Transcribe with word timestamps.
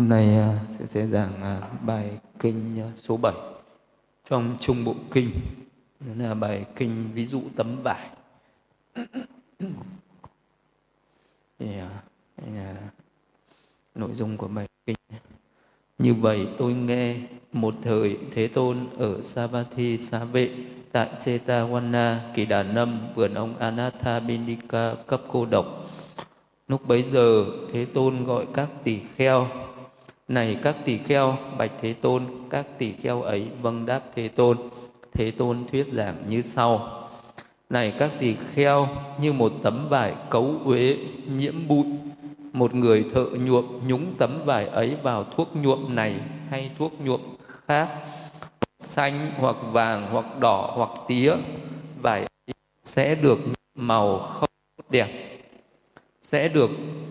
Hôm 0.00 0.08
nay 0.08 0.36
à, 0.36 0.58
sẽ 0.68 0.86
sẽ 0.86 1.06
giảng 1.06 1.42
à, 1.42 1.60
bài 1.86 2.10
kinh 2.38 2.80
à, 2.80 2.88
số 2.94 3.16
7 3.16 3.32
trong 4.30 4.56
Trung 4.60 4.84
Bộ 4.84 4.94
Kinh. 5.12 5.30
Đó 6.00 6.12
là 6.16 6.34
bài 6.34 6.64
kinh 6.76 7.10
ví 7.14 7.26
dụ 7.26 7.42
tấm 7.56 7.76
vải. 7.82 8.08
Thì, 11.58 11.66
à, 11.76 12.74
nội 13.94 14.10
dung 14.14 14.36
của 14.36 14.48
bài 14.48 14.68
kinh 14.86 14.96
như 15.98 16.14
vậy 16.14 16.48
tôi 16.58 16.74
nghe 16.74 17.16
một 17.52 17.74
thời 17.82 18.18
Thế 18.30 18.48
Tôn 18.48 18.88
ở 18.98 19.22
Savatthi 19.22 19.98
Sa 19.98 20.24
Vệ 20.24 20.50
tại 20.92 21.08
Chetawana, 21.20 22.16
Kỳ 22.34 22.46
Đà 22.46 22.62
Nâm, 22.62 23.00
vườn 23.14 23.34
ông 23.34 23.56
Anatha 23.56 24.20
Bindika 24.20 24.94
cấp 25.06 25.22
cô 25.28 25.46
độc. 25.46 25.66
Lúc 26.68 26.88
bấy 26.88 27.02
giờ 27.02 27.44
Thế 27.72 27.84
Tôn 27.84 28.24
gọi 28.24 28.46
các 28.54 28.68
tỳ 28.84 29.00
kheo 29.16 29.59
này 30.30 30.58
các 30.62 30.76
tỳ 30.84 30.98
kheo, 30.98 31.36
bạch 31.58 31.70
thế 31.80 31.92
tôn, 31.92 32.26
các 32.50 32.66
tỳ 32.78 32.92
kheo 32.92 33.22
ấy 33.22 33.48
vâng 33.62 33.86
đáp 33.86 34.00
thế 34.14 34.28
tôn. 34.28 34.58
Thế 35.12 35.30
tôn 35.30 35.64
thuyết 35.72 35.86
giảng 35.92 36.16
như 36.28 36.42
sau. 36.42 37.08
Này 37.70 37.94
các 37.98 38.10
tỳ 38.18 38.36
kheo, 38.54 38.88
như 39.20 39.32
một 39.32 39.52
tấm 39.62 39.86
vải 39.88 40.14
cấu 40.30 40.54
uế 40.64 40.96
nhiễm 41.26 41.68
bụi, 41.68 41.86
một 42.52 42.74
người 42.74 43.04
thợ 43.14 43.24
nhuộm 43.24 43.88
nhúng 43.88 44.14
tấm 44.18 44.42
vải 44.44 44.66
ấy 44.66 44.96
vào 45.02 45.24
thuốc 45.24 45.56
nhuộm 45.56 45.94
này 45.94 46.14
hay 46.50 46.70
thuốc 46.78 46.92
nhuộm 47.04 47.20
khác, 47.68 47.88
xanh 48.78 49.32
hoặc 49.38 49.56
vàng 49.72 50.06
hoặc 50.10 50.38
đỏ 50.40 50.72
hoặc 50.76 50.90
tía, 51.08 51.34
vải 52.02 52.26
sẽ 52.84 53.14
được 53.14 53.38
màu 53.74 54.18
không 54.18 54.50
đẹp, 54.90 55.40
sẽ 56.22 56.48
được 56.48 56.70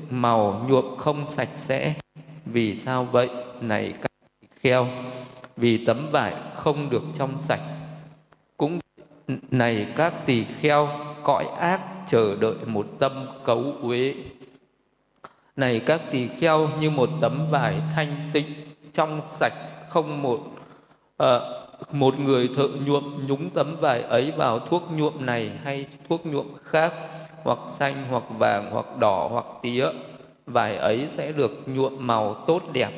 màu 0.09 0.65
nhuộm 0.67 0.97
không 0.97 1.27
sạch 1.27 1.49
sẽ 1.55 1.93
vì 2.51 2.75
sao 2.75 3.03
vậy? 3.03 3.29
Này 3.61 3.93
các 4.01 4.11
kheo, 4.61 4.87
vì 5.57 5.85
tấm 5.85 6.07
vải 6.11 6.33
không 6.55 6.89
được 6.89 7.03
trong 7.17 7.41
sạch. 7.41 7.61
Cũng 8.57 8.79
này 9.51 9.87
các 9.95 10.13
tỳ 10.25 10.43
kheo, 10.43 10.89
cõi 11.23 11.45
ác 11.59 11.81
chờ 12.07 12.35
đợi 12.39 12.55
một 12.65 12.87
tâm 12.99 13.27
cấu 13.45 13.73
uế. 13.81 14.13
Này 15.55 15.79
các 15.79 16.01
tỳ 16.11 16.27
kheo 16.27 16.69
như 16.79 16.89
một 16.89 17.09
tấm 17.21 17.47
vải 17.51 17.81
thanh 17.95 18.29
tịnh, 18.33 18.53
trong 18.93 19.21
sạch, 19.29 19.53
không 19.89 20.21
một 20.21 20.39
à, 21.17 21.39
một 21.91 22.19
người 22.19 22.49
thợ 22.55 22.67
nhuộm 22.85 23.27
nhúng 23.27 23.49
tấm 23.49 23.77
vải 23.81 24.01
ấy 24.01 24.31
vào 24.31 24.59
thuốc 24.59 24.83
nhuộm 24.91 25.25
này 25.25 25.51
hay 25.63 25.85
thuốc 26.09 26.25
nhuộm 26.25 26.47
khác 26.63 26.93
hoặc 27.43 27.59
xanh 27.71 28.05
hoặc 28.09 28.23
vàng 28.29 28.71
hoặc 28.71 28.85
đỏ 28.99 29.27
hoặc 29.31 29.45
tía 29.61 29.85
vải 30.53 30.77
ấy 30.77 31.07
sẽ 31.09 31.31
được 31.31 31.51
nhuộm 31.65 32.07
màu 32.07 32.33
tốt 32.33 32.63
đẹp, 32.73 32.91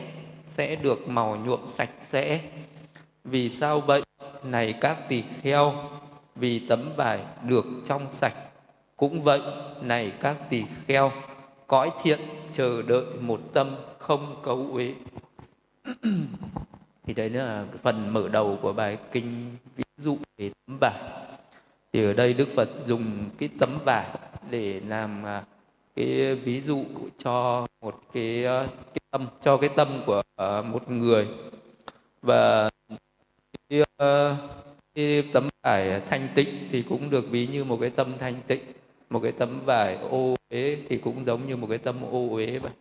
sẽ 0.45 0.75
được 0.75 1.07
màu 1.07 1.35
nhuộm 1.35 1.67
sạch 1.67 1.89
sẽ. 1.99 2.41
Vì 3.23 3.49
sao 3.49 3.81
vậy? 3.81 4.03
Này 4.43 4.73
các 4.73 4.97
tỳ 5.09 5.23
kheo, 5.41 5.73
vì 6.35 6.59
tấm 6.59 6.93
vải 6.95 7.19
được 7.47 7.65
trong 7.85 8.05
sạch. 8.09 8.35
Cũng 8.97 9.21
vậy, 9.21 9.41
này 9.81 10.11
các 10.19 10.37
tỳ 10.49 10.63
kheo, 10.87 11.11
cõi 11.67 11.91
thiện 12.03 12.19
chờ 12.51 12.81
đợi 12.81 13.05
một 13.19 13.41
tâm 13.53 13.75
không 13.99 14.41
cấu 14.43 14.67
uế. 14.71 14.93
Thì 17.03 17.13
đấy 17.13 17.29
là 17.29 17.65
phần 17.83 18.13
mở 18.13 18.27
đầu 18.27 18.59
của 18.61 18.73
bài 18.73 18.97
kinh 19.11 19.57
ví 19.75 19.83
dụ 19.97 20.17
về 20.37 20.51
tấm 20.67 20.77
vải. 20.81 20.93
Thì 21.93 22.03
ở 22.03 22.13
đây 22.13 22.33
đức 22.33 22.47
phật 22.55 22.69
dùng 22.85 23.29
cái 23.37 23.49
tấm 23.59 23.79
vải 23.85 24.05
để 24.49 24.81
làm 24.87 25.23
à, 25.25 25.43
cái 25.95 26.35
ví 26.35 26.61
dụ 26.61 26.83
cho 27.17 27.67
một 27.81 28.01
cái, 28.13 28.43
ờ, 28.43 28.67
cái 28.67 28.99
tâm 29.11 29.27
cho 29.41 29.57
cái 29.57 29.69
tâm 29.75 30.03
của 30.05 30.21
ờ, 30.35 30.61
một 30.61 30.91
người. 30.91 31.27
Và 32.21 32.69
cái, 33.69 33.83
ờ, 33.97 34.35
cái 34.95 35.23
tấm 35.33 35.47
vải 35.63 36.01
thanh 36.09 36.27
tịnh 36.35 36.67
thì 36.71 36.81
cũng 36.81 37.09
được 37.09 37.25
ví 37.29 37.47
như 37.47 37.63
một 37.63 37.77
cái 37.81 37.89
tâm 37.89 38.17
thanh 38.19 38.35
tịnh. 38.47 38.61
Một 39.09 39.19
cái 39.19 39.31
tấm 39.31 39.65
vải 39.65 39.95
ô 39.95 40.35
uế 40.49 40.77
thì 40.89 40.97
cũng 40.97 41.25
giống 41.25 41.47
như 41.47 41.55
một 41.55 41.67
cái 41.69 41.77
tâm 41.77 42.01
ô 42.11 42.29
uế 42.29 42.59
vậy. 42.59 42.71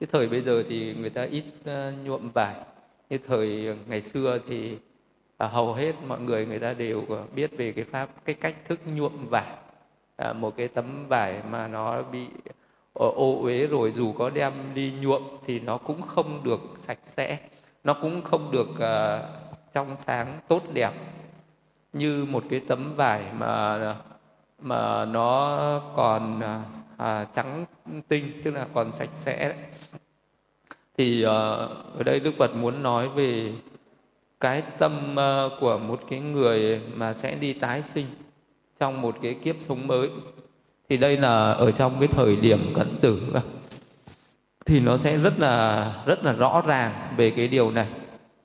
Cái 0.00 0.08
thời 0.12 0.28
bây 0.28 0.42
giờ 0.42 0.64
thì 0.68 0.94
người 0.94 1.10
ta 1.10 1.22
ít 1.22 1.44
nhuộm 2.04 2.30
vải. 2.34 2.54
Như 3.10 3.18
thời 3.18 3.76
ngày 3.88 4.02
xưa 4.02 4.38
thì 4.48 4.76
à, 5.36 5.48
hầu 5.48 5.74
hết 5.74 5.92
mọi 6.06 6.20
người 6.20 6.46
người 6.46 6.58
ta 6.58 6.74
đều 6.74 7.04
biết 7.34 7.50
về 7.56 7.72
cái 7.72 7.84
pháp 7.84 8.24
cái 8.24 8.34
cách 8.34 8.56
thức 8.68 8.80
nhuộm 8.86 9.12
vải 9.30 9.59
à, 10.20 10.32
một 10.32 10.56
cái 10.56 10.68
tấm 10.68 11.08
vải 11.08 11.42
mà 11.50 11.68
nó 11.68 12.02
bị 12.02 12.26
ờ, 12.94 13.06
ô 13.14 13.42
uế 13.42 13.66
rồi 13.66 13.92
dù 13.96 14.12
có 14.12 14.30
đem 14.30 14.52
đi 14.74 14.92
nhuộm 15.00 15.22
thì 15.46 15.60
nó 15.60 15.76
cũng 15.76 16.02
không 16.02 16.44
được 16.44 16.60
sạch 16.78 16.98
sẽ 17.02 17.38
nó 17.84 17.94
cũng 17.94 18.22
không 18.22 18.50
được 18.50 18.68
uh, 18.70 19.24
trong 19.72 19.96
sáng 19.96 20.40
tốt 20.48 20.62
đẹp 20.72 20.92
như 21.92 22.26
một 22.28 22.44
cái 22.50 22.60
tấm 22.68 22.94
vải 22.96 23.24
mà 23.38 23.96
mà 24.58 25.04
nó 25.04 25.58
còn 25.96 26.40
à, 26.96 27.26
trắng 27.34 27.64
tinh 28.08 28.40
tức 28.44 28.50
là 28.50 28.66
còn 28.74 28.92
sạch 28.92 29.10
sẽ 29.14 29.48
đấy. 29.48 29.58
thì 30.98 31.24
uh, 31.24 31.30
ở 31.96 32.02
đây 32.04 32.20
Đức 32.20 32.34
Phật 32.38 32.54
muốn 32.54 32.82
nói 32.82 33.08
về 33.08 33.52
cái 34.40 34.62
tâm 34.78 35.16
uh, 35.16 35.60
của 35.60 35.78
một 35.78 36.00
cái 36.08 36.20
người 36.20 36.82
mà 36.94 37.14
sẽ 37.14 37.34
đi 37.34 37.52
tái 37.52 37.82
sinh 37.82 38.06
trong 38.80 39.02
một 39.02 39.16
cái 39.22 39.34
kiếp 39.34 39.56
sống 39.58 39.86
mới. 39.86 40.10
Thì 40.88 40.96
đây 40.96 41.16
là 41.16 41.52
ở 41.52 41.70
trong 41.70 41.92
cái 41.98 42.08
thời 42.08 42.36
điểm 42.36 42.72
cận 42.74 42.98
tử 43.00 43.22
thì 44.66 44.80
nó 44.80 44.96
sẽ 44.96 45.18
rất 45.18 45.38
là 45.38 45.94
rất 46.06 46.24
là 46.24 46.32
rõ 46.32 46.62
ràng 46.66 47.14
về 47.16 47.30
cái 47.30 47.48
điều 47.48 47.70
này. 47.70 47.86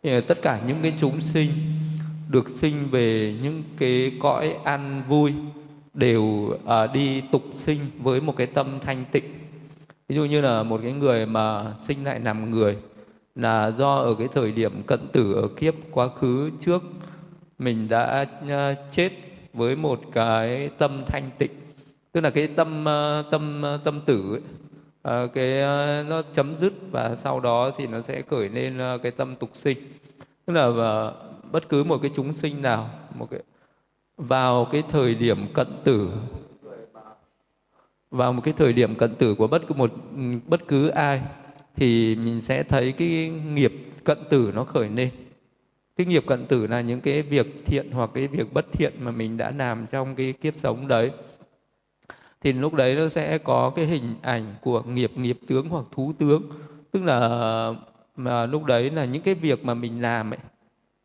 Thì 0.04 0.22
tất 0.22 0.42
cả 0.42 0.60
những 0.68 0.78
cái 0.82 0.94
chúng 1.02 1.22
sinh 1.22 1.50
được 2.30 2.50
sinh 2.50 2.88
về 2.92 3.36
những 3.42 3.64
cái 3.78 4.12
cõi 4.20 4.56
an 4.64 5.04
vui 5.08 5.34
đều 5.94 6.54
à, 6.66 6.88
đi 6.88 7.22
tục 7.32 7.44
sinh 7.56 7.80
với 8.00 8.22
một 8.22 8.38
cái 8.38 8.48
tâm 8.48 8.80
thanh 8.80 9.06
tịnh. 9.12 9.34
Ví 10.10 10.16
dụ 10.16 10.26
như 10.26 10.42
là 10.42 10.64
một 10.64 10.80
cái 10.84 10.92
người 10.92 11.26
mà 11.26 11.74
sinh 11.82 12.04
lại 12.04 12.20
làm 12.20 12.52
người 12.52 12.78
là 13.36 13.72
do 13.72 13.96
ở 13.96 14.16
cái 14.16 14.28
thời 14.34 14.52
điểm 14.52 14.84
cận 14.84 15.00
tử 15.14 15.34
ở 15.34 15.48
kiếp 15.48 15.74
quá 15.92 16.08
khứ 16.08 16.52
trước 16.60 16.84
mình 17.60 17.90
đã 17.90 18.26
à, 18.50 18.76
chết 18.92 19.12
với 19.56 19.76
một 19.76 20.02
cái 20.12 20.70
tâm 20.78 21.04
thanh 21.08 21.30
tịnh. 21.38 21.52
Tức 22.12 22.22
là 22.22 22.30
cái 22.30 22.48
tâm 22.48 22.86
ờ, 22.86 23.24
tâm 23.32 23.62
ờ, 23.62 23.80
tâm 23.84 24.02
tử 24.06 24.32
ấy, 24.32 24.42
ờ, 25.02 25.28
cái 25.28 25.62
nó 26.04 26.22
chấm 26.34 26.56
dứt 26.56 26.74
và 26.92 27.16
sau 27.16 27.40
đó 27.40 27.72
thì 27.78 27.88
nó 27.88 28.02
sẽ 28.02 28.22
khởi 28.22 28.50
lên 28.50 28.80
cái 29.04 29.12
tâm 29.12 29.36
tục 29.36 29.50
sinh. 29.54 29.78
Tức 30.46 30.54
là 30.54 30.70
bất 31.52 31.70
cứ 31.70 31.84
một 31.84 31.98
cái 32.02 32.12
chúng 32.16 32.34
sinh 32.34 32.62
nào 32.62 32.90
một 33.16 33.28
cái 33.32 33.40
vào 34.18 34.66
cái 34.72 34.84
thời 34.90 35.16
điểm 35.16 35.54
cận 35.54 35.68
tử 35.84 36.12
vào 38.12 38.34
một 38.34 38.42
cái 38.44 38.54
thời 38.58 38.74
điểm 38.74 38.96
cận 38.96 39.16
tử 39.16 39.36
của 39.36 39.48
bất 39.48 39.62
cứ 39.68 39.74
một 39.74 39.92
bất 40.48 40.68
cứ 40.68 40.88
ai 40.88 41.22
thì 41.76 42.16
mình 42.16 42.42
sẽ 42.42 42.64
thấy 42.64 42.92
cái 42.92 43.32
nghiệp 43.54 43.74
cận 44.04 44.18
tử 44.30 44.52
nó 44.56 44.64
khởi 44.64 44.90
lên 44.90 45.10
cái 45.96 46.06
nghiệp 46.06 46.24
cận 46.28 46.46
tử 46.46 46.68
là 46.68 46.82
những 46.82 47.02
cái 47.02 47.22
việc 47.22 47.48
thiện 47.66 47.92
hoặc 47.92 48.10
cái 48.14 48.28
việc 48.28 48.54
bất 48.54 48.66
thiện 48.72 48.94
mà 49.00 49.12
mình 49.12 49.38
đã 49.38 49.52
làm 49.52 49.88
trong 49.88 50.16
cái 50.16 50.34
kiếp 50.34 50.56
sống 50.56 50.88
đấy. 50.88 51.12
Thì 52.42 52.54
lúc 52.54 52.74
đấy 52.74 52.96
nó 52.96 53.08
sẽ 53.08 53.38
có 53.38 53.70
cái 53.76 53.86
hình 53.86 54.16
ảnh 54.22 54.54
của 54.62 54.82
nghiệp 54.82 55.12
nghiệp 55.16 55.40
tướng 55.48 55.70
hoặc 55.70 55.86
thú 55.92 56.14
tướng. 56.20 56.50
Tức 56.92 57.04
là, 57.04 57.74
mà 58.16 58.46
lúc 58.46 58.64
đấy 58.64 58.92
là 58.92 59.06
những 59.06 59.22
cái 59.22 59.34
việc 59.34 59.66
mà 59.66 59.74
mình 59.74 60.02
làm 60.02 60.34
ấy, 60.34 60.40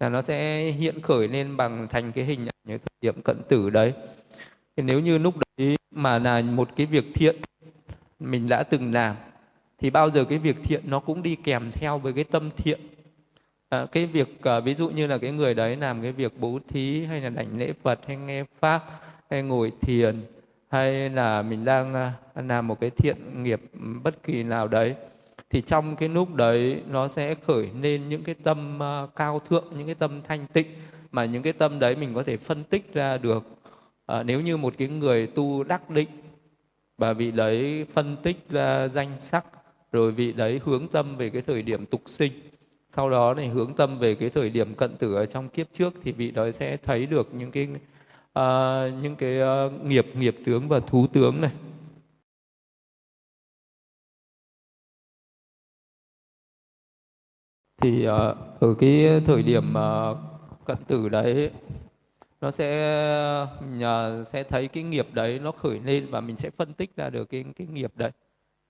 là 0.01 0.09
nó 0.09 0.23
sẽ 0.23 0.65
hiện 0.71 1.01
khởi 1.01 1.29
lên 1.29 1.57
bằng 1.57 1.89
thành 1.91 2.13
cái 2.13 2.25
hình 2.25 2.41
ảnh 2.41 2.55
như 2.65 2.79
thời 2.79 2.97
điểm 3.01 3.23
cận 3.25 3.37
tử 3.49 3.71
đấy. 3.71 3.93
Thì 4.77 4.83
nếu 4.83 5.01
như 5.01 5.19
lúc 5.19 5.35
đấy 5.57 5.77
mà 5.91 6.19
là 6.19 6.43
một 6.43 6.69
cái 6.77 6.87
việc 6.87 7.05
thiện 7.15 7.37
mình 8.21 8.49
đã 8.49 8.63
từng 8.63 8.93
làm, 8.93 9.17
thì 9.79 9.91
bao 9.91 10.11
giờ 10.11 10.25
cái 10.25 10.39
việc 10.39 10.57
thiện 10.65 10.83
nó 10.87 11.01
cũng 11.01 11.23
đi 11.23 11.37
kèm 11.37 11.71
theo 11.73 11.99
với 11.99 12.13
cái 12.13 12.25
tâm 12.25 12.51
thiện 12.57 12.81
à, 13.71 13.87
cái 13.93 14.07
việc 14.07 14.43
à, 14.43 14.61
ví 14.61 14.75
dụ 14.75 14.89
như 14.89 15.07
là 15.07 15.19
cái 15.19 15.33
người 15.33 15.55
đấy 15.55 15.77
làm 15.77 16.03
cái 16.03 16.13
việc 16.13 16.33
bố 16.39 16.59
thí 16.69 17.05
hay 17.05 17.21
là 17.21 17.29
đảnh 17.29 17.59
lễ 17.59 17.73
phật 17.83 18.01
hay 18.07 18.17
nghe 18.17 18.45
pháp 18.61 18.85
hay 19.31 19.43
ngồi 19.43 19.73
thiền 19.81 20.21
hay 20.69 21.11
là 21.11 21.43
mình 21.43 21.65
đang 21.65 21.95
à, 21.95 22.13
làm 22.35 22.67
một 22.67 22.81
cái 22.81 22.91
thiện 22.91 23.43
nghiệp 23.43 23.61
ừ, 23.73 23.81
bất 24.05 24.23
kỳ 24.23 24.43
nào 24.43 24.69
đấy 24.69 24.95
thì 25.51 25.61
trong 25.61 25.97
cái 25.97 26.09
lúc 26.09 26.35
đấy 26.35 26.83
nó 26.91 27.09
sẽ 27.09 27.35
khởi 27.47 27.69
lên 27.81 28.09
những 28.09 28.23
cái 28.25 28.35
tâm 28.35 28.83
à, 28.83 29.07
cao 29.17 29.39
thượng 29.39 29.65
những 29.77 29.87
cái 29.87 29.95
tâm 29.95 30.21
thanh 30.29 30.47
tịnh 30.53 30.67
mà 31.11 31.25
những 31.25 31.43
cái 31.43 31.53
tâm 31.53 31.79
đấy 31.79 31.97
mình 31.97 32.15
có 32.15 32.23
thể 32.23 32.37
phân 32.37 32.65
tích 32.65 32.95
ra 32.95 33.19
được. 33.19 33.45
À, 34.07 34.23
nếu 34.23 34.41
như 34.41 34.57
một 34.57 34.75
cái 34.79 34.89
người 34.89 35.27
tu 35.27 35.65
đắc 35.65 35.91
định 35.91 36.09
và 36.99 37.13
vị 37.13 37.31
đấy 37.31 37.87
phân 37.93 38.17
tích 38.23 38.49
ra 38.49 38.89
danh 38.89 39.21
sắc 39.21 39.45
rồi 39.93 40.13
vị 40.13 40.33
đấy 40.33 40.61
hướng 40.65 40.89
tâm 40.89 41.17
về 41.17 41.31
cái 41.31 41.43
thời 41.43 41.63
điểm 41.63 41.87
tục 41.87 42.03
sinh 42.07 42.33
sau 42.91 43.11
đó 43.11 43.35
này 43.35 43.49
hướng 43.49 43.75
tâm 43.75 43.99
về 43.99 44.15
cái 44.15 44.31
thời 44.31 44.51
điểm 44.51 44.75
cận 44.75 44.97
tử 44.97 45.15
ở 45.15 45.27
trong 45.27 45.49
kiếp 45.49 45.73
trước 45.73 45.95
thì 46.03 46.13
vị 46.13 46.31
đó 46.31 46.51
sẽ 46.51 46.77
thấy 46.77 47.07
được 47.07 47.35
những 47.35 47.51
cái 47.51 47.69
uh, 48.39 49.03
những 49.03 49.17
cái 49.17 49.39
uh, 49.43 49.85
nghiệp 49.85 50.07
nghiệp 50.15 50.37
tướng 50.47 50.69
và 50.69 50.81
thú 50.81 51.07
tướng 51.13 51.41
này. 51.41 51.51
Thì 57.83 58.09
uh, 58.09 58.11
ở 58.61 58.75
cái 58.79 59.21
thời 59.27 59.43
điểm 59.43 59.75
uh, 59.75 60.19
cận 60.65 60.77
tử 60.87 61.09
đấy 61.09 61.51
nó 62.41 62.51
sẽ 62.51 62.67
nhờ 63.71 64.25
sẽ 64.27 64.43
thấy 64.45 64.69
cái 64.69 64.83
nghiệp 64.83 65.07
đấy 65.13 65.39
nó 65.39 65.53
khởi 65.53 65.81
lên 65.81 66.07
và 66.11 66.21
mình 66.21 66.37
sẽ 66.37 66.51
phân 66.51 66.75
tích 66.75 66.97
ra 66.97 67.11
được 67.11 67.25
cái 67.25 67.45
cái 67.57 67.67
nghiệp 67.67 67.93
đấy 67.97 68.11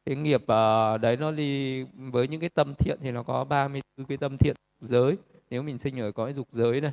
cái 0.07 0.17
nghiệp 0.17 0.43
uh, 0.43 1.01
đấy 1.01 1.17
nó 1.21 1.31
đi 1.31 1.83
với 1.83 2.29
những 2.29 2.41
cái 2.41 2.49
tâm 2.49 2.75
thiện 2.75 2.99
thì 3.03 3.11
nó 3.11 3.23
có 3.23 3.45
34 3.45 4.07
cái 4.07 4.17
tâm 4.17 4.37
thiện 4.39 4.57
giới. 4.81 5.17
Nếu 5.51 5.63
mình 5.63 5.79
sinh 5.79 6.01
ở 6.01 6.13
cõi 6.13 6.33
dục 6.33 6.49
giới 6.53 6.81
này. 6.81 6.93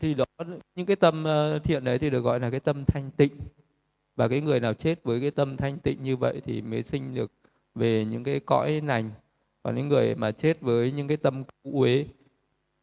Thì 0.00 0.14
đó 0.14 0.24
những 0.74 0.86
cái 0.86 0.96
tâm 0.96 1.24
ờ, 1.24 1.58
thiện 1.58 1.84
đấy 1.84 1.98
thì 1.98 2.10
được 2.10 2.20
gọi 2.20 2.40
là 2.40 2.50
cái 2.50 2.60
tâm 2.60 2.84
thanh 2.84 3.10
tịnh. 3.10 3.32
Và 4.16 4.28
cái 4.28 4.40
người 4.40 4.60
nào 4.60 4.74
chết 4.74 5.04
với 5.04 5.20
cái 5.20 5.30
tâm 5.30 5.56
thanh 5.56 5.78
tịnh 5.78 6.02
như 6.02 6.16
vậy 6.16 6.40
thì 6.44 6.62
mới 6.62 6.82
sinh 6.82 7.14
được 7.14 7.32
về 7.74 8.04
những 8.04 8.24
cái 8.24 8.40
cõi 8.40 8.80
lành. 8.86 9.10
Còn 9.62 9.74
những 9.74 9.88
người 9.88 10.14
mà 10.14 10.30
chết 10.30 10.60
với 10.60 10.92
những 10.92 11.08
cái 11.08 11.16
tâm 11.16 11.44
cũ 11.44 11.70
uế 11.80 12.06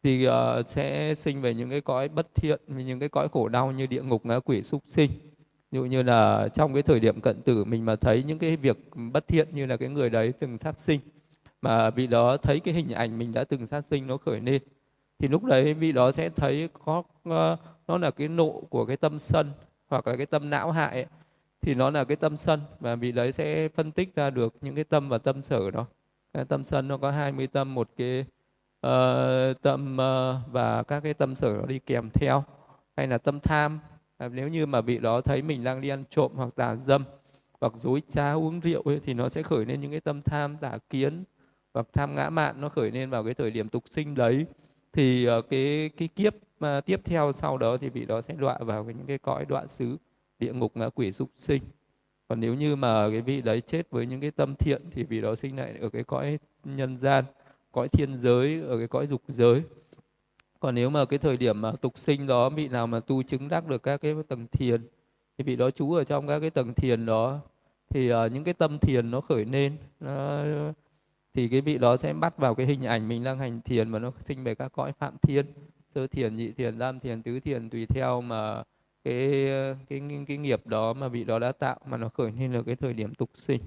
thì 0.02 0.28
uh, 0.28 0.32
sẽ 0.68 1.14
sinh 1.14 1.40
về 1.40 1.54
những 1.54 1.70
cái 1.70 1.80
cõi 1.80 2.08
bất 2.08 2.34
thiện 2.34 2.60
những 2.66 3.00
cái 3.00 3.08
cõi 3.08 3.28
khổ 3.28 3.48
đau 3.48 3.72
như 3.72 3.86
địa 3.86 4.02
ngục 4.02 4.26
ngã 4.26 4.40
quỷ 4.40 4.62
súc 4.62 4.82
sinh 4.86 5.10
dụ 5.70 5.84
như 5.84 6.02
là 6.02 6.48
trong 6.54 6.74
cái 6.74 6.82
thời 6.82 7.00
điểm 7.00 7.20
cận 7.20 7.42
tử 7.42 7.64
mình 7.64 7.84
mà 7.84 7.96
thấy 7.96 8.22
những 8.22 8.38
cái 8.38 8.56
việc 8.56 8.76
bất 9.12 9.28
thiện 9.28 9.48
như 9.52 9.66
là 9.66 9.76
cái 9.76 9.88
người 9.88 10.10
đấy 10.10 10.32
từng 10.40 10.58
sát 10.58 10.78
sinh 10.78 11.00
mà 11.62 11.90
vị 11.90 12.06
đó 12.06 12.36
thấy 12.36 12.60
cái 12.60 12.74
hình 12.74 12.90
ảnh 12.90 13.18
mình 13.18 13.32
đã 13.32 13.44
từng 13.44 13.66
sát 13.66 13.84
sinh 13.84 14.06
nó 14.06 14.16
khởi 14.16 14.40
lên 14.40 14.62
thì 15.18 15.28
lúc 15.28 15.44
đấy 15.44 15.74
vị 15.74 15.92
đó 15.92 16.12
sẽ 16.12 16.28
thấy 16.28 16.68
có 16.84 17.02
ờ, 17.24 17.56
nó 17.88 17.98
là 17.98 18.10
cái 18.10 18.28
nộ 18.28 18.62
của 18.70 18.84
cái 18.84 18.96
tâm 18.96 19.18
sân 19.18 19.52
hoặc 19.88 20.06
là 20.06 20.16
cái 20.16 20.26
tâm 20.26 20.50
não 20.50 20.72
hại 20.72 20.94
ấy, 20.94 21.06
thì 21.60 21.74
nó 21.74 21.90
là 21.90 22.04
cái 22.04 22.16
tâm 22.16 22.36
sân 22.36 22.60
và 22.80 22.94
vị 22.94 23.12
đấy 23.12 23.32
sẽ 23.32 23.68
phân 23.68 23.92
tích 23.92 24.14
ra 24.14 24.30
được 24.30 24.54
những 24.60 24.74
cái 24.74 24.84
tâm 24.84 25.08
và 25.08 25.18
tâm 25.18 25.42
sở 25.42 25.70
đó. 25.70 25.86
Cái 26.32 26.44
tâm 26.44 26.64
sân 26.64 26.88
nó 26.88 26.96
có 26.96 27.10
20 27.10 27.46
tâm 27.46 27.74
một 27.74 27.88
cái 27.96 28.24
uh, 28.86 29.62
tâm 29.62 29.94
uh, 29.96 30.52
và 30.52 30.82
các 30.82 31.00
cái 31.00 31.14
tâm 31.14 31.34
sở 31.34 31.56
nó 31.60 31.66
đi 31.66 31.78
kèm 31.78 32.10
theo 32.10 32.44
hay 32.96 33.06
là 33.06 33.18
tâm 33.18 33.40
tham 33.40 33.80
à, 34.20 34.28
nếu 34.28 34.48
như 34.48 34.66
mà 34.66 34.80
vị 34.80 34.98
đó 34.98 35.20
thấy 35.20 35.42
mình 35.42 35.64
đang 35.64 35.80
đi 35.80 35.88
ăn 35.88 36.04
trộm 36.10 36.32
hoặc 36.34 36.48
tà 36.56 36.76
dâm 36.76 37.04
hoặc 37.60 37.72
dối 37.76 38.02
trá 38.08 38.32
uống 38.32 38.60
rượu 38.60 38.82
ấy, 38.82 39.00
thì 39.02 39.14
nó 39.14 39.28
sẽ 39.28 39.42
khởi 39.42 39.64
lên 39.64 39.80
những 39.80 39.90
cái 39.90 40.00
tâm 40.00 40.22
tham 40.22 40.56
tà 40.56 40.78
kiến 40.90 41.24
hoặc 41.74 41.86
tham 41.92 42.14
ngã 42.14 42.30
mạn 42.30 42.60
nó 42.60 42.68
khởi 42.68 42.90
lên 42.90 43.10
vào 43.10 43.24
cái 43.24 43.34
thời 43.34 43.50
điểm 43.50 43.68
tục 43.68 43.84
sinh 43.90 44.14
đấy. 44.14 44.46
Thì 44.92 45.28
uh, 45.38 45.44
cái 45.50 45.90
cái 45.96 46.08
kiếp 46.08 46.34
uh, 46.34 46.84
tiếp 46.86 47.00
theo 47.04 47.32
sau 47.32 47.58
đó 47.58 47.76
thì 47.76 47.88
vị 47.88 48.04
đó 48.06 48.20
sẽ 48.20 48.34
đọa 48.34 48.58
vào 48.58 48.84
cái 48.84 48.94
những 48.94 49.06
cái 49.06 49.18
cõi 49.18 49.44
đọa 49.48 49.66
xứ 49.66 49.96
địa 50.38 50.52
ngục 50.52 50.72
ngã 50.74 50.88
quỷ 50.88 51.12
súc 51.12 51.28
sinh. 51.36 51.62
Còn 52.28 52.40
nếu 52.40 52.54
như 52.54 52.76
mà 52.76 53.10
cái 53.10 53.20
vị 53.20 53.42
đấy 53.42 53.60
chết 53.60 53.90
với 53.90 54.06
những 54.06 54.20
cái 54.20 54.30
tâm 54.30 54.54
thiện 54.54 54.82
thì 54.90 55.04
vị 55.04 55.20
đó 55.20 55.34
sinh 55.34 55.56
lại 55.56 55.74
ở 55.80 55.88
cái 55.88 56.04
cõi 56.04 56.38
nhân 56.64 56.98
gian 56.98 57.24
cõi 57.72 57.88
thiên 57.88 58.18
giới 58.18 58.60
ở 58.68 58.78
cái 58.78 58.88
cõi 58.88 59.06
dục 59.06 59.22
giới 59.28 59.62
còn 60.60 60.74
nếu 60.74 60.90
mà 60.90 61.04
cái 61.04 61.18
thời 61.18 61.36
điểm 61.36 61.60
mà 61.60 61.72
tục 61.72 61.98
sinh 61.98 62.26
đó 62.26 62.50
vị 62.50 62.68
nào 62.68 62.86
mà 62.86 63.00
tu 63.00 63.22
chứng 63.22 63.48
đắc 63.48 63.66
được 63.66 63.82
các 63.82 64.00
cái 64.00 64.14
tầng 64.28 64.46
thiền 64.52 64.82
thì 65.38 65.44
vị 65.44 65.56
đó 65.56 65.70
trú 65.70 65.92
ở 65.92 66.04
trong 66.04 66.26
các 66.26 66.40
cái 66.40 66.50
tầng 66.50 66.74
thiền 66.74 67.06
đó 67.06 67.40
thì 67.90 68.12
uh, 68.12 68.32
những 68.32 68.44
cái 68.44 68.54
tâm 68.54 68.78
thiền 68.78 69.10
nó 69.10 69.20
khởi 69.20 69.44
lên 69.44 69.76
nó, 70.00 70.44
thì 71.34 71.48
cái 71.48 71.60
vị 71.60 71.78
đó 71.78 71.96
sẽ 71.96 72.12
bắt 72.12 72.38
vào 72.38 72.54
cái 72.54 72.66
hình 72.66 72.82
ảnh 72.82 73.08
mình 73.08 73.24
đang 73.24 73.38
hành 73.38 73.60
thiền 73.60 73.92
và 73.92 73.98
nó 73.98 74.12
sinh 74.24 74.44
về 74.44 74.54
các 74.54 74.72
cõi 74.72 74.92
phạm 74.92 75.14
thiên 75.22 75.46
sơ 75.94 76.06
thiền 76.06 76.36
nhị 76.36 76.52
thiền 76.52 76.78
tam 76.78 77.00
thiền 77.00 77.22
tứ 77.22 77.40
thiền 77.40 77.70
tùy 77.70 77.86
theo 77.86 78.20
mà 78.20 78.62
cái 79.04 79.48
cái 79.88 80.02
cái 80.28 80.36
nghiệp 80.36 80.66
đó 80.66 80.92
mà 80.92 81.08
vị 81.08 81.24
đó 81.24 81.38
đã 81.38 81.52
tạo 81.52 81.76
mà 81.86 81.96
nó 81.96 82.08
khởi 82.08 82.32
lên 82.32 82.52
được 82.52 82.62
cái 82.66 82.76
thời 82.76 82.92
điểm 82.92 83.14
tục 83.14 83.30
sinh. 83.34 83.60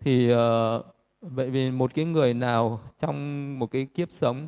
Thì 0.00 0.32
uh, 0.32 0.38
vậy 1.20 1.50
vì 1.50 1.70
một 1.70 1.94
cái 1.94 2.04
người 2.04 2.34
nào 2.34 2.80
trong 2.98 3.58
một 3.58 3.66
cái 3.66 3.86
kiếp 3.94 4.12
sống 4.12 4.46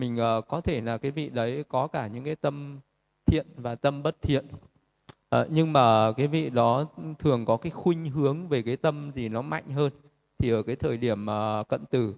mình 0.00 0.16
uh, 0.38 0.48
có 0.48 0.60
thể 0.60 0.80
là 0.80 0.98
cái 0.98 1.10
vị 1.10 1.28
đấy 1.28 1.64
có 1.68 1.86
cả 1.86 2.06
những 2.06 2.24
cái 2.24 2.36
tâm 2.36 2.80
thiện 3.26 3.46
và 3.56 3.74
tâm 3.74 4.02
bất 4.02 4.22
thiện. 4.22 4.46
Uh, 5.36 5.46
nhưng 5.50 5.72
mà 5.72 6.12
cái 6.12 6.26
vị 6.26 6.50
đó 6.50 6.84
thường 7.18 7.44
có 7.44 7.56
cái 7.56 7.70
khuynh 7.70 8.10
hướng 8.10 8.48
về 8.48 8.62
cái 8.62 8.76
tâm 8.76 9.10
gì 9.14 9.28
nó 9.28 9.42
mạnh 9.42 9.70
hơn. 9.72 9.92
Thì 10.38 10.50
ở 10.50 10.62
cái 10.62 10.76
thời 10.76 10.96
điểm 10.96 11.26
uh, 11.26 11.68
cận 11.68 11.84
tử 11.86 12.14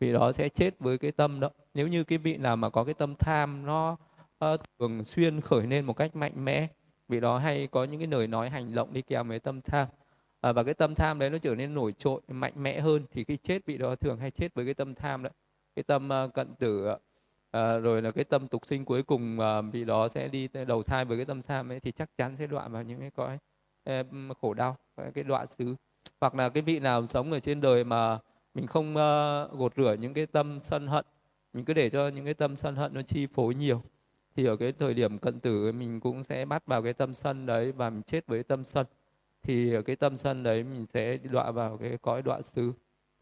vị 0.00 0.12
đó 0.12 0.32
sẽ 0.32 0.48
chết 0.48 0.78
với 0.78 0.98
cái 0.98 1.12
tâm 1.12 1.40
đó. 1.40 1.50
Nếu 1.74 1.88
như 1.88 2.04
cái 2.04 2.18
vị 2.18 2.36
nào 2.36 2.56
mà 2.56 2.70
có 2.70 2.84
cái 2.84 2.94
tâm 2.94 3.14
tham 3.14 3.66
nó 3.66 3.96
uh, 4.44 4.60
thường 4.78 5.04
xuyên 5.04 5.40
khởi 5.40 5.66
lên 5.66 5.84
một 5.84 5.92
cách 5.92 6.16
mạnh 6.16 6.44
mẽ 6.44 6.68
vị 7.08 7.20
đó 7.20 7.38
hay 7.38 7.66
có 7.66 7.84
những 7.84 8.00
cái 8.00 8.08
lời 8.08 8.26
nói 8.26 8.50
hành 8.50 8.74
động 8.74 8.92
đi 8.92 9.02
kèm 9.02 9.28
với 9.28 9.38
tâm 9.38 9.60
tham. 9.60 9.86
À, 10.40 10.52
và 10.52 10.62
cái 10.62 10.74
tâm 10.74 10.94
tham 10.94 11.18
đấy 11.18 11.30
nó 11.30 11.38
trở 11.38 11.54
nên 11.54 11.74
nổi 11.74 11.92
trội 11.92 12.20
mạnh 12.28 12.52
mẽ 12.56 12.80
hơn 12.80 13.04
thì 13.12 13.24
cái 13.24 13.36
chết 13.36 13.66
vị 13.66 13.78
đó 13.78 13.94
thường 13.96 14.18
hay 14.18 14.30
chết 14.30 14.54
với 14.54 14.64
cái 14.64 14.74
tâm 14.74 14.94
tham 14.94 15.22
đấy. 15.22 15.32
Cái 15.76 15.82
tâm 15.82 16.08
uh, 16.24 16.34
cận 16.34 16.54
tử 16.58 16.92
uh, 16.92 17.00
Ờ, 17.50 17.80
rồi 17.80 18.02
là 18.02 18.10
cái 18.10 18.24
tâm 18.24 18.48
tục 18.48 18.66
sinh 18.66 18.84
cuối 18.84 19.02
cùng 19.02 19.40
ờ, 19.40 19.58
à, 19.58 19.62
vị 19.62 19.84
đó 19.84 20.08
sẽ 20.08 20.28
đi 20.28 20.48
đầu 20.66 20.82
thai 20.82 21.04
với 21.04 21.16
cái 21.16 21.26
tâm 21.26 21.42
tham 21.42 21.72
ấy 21.72 21.80
thì 21.80 21.92
chắc 21.92 22.10
chắn 22.16 22.36
sẽ 22.36 22.46
đoạn 22.46 22.72
vào 22.72 22.82
những 22.82 23.00
cái 23.00 23.10
cõi 23.10 23.38
ờ, 23.84 24.04
khổ 24.40 24.54
đau 24.54 24.76
cái 25.14 25.24
đoạn 25.24 25.46
xứ. 25.46 25.74
Hoặc 26.20 26.34
là 26.34 26.48
cái 26.48 26.62
vị 26.62 26.78
nào 26.78 27.06
sống 27.06 27.32
ở 27.32 27.40
trên 27.40 27.60
đời 27.60 27.84
mà 27.84 28.18
mình 28.54 28.66
không 28.66 28.90
uh, 28.90 29.58
gột 29.58 29.74
rửa 29.76 29.96
những 30.00 30.14
cái 30.14 30.26
tâm 30.26 30.60
sân 30.60 30.86
hận 30.86 31.04
mình 31.52 31.64
cứ 31.64 31.72
để 31.72 31.90
cho 31.90 32.08
những 32.08 32.24
cái 32.24 32.34
tâm 32.34 32.56
sân 32.56 32.76
hận 32.76 32.94
nó 32.94 33.02
chi 33.02 33.26
phối 33.26 33.54
nhiều 33.54 33.82
thì 34.36 34.46
ở 34.46 34.56
cái 34.56 34.72
thời 34.72 34.94
điểm 34.94 35.18
cận 35.18 35.40
tử 35.40 35.72
mình 35.72 36.00
cũng 36.00 36.22
sẽ 36.22 36.44
bắt 36.44 36.66
vào 36.66 36.82
cái 36.82 36.92
tâm 36.92 37.14
sân 37.14 37.46
đấy 37.46 37.72
và 37.72 37.90
mình 37.90 38.02
chết 38.02 38.26
với 38.26 38.42
tâm 38.42 38.64
sân. 38.64 38.86
Thì 39.42 39.74
ở 39.74 39.82
cái 39.82 39.96
tâm 39.96 40.16
sân 40.16 40.42
đấy 40.42 40.64
mình 40.64 40.86
sẽ 40.86 41.16
đọa 41.16 41.50
vào 41.50 41.76
cái 41.76 41.98
cõi 42.02 42.22
đọa 42.22 42.42
xứ. 42.42 42.72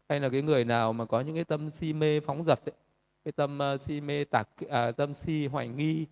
Hay 0.09 0.19
là 0.19 0.29
cái 0.29 0.41
người 0.41 0.65
nào 0.65 0.93
mà 0.93 1.05
có 1.05 1.21
những 1.21 1.35
cái 1.35 1.43
tâm 1.43 1.69
si 1.69 1.93
mê 1.93 2.19
phóng 2.19 2.43
dật 2.43 2.59
ấy, 2.65 2.73
cái 3.29 3.33
tâm 3.47 3.59
uh, 3.73 3.81
si 3.81 4.01
mê 4.01 4.23
tạc 4.23 4.49
à, 4.69 4.91
tâm 4.91 5.13
si 5.13 5.47
hoài 5.47 5.67
nghi 5.67 6.05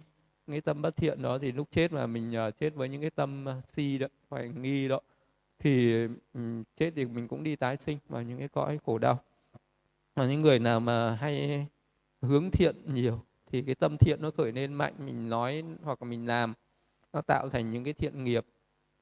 cái 0.48 0.62
tâm 0.62 0.82
bất 0.82 0.96
thiện 0.98 1.22
đó 1.22 1.38
thì 1.38 1.52
lúc 1.52 1.68
chết 1.72 1.94
mà 1.94 2.08
mình 2.08 2.34
uh, 2.48 2.58
chết 2.58 2.76
với 2.76 2.90
những 2.90 3.02
cái 3.02 3.10
tâm 3.10 3.46
uh, 3.50 3.70
si 3.70 3.98
đó 3.98 4.08
hoài 4.30 4.50
nghi 4.50 4.88
đó 4.88 5.00
thì 5.60 6.04
um, 6.34 6.64
chết 6.76 6.92
thì 6.96 7.06
mình 7.06 7.28
cũng 7.28 7.44
đi 7.44 7.56
tái 7.56 7.78
sinh 7.78 7.98
vào 8.10 8.22
những 8.22 8.40
cái 8.40 8.48
cõi 8.48 8.80
khổ 8.86 8.98
đau. 8.98 9.20
Và 10.16 10.26
những 10.26 10.42
người 10.42 10.60
nào 10.60 10.80
mà 10.80 11.12
hay 11.12 11.66
hướng 12.22 12.52
thiện 12.52 12.76
nhiều 12.94 13.20
thì 13.52 13.62
cái 13.62 13.76
tâm 13.76 13.98
thiện 13.98 14.22
nó 14.22 14.32
khởi 14.32 14.52
lên 14.52 14.74
mạnh 14.74 14.94
mình 14.98 15.30
nói 15.30 15.64
hoặc 15.84 16.02
là 16.02 16.10
mình 16.10 16.28
làm 16.28 16.54
nó 17.14 17.22
tạo 17.22 17.50
thành 17.50 17.72
những 17.72 17.84
cái 17.84 17.94
thiện 17.94 18.24
nghiệp 18.24 18.46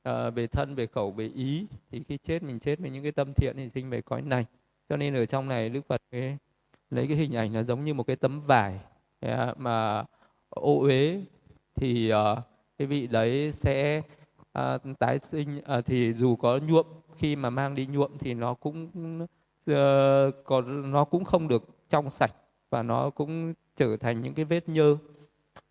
uh, 0.10 0.36
về 0.36 0.48
thân 0.48 0.76
về 0.76 0.88
khẩu 0.88 1.12
về 1.12 1.28
ý 1.36 1.68
thì 1.92 2.04
khi 2.08 2.18
chết 2.18 2.44
mình 2.44 2.60
chết 2.60 2.80
với 2.80 2.90
những 2.90 3.04
cái 3.04 3.12
tâm 3.12 3.34
thiện 3.34 3.54
thì 3.58 3.70
sinh 3.70 3.90
về 3.90 4.02
cõi 4.02 4.22
này. 4.22 4.46
Cho 4.90 4.98
nên 4.98 5.16
ở 5.16 5.26
trong 5.26 5.48
này 5.48 5.70
đức 5.70 5.82
phật 5.88 6.02
cái 6.12 6.38
lấy 6.96 7.08
cái 7.08 7.18
hình 7.18 7.36
ảnh 7.36 7.54
là 7.54 7.64
giống 7.64 7.84
như 7.84 7.94
một 7.94 8.04
cái 8.04 8.16
tấm 8.16 8.42
vải 8.42 8.80
mà 9.58 10.06
ô 10.50 10.80
uế 10.80 11.22
thì 11.76 12.14
uh, 12.14 12.38
cái 12.78 12.88
vị 12.88 13.08
đấy 13.08 13.52
sẽ 13.52 14.02
uh, 14.60 14.82
tái 15.00 15.20
sinh 15.20 15.56
uh, 15.78 15.86
thì 15.86 16.14
dù 16.14 16.36
có 16.36 16.58
nhuộm 16.58 16.86
khi 17.16 17.36
mà 17.36 17.50
mang 17.50 17.76
đi 17.76 17.86
nhuộm 17.86 18.12
thì 18.20 18.34
nó 18.34 18.54
cũng 18.54 18.88
uh, 19.72 19.76
còn 20.44 20.92
nó 20.92 21.04
cũng 21.04 21.24
không 21.24 21.48
được 21.48 21.64
trong 21.90 22.10
sạch 22.10 22.34
và 22.70 22.84
nó 22.84 23.10
cũng 23.10 23.54
trở 23.76 23.98
thành 23.98 24.22
những 24.22 24.34
cái 24.34 24.46
vết 24.46 24.70
nhơ. 24.70 24.98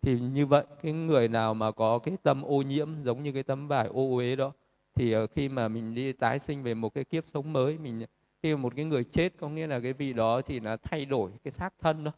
Thì 0.01 0.19
như 0.19 0.45
vậy 0.45 0.63
cái 0.81 0.93
người 0.93 1.27
nào 1.27 1.53
mà 1.53 1.71
có 1.71 1.99
cái 1.99 2.17
tâm 2.23 2.41
ô 2.41 2.61
nhiễm 2.61 2.89
giống 3.03 3.23
như 3.23 3.31
cái 3.31 3.43
tấm 3.43 3.67
vải 3.67 3.87
ô 3.87 4.15
uế 4.15 4.35
đó 4.35 4.51
thì 4.95 5.17
uh, 5.17 5.29
khi 5.35 5.49
mà 5.49 5.67
mình 5.67 5.95
đi 5.95 6.13
tái 6.13 6.39
sinh 6.39 6.63
về 6.63 6.73
một 6.73 6.93
cái 6.93 7.03
kiếp 7.03 7.25
sống 7.25 7.53
mới 7.53 7.77
mình 7.77 8.05
khi 8.45 8.55
mà 8.55 8.61
một 8.61 8.73
cái 8.75 8.85
người 8.85 9.03
chết 9.03 9.33
có 9.39 9.49
nghĩa 9.49 9.67
là 9.67 9.79
cái 9.79 9.93
vị 9.93 10.13
đó 10.13 10.41
chỉ 10.41 10.59
là 10.59 10.77
thay 10.77 11.05
đổi 11.05 11.31
cái 11.43 11.51
xác 11.51 11.73
thân 11.81 12.03
thôi. 12.03 12.13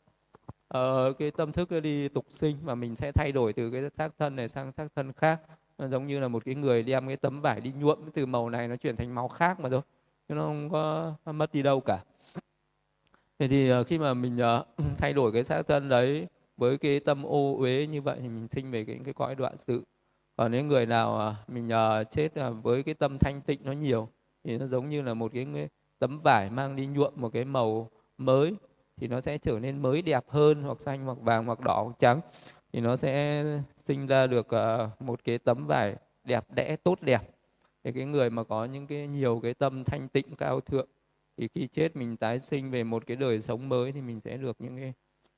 Ờ, 0.67 1.13
cái 1.19 1.31
tâm 1.31 1.51
thức 1.51 1.71
nó 1.71 1.79
đi 1.79 2.07
tục 2.07 2.25
sinh 2.29 2.57
mà 2.63 2.75
mình 2.75 2.95
sẽ 2.95 3.11
thay 3.11 3.31
đổi 3.31 3.53
từ 3.53 3.71
cái 3.71 3.81
xác 3.97 4.09
thân 4.17 4.35
này 4.35 4.47
sang 4.47 4.71
xác 4.71 4.87
thân 4.95 5.13
khác. 5.13 5.41
Nó 5.77 5.87
giống 5.87 6.07
như 6.07 6.19
là 6.19 6.27
một 6.27 6.45
cái 6.45 6.55
người 6.55 6.83
đem 6.83 7.07
cái 7.07 7.15
tấm 7.15 7.41
vải 7.41 7.61
đi 7.61 7.71
nhuộm 7.79 7.99
từ 8.13 8.25
màu 8.25 8.49
này 8.49 8.67
nó 8.67 8.75
chuyển 8.75 8.95
thành 8.95 9.15
màu 9.15 9.27
khác 9.27 9.59
mà 9.59 9.69
thôi 9.69 9.81
nó 10.29 10.43
không 10.43 10.69
có 10.69 11.13
mất 11.25 11.53
đi 11.53 11.63
đâu 11.63 11.79
cả. 11.81 12.03
Thế 13.39 13.47
thì 13.47 13.69
ờ, 13.69 13.83
khi 13.83 13.97
mà 13.97 14.13
mình 14.13 14.37
ờ, 14.37 14.65
thay 14.97 15.13
đổi 15.13 15.31
cái 15.31 15.43
xác 15.43 15.67
thân 15.67 15.89
đấy 15.89 16.27
với 16.57 16.77
cái 16.77 16.99
tâm 16.99 17.23
ô 17.25 17.57
uế 17.59 17.87
như 17.87 18.01
vậy 18.01 18.17
thì 18.21 18.29
mình 18.29 18.47
sinh 18.47 18.71
về 18.71 18.85
cái 18.85 18.99
cái 19.05 19.13
cõi 19.13 19.35
đoạn 19.35 19.57
sự. 19.57 19.83
Còn 20.35 20.51
nếu 20.51 20.63
người 20.63 20.85
nào 20.85 21.17
ờ, 21.17 21.35
mình 21.47 21.69
chết 22.11 22.29
với 22.63 22.83
cái 22.83 22.93
tâm 22.93 23.17
thanh 23.17 23.41
tịnh 23.41 23.59
nó 23.63 23.71
nhiều 23.71 24.09
thì 24.43 24.57
nó 24.57 24.67
giống 24.67 24.89
như 24.89 25.01
là 25.01 25.13
một 25.13 25.31
cái 25.33 25.45
tấm 25.99 26.19
vải 26.19 26.49
mang 26.49 26.75
đi 26.75 26.85
nhuộm 26.85 27.13
một 27.15 27.29
cái 27.33 27.45
màu 27.45 27.89
mới 28.17 28.53
thì 28.97 29.07
nó 29.07 29.21
sẽ 29.21 29.37
trở 29.37 29.59
nên 29.59 29.81
mới 29.81 30.01
đẹp 30.01 30.23
hơn 30.27 30.63
hoặc 30.63 30.81
xanh 30.81 31.05
hoặc 31.05 31.17
vàng 31.21 31.45
hoặc 31.45 31.59
đỏ 31.59 31.83
hoặc 31.85 31.99
trắng. 31.99 32.21
Thì 32.73 32.79
nó 32.79 32.95
sẽ 32.95 33.43
sinh 33.75 34.07
ra 34.07 34.27
được 34.27 34.47
ờ, 34.49 34.89
một 34.99 35.23
cái 35.23 35.37
tấm 35.37 35.67
vải 35.67 35.95
đẹp 36.23 36.45
đẽ 36.55 36.75
tốt 36.75 36.97
đẹp. 37.01 37.21
Thì 37.83 37.91
cái 37.91 38.05
người 38.05 38.29
mà 38.29 38.43
có 38.43 38.65
những 38.65 38.87
cái 38.87 39.07
nhiều 39.07 39.39
cái 39.43 39.53
tâm 39.53 39.83
thanh 39.83 40.07
tịnh 40.07 40.35
cao 40.35 40.61
thượng 40.61 40.87
thì 41.37 41.47
khi 41.47 41.67
chết 41.67 41.95
mình 41.95 42.17
tái 42.17 42.39
sinh 42.39 42.71
về 42.71 42.83
một 42.83 43.03
cái 43.07 43.17
đời 43.17 43.41
sống 43.41 43.69
mới 43.69 43.91
thì 43.91 44.01
mình 44.01 44.19
sẽ 44.23 44.37
được 44.37 44.57
những 44.59 44.77
cái 44.77 44.93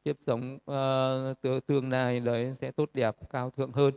kiếp 0.06 0.16
sống 0.22 0.58
uh, 0.72 1.66
tương 1.68 1.89
lai 1.89 2.20
đấy 2.20 2.54
sẽ 2.56 2.72
tốt 2.72 2.89
đẹp 2.94 3.16
cao 3.30 3.50
thượng 3.50 3.72
hơn. 3.72 3.94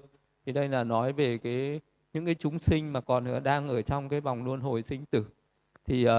Thì 0.47 0.53
đây 0.53 0.69
là 0.69 0.85
nói 0.85 1.13
về 1.13 1.39
cái 1.39 1.81
những 2.13 2.27
cái 2.27 2.35
chúng 2.35 2.59
sinh 2.59 2.93
mà 2.93 3.01
còn 3.01 3.43
đang 3.45 3.69
ở 3.69 3.83
trong 3.83 4.09
cái 4.09 4.21
vòng 4.21 4.45
luân 4.45 4.61
hồi 4.61 4.83
sinh 4.83 5.05
tử 5.11 5.25
thì 5.85 6.07
uh, 6.09 6.13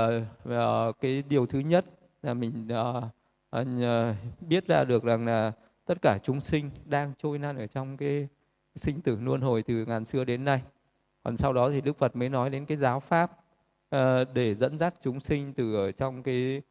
uh, 0.49 0.95
cái 0.99 1.23
điều 1.29 1.45
thứ 1.45 1.59
nhất 1.59 1.85
là 2.23 2.33
mình 2.33 2.67
uh, 2.67 3.03
uh, 3.61 4.15
biết 4.41 4.67
ra 4.67 4.83
được 4.83 5.03
rằng 5.03 5.25
là 5.25 5.51
tất 5.85 6.01
cả 6.01 6.17
chúng 6.23 6.41
sinh 6.41 6.69
đang 6.85 7.13
trôi 7.17 7.39
nan 7.39 7.57
ở 7.57 7.67
trong 7.67 7.97
cái 7.97 8.27
sinh 8.75 9.01
tử 9.01 9.17
luân 9.21 9.41
hồi 9.41 9.63
từ 9.63 9.85
ngàn 9.85 10.05
xưa 10.05 10.23
đến 10.23 10.45
nay. 10.45 10.61
Còn 11.23 11.37
sau 11.37 11.53
đó 11.53 11.69
thì 11.69 11.81
đức 11.81 11.97
phật 11.97 12.15
mới 12.15 12.29
nói 12.29 12.49
đến 12.49 12.65
cái 12.65 12.77
giáo 12.77 12.99
pháp 12.99 13.31
uh, 13.95 13.99
để 14.33 14.55
dẫn 14.55 14.77
dắt 14.77 14.93
chúng 15.01 15.19
sinh 15.19 15.53
từ 15.53 15.75
ở 15.75 15.91
trong 15.91 16.23
cái 16.23 16.61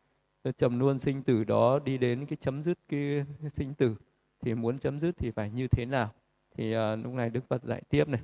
trầm 0.56 0.78
luân 0.78 0.99
sinh 0.99 1.22
tử 1.22 1.44
đó 1.44 1.78
đi 1.78 1.99
đến 1.99 2.26
cái 2.26 2.37
chấm 2.40 2.62
dứt 2.62 2.78
cái 2.88 3.25
sinh 3.50 3.75
tử. 3.75 3.96
Thì 4.40 4.54
muốn 4.54 4.78
chấm 4.78 5.00
dứt 5.00 5.14
thì 5.18 5.30
phải 5.30 5.50
như 5.50 5.68
thế 5.68 5.87
nào? 5.87 6.08
Thì 6.56 6.76
uh, 6.76 7.04
lúc 7.04 7.12
này 7.12 7.30
đức 7.30 7.49
phật 7.49 7.64
dạy 7.64 7.82
tiếp 7.90 8.08
này. 8.08 8.20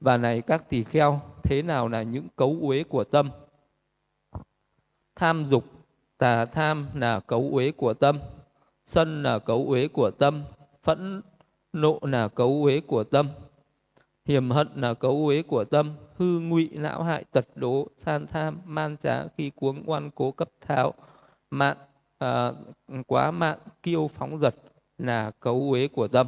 Và 0.00 0.16
này 0.16 0.40
các 0.40 0.68
tỳ 0.68 0.84
kheo 0.84 1.20
thế 1.42 1.62
nào 1.62 1.88
là 1.88 2.02
những 2.02 2.28
cấu 2.36 2.58
uế 2.60 2.84
của 2.84 3.04
tâm? 3.04 3.30
Tham 5.16 5.44
dục 5.46 5.64
tà 6.18 6.44
tham 6.44 6.86
là 6.94 7.20
cấu 7.20 7.48
uế 7.52 7.70
của 7.70 7.94
tâm 7.94 8.18
sân 8.84 9.22
là 9.22 9.38
cấu 9.38 9.66
uế 9.68 9.88
của 9.88 10.10
tâm 10.10 10.42
phẫn 10.82 11.22
nộ 11.72 11.98
là 12.02 12.28
cấu 12.28 12.62
uế 12.62 12.80
của 12.80 13.04
tâm 13.04 13.28
hiểm 14.24 14.50
hận 14.50 14.68
là 14.74 14.94
cấu 14.94 15.26
uế 15.26 15.42
của 15.42 15.64
tâm 15.64 15.92
hư 16.16 16.40
ngụy 16.40 16.68
lão 16.72 17.02
hại 17.02 17.24
tật 17.32 17.46
đố 17.54 17.88
san 17.96 18.26
tham 18.26 18.60
man 18.64 18.96
trá 18.96 19.24
khi 19.36 19.50
cuống 19.50 19.82
oan 19.86 20.10
cố 20.14 20.30
cấp 20.30 20.48
tháo 20.60 20.94
mạn 21.50 21.76
à, 22.18 22.52
quá 23.06 23.30
mạn 23.30 23.58
kiêu 23.82 24.08
phóng 24.08 24.40
giật 24.40 24.54
là 24.98 25.30
cấu 25.30 25.70
uế 25.70 25.88
của 25.88 26.08
tâm. 26.08 26.26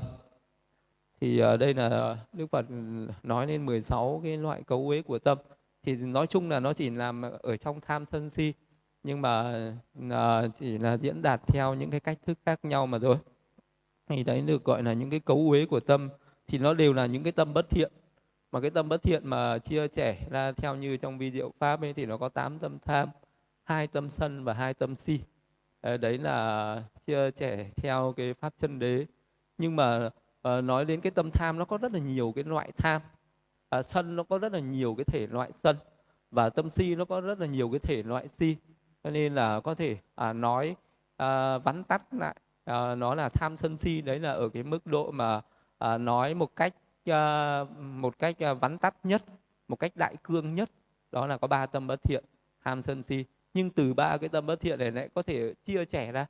Thì 1.21 1.39
à, 1.39 1.57
đây 1.57 1.75
là 1.75 2.17
Đức 2.33 2.47
Phật 2.47 2.67
nói 3.23 3.47
lên 3.47 3.67
16 3.67 4.21
cái 4.25 4.37
loại 4.37 4.63
cấu 4.63 4.89
uế 4.89 5.03
của 5.03 5.19
tâm. 5.19 5.39
Thì 5.83 5.97
nói 5.97 6.27
chung 6.27 6.51
là 6.51 6.61
nó 6.61 6.73
chỉ 6.73 6.91
làm 6.91 7.23
ở 7.43 7.57
trong 7.57 7.81
tham 7.81 8.07
sân 8.07 8.31
si 8.31 8.53
nhưng 9.03 9.23
mà 9.23 9.67
uh, 10.07 10.55
chỉ 10.59 10.79
là 10.79 10.97
diễn 10.97 11.23
đạt 11.23 11.41
theo 11.47 11.75
những 11.75 11.91
cái 11.91 12.01
cách 12.01 12.19
thức 12.27 12.39
khác 12.47 12.65
nhau 12.65 12.87
mà 12.87 12.99
thôi. 12.99 13.17
Thì 14.09 14.25
đấy 14.25 14.41
được 14.41 14.65
gọi 14.65 14.83
là 14.83 14.93
những 14.93 15.11
cái 15.11 15.21
cấu 15.21 15.37
uế 15.51 15.67
của 15.67 15.81
tâm. 15.81 16.09
Thì 16.47 16.59
nó 16.59 16.75
đều 16.75 16.93
là 16.93 17.07
những 17.07 17.23
cái 17.23 17.33
tâm 17.33 17.55
bất 17.55 17.71
thiện. 17.71 17.93
Mà 18.53 18.61
cái 18.61 18.71
tâm 18.71 18.89
bất 18.89 19.03
thiện 19.03 19.27
mà 19.27 19.59
chia 19.59 19.89
sẻ 19.89 20.27
ra 20.31 20.53
theo 20.53 20.77
như 20.77 20.97
trong 20.97 21.19
video 21.19 21.53
pháp 21.59 21.81
ấy 21.81 21.93
thì 21.93 22.07
nó 22.07 22.17
có 22.17 22.29
8 22.29 22.59
tâm 22.59 22.79
tham 22.85 23.09
hai 23.65 23.87
tâm 23.87 24.11
sân 24.11 24.45
và 24.45 24.53
hai 24.55 24.75
tâm 24.75 24.97
si. 24.97 25.21
Ờ, 25.81 25.97
đấy 25.97 26.19
là 26.19 26.83
chia 27.07 27.31
sẻ 27.37 27.71
theo 27.77 28.15
cái 28.17 28.35
pháp 28.35 28.55
chân 28.57 28.79
đế. 28.79 29.07
Nhưng 29.59 29.77
mà 29.77 30.07
uh, 30.07 30.65
nói 30.65 30.85
đến 30.85 31.01
cái 31.01 31.11
tâm 31.11 31.31
tham 31.31 31.59
nó 31.59 31.65
có 31.65 31.79
rất 31.79 31.93
là 31.93 31.99
nhiều 31.99 32.33
cái 32.35 32.45
loại 32.45 32.73
tham. 32.77 33.03
Uh, 33.79 33.85
sân 33.85 34.17
nó 34.17 34.23
có 34.23 34.39
rất 34.39 34.53
là 34.53 34.59
nhiều 34.59 34.95
cái 34.95 35.05
thể 35.05 35.27
loại 35.27 35.53
sân 35.53 35.77
và 36.31 36.51
tâm 36.51 36.71
si 36.71 36.95
nó 36.95 37.05
có 37.05 37.21
rất 37.21 37.41
là 37.41 37.47
nhiều 37.47 37.71
cái 37.71 37.79
thể 37.79 38.03
loại 38.03 38.29
si 38.29 38.57
cho 39.09 39.13
nên 39.13 39.35
là 39.35 39.61
có 39.61 39.75
thể 39.75 39.97
à, 40.15 40.33
nói 40.33 40.77
à, 41.17 41.59
vắn 41.59 41.85
tắt 41.85 42.03
lại 42.15 42.37
à, 42.65 42.95
nó 42.95 43.15
là 43.15 43.29
tham 43.29 43.57
sân 43.57 43.77
si 43.77 44.01
đấy 44.01 44.19
là 44.19 44.33
ở 44.33 44.49
cái 44.49 44.63
mức 44.63 44.87
độ 44.87 45.11
mà 45.11 45.41
à, 45.79 45.99
nói 45.99 46.35
một 46.35 46.57
cách 46.57 46.75
à, 47.05 47.65
một 47.79 48.19
cách 48.19 48.43
à, 48.43 48.55
vắn 48.55 48.79
tắt 48.79 48.95
nhất 49.03 49.25
một 49.69 49.77
cách 49.77 49.93
đại 49.97 50.17
cương 50.23 50.55
nhất 50.55 50.71
đó 51.13 51.27
là 51.27 51.37
có 51.37 51.49
ba 51.49 51.67
tâm 51.67 51.87
bất 51.87 52.03
thiện 52.03 52.25
tham 52.65 52.83
sân 52.83 53.03
si. 53.03 53.25
Nhưng 53.55 53.71
từ 53.71 53.95
ba 53.95 54.17
cái 54.17 54.29
tâm 54.29 54.47
bất 54.47 54.61
thiện 54.61 54.79
này 54.79 54.93
lại 54.93 55.09
có 55.15 55.23
thể 55.23 55.55
chia 55.65 55.85
sẻ 55.85 56.13
ra 56.13 56.27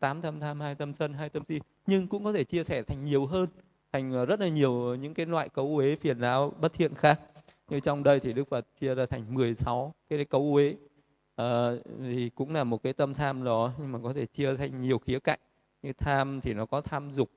tám 0.00 0.22
tâm 0.22 0.40
tham 0.40 0.60
hai 0.60 0.74
tâm 0.74 0.94
sân 0.94 1.12
hai 1.12 1.28
tâm 1.28 1.42
si 1.48 1.60
nhưng 1.86 2.08
cũng 2.08 2.24
có 2.24 2.32
thể 2.32 2.44
chia 2.44 2.64
sẻ 2.64 2.82
thành 2.82 3.04
nhiều 3.04 3.26
hơn 3.26 3.48
thành 3.92 4.14
à, 4.14 4.24
rất 4.24 4.40
là 4.40 4.48
nhiều 4.48 4.94
những 4.94 5.14
cái 5.14 5.26
loại 5.26 5.48
cấu 5.48 5.76
uế 5.76 5.96
phiền 5.96 6.20
não 6.20 6.52
bất 6.60 6.72
thiện 6.72 6.94
khác. 6.94 7.20
Như 7.68 7.80
trong 7.80 8.02
đây 8.02 8.20
thì 8.20 8.32
đức 8.32 8.48
phật 8.48 8.66
chia 8.80 8.94
ra 8.94 9.06
thành 9.06 9.34
16 9.34 9.94
cái 10.08 10.24
cấu 10.24 10.54
uế 10.54 10.74
à, 11.38 11.70
thì 12.02 12.30
cũng 12.34 12.54
là 12.54 12.64
một 12.64 12.82
cái 12.82 12.92
tâm 12.92 13.14
tham 13.14 13.44
đó 13.44 13.72
nhưng 13.78 13.92
mà 13.92 13.98
có 14.02 14.12
thể 14.12 14.26
chia 14.26 14.56
thành 14.56 14.80
nhiều 14.80 14.98
khía 14.98 15.18
cạnh. 15.18 15.40
Như 15.82 15.92
tham 15.92 16.40
thì 16.40 16.54
nó 16.54 16.66
có 16.66 16.80
tham 16.80 17.10
dục 17.10 17.30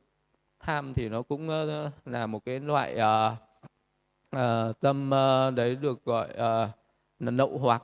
tham 0.59 0.93
thì 0.93 1.09
nó 1.09 1.21
cũng 1.21 1.49
uh, 1.49 1.91
là 2.05 2.27
một 2.27 2.45
cái 2.45 2.59
loại 2.59 2.97
uh, 2.97 3.33
uh, 4.35 4.79
tâm 4.79 5.09
uh, 5.09 5.55
đấy 5.55 5.75
được 5.75 6.05
gọi 6.05 6.29
uh, 6.29 6.69
là 7.19 7.31
nậu 7.31 7.57
hoặc. 7.57 7.83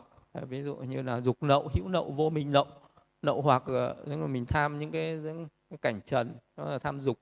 Ví 0.50 0.64
dụ 0.64 0.76
như 0.76 1.02
là 1.02 1.22
dục 1.22 1.44
nậu 1.44 1.70
hữu 1.76 1.88
nậu 1.88 2.12
vô 2.12 2.30
minh 2.30 2.52
nậu 2.52 2.68
nậu 3.22 3.42
hoặc 3.42 3.64
nếu 4.06 4.18
mà 4.18 4.28
mình 4.28 4.46
tham 4.46 4.80
những 4.80 4.92
cái, 4.92 5.18
những 5.18 5.48
cái 5.70 5.78
cảnh 5.78 6.02
trần 6.02 6.36
đó 6.58 6.72
là 6.72 6.80
tham 6.80 7.02
dục. 7.02 7.20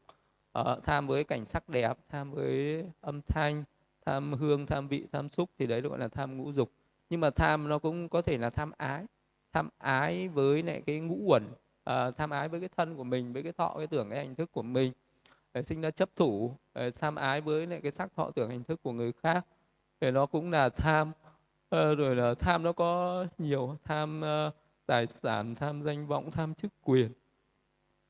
Uh, 0.59 0.83
tham 0.83 1.07
với 1.07 1.23
cảnh 1.23 1.45
sắc 1.45 1.69
đẹp 1.69 1.97
tham 2.09 2.31
với 2.31 2.83
âm 3.01 3.21
thanh 3.21 3.63
tham 4.05 4.33
hương 4.33 4.65
tham 4.65 4.87
vị 4.87 5.05
tham 5.11 5.29
xúc 5.29 5.49
thì 5.59 5.67
đấy 5.67 5.81
gọi 5.81 5.99
là 5.99 6.07
tham 6.07 6.37
ngũ 6.37 6.51
dục 6.51 6.71
nhưng 7.09 7.21
mà 7.21 7.29
tham 7.29 7.69
nó 7.69 7.79
cũng 7.79 8.09
có 8.09 8.21
thể 8.21 8.37
là 8.37 8.49
tham 8.49 8.71
ái. 8.77 9.05
Tham 9.53 9.69
ái 9.77 10.27
với 10.27 10.63
lại 10.63 10.81
cái 10.85 10.99
ngũ 10.99 11.17
uẩn 11.25 11.43
à, 11.83 12.11
tham 12.11 12.29
ái 12.29 12.49
với 12.49 12.59
cái 12.59 12.69
thân 12.77 12.97
của 12.97 13.03
mình 13.03 13.33
với 13.33 13.43
cái 13.43 13.51
thọ 13.51 13.75
cái 13.77 13.87
tưởng 13.87 14.09
cái 14.09 14.19
hành 14.19 14.35
thức 14.35 14.51
của 14.51 14.61
mình. 14.61 14.93
Để 15.53 15.63
sinh 15.63 15.81
ra 15.81 15.91
chấp 15.91 16.09
thủ 16.15 16.55
để 16.73 16.91
tham 16.91 17.15
ái 17.15 17.41
với 17.41 17.67
lại 17.67 17.79
cái 17.83 17.91
sắc 17.91 18.15
thọ 18.15 18.31
tưởng 18.31 18.49
hành 18.49 18.63
thức 18.63 18.83
của 18.83 18.91
người 18.91 19.11
khác. 19.23 19.45
Thì 20.01 20.11
nó 20.11 20.25
cũng 20.25 20.51
là 20.51 20.69
tham 20.69 21.11
à, 21.69 21.93
rồi 21.97 22.15
là 22.15 22.33
tham 22.33 22.63
nó 22.63 22.73
có 22.73 23.25
nhiều 23.37 23.77
tham 23.83 24.21
uh, 24.47 24.53
tài 24.85 25.07
sản 25.07 25.55
tham 25.55 25.83
danh 25.83 26.07
vọng 26.07 26.31
tham 26.31 26.53
chức 26.53 26.71
quyền. 26.83 27.11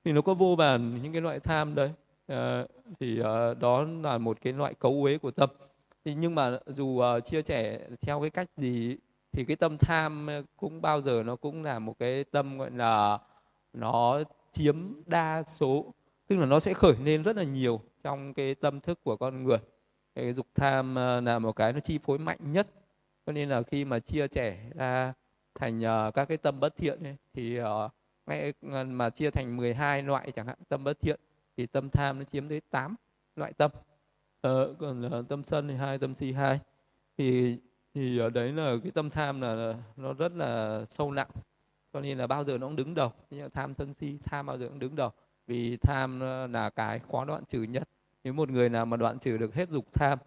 Thì 0.03 0.11
nó 0.11 0.21
có 0.21 0.33
vô 0.33 0.55
vàn 0.55 1.01
những 1.01 1.11
cái 1.11 1.21
loại 1.21 1.39
tham 1.39 1.75
đấy. 1.75 1.91
À, 2.27 2.65
thì 2.99 3.21
à, 3.21 3.53
đó 3.53 3.85
là 4.03 4.17
một 4.17 4.37
cái 4.41 4.53
loại 4.53 4.73
cấu 4.73 5.03
uế 5.03 5.17
của 5.17 5.31
tâm 5.31 5.49
thì 6.05 6.13
nhưng 6.13 6.35
mà 6.35 6.59
dù 6.67 6.85
uh, 6.85 7.25
chia 7.25 7.41
sẻ 7.41 7.87
theo 8.01 8.21
cái 8.21 8.29
cách 8.29 8.47
gì 8.57 8.97
thì 9.31 9.45
cái 9.45 9.55
tâm 9.55 9.77
tham 9.77 10.27
ờ, 10.27 10.43
cũng 10.57 10.81
bao 10.81 11.01
giờ 11.01 11.23
nó 11.25 11.35
cũng 11.35 11.63
là 11.63 11.79
một 11.79 11.99
cái 11.99 12.23
tâm 12.23 12.57
gọi 12.57 12.71
là 12.71 13.19
nó 13.73 14.19
chiếm 14.51 14.75
đa 15.05 15.43
số. 15.43 15.93
Tức 16.27 16.35
là 16.35 16.45
nó 16.45 16.59
sẽ 16.59 16.73
khởi 16.73 16.95
lên 17.03 17.23
rất 17.23 17.35
là 17.35 17.43
nhiều 17.43 17.81
trong 18.03 18.33
cái 18.33 18.55
tâm 18.55 18.79
thức 18.79 18.99
của 19.03 19.17
con 19.17 19.43
người. 19.43 19.57
Cái 20.15 20.33
dục 20.33 20.47
tham 20.55 20.95
ờ, 20.95 21.21
là 21.21 21.39
một 21.39 21.51
cái 21.51 21.73
nó 21.73 21.79
chi 21.79 21.99
phối 22.03 22.17
mạnh 22.17 22.39
nhất. 22.51 22.67
Cho 23.25 23.31
nên 23.31 23.49
là 23.49 23.61
khi 23.61 23.85
mà 23.85 23.99
chia 23.99 24.27
sẻ 24.31 24.57
ra 24.75 25.13
thành 25.55 25.79
uh, 25.79 26.13
các 26.13 26.25
cái 26.25 26.37
tâm 26.37 26.59
bất 26.59 26.77
thiện 26.77 27.03
ấy, 27.03 27.15
thì 27.33 27.59
uh, 27.61 27.65
ngay 28.25 28.53
mà 28.85 29.09
chia 29.09 29.31
thành 29.31 29.57
12 29.57 30.03
loại 30.03 30.31
chẳng 30.31 30.47
hạn 30.47 30.57
tâm 30.69 30.83
bất 30.83 30.99
thiện 31.01 31.19
thì 31.57 31.65
tâm 31.65 31.89
tham 31.89 32.19
nó 32.19 32.25
chiếm 32.25 32.49
tới 32.49 32.61
8 32.69 32.95
loại 33.35 33.53
tâm 33.53 33.71
uh, 34.47 34.77
còn 34.79 35.01
là 35.01 35.21
tâm 35.29 35.43
sân 35.43 35.67
thì 35.67 35.75
hai 35.75 35.97
tâm 35.97 36.15
si 36.15 36.31
hai. 36.31 36.59
Thì 37.17 37.57
thì 37.93 38.17
ở 38.17 38.29
đấy 38.29 38.51
là 38.51 38.75
cái 38.83 38.91
tâm 38.91 39.09
tham 39.09 39.41
là 39.41 39.75
nó 39.95 40.13
rất 40.13 40.31
là 40.31 40.85
sâu 40.85 41.11
nặng. 41.11 41.29
Cho 41.93 42.01
nên 42.01 42.17
là 42.17 42.27
bao 42.27 42.43
giờ 42.43 42.57
nó 42.57 42.67
cũng 42.67 42.75
đứng 42.75 42.93
đầu. 42.93 43.11
Như 43.29 43.49
tham 43.49 43.73
sân 43.73 43.93
si 43.93 44.17
tham 44.23 44.45
bao 44.45 44.57
giờ 44.57 44.67
cũng 44.67 44.79
đứng 44.79 44.95
đầu. 44.95 45.11
Vì 45.47 45.77
tham 45.77 46.19
là 46.53 46.69
cái 46.69 46.99
khó 47.11 47.25
đoạn 47.25 47.45
trừ 47.45 47.63
nhất. 47.63 47.89
Nếu 48.23 48.33
một 48.33 48.49
người 48.49 48.69
nào 48.69 48.85
mà 48.85 48.97
đoạn 48.97 49.19
trừ 49.19 49.37
được 49.37 49.53
hết 49.53 49.69
dục 49.69 49.85
tham 49.93 50.19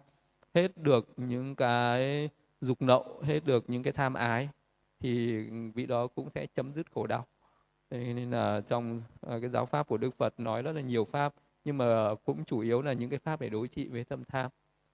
hết 0.53 0.77
được 0.77 1.07
những 1.17 1.55
cái 1.55 2.29
dục 2.61 2.81
nậu 2.81 3.21
hết 3.23 3.45
được 3.45 3.63
những 3.67 3.83
cái 3.83 3.93
tham 3.93 4.13
ái 4.13 4.49
thì 4.99 5.41
vị 5.49 5.85
đó 5.85 6.07
cũng 6.07 6.29
sẽ 6.35 6.45
chấm 6.45 6.73
dứt 6.73 6.91
khổ 6.91 7.07
đau. 7.07 7.25
Nên 7.91 8.31
là 8.31 8.61
trong 8.61 9.01
ờ, 9.21 9.39
cái 9.39 9.49
giáo 9.49 9.65
pháp 9.65 9.87
của 9.87 9.97
Đức 9.97 10.15
Phật 10.17 10.39
nói 10.39 10.61
rất 10.61 10.71
là 10.71 10.81
nhiều 10.81 11.05
pháp 11.05 11.33
nhưng 11.69 11.77
mà 11.77 12.15
cũng 12.25 12.45
chủ 12.45 12.59
yếu 12.59 12.81
là 12.81 12.93
những 12.93 13.09
cái 13.09 13.19
pháp 13.19 13.41
để 13.41 13.49
đối 13.49 13.67
trị 13.67 13.87
với 13.87 14.03
tâm 14.03 14.23
tham. 14.23 14.51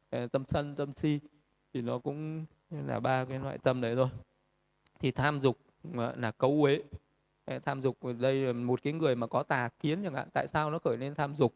Ờ, 0.10 0.27
tâm 0.27 0.46
sân 0.46 0.75
tâm 0.75 0.94
si 0.94 1.20
thì 1.74 1.82
nó 1.82 2.00
cũng 2.00 2.46
là 2.70 3.00
ba 3.00 3.25
cái 3.25 3.39
loại 3.39 3.58
tâm 3.58 3.82
đấy 3.82 3.96
thôi. 3.96 4.08
Thì 5.00 5.12
tham 5.12 5.41
dục 5.41 5.58
ờ, 5.98 6.15
là 6.17 6.32
cấu 6.32 6.63
uế. 6.63 6.82
Ờ, 7.46 7.60
tham 7.60 7.82
dục 7.82 7.98
đây 8.20 8.46
là 8.46 8.53
một 8.53 8.84
cái 8.84 8.94
người 8.94 9.15
mà 9.15 9.27
có 9.27 9.44
tà 9.44 9.70
kiến 9.79 10.03
chẳng 10.03 10.13
hạn. 10.13 10.27
Tại 10.34 10.48
sao 10.48 10.72
nó 10.72 10.79
khởi 10.79 10.98
lên 10.98 11.15
tham 11.15 11.36
dục? 11.36 11.53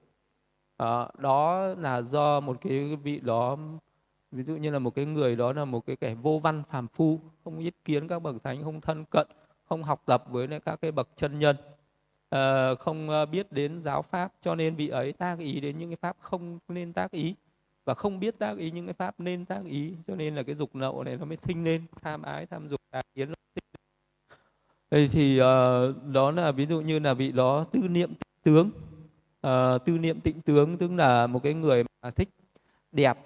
À, 0.77 1.07
đó 1.17 1.67
là 1.67 2.01
do 2.01 2.39
một 2.39 2.57
cái 2.61 2.95
vị 2.95 3.19
đó 3.19 3.57
ví 4.31 4.43
dụ 4.43 4.55
như 4.55 4.71
là 4.71 4.79
một 4.79 4.95
cái 4.95 5.05
người 5.05 5.35
đó 5.35 5.53
là 5.53 5.65
một 5.65 5.85
cái 5.85 5.95
kẻ 5.95 6.15
vô 6.15 6.39
văn 6.39 6.63
phàm 6.69 6.87
phu 6.87 7.19
không 7.43 7.59
ý 7.59 7.71
kiến 7.85 8.07
các 8.07 8.19
bậc 8.19 8.43
thánh 8.43 8.63
không 8.63 8.81
thân 8.81 9.05
cận 9.11 9.27
không 9.69 9.83
học 9.83 10.03
tập 10.05 10.23
với 10.29 10.47
các 10.65 10.81
cái 10.81 10.91
bậc 10.91 11.09
chân 11.15 11.39
nhân 11.39 11.55
uh, 12.35 12.79
không 12.79 13.09
ờ, 13.09 13.25
biết 13.25 13.51
đến 13.51 13.81
giáo 13.81 14.01
pháp 14.01 14.31
cho 14.41 14.55
nên 14.55 14.75
vị 14.75 14.87
ấy 14.87 15.13
tác 15.13 15.39
ý 15.39 15.59
đến 15.59 15.77
những 15.77 15.89
cái 15.89 15.97
pháp 16.01 16.17
không 16.19 16.59
nên 16.67 16.93
tác 16.93 17.11
ý. 17.11 17.35
Và 17.85 17.93
không 17.93 18.19
biết 18.19 18.39
tác 18.39 18.57
ý 18.57 18.71
những 18.71 18.85
cái 18.85 18.93
pháp 18.93 19.19
nên 19.19 19.45
tác 19.45 19.65
ý 19.65 19.93
cho 20.07 20.15
nên 20.15 20.35
là 20.35 20.43
cái 20.43 20.55
dục 20.55 20.75
nậu 20.75 21.03
này 21.03 21.17
nó 21.17 21.25
mới 21.25 21.37
sinh 21.37 21.63
lên. 21.63 21.85
Tham 22.01 22.21
ái 22.21 22.45
tham 22.45 22.69
dục 22.69 22.81
tà 22.91 23.01
kiến 23.15 23.33
đây 24.91 25.09
thì 25.11 25.41
uh, 25.41 25.45
đó 26.13 26.31
là 26.31 26.51
ví 26.51 26.65
dụ 26.65 26.81
như 26.81 26.99
là 26.99 27.13
vị 27.13 27.31
đó 27.31 27.65
tư 27.71 27.79
niệm 27.79 28.13
tướng. 28.43 28.71
Uh, 29.47 29.85
tư 29.85 29.97
niệm 29.99 30.19
tịnh 30.21 30.41
tướng 30.41 30.77
tức 30.77 30.91
là 30.91 31.27
một 31.27 31.43
cái 31.43 31.53
người 31.53 31.83
mà 32.01 32.11
thích 32.11 32.29
đẹp 32.91 33.17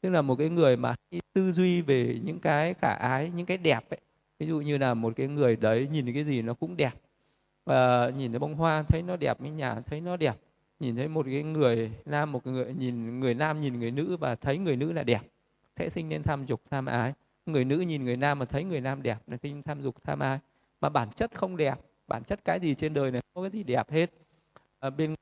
tức 0.00 0.10
là 0.10 0.22
một 0.22 0.34
cái 0.36 0.48
người 0.48 0.76
mà 0.76 0.94
tư 1.32 1.52
duy 1.52 1.80
về 1.82 2.18
những 2.24 2.38
cái 2.38 2.74
khả 2.74 2.92
ái 2.92 3.30
những 3.30 3.46
cái 3.46 3.56
đẹp 3.56 3.90
ấy. 3.90 4.00
Ví 4.38 4.46
dụ 4.46 4.60
như 4.60 4.78
là 4.78 4.94
một 4.94 5.12
cái 5.16 5.28
người 5.28 5.56
đấy 5.56 5.88
nhìn 5.92 6.14
cái 6.14 6.24
gì 6.24 6.42
nó 6.42 6.54
cũng 6.54 6.76
đẹp 6.76 6.92
và 7.68 8.10
nhìn 8.16 8.32
thấy 8.32 8.38
bông 8.38 8.54
hoa 8.54 8.82
thấy 8.82 9.02
nó 9.02 9.16
đẹp 9.16 9.38
cái 9.40 9.50
nhà 9.50 9.80
thấy 9.80 10.00
nó 10.00 10.16
đẹp. 10.16 10.36
Nhìn 10.80 10.96
thấy 10.96 11.08
một 11.08 11.26
cái 11.26 11.42
người 11.42 11.92
nam 12.04 12.32
một 12.32 12.46
người 12.46 12.74
nhìn 12.74 13.20
người 13.20 13.34
nam 13.34 13.60
nhìn 13.60 13.80
người 13.80 13.90
nữ 13.90 14.16
và 14.16 14.34
thấy 14.34 14.58
người 14.58 14.76
nữ 14.76 14.92
là 14.92 15.02
đẹp. 15.02 15.20
Sẽ 15.76 15.88
sinh 15.88 16.08
nên 16.08 16.22
tham 16.22 16.46
dục 16.46 16.62
tham 16.70 16.86
ái. 16.86 17.12
Người 17.46 17.64
nữ 17.64 17.76
nhìn 17.76 18.04
người 18.04 18.16
nam 18.16 18.38
mà 18.38 18.44
thấy 18.44 18.64
người 18.64 18.80
nam 18.80 19.02
đẹp 19.02 19.18
là 19.26 19.36
sinh 19.42 19.62
tham 19.62 19.82
dục 19.82 19.96
tham 20.04 20.18
ái. 20.18 20.38
Mà 20.80 20.88
bản 20.88 21.10
chất 21.10 21.30
không 21.34 21.56
đẹp. 21.56 21.74
Bản 22.06 22.24
chất 22.24 22.44
cái 22.44 22.60
gì 22.60 22.74
trên 22.74 22.94
đời 22.94 23.10
này 23.10 23.22
không 23.22 23.42
có 23.44 23.50
cái 23.50 23.58
gì 23.58 23.62
đẹp 23.62 23.90
hết. 23.90 24.10
À, 24.80 24.90
bên 24.90 25.14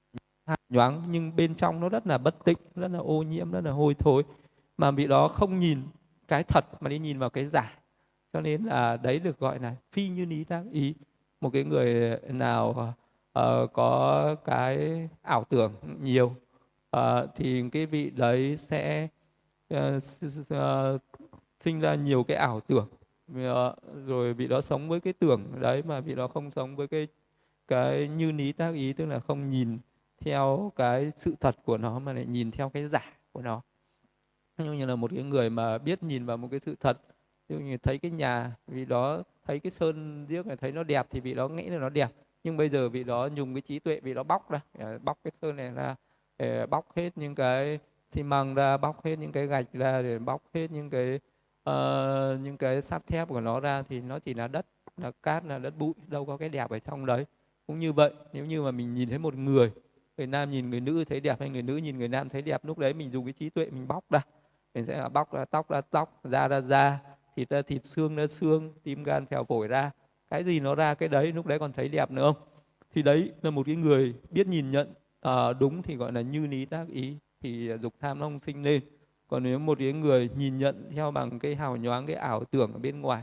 nhoáng 0.69 1.03
nhưng 1.11 1.37
bên 1.37 1.55
trong 1.55 1.81
nó 1.81 1.88
rất 1.88 2.07
là 2.07 2.19
bất 2.19 2.45
tịnh 2.45 2.59
rất 2.75 2.88
là 2.88 2.99
ô 2.99 3.23
nhiễm 3.23 3.50
rất 3.50 3.61
là 3.65 3.71
hôi 3.71 3.95
thối. 3.95 4.23
Mà 4.76 4.91
bị 4.91 5.07
đó 5.07 5.29
không 5.29 5.59
nhìn 5.59 5.79
cái 6.29 6.43
thật 6.43 6.83
mà 6.83 6.88
đi 6.88 6.99
nhìn 6.99 7.19
vào 7.19 7.31
cái 7.31 7.47
giả. 7.47 7.79
Cho 8.33 8.41
nên 8.41 8.65
là 8.65 8.97
đấy 8.97 9.19
được 9.19 9.38
gọi 9.38 9.59
là 9.59 9.75
phi 9.93 10.09
như 10.09 10.25
lý 10.25 10.45
tác 10.45 10.62
ý 10.73 10.95
một 11.40 11.50
cái 11.52 11.64
người 11.64 12.19
nào 12.28 12.95
uh, 13.38 13.73
có 13.73 14.35
cái 14.45 15.09
ảo 15.23 15.45
tưởng 15.45 15.73
nhiều 16.02 16.35
uh, 16.97 17.02
thì 17.37 17.64
cái 17.73 17.87
vị 17.87 18.11
đấy 18.11 18.57
sẽ 18.57 19.09
uh, 19.75 20.02
uh, 20.55 21.00
sinh 21.61 21.81
ra 21.81 21.95
nhiều 21.95 22.25
cái 22.25 22.37
ảo 22.37 22.61
tưởng. 22.61 22.88
Rồi 24.07 24.35
vị 24.35 24.47
đó 24.47 24.61
sống 24.61 24.88
với 24.88 25.00
cái 25.00 25.12
tưởng 25.12 25.61
đấy 25.61 25.83
mà 25.83 26.00
vị 26.00 26.14
đó 26.14 26.28
không 26.28 26.50
sống 26.50 26.76
với 26.76 26.88
cái 26.88 27.07
cái 27.69 28.09
như 28.09 28.33
lý 28.33 28.52
tác 28.52 28.75
ý 28.75 28.93
tức 28.93 29.07
là 29.07 29.21
không 29.21 29.49
nhìn 29.49 29.78
theo 30.21 30.73
cái 30.76 31.12
sự 31.16 31.35
thật 31.40 31.57
của 31.64 31.78
nó 31.78 31.99
mà 31.99 32.12
lại 32.12 32.26
nhìn 32.26 32.50
theo 32.50 32.69
cái 32.69 32.87
giả 32.87 33.12
của 33.33 33.43
nó. 33.43 33.62
Như 34.59 34.87
là 34.87 34.97
một 34.97 35.11
cái 35.14 35.23
người 35.23 35.50
mà 35.50 35.78
biết 35.78 36.02
nhìn 36.02 36.26
vào 36.26 36.37
một 36.37 36.49
cái 36.50 36.61
sự 36.61 36.75
thật 36.81 36.99
ví 37.49 37.57
dụ 37.57 37.62
như 37.62 37.76
thấy 37.76 37.99
cái 37.99 38.11
nhà 38.11 38.57
vì 38.66 38.85
đó 38.85 39.23
thấy 39.47 39.61
cái 39.61 39.71
sơn 39.71 40.26
riếc 40.29 40.47
này 40.47 40.57
thấy 40.57 40.73
nó 40.73 40.83
đẹp 40.83 41.07
thì 41.11 41.21
vị 41.21 41.35
đó 41.35 41.49
nghĩ 41.49 41.69
là 41.69 41.79
nó 41.79 41.88
đẹp. 41.88 42.09
Nhưng 42.45 42.57
bây 42.57 42.69
giờ 42.69 42.88
vị 42.88 43.05
đó 43.05 43.26
dùng 43.26 43.55
cái 43.55 43.61
trí 43.61 43.79
tuệ 43.79 44.00
vị 44.00 44.15
đó 44.15 44.23
bóc 44.23 44.50
ra 44.50 44.61
ờ, 44.79 44.99
bóc 44.99 45.19
cái 45.25 45.31
sơn 45.43 45.57
này 45.57 45.71
ra 45.71 45.95
để 46.38 46.67
bóc 46.67 46.97
hết 46.97 47.19
những 47.19 47.35
cái 47.35 47.79
xi 48.11 48.23
măng 48.23 48.55
ra 48.55 48.76
bóc 48.76 49.05
hết 49.05 49.17
những 49.17 49.33
cái 49.33 49.47
gạch 49.47 49.67
ra 49.73 50.03
để 50.03 50.19
bóc 50.19 50.43
hết 50.55 50.71
những 50.71 50.91
cái 50.91 51.21
uh, 51.71 52.41
những 52.41 52.57
cái 52.59 52.81
sắt 52.81 53.07
thép 53.07 53.29
của 53.29 53.41
nó 53.41 53.61
ra 53.61 53.83
thì 53.83 54.00
nó 54.00 54.19
chỉ 54.19 54.35
là 54.35 54.49
đất 54.49 54.67
là 54.97 55.11
cát 55.23 55.45
là 55.45 55.59
đất 55.59 55.76
bụi 55.79 55.93
đâu 56.07 56.26
có 56.26 56.37
cái 56.37 56.49
đẹp 56.49 56.71
ở 56.71 56.79
trong 56.79 57.07
đấy. 57.07 57.26
Cũng 57.67 57.79
như 57.79 57.93
vậy 57.93 58.11
nếu 58.33 58.47
như 58.47 58.62
mà 58.62 58.71
mình 58.71 58.95
nhìn 58.95 59.09
thấy 59.09 59.19
một 59.19 59.35
người 59.35 59.73
người 60.17 60.26
nam 60.26 60.50
nhìn 60.50 60.71
người 60.71 60.81
nữ 60.81 61.05
thấy 61.05 61.21
đẹp 61.21 61.41
hay 61.41 61.50
người 61.50 61.62
nữ 61.62 61.76
nhìn 61.76 61.99
người 61.99 62.09
nam 62.09 62.29
thấy 62.29 62.43
đẹp 62.43 62.65
lúc 62.65 62.79
đấy 62.79 62.93
mình 62.95 63.11
dùng 63.11 63.25
cái 63.25 63.33
trí 63.33 63.50
tuệ 63.50 63.71
mình 63.71 63.88
bóc 63.88 64.05
ra. 64.11 64.21
Mình 64.75 64.85
sẽ 64.85 65.09
bóc 65.12 65.33
ra 65.33 65.45
tóc 65.45 65.71
ra 65.71 65.81
tóc 65.81 66.21
da 66.25 66.49
ra 66.49 66.61
da 66.61 66.99
thịt 67.37 67.50
ra 67.50 67.62
thịt 67.62 67.85
xương 67.85 68.16
ra 68.16 68.26
xương 68.26 68.73
tim 68.83 69.02
gan 69.02 69.26
phèo 69.26 69.45
phổi 69.45 69.69
ra. 69.69 69.90
Cái 70.31 70.45
gì 70.45 70.61
nó 70.61 70.75
ra 70.75 70.95
cái 70.95 71.09
đấy 71.09 71.33
lúc 71.33 71.47
đấy 71.47 71.59
còn 71.59 71.73
thấy 71.73 71.88
đẹp 71.88 72.11
nữa 72.11 72.33
không? 72.33 72.43
Thì 72.95 73.02
đấy 73.02 73.33
là 73.43 73.50
một 73.50 73.66
cái 73.66 73.76
người 73.76 74.14
biết 74.31 74.47
nhìn 74.47 74.71
nhận 74.71 74.95
à, 75.21 75.52
đúng 75.52 75.83
thì 75.83 75.97
gọi 75.97 76.12
là 76.12 76.21
như 76.21 76.47
lý 76.47 76.64
tác 76.64 76.88
ý 76.88 77.16
thì 77.40 77.71
dục 77.83 77.95
tham 78.00 78.19
nó 78.19 78.26
không 78.26 78.38
sinh 78.38 78.62
lên. 78.62 78.83
Còn 79.28 79.43
nếu 79.43 79.59
một 79.59 79.78
cái 79.78 79.93
người 79.93 80.31
nhìn 80.37 80.59
nhận 80.59 80.90
theo 80.95 81.11
bằng 81.11 81.38
cái 81.38 81.55
hào 81.55 81.76
nhoáng 81.76 82.07
cái 82.07 82.16
ảo 82.16 82.45
tưởng 82.45 82.73
ở 82.73 82.78
bên 82.78 83.00
ngoài 83.00 83.23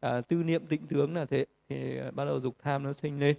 à, 0.00 0.20
tư 0.20 0.42
niệm 0.42 0.66
tịnh 0.66 0.86
tướng 0.86 1.14
là 1.14 1.24
thế 1.24 1.46
thì 1.68 2.00
bắt 2.14 2.24
đầu 2.24 2.40
dục 2.40 2.56
tham 2.62 2.82
nó 2.82 2.92
sinh 2.92 3.20
lên. 3.20 3.36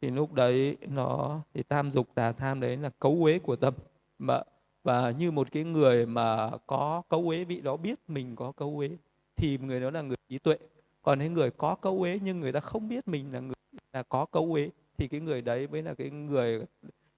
Thì 0.00 0.10
lúc 0.10 0.32
đấy 0.32 0.76
nó 0.88 1.40
thì 1.54 1.62
tam 1.62 1.90
dục 1.90 2.08
tà 2.14 2.32
tham 2.32 2.60
đấy 2.60 2.76
là 2.76 2.90
cấu 2.98 3.18
uế 3.20 3.38
của 3.38 3.56
tâm. 3.56 3.74
Mà 4.18 4.42
và 4.82 5.10
như 5.10 5.30
một 5.30 5.48
cái 5.52 5.64
người 5.64 6.06
mà 6.06 6.50
có 6.66 7.02
cấu 7.08 7.28
uế 7.28 7.44
vị 7.44 7.60
đó 7.60 7.76
biết 7.76 7.98
mình 8.08 8.36
có 8.36 8.52
cấu 8.52 8.78
uế 8.78 8.88
thì 9.36 9.58
người 9.58 9.80
đó 9.80 9.90
là 9.90 10.02
người 10.02 10.16
trí 10.28 10.38
tuệ. 10.38 10.56
Còn 11.02 11.18
những 11.18 11.34
người 11.34 11.50
có 11.50 11.74
câu 11.74 11.98
uế 11.98 12.18
nhưng 12.22 12.40
người 12.40 12.52
ta 12.52 12.60
không 12.60 12.88
biết 12.88 13.08
mình 13.08 13.32
là 13.32 13.40
người 13.40 13.54
là 13.92 14.02
có 14.02 14.26
câu 14.26 14.52
uế 14.52 14.70
thì 14.98 15.08
cái 15.08 15.20
người 15.20 15.42
đấy 15.42 15.68
mới 15.68 15.82
là 15.82 15.94
cái 15.94 16.10
người 16.10 16.64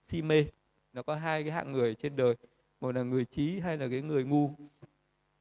si 0.03 0.23
mê. 0.23 0.45
Nó 0.93 1.03
có 1.03 1.15
hai 1.15 1.43
cái 1.43 1.53
hạng 1.53 1.73
người 1.73 1.95
trên 1.95 2.17
đời 2.17 2.35
một 2.81 2.95
là 2.95 3.03
người 3.03 3.25
trí 3.25 3.61
hay 3.61 3.77
là 3.77 3.89
cái 3.91 4.03
người 4.03 4.25
ngu. 4.25 4.51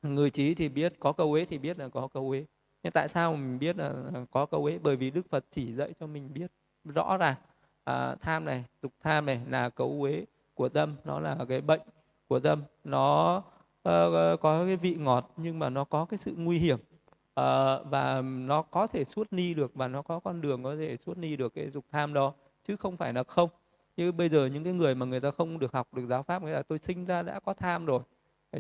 Người 0.01 0.29
trí 0.29 0.55
thì 0.55 0.69
biết 0.69 0.93
có 0.99 1.11
câu 1.13 1.33
uế 1.33 1.45
thì 1.45 1.57
biết 1.57 1.79
là 1.79 1.89
có 1.89 2.07
câu 2.07 2.29
uế. 2.29 2.45
Nhưng 2.83 2.91
tại 2.91 3.07
sao 3.07 3.35
mình 3.35 3.59
biết 3.59 3.77
là 3.77 3.93
có 4.31 4.45
câu 4.45 4.65
uế? 4.65 4.79
Bởi 4.83 4.95
vì 4.95 5.11
đức 5.11 5.29
phật 5.29 5.45
chỉ 5.51 5.73
dạy 5.73 5.93
cho 5.99 6.07
mình 6.07 6.33
biết 6.33 6.51
rõ 6.83 7.17
ràng 7.17 7.35
à, 7.83 8.15
tham 8.15 8.45
này 8.45 8.63
dục 8.81 8.93
tham 9.03 9.25
này 9.25 9.41
là 9.49 9.69
cấu 9.69 10.01
uế 10.01 10.25
của 10.53 10.69
tâm 10.69 10.95
nó 11.03 11.19
là 11.19 11.37
cái 11.49 11.61
bệnh 11.61 11.81
của 12.27 12.39
tâm 12.39 12.63
nó 12.83 13.43
uh, 13.89 14.39
có 14.41 14.65
cái 14.65 14.77
vị 14.77 14.95
ngọt 14.95 15.33
nhưng 15.37 15.59
mà 15.59 15.69
nó 15.69 15.83
có 15.83 16.05
cái 16.05 16.17
sự 16.17 16.33
nguy 16.37 16.59
hiểm. 16.59 16.77
Uh, 16.77 17.43
và 17.89 18.21
nó 18.21 18.61
có 18.61 18.87
thể 18.87 19.05
suốt 19.05 19.27
ni 19.31 19.53
được 19.53 19.75
và 19.75 19.87
nó 19.87 20.01
có 20.01 20.19
con 20.19 20.41
đường 20.41 20.63
có 20.63 20.75
thể 20.75 20.97
suốt 20.97 21.17
ni 21.17 21.35
được 21.35 21.53
cái 21.55 21.69
dục 21.69 21.85
tham 21.91 22.13
đó 22.13 22.33
chứ 22.63 22.75
không 22.75 22.97
phải 22.97 23.13
là 23.13 23.23
không. 23.23 23.49
Như 23.97 24.11
bây 24.11 24.29
giờ 24.29 24.45
những 24.45 24.63
cái 24.63 24.73
người 24.73 24.95
mà 24.95 25.05
người 25.05 25.19
ta 25.19 25.31
không 25.31 25.59
được 25.59 25.73
học 25.73 25.93
được 25.93 26.05
giáo 26.05 26.23
pháp 26.23 26.43
nghĩa 26.43 26.51
là 26.51 26.63
tôi 26.63 26.77
sinh 26.79 27.05
ra 27.05 27.21
đã 27.21 27.39
có 27.39 27.53
tham 27.53 27.85
rồi. 27.85 27.99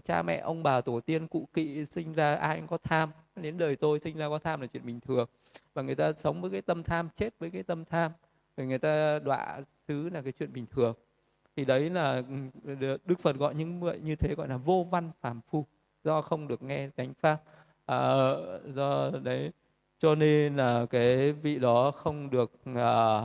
Cha 0.03 0.21
mẹ 0.21 0.37
ông 0.37 0.63
bà 0.63 0.81
tổ 0.81 0.99
tiên 0.99 1.27
cụ 1.27 1.47
kỵ 1.53 1.85
sinh 1.85 2.13
ra 2.13 2.35
ai 2.35 2.57
cũng 2.57 2.67
có 2.67 2.77
tham. 2.83 3.11
Đến 3.35 3.57
đời 3.57 3.75
tôi 3.75 3.99
sinh 3.99 4.17
ra 4.17 4.29
có 4.29 4.39
tham 4.39 4.61
là 4.61 4.67
chuyện 4.67 4.85
bình 4.85 4.99
thường. 4.99 5.27
Và 5.73 5.81
người 5.81 5.95
ta 5.95 6.13
sống 6.13 6.41
với 6.41 6.51
cái 6.51 6.61
tâm 6.61 6.83
tham 6.83 7.09
chết 7.15 7.33
với 7.39 7.49
cái 7.49 7.63
tâm 7.63 7.85
tham. 7.85 8.11
Rồi 8.57 8.67
người 8.67 8.79
ta 8.79 9.19
đọa 9.19 9.61
xứ 9.87 10.09
là 10.09 10.21
cái 10.21 10.31
chuyện 10.31 10.53
bình 10.53 10.65
thường 10.71 10.93
thì 11.57 11.65
đấy 11.65 11.89
là 11.89 12.21
đức 13.05 13.19
phật 13.19 13.35
gọi 13.35 13.55
những 13.55 13.79
vậy 13.79 13.99
như 14.03 14.15
thế 14.15 14.35
gọi 14.35 14.47
là 14.47 14.57
vô 14.57 14.87
văn 14.91 15.11
phàm 15.21 15.41
phu 15.41 15.65
do 16.03 16.21
không 16.21 16.47
được 16.47 16.63
nghe 16.63 16.89
chánh 16.97 17.13
pháp. 17.13 17.41
À, 17.85 17.99
do 18.65 19.11
đấy 19.23 19.51
cho 19.99 20.15
nên 20.15 20.55
là 20.55 20.85
cái 20.85 21.31
vị 21.31 21.59
đó 21.59 21.91
không 21.91 22.29
được 22.29 22.51
à, 22.75 23.21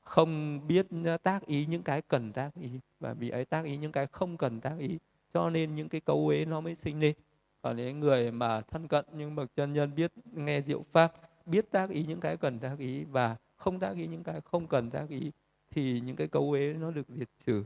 không 0.00 0.60
biết 0.66 0.86
tác 1.22 1.46
ý 1.46 1.66
những 1.66 1.82
cái 1.82 2.02
cần 2.02 2.32
tác 2.32 2.50
ý 2.60 2.70
và 3.00 3.14
vị 3.14 3.28
ấy 3.30 3.44
tác 3.44 3.64
ý 3.64 3.76
những 3.76 3.92
cái 3.92 4.06
không 4.06 4.36
cần 4.36 4.60
tác 4.60 4.78
ý 4.78 4.98
cho 5.34 5.50
nên 5.50 5.74
những 5.74 5.88
cái 5.88 6.00
cấu 6.00 6.26
uế 6.26 6.44
nó 6.44 6.60
mới 6.60 6.74
sinh 6.74 7.00
lên. 7.00 7.14
Còn 7.62 7.76
những 7.76 8.00
người 8.00 8.30
mà 8.30 8.60
thân 8.60 8.88
cận 8.88 9.04
nhưng 9.12 9.34
bậc 9.34 9.50
chân 9.56 9.72
nhân 9.72 9.94
biết 9.94 10.12
nghe 10.32 10.60
diệu 10.60 10.82
pháp 10.92 11.12
biết 11.46 11.70
tác 11.70 11.90
ý 11.90 12.04
những 12.08 12.20
cái 12.20 12.36
cần 12.36 12.58
tác 12.58 12.78
ý 12.78 13.04
và 13.04 13.36
không 13.56 13.80
tác 13.80 13.96
ý 13.96 14.06
những 14.06 14.22
cái 14.22 14.40
không 14.40 14.66
cần 14.66 14.90
tác 14.90 15.08
ý 15.08 15.30
thì 15.74 16.00
những 16.00 16.16
cái 16.16 16.28
cấu 16.28 16.50
uế 16.50 16.72
nó 16.72 16.90
được 16.90 17.06
diệt 17.08 17.28
trừ. 17.46 17.64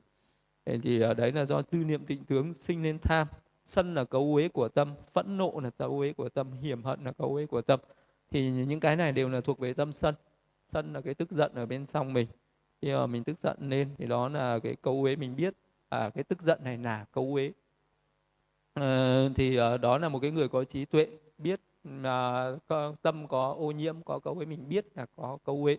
Thì 0.82 1.00
ở 1.00 1.14
đấy 1.14 1.32
là 1.32 1.44
do 1.44 1.62
tư 1.62 1.84
niệm 1.84 2.06
tịnh 2.06 2.24
tướng 2.24 2.54
sinh 2.54 2.82
lên 2.82 2.98
tham. 2.98 3.26
Sân 3.64 3.94
là 3.94 4.04
cấu 4.04 4.34
uế 4.34 4.48
của 4.48 4.68
tâm 4.68 4.94
phẫn 5.12 5.36
nộ 5.36 5.60
là 5.60 5.70
cấu 5.70 5.98
uế 5.98 6.12
của 6.12 6.28
tâm 6.28 6.52
hiểm 6.52 6.82
hận 6.82 7.04
là 7.04 7.12
cấu 7.12 7.34
uế 7.34 7.46
của 7.46 7.62
tâm. 7.62 7.80
Thì 8.30 8.50
những 8.50 8.80
cái 8.80 8.96
này 8.96 9.12
đều 9.12 9.28
là 9.28 9.40
thuộc 9.40 9.58
về 9.58 9.74
tâm 9.74 9.92
sân. 9.92 10.14
Sân 10.68 10.92
là 10.92 11.00
cái 11.00 11.14
tức 11.14 11.30
giận 11.30 11.54
ở 11.54 11.66
bên 11.66 11.86
trong 11.86 12.12
mình. 12.12 12.26
Khi 12.82 12.92
mà 12.92 13.06
mình 13.06 13.24
tức 13.24 13.38
giận 13.38 13.56
lên 13.60 13.88
thì 13.98 14.06
đó 14.06 14.28
là 14.28 14.58
cái 14.58 14.76
cấu 14.76 15.02
uế 15.02 15.16
mình 15.16 15.36
biết. 15.36 15.54
À, 15.88 16.10
cái 16.10 16.24
tức 16.24 16.42
giận 16.42 16.64
này 16.64 16.78
là 16.78 17.04
cấu 17.12 17.34
uế. 17.34 17.52
À, 18.74 19.28
thì 19.34 19.56
à, 19.56 19.76
đó 19.76 19.98
là 19.98 20.08
một 20.08 20.18
cái 20.18 20.30
người 20.30 20.48
có 20.48 20.64
trí 20.64 20.84
tuệ 20.84 21.06
biết 21.38 21.60
là 21.84 22.52
tâm 23.02 23.28
có 23.28 23.54
ô 23.58 23.70
nhiễm 23.70 24.02
có 24.02 24.18
cấu 24.18 24.34
uế 24.34 24.46
mình 24.46 24.68
biết 24.68 24.86
là 24.94 25.06
có 25.16 25.38
cấu 25.44 25.64
uế 25.64 25.76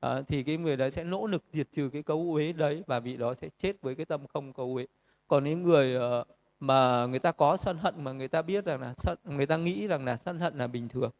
à, 0.00 0.22
thì 0.28 0.42
cái 0.42 0.56
người 0.56 0.76
đấy 0.76 0.90
sẽ 0.90 1.04
nỗ 1.04 1.26
lực 1.26 1.44
diệt 1.52 1.68
trừ 1.72 1.90
cái 1.92 2.02
cấu 2.02 2.32
uế 2.32 2.52
đấy 2.52 2.82
và 2.86 3.00
vị 3.00 3.16
đó 3.16 3.34
sẽ 3.34 3.48
chết 3.58 3.82
với 3.82 3.94
cái 3.94 4.06
tâm 4.06 4.26
không 4.26 4.52
cấu 4.52 4.74
uế. 4.74 4.86
Còn 5.28 5.44
những 5.44 5.62
người 5.62 5.96
uh, 5.96 6.26
mà 6.60 7.06
người 7.06 7.18
ta 7.18 7.32
có 7.32 7.56
sân 7.56 7.78
hận 7.78 8.04
mà 8.04 8.12
người 8.12 8.28
ta 8.28 8.42
biết 8.42 8.64
rằng 8.64 8.80
là 8.80 8.94
sân, 8.96 9.18
người 9.24 9.46
ta 9.46 9.56
nghĩ 9.56 9.86
rằng 9.86 10.04
là 10.04 10.16
sân 10.16 10.38
hận 10.38 10.58
là 10.58 10.66
bình 10.66 10.88
thường. 10.88 11.10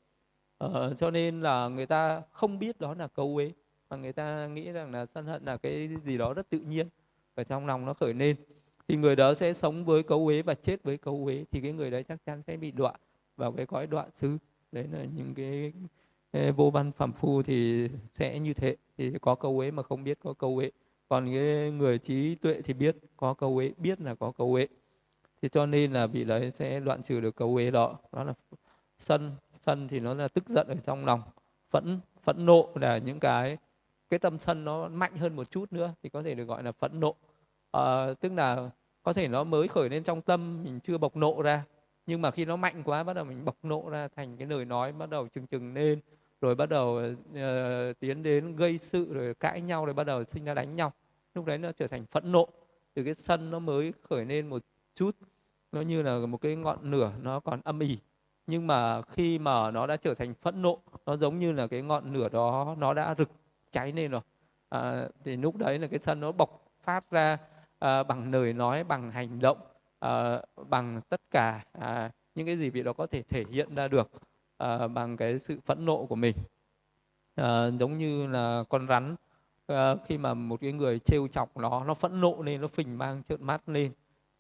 Uh, 0.64 0.99
cho 0.99 1.11
nên 1.11 1.41
là 1.41 1.69
người 1.69 1.87
ta 1.87 2.23
không 2.31 2.59
biết 2.59 2.81
đó 2.81 2.95
là 2.95 3.07
cấu 3.07 3.37
uế 3.37 3.53
mà 3.91 3.97
người 3.97 4.12
ta 4.12 4.47
nghĩ 4.47 4.73
rằng 4.73 4.93
là 4.93 5.07
sân 5.07 5.27
hận 5.27 5.45
là 5.45 5.57
cái 5.57 5.88
gì 6.05 6.19
đó 6.19 6.35
rất 6.35 6.51
tự 6.51 6.59
nhiên 6.59 6.88
ở 7.35 7.45
trong 7.45 7.67
lòng 7.67 7.87
nó 7.87 7.95
khởi 7.95 8.14
lên. 8.14 8.37
Thì 8.88 8.97
người 8.97 9.17
đó 9.17 9.35
sẽ 9.35 9.53
sống 9.53 9.85
với 9.85 10.03
cấu 10.03 10.27
uế 10.27 10.43
và 10.43 10.55
chết 10.55 10.83
với 10.83 10.99
cấu 10.99 11.25
uế 11.25 11.45
thì 11.51 11.61
cái 11.61 11.73
người 11.73 11.91
đấy 11.91 12.03
chắc 12.03 12.19
chắn 12.27 12.43
sẽ 12.43 12.57
bị 12.57 12.71
đọa 12.71 12.93
vào 13.37 13.53
cái 13.53 13.67
cõi 13.67 13.87
đọa 13.87 14.07
xứ. 14.12 14.38
Đấy 14.73 14.87
là 14.93 15.05
những 15.14 15.35
cái 15.35 15.73
vô 16.33 16.71
văn 16.71 16.93
phạm 16.93 17.12
phu 17.12 17.43
thì 17.43 17.88
sẽ 18.14 18.38
như 18.38 18.55
thế. 18.55 18.77
Thì 18.99 19.12
có 19.21 19.35
câu 19.35 19.59
ấy 19.59 19.71
mà 19.71 19.83
không 19.83 20.05
biết 20.05 20.19
có 20.23 20.33
câu 20.33 20.59
ấy 20.59 20.73
còn 21.09 21.27
cái 21.27 21.71
người 21.71 21.99
trí 21.99 22.35
tuệ 22.35 22.61
thì 22.64 22.75
biết 22.75 22.97
có 23.17 23.35
câu 23.35 23.59
ấy 23.59 23.75
biết 23.79 24.01
là 24.01 24.14
có 24.14 24.33
câu 24.38 24.55
ấy 24.55 24.69
thì 25.43 25.49
cho 25.49 25.67
nên 25.67 25.93
là 25.93 26.07
vị 26.07 26.25
đấy 26.25 26.51
sẽ 26.51 26.81
đoạn 26.81 27.03
trừ 27.03 27.21
được 27.21 27.37
câu 27.37 27.57
ấy 27.57 27.71
đó. 27.71 27.99
Đó 28.12 28.25
là 28.25 28.35
sân 28.99 29.33
sân 29.53 29.88
thì 29.88 30.01
nó 30.01 30.14
là 30.14 30.29
tức 30.29 30.49
giận 30.49 30.67
ở 30.69 30.75
trong 30.83 31.05
lòng. 31.05 31.23
Phẫn 31.71 32.01
phẫn 32.23 32.47
nộ 32.47 32.69
là 32.75 32.99
những 32.99 33.21
cái 33.21 33.57
cái 34.11 34.19
tâm 34.19 34.38
sân 34.38 34.64
nó 34.64 34.88
mạnh 34.88 35.17
hơn 35.17 35.37
một 35.37 35.51
chút 35.51 35.73
nữa 35.73 35.95
thì 36.03 36.09
có 36.09 36.23
thể 36.23 36.35
được 36.35 36.45
gọi 36.45 36.62
là 36.62 36.73
phẫn 36.73 37.01
nộ. 37.01 37.14
À, 37.73 38.14
tức 38.21 38.33
là 38.33 38.71
có 39.03 39.12
thể 39.12 39.29
nó 39.29 39.45
mới 39.45 39.69
khởi 39.69 39.88
lên 39.88 40.03
trong 40.03 40.23
tâm 40.23 40.64
mình 40.64 40.81
chưa 40.81 40.99
bộc 40.99 41.17
nộ 41.17 41.43
ra 41.43 41.64
nhưng 42.09 42.23
mà 42.23 42.31
khi 42.31 42.44
nó 42.44 42.57
mạnh 42.57 42.83
quá 42.85 43.03
bắt 43.03 43.12
đầu 43.12 43.25
mình 43.25 43.44
bộc 43.44 43.57
nộ 43.62 43.88
ra 43.90 44.09
thành 44.16 44.37
cái 44.37 44.47
lời 44.47 44.64
nói 44.64 44.92
bắt 44.92 45.11
đầu 45.11 45.29
chừng 45.29 45.47
chừng 45.47 45.75
lên 45.75 46.01
rồi 46.40 46.55
bắt 46.55 46.68
đầu 46.68 47.03
uh, 47.31 47.99
tiến 48.01 48.23
đến 48.23 48.57
gây 48.57 48.79
sự 48.79 49.14
rồi 49.14 49.35
cãi 49.35 49.61
nhau 49.61 49.85
rồi 49.85 49.94
bắt 49.94 50.05
đầu 50.05 50.25
sinh 50.25 50.44
ra 50.44 50.55
đánh 50.55 50.77
nhau. 50.77 50.92
Lúc 51.35 51.44
đấy 51.44 51.59
nó 51.59 51.73
trở 51.73 51.87
thành 51.87 52.07
phẫn 52.07 52.33
nộ. 52.33 52.49
Từ 52.94 53.05
cái 53.05 53.14
sân 53.14 53.51
nó 53.51 53.59
mới 53.59 53.92
khởi 54.09 54.25
lên 54.25 54.49
một 54.49 54.62
chút 54.94 55.16
nó 55.73 55.81
như 55.81 56.03
là 56.03 56.18
một 56.18 56.40
cái 56.40 56.57
ngọn 56.57 56.90
lửa 56.90 57.12
nó 57.23 57.40
còn 57.40 57.61
âm 57.64 57.79
ỉ. 57.79 57.99
Nhưng 58.47 58.66
mà 58.66 59.03
khi 59.03 59.38
mà 59.38 59.71
nó 59.71 59.87
đã 59.87 59.97
trở 59.97 60.14
thành 60.14 60.35
phẫn 60.35 60.62
nộ 60.62 60.79
nó 61.07 61.16
giống 61.16 61.38
như 61.38 61.53
là 61.53 61.66
cái 61.66 61.83
ngọn 61.83 62.12
lửa 62.12 62.29
đó 62.29 62.75
nó 62.79 62.94
đã 62.94 63.14
rực 63.18 63.31
cháy 63.73 63.92
lên 63.92 64.11
rồi. 64.11 64.21
À, 64.68 65.09
thì 65.25 65.37
lúc 65.37 65.57
đấy 65.57 65.79
là 65.79 65.87
cái 65.87 65.99
sân 65.99 66.21
nó 66.21 66.33
bộc 66.33 66.73
phát 66.83 67.11
ra 67.11 67.38
à, 67.79 68.03
bằng 68.03 68.33
lời 68.33 68.53
nói 68.53 68.85
bằng 68.85 69.11
hành 69.11 69.38
động 69.40 69.59
à, 69.98 70.42
bằng 70.68 71.00
tất 71.08 71.20
cả 71.30 71.64
à, 71.72 72.11
những 72.34 72.46
cái 72.46 72.56
gì 72.56 72.70
vị 72.70 72.82
đó 72.82 72.92
có 72.92 73.06
thể 73.06 73.22
thể 73.22 73.44
hiện 73.50 73.74
ra 73.74 73.88
được 73.88 74.11
à, 74.56 74.88
bằng 74.88 75.16
cái 75.16 75.38
sự 75.38 75.58
phẫn 75.66 75.84
nộ 75.84 76.06
của 76.06 76.16
mình. 76.16 76.37
À, 77.34 77.70
giống 77.70 77.98
như 77.98 78.26
là 78.26 78.64
con 78.68 78.88
rắn 78.88 79.16
à, 79.66 79.94
khi 80.06 80.18
mà 80.18 80.34
một 80.34 80.61
cái 80.61 80.72
người 80.72 80.98
trêu 80.98 81.28
chọc 81.28 81.56
nó 81.56 81.84
nó 81.84 81.94
phẫn 81.94 82.20
nộ 82.20 82.42
lên 82.42 82.61
nó 82.61 82.66
phình 82.66 82.98
mang 82.98 83.22
trợn 83.22 83.44
mắt 83.44 83.68
lên 83.68 83.92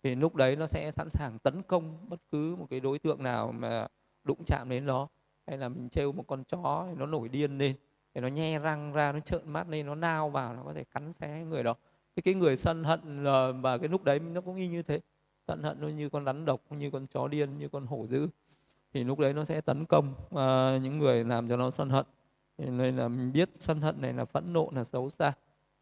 thì 0.02 0.14
lúc 0.14 0.34
đấy 0.34 0.56
nó 0.56 0.66
sẽ 0.66 0.90
sẵn 0.90 1.10
sàng 1.10 1.38
tấn 1.38 1.62
công 1.62 1.98
bất 2.08 2.20
cứ 2.32 2.56
một 2.56 2.66
cái 2.70 2.80
đối 2.80 2.98
tượng 2.98 3.22
nào 3.22 3.52
mà 3.52 3.86
đụng 4.24 4.44
chạm 4.46 4.68
đến 4.68 4.86
nó. 4.86 5.08
Hay 5.46 5.58
là 5.58 5.68
mình 5.68 5.88
trêu 5.88 6.12
một 6.12 6.24
con 6.26 6.44
chó 6.44 6.86
nó 6.96 7.06
nổi 7.06 7.28
điên 7.28 7.58
lên 7.58 7.76
thì 8.14 8.20
nó 8.20 8.28
nhe 8.28 8.58
răng 8.58 8.92
ra 8.92 9.12
nó 9.12 9.20
trợn 9.20 9.52
mắt 9.52 9.68
lên 9.68 9.86
nó 9.86 9.94
nao 9.94 10.30
vào 10.30 10.54
nó 10.54 10.62
có 10.62 10.72
thể 10.74 10.84
cắn 10.84 11.12
xé 11.12 11.44
người 11.44 11.62
đó. 11.62 11.74
Cái 12.16 12.22
cái 12.22 12.34
người 12.34 12.56
sân 12.56 12.84
hận 12.84 13.24
và 13.62 13.78
cái 13.78 13.88
lúc 13.88 14.04
đấy 14.04 14.18
nó 14.18 14.40
cũng 14.40 14.56
y 14.56 14.68
như 14.68 14.82
thế 14.82 15.00
sân 15.48 15.62
hận 15.62 15.80
nó 15.80 15.88
như 15.88 16.08
con 16.08 16.24
rắn 16.24 16.44
độc 16.44 16.60
như 16.70 16.90
con 16.90 17.06
chó 17.06 17.28
điên 17.28 17.58
như 17.58 17.68
con 17.68 17.86
hổ 17.86 18.06
dữ. 18.06 18.28
Thì 18.92 19.04
lúc 19.04 19.18
đấy 19.18 19.34
nó 19.34 19.44
sẽ 19.44 19.60
tấn 19.60 19.86
công 19.86 20.14
uh, 20.28 20.82
những 20.82 20.98
người 20.98 21.24
làm 21.24 21.48
cho 21.48 21.56
nó 21.56 21.70
sân 21.70 21.90
hận. 21.90 22.06
Nên 22.58 22.96
là 22.96 23.08
mình 23.08 23.32
biết 23.32 23.50
sân 23.54 23.80
hận 23.80 24.00
này 24.00 24.12
là 24.12 24.24
phẫn 24.24 24.52
nộ 24.52 24.70
là 24.74 24.84
xấu 24.84 25.10
xa 25.10 25.32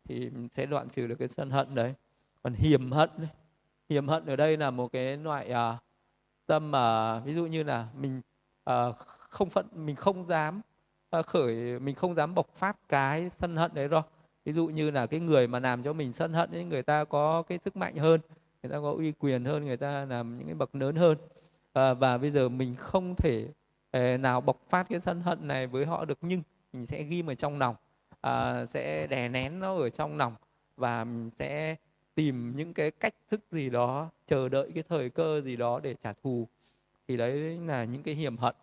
thì 0.05 0.31
mình 0.31 0.48
sẽ 0.48 0.66
đoạn 0.66 0.88
trừ 0.88 1.07
được 1.07 1.16
cái 1.18 1.29
sân 1.29 1.50
hận 1.50 1.74
đấy. 1.74 1.94
Còn 2.42 2.52
hiểm 2.55 2.92
hận 2.92 3.11
đấy 3.18 3.29
hiểm 3.88 4.09
hận 4.09 4.26
ở 4.26 4.37
đây 4.37 4.57
là 4.57 4.70
một 4.70 4.92
cái 4.92 5.16
loại 5.16 5.52
uh, 5.52 5.83
tâm 6.46 6.70
mà 6.70 7.16
uh, 7.16 7.24
ví 7.24 7.35
dụ 7.35 7.46
như 7.46 7.62
là 7.62 7.88
mình 7.94 8.20
uh, 8.70 8.96
không 9.29 9.50
phận 9.50 9.66
mình 9.72 9.96
không 9.96 10.24
dám 10.24 10.61
uh, 11.18 11.26
khởi 11.26 11.81
mình 11.81 11.94
không 11.94 12.14
dám 12.14 12.35
bộc 12.35 12.55
phát 12.55 12.76
cái 12.88 13.31
sân 13.31 13.57
hận 13.57 13.74
đấy 13.74 13.88
rồi 13.88 14.02
ví 14.44 14.52
dụ 14.52 14.66
như 14.66 14.90
là 14.90 15.07
cái 15.07 15.20
người 15.20 15.46
mà 15.46 15.61
làm 15.61 15.83
cho 15.83 15.92
mình 15.92 16.12
sân 16.12 16.33
hận 16.33 16.50
ấy 16.50 16.64
người 16.64 16.83
ta 16.83 17.05
có 17.05 17.42
cái 17.42 17.59
sức 17.59 17.76
mạnh 17.76 17.96
hơn 17.96 18.20
người 18.66 18.72
ta 18.76 18.81
có 18.83 18.92
uy 18.92 19.12
quyền 19.12 19.44
hơn 19.44 19.64
người 19.64 19.76
ta 19.76 20.05
làm 20.05 20.38
những 20.38 20.46
cái 20.46 20.55
bậc 20.55 20.74
lớn 20.74 20.96
hơn. 20.96 21.18
À, 21.72 21.94
và 21.94 22.18
bây 22.18 22.31
giờ 22.31 22.48
mình 22.48 22.76
không 22.76 23.14
thể 23.16 23.48
à, 23.90 24.16
nào 24.16 24.40
bộc 24.40 24.61
phát 24.68 24.87
cái 24.88 25.00
sân 25.00 25.20
hận 25.20 25.48
này 25.48 25.66
với 25.66 25.87
họ 25.87 26.05
được 26.05 26.18
nhưng 26.20 26.42
mình 26.72 26.87
sẽ 26.87 27.02
ghim 27.02 27.31
ở 27.31 27.35
trong 27.35 27.59
lòng. 27.59 27.76
À, 28.20 28.66
sẽ 28.66 29.07
đè 29.07 29.29
nén 29.29 29.61
nó 29.61 29.76
ở 29.76 29.90
trong 29.90 30.16
lòng 30.16 30.35
và 30.76 31.05
mình 31.05 31.31
sẽ 31.31 31.76
tìm 32.14 32.57
những 32.57 32.74
cái 32.74 32.90
cách 32.90 33.14
thức 33.31 33.40
gì 33.50 33.70
đó 33.70 34.11
chờ 34.26 34.48
đợi 34.48 34.70
cái 34.74 34.85
thời 34.88 35.11
cơ 35.11 35.40
gì 35.40 35.57
đó 35.57 35.81
để 35.83 35.94
trả 36.02 36.12
thù. 36.12 36.48
Thì 37.09 37.16
đấy 37.16 37.59
là 37.66 37.85
những 37.85 38.02
cái 38.02 38.14
hiểm 38.14 38.37
hận. 38.37 38.55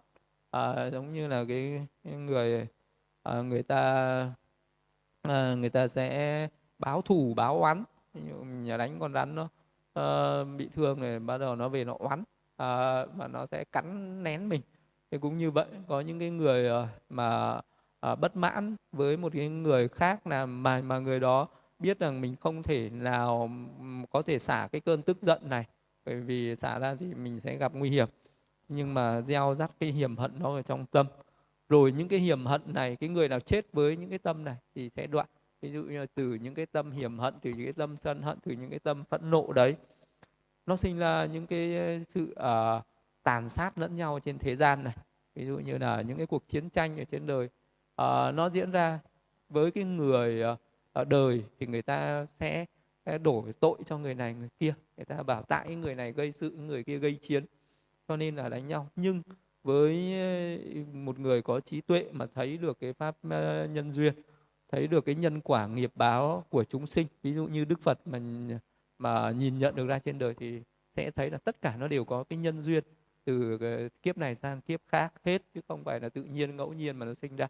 À, 0.52 0.90
giống 0.90 1.14
như 1.14 1.28
là 1.28 1.46
cái, 1.48 1.88
cái 2.04 2.14
người 2.14 2.68
à, 3.24 3.42
người 3.42 3.64
ta 3.64 3.82
à, 5.22 5.54
người 5.54 5.70
ta 5.70 5.88
sẽ 5.88 6.48
báo 6.80 7.02
thù 7.02 7.34
báo 7.34 7.62
oán. 7.62 7.84
Nhà 8.44 8.78
đánh 8.78 9.00
con 9.00 9.14
rắn 9.14 9.36
nó 9.36 9.50
uh, 10.00 10.48
bị 10.58 10.70
thương 10.76 11.02
này 11.02 11.20
bắt 11.20 11.38
đầu 11.38 11.56
nó 11.56 11.70
về 11.70 11.84
nó 11.84 11.96
oán 12.00 12.20
uh, 12.20 12.26
và 13.18 13.28
nó 13.32 13.46
sẽ 13.46 13.64
cắn 13.64 14.24
nén 14.24 14.50
mình. 14.50 14.62
Thì 15.12 15.18
cũng 15.18 15.38
như 15.38 15.52
vậy 15.52 15.66
có 15.88 16.02
những 16.02 16.20
cái 16.20 16.30
người 16.30 16.84
uh, 16.84 16.88
mà 17.10 17.60
uh, 18.12 18.20
bất 18.20 18.36
mãn 18.36 18.76
với 18.92 19.18
một 19.18 19.34
cái 19.36 19.50
người 19.50 19.88
khác 19.88 20.28
là 20.28 20.46
mà 20.46 20.82
mà 20.82 21.00
người 21.00 21.20
đó 21.20 21.48
biết 21.80 22.00
rằng 22.00 22.22
mình 22.22 22.36
không 22.36 22.64
thể 22.64 22.90
nào 22.90 23.50
có 24.12 24.22
thể 24.22 24.40
xả 24.40 24.68
cái 24.72 24.82
cơn 24.82 25.02
tức 25.02 25.22
giận 25.22 25.50
này 25.50 25.66
bởi 26.06 26.22
vì 26.22 26.56
xả 26.56 26.80
ra 26.80 26.96
thì 26.96 27.14
mình 27.14 27.40
sẽ 27.40 27.58
gặp 27.58 27.72
nguy 27.76 27.90
hiểm. 27.90 28.08
Nhưng 28.70 28.94
mà 28.94 29.22
gieo 29.22 29.56
rắc 29.56 29.72
cái 29.80 29.92
hiểm 29.92 30.18
hận 30.18 30.40
đó 30.40 30.56
ở 30.56 30.62
trong 30.62 30.86
tâm. 30.86 31.08
Rồi 31.70 31.92
những 31.92 32.08
cái 32.08 32.20
hiểm 32.20 32.46
hận 32.46 32.62
này 32.66 32.96
cái 32.96 33.10
người 33.10 33.28
nào 33.28 33.40
chết 33.40 33.74
với 33.74 33.98
những 33.98 34.10
cái 34.10 34.20
tâm 34.20 34.46
này 34.46 34.56
thì 34.76 34.90
sẽ 34.96 35.08
đoạn 35.08 35.28
ví 35.64 35.72
dụ 35.72 35.84
như 35.84 36.00
là 36.00 36.06
từ 36.16 36.34
những 36.34 36.54
cái 36.54 36.66
tâm 36.66 36.92
hiểm 36.92 37.20
hận 37.20 37.34
từ 37.42 37.50
những 37.50 37.66
cái 37.66 37.74
tâm 37.74 37.98
sân 37.98 38.22
hận 38.22 38.40
từ 38.40 38.52
những 38.52 38.70
cái 38.70 38.80
tâm 38.80 39.04
phẫn 39.04 39.30
nộ 39.30 39.54
đấy 39.54 39.76
nó 40.66 40.76
sinh 40.76 40.98
ra 40.98 41.26
những 41.26 41.48
cái 41.48 41.78
ờ, 41.78 42.04
sự 42.04 42.36
uh, 42.40 42.84
tàn 43.24 43.50
sát 43.50 43.78
lẫn 43.78 43.96
nhau 43.96 44.20
trên 44.20 44.38
thế 44.38 44.56
gian 44.56 44.84
này. 44.84 44.94
Ví 45.36 45.46
dụ 45.46 45.58
như 45.60 45.78
là 45.78 46.02
những 46.02 46.18
cái 46.18 46.28
cuộc 46.28 46.48
chiến 46.48 46.70
tranh 46.70 46.98
ở 46.98 47.04
trên 47.04 47.28
đời 47.28 47.46
uh, 47.46 48.36
nó 48.36 48.50
diễn 48.50 48.72
ra 48.72 49.00
với 49.50 49.72
cái 49.72 49.84
người 49.84 50.54
uh, 50.54 50.60
ở 50.94 51.06
đời 51.06 51.44
thì 51.60 51.68
người 51.68 51.82
ta 51.82 52.26
sẽ 52.26 52.66
đổ 53.24 53.46
tội 53.60 53.78
cho 53.86 53.98
người 53.98 54.16
này 54.16 54.34
người 54.34 54.50
kia. 54.60 54.74
Người 54.98 55.06
ta 55.06 55.24
bảo 55.24 55.44
tại 55.44 55.76
người 55.76 55.96
này 55.96 56.12
gây 56.12 56.32
sự 56.32 56.52
người 56.52 56.84
kia 56.84 56.98
gây 56.98 57.18
chiến 57.22 57.46
cho 58.08 58.18
nên 58.18 58.36
là 58.36 58.50
đánh 58.50 58.68
nhau. 58.68 58.88
Nhưng 58.96 59.22
với 59.64 60.16
một 60.94 61.20
người 61.20 61.42
có 61.42 61.60
trí 61.60 61.82
tuệ 61.82 62.10
mà 62.12 62.26
thấy 62.36 62.58
được 62.58 62.80
cái 62.80 62.94
pháp 62.94 63.16
nhân 63.70 63.92
duyên 63.92 64.14
thấy 64.74 64.88
được 64.88 65.06
cái 65.06 65.16
nhân 65.16 65.42
quả 65.42 65.68
nghiệp 65.68 65.92
báo 65.96 66.46
của 66.50 66.64
chúng 66.64 66.88
sinh. 66.88 67.08
Ví 67.24 67.34
dụ 67.34 67.46
như 67.48 67.66
đức 67.66 67.80
phật 67.82 68.00
mà 68.06 68.20
mà 68.98 69.32
nhìn 69.32 69.58
nhận 69.58 69.76
được 69.76 69.88
ra 69.88 70.00
trên 70.00 70.20
đời 70.20 70.34
thì 70.40 70.62
sẽ 70.96 71.12
thấy 71.12 71.30
là 71.30 71.38
tất 71.38 71.62
cả 71.62 71.76
nó 71.80 71.88
đều 71.88 72.06
có 72.06 72.24
cái 72.24 72.38
nhân 72.38 72.62
duyên 72.62 72.84
từ 73.26 73.58
ờ, 73.62 73.90
kiếp 74.02 74.18
này 74.18 74.36
sang 74.36 74.62
kiếp 74.62 74.82
khác 74.88 75.14
hết 75.24 75.42
chứ 75.54 75.62
không 75.68 75.84
phải 75.84 76.00
là 76.00 76.10
tự 76.10 76.24
nhiên 76.24 76.56
ngẫu 76.56 76.74
nhiên 76.74 76.98
mà 76.98 77.06
nó 77.06 77.14
sinh 77.14 77.36
ra. 77.36 77.48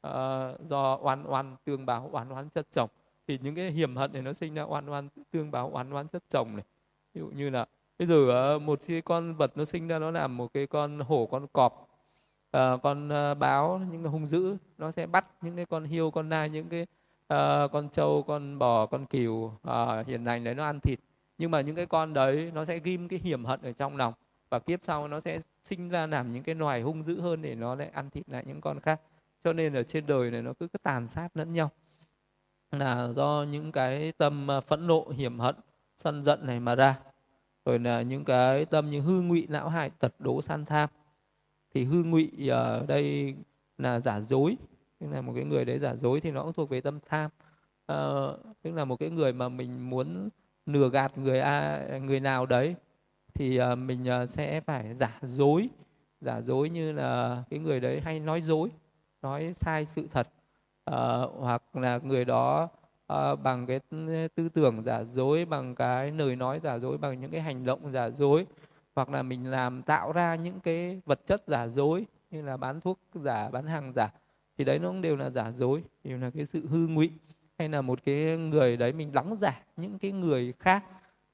À, 0.00 0.48
do 0.68 0.98
oan 1.02 1.24
oan 1.26 1.56
tương 1.64 1.86
báo 1.86 2.08
oan 2.12 2.28
oán 2.28 2.48
chất 2.48 2.66
chồng. 2.70 2.90
Thì 3.28 3.38
những 3.42 3.54
cái 3.54 3.70
hiểm 3.70 3.96
hận 3.96 4.12
này 4.12 4.22
nó 4.22 4.32
sinh 4.32 4.54
ra 4.54 4.62
oan 4.62 4.90
oan 4.90 5.08
tương 5.30 5.50
báo 5.50 5.70
oan 5.72 5.90
oán 5.90 6.08
chất 6.08 6.22
chồng 6.30 6.56
này. 6.56 6.64
Ví 7.14 7.20
dụ 7.20 7.26
như 7.28 7.50
là 7.50 7.66
bây 7.98 8.08
giờ 8.08 8.30
ờ, 8.30 8.58
một 8.58 8.80
cái 8.86 9.00
con 9.00 9.34
vật 9.34 9.52
nó 9.56 9.64
sinh 9.64 9.88
ra 9.88 9.98
nó 9.98 10.10
làm 10.10 10.36
một 10.36 10.52
cái 10.52 10.66
con 10.66 11.00
hổ 11.00 11.26
con 11.26 11.46
cọp 11.52 11.85
uh, 12.56 12.82
con 12.82 13.08
uh, 13.08 13.38
báo 13.38 13.80
những 13.90 14.02
cái 14.02 14.12
hung 14.12 14.26
dữ 14.26 14.56
nó 14.78 14.90
sẽ 14.90 15.06
bắt 15.06 15.26
những 15.40 15.56
cái 15.56 15.66
con 15.66 15.84
hiêu 15.84 16.10
con 16.10 16.28
nai 16.28 16.50
những 16.50 16.68
cái 16.68 16.82
uh, 17.34 17.72
con 17.72 17.88
trâu 17.88 18.24
con 18.26 18.58
bò 18.58 18.86
con 18.86 19.06
cừu 19.06 19.44
uh, 19.44 20.06
hiền 20.06 20.24
lành 20.24 20.44
đấy 20.44 20.54
nó 20.54 20.64
ăn 20.64 20.80
thịt. 20.80 20.98
Nhưng 21.38 21.50
mà 21.50 21.60
những 21.60 21.76
cái 21.76 21.86
con 21.86 22.14
đấy 22.14 22.50
nó 22.54 22.64
sẽ 22.64 22.78
ghim 22.78 23.08
cái 23.08 23.18
hiểm 23.18 23.44
hận 23.44 23.62
ở 23.62 23.72
trong 23.72 23.96
lòng 23.96 24.14
và 24.50 24.58
kiếp 24.58 24.78
sau 24.82 25.08
nó 25.08 25.20
sẽ 25.20 25.38
sinh 25.64 25.88
ra 25.88 26.06
làm 26.06 26.32
những 26.32 26.42
cái 26.42 26.54
loài 26.54 26.82
hung 26.82 27.02
dữ 27.02 27.20
hơn 27.20 27.42
để 27.42 27.54
nó 27.54 27.74
lại 27.74 27.90
ăn 27.92 28.10
thịt 28.10 28.28
lại 28.28 28.44
những 28.46 28.60
con 28.60 28.80
khác. 28.80 29.00
Cho 29.44 29.52
nên 29.52 29.74
ở 29.74 29.82
trên 29.82 30.06
đời 30.06 30.30
này 30.30 30.42
nó 30.42 30.52
cứ 30.60 30.68
cứ 30.68 30.78
tàn 30.82 31.08
sát 31.08 31.28
lẫn 31.34 31.52
nhau. 31.52 31.70
Là 32.72 33.08
do 33.16 33.44
những 33.50 33.72
cái 33.72 34.12
tâm 34.12 34.48
phẫn 34.66 34.86
nộ 34.86 35.08
hiểm 35.08 35.38
hận 35.38 35.54
sân 35.96 36.22
giận 36.22 36.46
này 36.46 36.60
mà 36.60 36.74
ra. 36.74 36.98
Rồi 37.64 37.78
là 37.78 38.02
những 38.02 38.24
cái 38.24 38.64
tâm 38.64 38.90
như 38.90 39.00
hư 39.00 39.20
ngụy 39.20 39.46
não 39.50 39.68
hại 39.68 39.90
tật 39.90 40.14
đố 40.18 40.42
san 40.42 40.64
tham 40.64 40.88
thì 41.76 41.84
hư 41.84 42.02
ngụy 42.02 42.48
ở 42.48 42.84
đây 42.88 43.34
là 43.78 44.00
giả 44.00 44.20
dối. 44.20 44.56
Tức 45.00 45.06
là 45.12 45.20
một 45.20 45.32
cái 45.34 45.44
người 45.44 45.64
đấy 45.64 45.78
giả 45.78 45.94
dối 45.94 46.20
thì 46.20 46.30
nó 46.30 46.42
cũng 46.42 46.52
thuộc 46.52 46.70
về 46.70 46.80
tâm 46.80 46.98
tham. 47.08 47.30
À, 47.86 47.96
tức 48.62 48.72
là 48.74 48.84
một 48.84 48.96
cái 48.96 49.10
người 49.10 49.32
mà 49.32 49.48
mình 49.48 49.90
muốn 49.90 50.28
lừa 50.66 50.88
gạt 50.88 51.18
người 51.18 51.40
a 51.40 51.82
người 51.98 52.20
nào 52.20 52.46
đấy 52.46 52.74
thì 53.34 53.56
ờ, 53.56 53.74
mình 53.74 54.06
ờ, 54.06 54.26
sẽ 54.26 54.60
phải 54.60 54.94
giả 54.94 55.18
dối. 55.22 55.68
Giả 56.20 56.40
dối 56.40 56.70
như 56.70 56.92
là 56.92 57.42
cái 57.50 57.58
người 57.58 57.80
đấy 57.80 58.00
hay 58.00 58.20
nói 58.20 58.42
dối 58.42 58.70
nói 59.22 59.52
sai 59.52 59.84
sự 59.84 60.08
thật. 60.12 60.28
À, 60.84 61.18
hoặc 61.38 61.62
là 61.76 62.00
người 62.02 62.24
đó 62.24 62.68
à, 63.06 63.34
bằng 63.34 63.66
cái 63.66 63.80
tư 64.34 64.48
tưởng 64.48 64.82
giả 64.82 65.04
dối 65.04 65.44
bằng 65.44 65.74
cái 65.74 66.10
lời 66.10 66.36
nói 66.36 66.60
giả 66.62 66.78
dối 66.78 66.98
bằng 66.98 67.20
những 67.20 67.30
cái 67.30 67.40
hành 67.40 67.64
động 67.64 67.92
giả 67.92 68.10
dối 68.10 68.46
hoặc 68.96 69.10
là 69.10 69.22
mình 69.22 69.50
làm 69.50 69.82
tạo 69.82 70.12
ra 70.12 70.34
những 70.34 70.60
cái 70.60 71.00
vật 71.06 71.26
chất 71.26 71.42
giả 71.46 71.68
dối 71.68 72.06
như 72.30 72.42
là 72.42 72.56
bán 72.56 72.80
thuốc 72.80 73.00
giả 73.14 73.48
bán 73.50 73.66
hàng 73.66 73.92
giả 73.92 74.10
thì 74.58 74.64
đấy 74.64 74.78
nó 74.78 74.88
cũng 74.88 75.02
đều 75.02 75.16
là 75.16 75.30
giả 75.30 75.50
dối 75.50 75.82
đều 76.04 76.18
là 76.18 76.30
cái 76.30 76.46
sự 76.46 76.66
hư 76.68 76.86
ngụy. 76.88 77.10
Hay 77.58 77.68
là 77.68 77.82
một 77.82 78.04
cái 78.04 78.36
người 78.36 78.76
đấy 78.76 78.92
mình 78.92 79.12
đóng 79.12 79.36
giả 79.36 79.62
những 79.76 79.98
cái 79.98 80.12
người 80.12 80.52
khác 80.58 80.84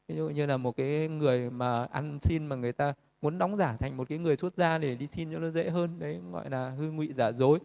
ví 0.09 0.17
dụ 0.17 0.29
như 0.29 0.47
là 0.47 0.57
một 0.57 0.77
cái 0.77 1.09
người 1.09 1.51
mà 1.51 1.85
ăn 1.85 2.19
xin 2.21 2.47
mà 2.47 2.57
người 2.57 2.73
ta 2.73 2.95
muốn 3.23 3.39
đóng 3.39 3.57
giả 3.57 3.77
thành 3.77 3.97
một 3.97 4.09
cái 4.09 4.19
người 4.19 4.37
xuất 4.37 4.55
gia 4.57 4.79
để 4.79 4.95
đi 4.95 5.07
xin 5.07 5.33
cho 5.33 5.39
nó 5.39 5.51
dễ 5.51 5.71
hơn 5.71 5.99
đấy 5.99 6.21
gọi 6.33 6.51
là 6.51 6.71
hư 6.71 6.91
ngụy 6.91 7.13
giả 7.13 7.33
dối. 7.33 7.59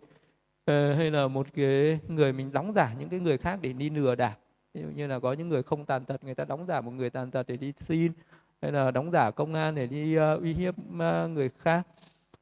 Ờ, 0.65 0.93
hay 0.93 1.11
là 1.11 1.27
một 1.27 1.47
cái 1.53 1.99
người 2.07 2.33
mình 2.33 2.51
đóng 2.51 2.73
giả 2.73 2.93
những 2.99 3.09
cái 3.09 3.19
người 3.19 3.37
khác 3.37 3.59
để 3.61 3.73
đi 3.73 3.89
lừa 3.89 4.15
đảo 4.15 4.35
ví 4.73 4.81
dụ 4.81 4.87
như 4.87 5.07
là 5.07 5.19
có 5.19 5.33
những 5.33 5.49
người 5.49 5.63
không 5.63 5.85
tàn 5.85 6.05
tật 6.05 6.23
người 6.23 6.35
ta 6.35 6.45
đóng 6.45 6.65
giả 6.65 6.81
một 6.81 6.91
người 6.91 7.09
tàn 7.09 7.31
tật 7.31 7.47
để 7.47 7.57
đi 7.57 7.73
xin 7.77 8.11
hay 8.61 8.71
là 8.71 8.91
đóng 8.91 9.11
giả 9.11 9.31
công 9.31 9.53
an 9.53 9.75
để 9.75 9.87
đi 9.87 10.19
uh, 10.19 10.41
uy 10.41 10.53
hiếp 10.53 10.75
uh, 10.77 11.29
người 11.29 11.49
khác. 11.59 11.87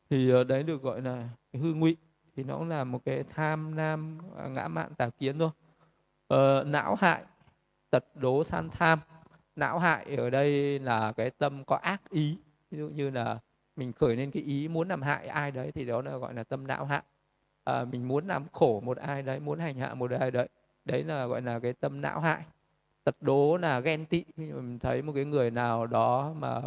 Thì 0.10 0.34
uh, 0.34 0.48
đấy 0.48 0.64
được 0.64 0.82
gọi 0.82 1.02
là 1.02 1.30
hư 1.54 1.74
ngụy. 1.74 1.98
Thì 2.36 2.44
nó 2.44 2.58
cũng 2.58 2.70
là 2.70 2.84
một 2.84 3.06
cái 3.06 3.24
tham 3.24 3.76
nam 3.76 4.18
uh, 4.46 4.52
ngã 4.52 4.68
mạn 4.68 4.96
tà 4.96 5.10
kiến 5.10 5.40
thôi. 5.40 5.50
Uh, 6.34 6.68
não 6.68 6.96
hại 6.96 7.24
tật 7.90 8.06
đố 8.16 8.44
san 8.44 8.70
tham. 8.70 9.00
Não 9.56 9.80
hại 9.80 10.16
ở 10.16 10.30
đây 10.30 10.80
là 10.80 11.12
cái 11.12 11.30
tâm 11.30 11.64
có 11.64 11.76
ác 11.76 12.10
ý. 12.10 12.38
Ví 12.72 12.78
dụ 12.78 12.90
như 12.90 13.10
là 13.10 13.40
mình 13.76 13.94
khởi 13.94 14.16
lên 14.16 14.32
cái 14.32 14.44
ý 14.44 14.68
muốn 14.68 14.88
làm 14.88 15.02
hại 15.02 15.28
ai 15.28 15.52
đấy 15.52 15.72
thì 15.72 15.86
đó 15.86 16.02
là 16.02 16.18
gọi 16.18 16.34
là 16.34 16.44
tâm 16.44 16.68
não 16.68 16.86
hại. 16.86 17.04
À, 17.64 17.86
mình 17.86 18.08
muốn 18.08 18.28
làm 18.28 18.46
khổ 18.52 18.82
một 18.86 18.98
ai 18.98 19.22
đấy 19.22 19.40
muốn 19.40 19.60
hành 19.60 19.76
hạ 19.76 19.94
một 19.94 20.12
ai 20.12 20.32
đấy. 20.32 20.50
Đấy 20.86 21.04
là 21.04 21.26
gọi 21.26 21.42
là 21.42 21.60
cái 21.60 21.74
tâm 21.74 22.02
não 22.02 22.20
hại 22.20 22.42
tật 23.06 23.16
đố 23.22 23.58
là 23.58 23.80
ghen 23.80 24.06
tị. 24.06 24.26
Mình 24.38 24.80
thấy 24.80 25.02
một 25.02 25.12
cái 25.16 25.26
người 25.26 25.52
nào 25.52 25.88
đó 25.88 26.34
mà 26.38 26.62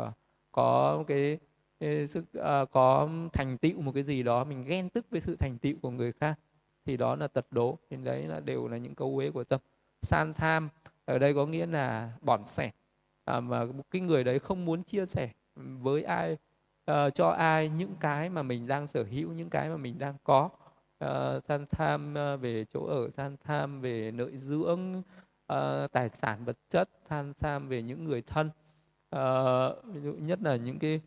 có 0.52 1.04
cái, 1.08 1.38
cái 1.80 2.06
sức 2.06 2.24
à, 2.32 2.64
có 2.64 3.08
thành 3.32 3.58
tựu 3.58 3.80
một 3.80 3.92
cái 3.94 4.02
gì 4.02 4.22
đó 4.22 4.44
mình 4.44 4.64
ghen 4.64 4.88
tức 4.88 5.06
với 5.10 5.20
sự 5.20 5.36
thành 5.36 5.58
tựu 5.58 5.74
của 5.82 5.90
người 5.90 6.12
khác 6.12 6.38
thì 6.86 6.96
đó 6.96 7.16
là 7.16 7.28
tật 7.28 7.46
đố. 7.50 7.78
Thì 7.90 7.96
đấy 7.96 8.22
là 8.22 8.40
đều 8.40 8.68
là 8.68 8.76
những 8.76 8.94
câu 8.94 9.16
uế 9.16 9.30
của 9.30 9.44
tâm. 9.44 9.60
San 10.02 10.34
tham 10.34 10.68
ở 11.04 11.18
đây 11.18 11.34
có 11.34 11.46
nghĩa 11.46 11.66
là 11.66 12.12
bỏn 12.20 12.44
sẻ 12.44 12.70
à, 13.24 13.40
mà 13.40 13.64
cái 13.90 14.02
người 14.02 14.24
đấy 14.24 14.38
không 14.38 14.64
muốn 14.64 14.82
chia 14.82 15.06
sẻ 15.06 15.30
với 15.56 16.02
ai 16.02 16.36
uh, 16.90 17.14
cho 17.14 17.28
ai 17.28 17.68
những 17.68 17.94
cái 18.00 18.30
mà 18.30 18.42
mình 18.42 18.66
đang 18.66 18.86
sở 18.86 19.04
hữu 19.10 19.32
những 19.32 19.50
cái 19.50 19.68
mà 19.68 19.76
mình 19.76 19.98
đang 19.98 20.14
có. 20.24 20.50
Uh, 21.04 21.44
san 21.44 21.66
tham 21.70 22.14
uh, 22.34 22.40
về 22.40 22.64
chỗ 22.64 22.84
ở 22.86 23.10
san 23.10 23.36
tham 23.44 23.80
về 23.80 24.10
nội 24.10 24.36
dưỡng 24.36 25.02
uh, 25.52 25.92
tài 25.92 26.08
sản 26.08 26.44
vật 26.44 26.58
chất 26.68 26.90
tham 27.08 27.34
tham 27.34 27.68
về 27.68 27.82
những 27.82 28.04
người 28.04 28.22
thân. 28.22 28.50
Uh, 29.16 29.84
ví 29.84 30.00
dụ 30.00 30.12
nhất 30.12 30.38
là 30.42 30.56
những 30.56 30.78
cái 30.78 31.00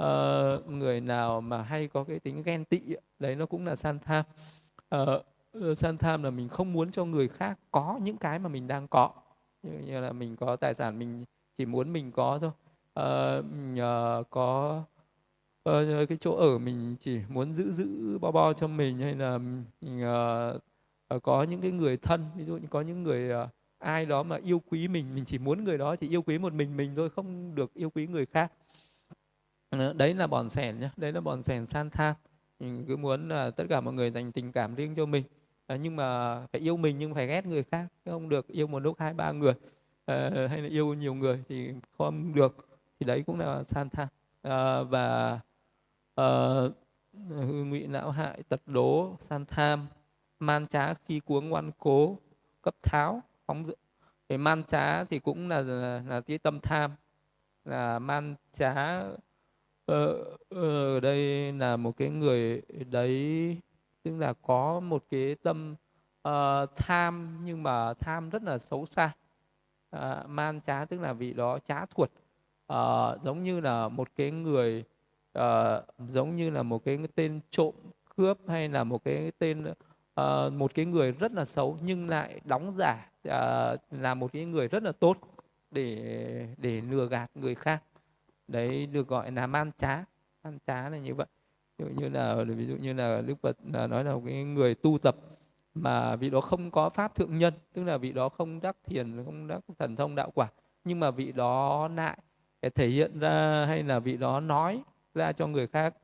uh, 0.00 0.66
người 0.66 1.00
nào 1.00 1.40
mà 1.40 1.62
hay 1.62 1.88
có 1.88 2.04
cái 2.04 2.18
tính 2.18 2.42
ghen 2.42 2.64
tị 2.64 2.80
đấy 3.18 3.36
nó 3.36 3.46
cũng 3.46 3.66
là 3.66 3.76
san 3.76 3.98
tham. 3.98 4.24
Uh, 4.94 5.78
san 5.78 5.98
tham 5.98 6.22
là 6.22 6.30
mình 6.30 6.48
không 6.48 6.72
muốn 6.72 6.90
cho 6.90 7.04
người 7.04 7.28
khác 7.28 7.58
có 7.70 7.98
những 8.02 8.16
cái 8.16 8.38
mà 8.38 8.48
mình 8.48 8.66
đang 8.66 8.88
có. 8.88 9.10
Như, 9.62 9.70
như 9.86 10.00
là 10.00 10.12
mình 10.12 10.36
có 10.36 10.56
tài 10.56 10.74
sản 10.74 10.98
mình 10.98 11.24
chỉ 11.58 11.66
muốn 11.66 11.92
mình 11.92 12.12
có 12.12 12.38
thôi. 12.38 12.50
Uh, 13.00 13.44
mình, 13.44 13.72
uh, 13.72 14.30
có 14.30 14.82
uh, 15.70 16.08
cái 16.08 16.18
chỗ 16.20 16.36
ở 16.36 16.58
mình 16.58 16.96
chỉ 17.00 17.20
muốn 17.28 17.52
giữ 17.52 17.72
giữ 17.72 18.18
bo 18.18 18.30
bo 18.30 18.52
cho 18.52 18.66
mình 18.66 18.98
hay 18.98 19.14
là 19.14 19.38
mình 19.38 20.04
uh, 21.16 21.22
có 21.22 21.42
những 21.42 21.60
cái 21.60 21.70
người 21.70 21.96
thân 21.96 22.24
ví 22.36 22.44
dụ 22.44 22.56
như 22.56 22.66
có 22.70 22.80
những 22.80 23.02
người 23.02 23.44
uh, 23.44 23.50
ai 23.84 24.06
đó 24.06 24.22
mà 24.22 24.36
yêu 24.36 24.62
quý 24.70 24.88
mình 24.88 25.14
mình 25.14 25.24
chỉ 25.24 25.38
muốn 25.38 25.64
người 25.64 25.78
đó 25.78 25.96
chỉ 25.96 26.08
yêu 26.08 26.22
quý 26.22 26.38
một 26.38 26.52
mình 26.52 26.76
mình 26.76 26.96
thôi 26.96 27.10
không 27.10 27.54
được 27.54 27.74
yêu 27.74 27.90
quý 27.90 28.06
người 28.06 28.26
khác. 28.26 28.52
Ờ, 29.70 29.92
đấy 29.92 30.14
là 30.14 30.26
bòn 30.26 30.50
sẻn 30.50 30.80
nhé 30.80 30.90
đấy 30.96 31.12
là 31.12 31.20
bòn 31.20 31.42
sẻn 31.42 31.66
san 31.66 31.90
tham 31.90 32.14
mình 32.60 32.84
cứ 32.88 32.96
muốn 32.96 33.28
là 33.28 33.50
tất 33.50 33.64
cả 33.68 33.80
mọi 33.80 33.94
người 33.94 34.10
dành 34.10 34.32
tình 34.32 34.52
cảm 34.52 34.74
riêng 34.74 34.94
cho 34.94 35.06
mình. 35.06 35.24
À, 35.66 35.76
nhưng 35.76 35.96
mà 35.96 36.40
phải 36.52 36.60
yêu 36.60 36.76
mình 36.76 36.98
nhưng 36.98 37.14
phải 37.14 37.26
ghét 37.26 37.46
người 37.46 37.62
khác 37.62 37.86
không 38.04 38.28
được 38.28 38.48
yêu 38.48 38.66
một 38.66 38.78
lúc 38.78 38.96
hai 38.98 39.14
ba 39.14 39.32
người. 39.32 39.54
À, 40.06 40.30
hay 40.50 40.60
là 40.60 40.68
yêu 40.68 40.94
nhiều 40.94 41.14
người 41.14 41.44
thì 41.48 41.74
không 41.98 42.34
được. 42.34 42.68
Thì 43.00 43.06
đấy 43.06 43.22
cũng 43.26 43.38
là 43.38 43.64
san 43.64 43.90
tham 43.90 44.08
à, 44.42 44.82
và 44.82 45.40
à, 46.14 46.26
ngụy 47.38 47.86
não 47.86 48.10
hại 48.10 48.42
tật 48.48 48.60
đố 48.66 49.16
san 49.20 49.44
tham 49.44 49.86
man 50.38 50.66
trá 50.66 50.94
khi 50.94 51.20
cuống 51.20 51.48
ngoan 51.48 51.70
cố 51.78 52.18
cấp 52.62 52.74
tháo 52.82 53.22
phóng 53.46 53.66
dữ 53.66 53.74
thì 54.28 54.36
man 54.36 54.64
trá 54.64 55.04
thì 55.04 55.18
cũng 55.18 55.48
là 55.48 55.62
là, 55.62 56.02
là 56.08 56.20
cái 56.20 56.38
tâm 56.38 56.60
tham. 56.60 56.90
Là 57.64 57.98
man 57.98 58.34
trá 58.52 58.74
ở 58.74 59.14
ờ, 59.86 60.24
ở 60.48 61.00
đây 61.00 61.52
là 61.52 61.76
một 61.76 61.96
cái 61.96 62.10
người 62.10 62.62
đấy 62.90 63.56
tức 64.02 64.18
là 64.18 64.32
có 64.32 64.80
một 64.80 65.04
cái 65.10 65.34
tâm 65.42 65.74
uh, 66.28 66.76
tham 66.76 67.38
nhưng 67.44 67.62
mà 67.62 67.94
tham 67.94 68.30
rất 68.30 68.42
là 68.42 68.58
xấu 68.58 68.86
xa. 68.86 69.12
Uh, 69.96 70.28
man 70.28 70.60
trá 70.60 70.84
tức 70.84 71.00
là 71.00 71.12
vị 71.12 71.32
đó 71.32 71.58
trá 71.58 71.86
thuật. 71.86 72.10
Uh, 72.72 73.22
giống 73.24 73.42
như 73.42 73.60
là 73.60 73.88
một 73.88 74.08
cái 74.16 74.30
người 74.30 74.84
uh, 75.38 75.44
giống 75.98 76.36
như 76.36 76.50
là 76.50 76.62
một 76.62 76.84
cái 76.84 76.98
tên 77.14 77.40
trộm 77.50 77.74
cướp 78.16 78.38
hay 78.48 78.68
là 78.68 78.84
một 78.84 79.04
cái 79.04 79.32
tên 79.38 79.64
uh, 80.20 80.52
một 80.52 80.74
cái 80.74 80.84
người 80.84 81.12
rất 81.12 81.32
là 81.32 81.44
xấu 81.44 81.78
nhưng 81.82 82.08
lại 82.08 82.40
đóng 82.44 82.74
giả 82.76 83.10
uh, 83.28 83.80
là 83.90 84.14
một 84.14 84.32
cái 84.32 84.44
người 84.44 84.68
rất 84.68 84.82
là 84.82 84.92
tốt 84.92 85.18
để 85.70 86.48
để 86.58 86.80
lừa 86.80 87.06
gạt 87.06 87.30
người 87.34 87.54
khác. 87.54 87.82
Đấy 88.48 88.86
được 88.86 89.08
gọi 89.08 89.32
là 89.32 89.46
man 89.46 89.70
trá 89.76 90.04
man 90.44 90.58
trá 90.66 90.88
là 90.88 90.98
như 90.98 91.14
vậy. 91.14 91.26
Ví 91.78 91.84
dụ 91.84 92.00
như 92.00 92.08
là 92.08 92.44
ví 92.44 92.66
dụ 92.66 92.76
như 92.76 92.92
là 92.92 93.20
đức 93.20 93.34
phật 93.42 93.56
à, 93.72 93.86
nói 93.86 94.04
là 94.04 94.14
cái 94.26 94.44
người 94.44 94.74
tu 94.74 94.98
tập 94.98 95.16
mà 95.74 96.16
vị 96.16 96.30
đó 96.30 96.40
không 96.40 96.70
có 96.70 96.90
pháp 96.90 97.14
thượng 97.14 97.38
nhân 97.38 97.54
tức 97.72 97.84
là 97.84 97.96
vị 97.96 98.12
đó 98.12 98.28
không 98.28 98.60
đắc 98.60 98.76
thiền 98.86 99.24
không 99.24 99.48
đắc 99.48 99.60
thần 99.78 99.96
thông 99.96 100.14
đạo 100.14 100.30
quả 100.34 100.48
nhưng 100.84 101.00
mà 101.00 101.10
vị 101.10 101.32
đó 101.32 101.88
lại 101.96 102.18
thể 102.74 102.88
hiện 102.88 103.18
ra 103.20 103.64
hay 103.66 103.82
là 103.82 103.98
vị 103.98 104.16
đó 104.16 104.40
nói 104.40 104.82
ra 105.14 105.32
cho 105.32 105.46
người 105.46 105.66
khác 105.66 105.94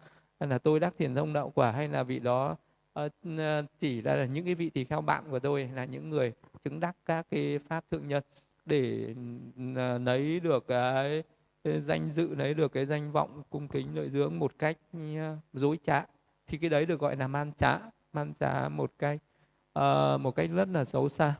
hay 0.40 0.48
là 0.48 0.58
tôi 0.58 0.80
đắc 0.80 0.94
thiền 0.98 1.14
thông 1.14 1.32
đạo 1.32 1.52
quả 1.54 1.70
hay 1.70 1.88
là 1.88 2.02
vị 2.02 2.18
đó 2.18 2.56
ờ, 2.92 3.08
chỉ 3.80 4.02
ra 4.02 4.14
là 4.14 4.24
những 4.24 4.44
cái 4.44 4.54
vị 4.54 4.70
tỳ 4.70 4.84
kheo 4.84 5.00
bạn 5.00 5.24
của 5.30 5.38
tôi 5.38 5.70
là 5.74 5.84
những 5.84 6.10
người 6.10 6.32
chứng 6.64 6.80
đắc 6.80 6.96
các 7.04 7.26
cái 7.30 7.58
pháp 7.68 7.84
thượng 7.90 8.08
nhân 8.08 8.22
để 8.66 9.14
à, 9.76 9.98
lấy 9.98 10.40
được 10.40 10.66
cái 10.68 11.22
danh 11.64 12.10
dự 12.10 12.34
lấy 12.34 12.54
được 12.54 12.72
cái 12.72 12.84
danh 12.84 13.12
vọng 13.12 13.42
cung 13.50 13.68
kính 13.68 13.96
lợi 13.96 14.10
dưỡng 14.10 14.38
một 14.38 14.52
cách 14.58 14.76
à, 15.16 15.36
dối 15.52 15.78
trá. 15.82 16.06
Thì 16.46 16.58
cái 16.58 16.70
đấy 16.70 16.86
được 16.86 17.00
gọi 17.00 17.16
là 17.16 17.28
man 17.28 17.52
trá 17.52 17.78
man 18.12 18.34
trá 18.34 18.68
một 18.68 18.92
cách 18.98 19.20
uh, 19.78 19.82
à, 19.82 20.16
một 20.16 20.36
cách 20.36 20.50
rất 20.54 20.68
là 20.68 20.84
xấu 20.84 21.08
xa. 21.08 21.34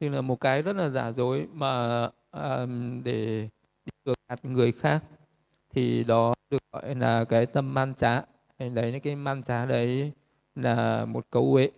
Thì 0.00 0.08
là 0.08 0.20
một 0.20 0.40
cái 0.40 0.62
rất 0.62 0.76
là 0.76 0.88
giả 0.88 1.12
dối 1.12 1.48
mà 1.52 2.04
uh, 2.36 2.68
để 3.04 3.48
được 4.04 4.14
gạt 4.28 4.44
người 4.44 4.72
khác 4.72 5.04
thì 5.70 6.04
đó 6.04 6.34
được 6.50 6.62
gọi 6.72 6.94
là 6.94 7.24
cái 7.24 7.46
tâm 7.46 7.74
man 7.74 7.94
trá. 7.94 8.22
Đấy 8.58 9.00
cái 9.00 9.16
man 9.16 9.42
trá 9.42 9.66
đấy 9.66 10.12
là 10.54 11.04
một 11.04 11.30
cấu 11.30 11.54
uế 11.54 11.70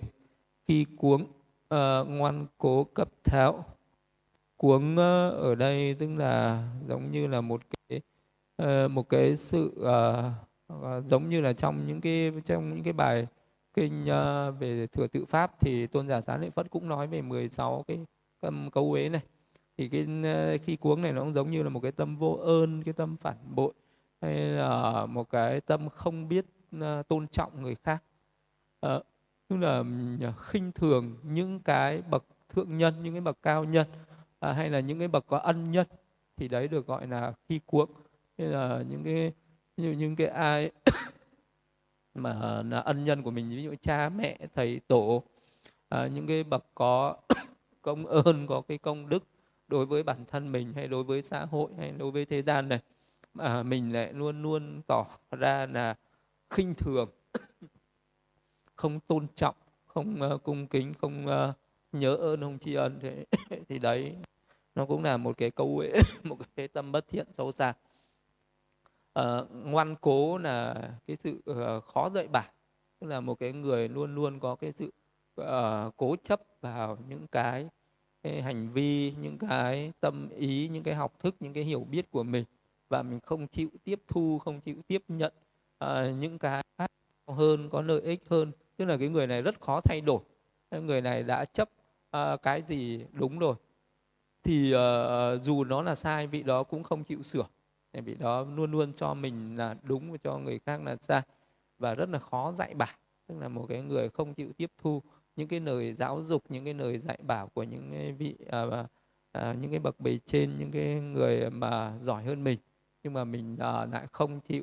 khi 0.69 0.87
cuống 0.97 1.27
uh, 1.75 2.09
ngoan 2.09 2.47
cố 2.59 2.85
cấp 2.85 3.09
tháo 3.25 3.65
cuống 4.57 4.93
uh, 4.93 5.35
ở 5.43 5.55
đây 5.55 5.95
tức 5.99 6.09
là 6.17 6.69
giống 6.89 7.11
như 7.11 7.27
là 7.27 7.41
một 7.41 7.61
cái 7.71 8.01
uh, 8.63 8.91
một 8.91 9.09
cái 9.09 9.37
sự 9.37 9.73
uh, 9.81 10.25
uh, 10.73 11.05
giống 11.07 11.29
như 11.29 11.41
là 11.41 11.53
trong 11.53 11.87
những 11.87 12.01
cái 12.01 12.33
trong 12.45 12.75
những 12.75 12.83
cái 12.85 12.93
bài 12.93 13.27
kinh 13.75 14.03
uh, 14.03 14.61
về 14.61 14.87
thừa 14.87 15.07
tự 15.07 15.25
pháp 15.25 15.61
thì 15.61 15.87
tôn 15.87 16.09
giả 16.09 16.21
sáng 16.21 16.41
lệ 16.41 16.51
phất 16.51 16.71
cũng 16.71 16.89
nói 16.89 17.07
về 17.07 17.23
16 17.23 17.85
cái 17.89 17.99
tâm 18.41 18.71
cấu 18.71 18.93
uế 18.93 19.09
này. 19.09 19.23
Thì 19.79 19.89
cái 19.89 20.03
uh, 20.03 20.61
khi 20.63 20.77
cuống 20.77 21.03
này 21.03 21.13
nó 21.13 21.21
cũng 21.21 21.33
giống 21.33 21.51
như 21.51 21.63
là 21.63 21.69
một 21.69 21.81
cái 21.81 21.93
tâm 21.93 22.17
vô 22.17 22.33
ơn 22.33 22.83
cái 22.83 22.95
tâm 22.95 23.17
phản 23.17 23.37
bội 23.55 23.73
hay 24.21 24.35
là 24.35 25.07
một 25.07 25.31
cái 25.31 25.61
tâm 25.61 25.89
không 25.89 26.29
biết 26.29 26.47
uh, 26.77 27.09
tôn 27.09 27.29
trọng 27.29 27.63
người 27.63 27.75
khác. 27.75 28.03
Uh, 28.87 29.03
tức 29.49 29.57
là 29.57 29.85
khinh 30.39 30.73
thường 30.73 31.17
những 31.23 31.61
cái 31.61 32.03
bậc 32.11 32.25
thượng 32.49 32.79
nhân 32.79 32.95
những 33.03 33.15
cái 33.15 33.21
bậc 33.21 33.43
cao 33.43 33.65
nhân 33.65 33.87
à, 34.41 34.53
hay 34.53 34.71
là 34.71 34.81
những 34.81 34.99
cái 34.99 35.09
bậc 35.09 35.27
có 35.27 35.39
ân 35.39 35.71
nhân 35.71 35.87
thì 36.37 36.49
đấy 36.49 36.69
được 36.69 36.87
gọi 36.87 37.07
là 37.07 37.33
khi 37.49 37.61
cuộc, 37.67 37.91
hay 38.39 38.49
là 38.49 38.83
những 38.89 39.05
cái 39.05 39.33
như 39.77 39.93
những 39.93 40.17
cái 40.17 40.27
ai 40.27 40.71
mà 42.15 42.63
là 42.63 42.79
ân 42.79 43.05
nhân 43.05 43.23
của 43.23 43.31
mình 43.31 43.51
ví 43.51 43.63
dụ 43.63 43.75
cha 43.81 44.09
mẹ 44.09 44.39
thầy 44.55 44.81
tổ 44.87 45.23
à, 45.89 46.07
những 46.07 46.27
cái 46.27 46.45
bậc 46.45 46.65
có 46.75 47.17
công 47.83 48.07
ơn 48.07 48.47
có 48.47 48.63
cái 48.69 48.79
công 48.79 49.09
đức 49.09 49.25
đối 49.69 49.87
với 49.87 50.03
bản 50.03 50.25
thân 50.29 50.53
mình 50.53 50.73
hay 50.73 50.89
đối 50.89 51.05
với 51.05 51.23
xã 51.23 51.45
hội 51.45 51.71
hay 51.79 51.93
đối 51.99 52.11
với 52.11 52.25
thế 52.25 52.43
gian 52.43 52.69
này 52.69 52.81
mà 53.35 53.63
mình 53.63 53.93
lại 53.93 54.13
luôn 54.13 54.43
luôn 54.43 54.83
tỏ 54.87 55.07
ra 55.31 55.67
là 55.67 55.95
khinh 56.51 56.75
thường 56.75 57.09
không 58.77 59.01
tôn 59.01 59.27
trọng 59.35 59.55
không 59.87 60.21
uh, 60.35 60.43
cung 60.43 60.67
kính 60.67 60.95
không 60.95 61.27
uh, 61.27 61.55
nhớ 61.93 62.15
ơn 62.15 62.41
không 62.41 62.59
tri 62.59 62.75
ân 62.75 62.99
thì 63.01 63.11
thì 63.69 63.79
đấy 63.79 64.17
nó 64.75 64.87
cũng 64.87 65.05
là 65.05 65.17
một 65.17 65.37
cái 65.37 65.51
câu 65.51 65.79
ấy, 65.79 65.93
một 66.23 66.37
cái 66.57 66.69
tâm 66.69 66.93
bất 66.93 67.09
thiện 67.09 67.27
sâu 67.33 67.53
xa. 67.53 67.75
Uh, 69.21 69.25
ngoan 69.51 69.97
cố 70.01 70.39
là 70.39 70.75
cái 71.07 71.17
sự 71.17 71.41
uh, 71.51 71.85
khó 71.85 72.11
dạy 72.11 72.27
bảo 72.29 72.51
tức 73.01 73.07
là 73.07 73.21
một 73.21 73.35
cái 73.35 73.53
người 73.53 73.89
luôn 73.89 74.15
luôn 74.15 74.41
có 74.41 74.55
cái 74.55 74.73
sự 74.73 74.91
uh, 75.41 75.97
cố 75.97 76.17
chấp 76.23 76.41
vào 76.61 76.99
những 77.09 77.27
cái, 77.27 77.69
cái 78.23 78.43
hành 78.43 78.73
vi 78.73 79.13
những 79.21 79.39
cái 79.39 79.93
tâm 80.01 80.29
ý 80.29 80.69
những 80.69 80.83
cái 80.83 80.95
học 80.95 81.13
thức 81.21 81.35
những 81.41 81.53
cái 81.53 81.65
hiểu 81.65 81.85
biết 81.91 82.11
của 82.11 82.23
mình. 82.23 82.45
Và 82.89 83.03
mình 83.03 83.21
không 83.21 83.49
chịu 83.49 83.69
tiếp 83.85 84.01
thu 84.09 84.39
không 84.39 84.61
chịu 84.61 84.77
tiếp 84.87 85.03
nhận 85.09 85.33
uh, 85.85 85.89
những 86.19 86.39
cái 86.39 86.63
khác 86.79 86.91
hơn 87.27 87.69
có 87.71 87.83
lợi 87.83 88.01
ích 88.01 88.23
hơn 88.29 88.53
tức 88.77 88.85
là 88.85 88.97
cái 88.97 89.09
người 89.09 89.27
này 89.27 89.43
rất 89.43 89.61
khó 89.61 89.81
thay 89.81 90.01
đổi. 90.01 90.21
Người 90.71 91.01
này 91.01 91.23
đã 91.23 91.45
chấp 91.45 91.71
uh, 92.17 92.43
cái 92.43 92.63
gì 92.63 93.05
đúng 93.13 93.39
rồi. 93.39 93.55
Thì 94.43 94.75
uh, 94.75 95.43
dù 95.43 95.65
nó 95.65 95.83
là 95.83 95.95
sai 95.95 96.27
vị 96.27 96.43
đó 96.43 96.63
cũng 96.63 96.83
không 96.83 97.05
chịu 97.05 97.23
sửa. 97.23 97.47
Vị 97.93 98.15
đó 98.15 98.47
luôn 98.55 98.71
luôn 98.71 98.93
cho 98.93 99.15
mình 99.15 99.57
là 99.57 99.77
đúng 99.83 100.13
và 100.13 100.19
cho 100.23 100.39
người 100.39 100.59
khác 100.59 100.83
là 100.85 100.97
sai. 101.01 101.23
Và 101.79 101.95
rất 101.95 102.09
là 102.09 102.19
khó 102.19 102.53
dạy 102.53 102.75
bảo. 102.75 102.95
Tức 103.27 103.35
là 103.39 103.49
một 103.49 103.67
cái 103.69 103.83
người 103.83 104.09
không 104.09 104.35
chịu 104.35 104.53
tiếp 104.57 104.71
thu 104.79 105.03
những 105.37 105.49
cái 105.49 105.61
lời 105.61 105.93
giáo 105.93 106.23
dục 106.23 106.43
những 106.49 106.65
cái 106.65 106.75
lời 106.75 106.99
dạy 106.99 107.19
bảo 107.23 107.49
của 107.49 107.63
những 107.63 108.17
vị 108.19 108.37
uh, 108.43 108.75
uh, 109.39 109.57
những 109.61 109.71
cái 109.71 109.79
bậc 109.79 110.01
bề 110.01 110.19
trên 110.27 110.59
những 110.59 110.71
cái 110.71 110.95
người 110.95 111.51
mà 111.51 111.93
giỏi 112.03 112.25
hơn 112.25 112.45
mình. 112.45 112.59
Nhưng 113.03 113.13
mà 113.13 113.25
mình 113.25 113.55
uh, 113.55 113.93
lại 113.93 114.07
không 114.13 114.41
chịu 114.41 114.63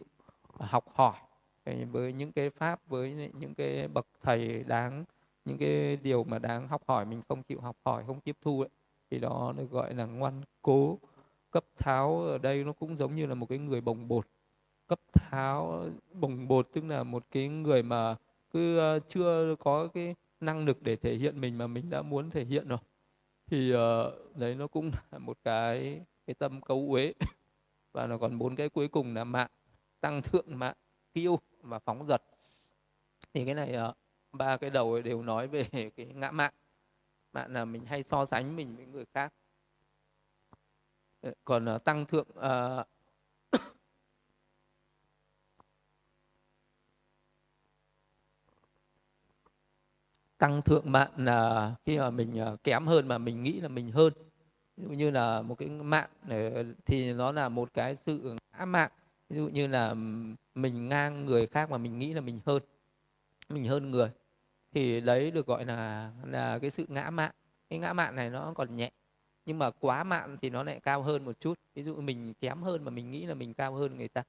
học 0.60 0.86
hỏi 0.94 1.16
với 1.66 2.14
những 2.14 2.32
cái 2.32 2.50
pháp 2.50 2.88
với 2.88 3.32
những 3.34 3.56
cái 3.56 3.88
bậc 3.88 4.08
thầy 4.22 4.64
đáng 4.68 5.06
những 5.46 5.58
cái 5.58 5.98
điều 5.98 6.24
mà 6.24 6.40
đáng 6.40 6.68
học 6.68 6.82
hỏi 6.88 7.06
mình 7.06 7.22
không 7.28 7.44
chịu 7.44 7.62
học 7.62 7.76
hỏi 7.86 8.04
không 8.08 8.20
tiếp 8.22 8.38
thu 8.42 8.62
ấy 8.62 8.70
thì 9.14 9.20
đó 9.20 9.54
được 9.58 9.72
gọi 9.72 9.94
là 9.94 10.06
ngoan 10.06 10.42
cố. 10.62 11.00
Cấp 11.52 11.66
tháo 11.78 12.22
ở 12.22 12.38
đây 12.38 12.64
nó 12.64 12.74
cũng 12.74 12.98
giống 12.98 13.16
như 13.16 13.26
là 13.26 13.36
một 13.36 13.50
cái 13.50 13.58
người 13.58 13.82
bồng 13.82 14.08
bột. 14.08 14.28
Cấp 14.88 15.00
tháo 15.14 15.86
bồng 16.14 16.48
bột 16.48 16.70
tức 16.74 16.84
là 16.86 17.04
một 17.04 17.24
cái 17.32 17.48
người 17.48 17.84
mà 17.84 18.16
cứ 18.52 18.78
ờ, 18.78 19.00
chưa 19.00 19.56
có 19.60 19.88
cái 19.88 20.16
năng 20.40 20.66
lực 20.66 20.84
để 20.84 20.96
thể 20.96 21.16
hiện 21.16 21.42
mình 21.42 21.58
mà 21.58 21.68
mình 21.68 21.90
đã 21.90 22.02
muốn 22.02 22.30
thể 22.30 22.46
hiện 22.46 22.68
rồi. 22.68 22.80
Thì 23.48 23.74
uh, 23.76 24.38
đấy 24.38 24.56
nó 24.56 24.68
cũng 24.68 24.92
là 25.12 25.20
một 25.20 25.38
cái 25.44 26.02
cái 26.28 26.34
tâm 26.34 26.62
cấu 26.62 26.88
uế. 26.90 27.14
Và 27.94 28.08
nó 28.08 28.18
còn 28.18 28.38
bốn 28.38 28.56
cái 28.56 28.70
cuối 28.70 28.88
cùng 28.88 29.16
là 29.16 29.24
mạng 29.24 29.50
tăng 30.02 30.22
thượng 30.22 30.46
mạng 30.60 30.76
kiêu 31.14 31.40
và 31.64 31.80
phóng 31.80 32.08
dật. 32.08 32.24
Thì 33.34 33.46
cái 33.46 33.56
này 33.56 33.74
ờ, 33.74 33.94
ba 34.32 34.58
cái 34.58 34.70
đầu 34.70 35.02
đều 35.02 35.24
nói 35.24 35.48
về 35.48 35.66
cái 35.98 36.06
ngã 36.06 36.32
mạn. 36.32 36.54
Mạn 37.34 37.54
là 37.54 37.66
mình 37.66 37.86
hay 37.86 38.04
so 38.04 38.26
sánh 38.26 38.56
mình 38.56 38.76
với 38.76 38.86
người 38.86 39.06
khác. 39.14 39.34
Ờ, 41.22 41.34
còn 41.44 41.66
ờ, 41.66 41.78
tăng 41.78 42.06
thượng 42.06 42.28
uh, 42.30 42.88
tăng 50.38 50.62
thượng 50.62 50.92
mạng 50.92 51.12
là 51.18 51.76
khi 51.86 52.00
mà 52.00 52.10
mình 52.10 52.58
kém 52.64 52.88
hơn 52.88 53.08
mà 53.08 53.18
mình 53.18 53.44
nghĩ 53.44 53.60
là 53.60 53.68
mình 53.68 53.92
hơn. 53.92 54.14
Ví 54.78 54.84
dụ 54.88 54.90
như 54.90 55.12
là 55.12 55.42
một 55.42 55.56
cái 55.56 55.70
mạng 55.70 56.10
thì 56.86 57.14
nó 57.14 57.32
là 57.32 57.50
một 57.50 57.74
cái 57.74 57.96
sự 57.96 58.36
ngã 58.58 58.66
mạng 58.66 58.92
ví 59.30 59.38
dụ 59.38 59.48
như 59.48 59.68
là 59.68 59.96
mình 60.56 60.90
ngang 60.90 61.26
người 61.26 61.48
khác 61.48 61.72
mà 61.72 61.78
mình 61.78 62.00
nghĩ 62.00 62.14
là 62.14 62.22
mình 62.22 62.40
hơn 62.46 62.64
mình 63.50 63.66
hơn 63.66 63.92
người 63.92 64.12
thì 64.72 65.02
đấy 65.02 65.32
được 65.32 65.48
gọi 65.48 65.66
là 65.66 66.12
là 66.26 66.60
cái 66.60 66.70
sự 66.70 66.86
ngã 66.88 67.10
mạn, 67.10 67.32
cái 67.70 67.80
ngã 67.80 67.94
mạn 67.94 68.16
này 68.16 68.30
nó 68.30 68.54
còn 68.56 68.76
nhẹ 68.76 68.92
nhưng 69.46 69.60
mà 69.60 69.72
quá 69.72 70.04
mạn 70.04 70.38
thì 70.42 70.50
nó 70.50 70.64
lại 70.64 70.80
cao 70.80 71.02
hơn 71.02 71.26
một 71.26 71.40
chút. 71.40 71.60
Ví 71.76 71.84
dụ 71.84 71.96
mình 71.96 72.34
kém 72.34 72.62
hơn 72.62 72.84
mà 72.86 72.92
mình 72.92 73.12
nghĩ 73.12 73.26
là 73.26 73.34
mình 73.34 73.54
cao 73.54 73.74
hơn 73.74 73.98
người 73.98 74.08
ta. 74.08 74.24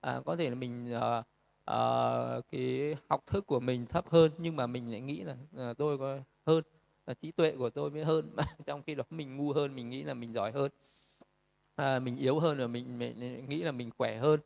À, 0.00 0.20
có 0.24 0.36
thể 0.36 0.48
là 0.48 0.54
mình 0.54 0.94
uh, 0.96 1.24
uh, 1.70 2.44
cái 2.50 2.96
học 3.08 3.26
thức 3.26 3.46
của 3.46 3.60
mình 3.60 3.86
thấp 3.86 4.10
hơn 4.10 4.32
nhưng 4.38 4.56
mà 4.56 4.66
mình 4.66 4.90
lại 4.90 5.00
nghĩ 5.00 5.20
là 5.20 5.36
uh, 5.70 5.76
tôi 5.76 5.98
có 5.98 6.18
hơn 6.46 6.64
là 7.06 7.14
trí 7.14 7.32
tuệ 7.32 7.54
của 7.58 7.70
tôi 7.70 7.90
mới 7.90 8.04
hơn. 8.04 8.36
Trong 8.66 8.82
khi 8.82 8.94
đó 8.94 9.04
mình 9.10 9.36
ngu 9.36 9.52
hơn 9.52 9.76
mình 9.76 9.90
nghĩ 9.90 10.02
là 10.02 10.14
mình 10.14 10.32
giỏi 10.32 10.52
hơn. 10.52 10.70
À, 11.76 11.98
mình 11.98 12.16
yếu 12.16 12.40
hơn 12.40 12.58
rồi 12.58 12.68
mình, 12.68 12.98
mình 12.98 13.48
nghĩ 13.48 13.62
là 13.62 13.72
mình 13.72 13.90
khỏe 13.98 14.16
hơn 14.16 14.40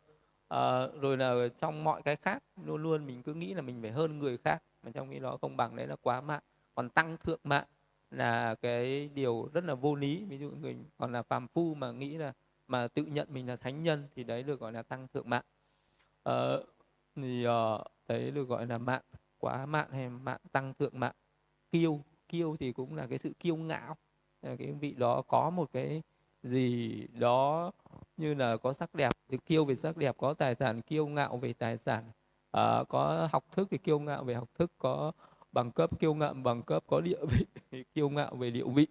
à, 0.51 0.87
rồi 1.01 1.17
là 1.17 1.49
trong 1.59 1.85
mọi 1.85 2.03
cái 2.03 2.17
khác 2.17 2.43
luôn 2.65 2.83
luôn 2.83 3.07
mình 3.07 3.23
cứ 3.23 3.35
nghĩ 3.35 3.55
là 3.55 3.63
mình 3.63 3.83
phải 3.83 3.91
hơn 3.91 4.19
người 4.19 4.39
khác 4.39 4.63
mà 4.83 4.91
trong 4.91 5.11
khi 5.11 5.19
đó 5.19 5.39
không 5.41 5.57
bằng 5.57 5.77
đấy 5.77 5.87
là 5.87 5.97
quá 6.03 6.21
mạng 6.21 6.43
còn 6.75 6.89
tăng 6.89 7.17
thượng 7.17 7.41
mạng 7.45 7.67
là 8.11 8.55
cái 8.55 9.11
điều 9.15 9.49
rất 9.53 9.65
là 9.65 9.75
vô 9.75 9.95
lý. 9.95 10.25
Ví 10.25 10.39
dụ 10.39 10.51
người 10.51 10.77
còn 10.99 11.13
là 11.13 11.23
phàm 11.23 11.49
phu 11.49 11.75
mà 11.75 11.93
nghĩ 11.93 12.17
là 12.17 12.33
mà 12.69 12.89
tự 12.89 13.05
nhận 13.05 13.29
mình 13.31 13.49
là 13.49 13.57
thánh 13.57 13.83
nhân 13.83 14.09
thì 14.15 14.25
đấy 14.25 14.43
được 14.43 14.61
gọi 14.61 14.73
là 14.73 14.83
tăng 14.83 15.09
thượng 15.15 15.31
mạng 15.31 15.45
à, 16.25 16.33
ờ, 16.33 16.65
thì 17.17 17.47
uh, 17.47 17.87
đấy 18.09 18.31
được 18.31 18.49
gọi 18.49 18.67
là 18.67 18.79
mạng 18.79 19.03
quá 19.39 19.67
mạng 19.67 19.89
hay 19.93 20.09
mạng 20.09 20.41
tăng 20.53 20.75
thượng 20.75 21.01
mạng 21.01 21.15
kiêu 21.73 22.01
kiêu 22.29 22.57
thì 22.61 22.73
cũng 22.73 22.95
là 22.95 23.07
cái 23.07 23.19
sự 23.19 23.33
kiêu 23.39 23.57
ngạo. 23.57 23.97
Cái 24.43 24.73
vị 24.81 24.95
đó 24.99 25.23
có 25.29 25.51
một 25.51 25.73
cái 25.73 26.03
gì 26.43 27.07
đó 27.19 27.71
như 28.17 28.35
là 28.35 28.57
có 28.57 28.73
sắc 28.73 28.95
đẹp 28.95 29.13
thì 29.29 29.39
kiêu 29.47 29.65
về 29.65 29.75
sắc 29.75 29.97
đẹp 29.97 30.17
có 30.19 30.35
tài 30.35 30.55
sản 30.55 30.83
kiêu 30.83 31.07
ngạo 31.07 31.37
về 31.37 31.53
tài 31.53 31.79
sản 31.79 32.05
à, 32.51 32.85
có 32.89 33.29
học 33.33 33.45
thức 33.53 33.69
thì 33.71 33.79
kiêu 33.79 33.99
ngạo 33.99 34.25
về 34.25 34.35
học 34.35 34.49
thức 34.55 34.73
có 34.79 35.13
bằng 35.53 35.71
cấp 35.71 35.99
kiêu 35.99 36.15
ngạo 36.15 36.35
bằng 36.35 36.63
cấp 36.63 36.85
có 36.87 37.01
địa 37.01 37.19
vị 37.31 37.47
kiêu 37.95 38.09
ngạo 38.11 38.35
về 38.35 38.51
địa 38.51 38.65
vị. 38.65 38.87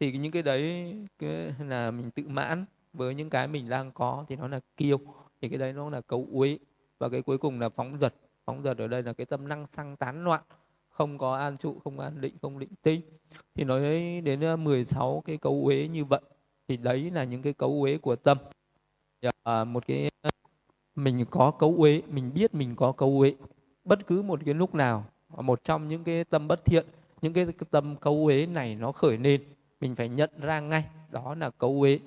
Thì 0.00 0.12
những 0.12 0.32
cái 0.32 0.42
đấy 0.42 0.94
cái 1.18 1.52
là 1.58 1.90
mình 1.90 2.10
tự 2.10 2.28
mãn 2.28 2.64
với 2.92 3.14
những 3.14 3.30
cái 3.30 3.48
mình 3.48 3.68
đang 3.68 3.92
có 3.92 4.24
thì 4.28 4.36
nó 4.36 4.48
là 4.48 4.60
kiêu 4.76 4.98
thì 5.40 5.48
cái 5.48 5.58
đấy 5.58 5.72
nó 5.72 5.90
là 5.90 6.00
cấu 6.00 6.26
uế. 6.32 6.58
Và 6.98 7.08
cái 7.08 7.22
cuối 7.22 7.38
cùng 7.38 7.60
là 7.60 7.68
phóng 7.68 7.98
dật. 7.98 8.14
Phóng 8.44 8.62
dật 8.62 8.78
ở 8.78 8.86
đây 8.86 9.02
là 9.02 9.12
cái 9.12 9.26
tâm 9.26 9.48
năng 9.48 9.66
xăng 9.66 9.96
tán 9.96 10.24
loạn 10.24 10.42
không 10.96 11.18
có 11.18 11.36
an 11.36 11.56
trụ 11.56 11.78
không 11.84 12.00
an 12.00 12.20
định 12.20 12.34
không 12.42 12.58
định 12.58 12.70
tinh. 12.82 13.00
Thì 13.54 13.64
nói 13.64 13.80
đến 14.24 14.40
ờ, 14.40 14.56
16 14.56 15.22
cái 15.26 15.36
cấu 15.36 15.62
uế 15.64 15.88
như 15.88 16.04
vậy 16.04 16.20
thì 16.68 16.76
đấy 16.76 17.10
là 17.10 17.24
những 17.24 17.42
cái 17.42 17.52
cấu 17.52 17.82
uế 17.82 17.98
của 17.98 18.16
tâm. 18.16 18.38
Dạ, 19.22 19.30
à, 19.42 19.64
một 19.64 19.86
cái 19.86 20.10
ờ, 20.20 20.30
mình 20.94 21.24
có 21.30 21.50
cấu 21.50 21.74
uế 21.78 22.02
mình 22.08 22.30
biết 22.34 22.54
mình 22.54 22.76
có 22.76 22.92
cấu 22.92 23.20
uế 23.20 23.34
bất 23.84 24.06
cứ 24.06 24.22
một 24.22 24.40
cái 24.44 24.54
lúc 24.54 24.74
nào 24.74 25.06
ờ, 25.36 25.42
một 25.42 25.64
trong 25.64 25.88
những 25.88 26.04
cái 26.04 26.24
tâm 26.24 26.48
bất 26.48 26.64
thiện 26.64 26.86
những 27.22 27.32
cái 27.32 27.46
tâm 27.70 27.96
cấu 27.96 28.26
uế 28.26 28.46
này 28.46 28.74
nó 28.74 28.92
khởi 28.92 29.18
lên 29.18 29.40
mình 29.80 29.96
phải 29.96 30.08
nhận 30.08 30.30
ra 30.40 30.60
ngay 30.60 30.84
đó 31.10 31.34
là 31.34 31.50
cấu 31.50 31.80
uế. 31.80 31.98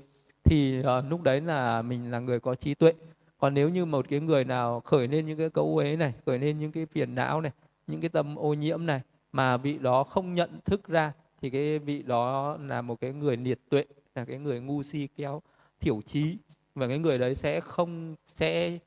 Thì 0.44 0.80
uh, 0.80 0.86
lúc 1.10 1.22
đấy 1.22 1.42
là 1.42 1.82
mình 1.82 2.12
là 2.12 2.20
người 2.20 2.40
có 2.40 2.56
trí 2.56 2.74
tuệ. 2.74 2.94
Còn 3.38 3.54
nếu 3.54 3.70
như 3.70 3.86
một 3.86 4.06
cái 4.10 4.20
người 4.20 4.44
nào 4.44 4.80
khởi 4.80 5.08
lên 5.08 5.26
những 5.26 5.38
cái 5.38 5.50
cấu 5.50 5.78
uế 5.78 5.96
này 5.96 6.14
khởi 6.26 6.40
lên 6.40 6.58
những 6.58 6.72
cái 6.72 6.86
phiền 6.86 7.16
não 7.16 7.42
này 7.42 7.52
những 7.90 8.02
cái 8.02 8.10
tâm 8.10 8.36
ô 8.36 8.54
nhiễm 8.54 8.86
này 8.86 9.02
mà 9.32 9.58
vị 9.58 9.78
đó 9.78 10.04
không 10.04 10.34
nhận 10.34 10.60
thức 10.66 10.88
ra, 10.88 11.14
thì 11.42 11.50
cái 11.50 11.80
vị 11.80 12.04
đó 12.04 12.58
là 12.62 12.82
một 12.82 13.02
cái 13.02 13.14
người 13.14 13.38
liệt 13.38 13.60
tuệ, 13.70 13.86
là 14.16 14.26
cái 14.26 14.38
người 14.38 14.62
ngu 14.62 14.84
si 14.84 15.08
kéo 15.16 15.42
thiểu 15.80 16.02
trí. 16.02 16.38
Và 16.76 16.88
cái 16.88 17.00
người 17.00 17.18
đấy 17.18 17.36
sẽ 17.36 17.60
không, 17.60 18.16
sẽ 18.28 18.78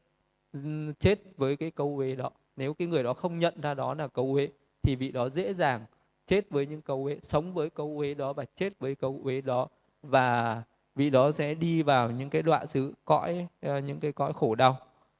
chết 0.99 1.19
với 1.37 1.57
cái 1.57 1.71
câu 1.71 1.97
uế 1.97 2.15
đó. 2.15 2.31
Nếu 2.57 2.75
cái 2.75 2.88
người 2.88 3.03
đó 3.03 3.15
không 3.15 3.38
nhận 3.38 3.61
ra 3.61 3.75
đó 3.75 3.95
là 3.95 4.09
câu 4.09 4.33
uế, 4.35 4.49
thì 4.83 4.97
vị 4.97 5.12
đó 5.12 5.29
dễ 5.29 5.53
dàng 5.53 5.85
chết 6.27 6.51
với 6.51 6.67
những 6.67 6.83
câu 6.83 7.05
uế, 7.05 7.19
sống 7.23 7.55
với 7.55 7.71
câu 7.71 7.95
uế 7.99 8.15
đó 8.15 8.33
và 8.33 8.45
chết 8.57 8.79
với 8.79 8.95
câu 8.95 9.21
uế 9.25 9.41
đó. 9.41 9.69
Và 10.03 10.62
vị 10.95 11.11
đó 11.11 11.33
sẽ 11.33 11.55
đi 11.55 11.83
vào 11.83 12.11
những 12.11 12.31
cái 12.31 12.43
đoạn 12.43 12.67
sự 12.67 12.93
cõi 13.05 13.47
ờ, 13.61 13.79
những 13.79 14.01
cái 14.01 14.12
cõi 14.12 14.33
khổ 14.33 14.55
đau 14.55 14.77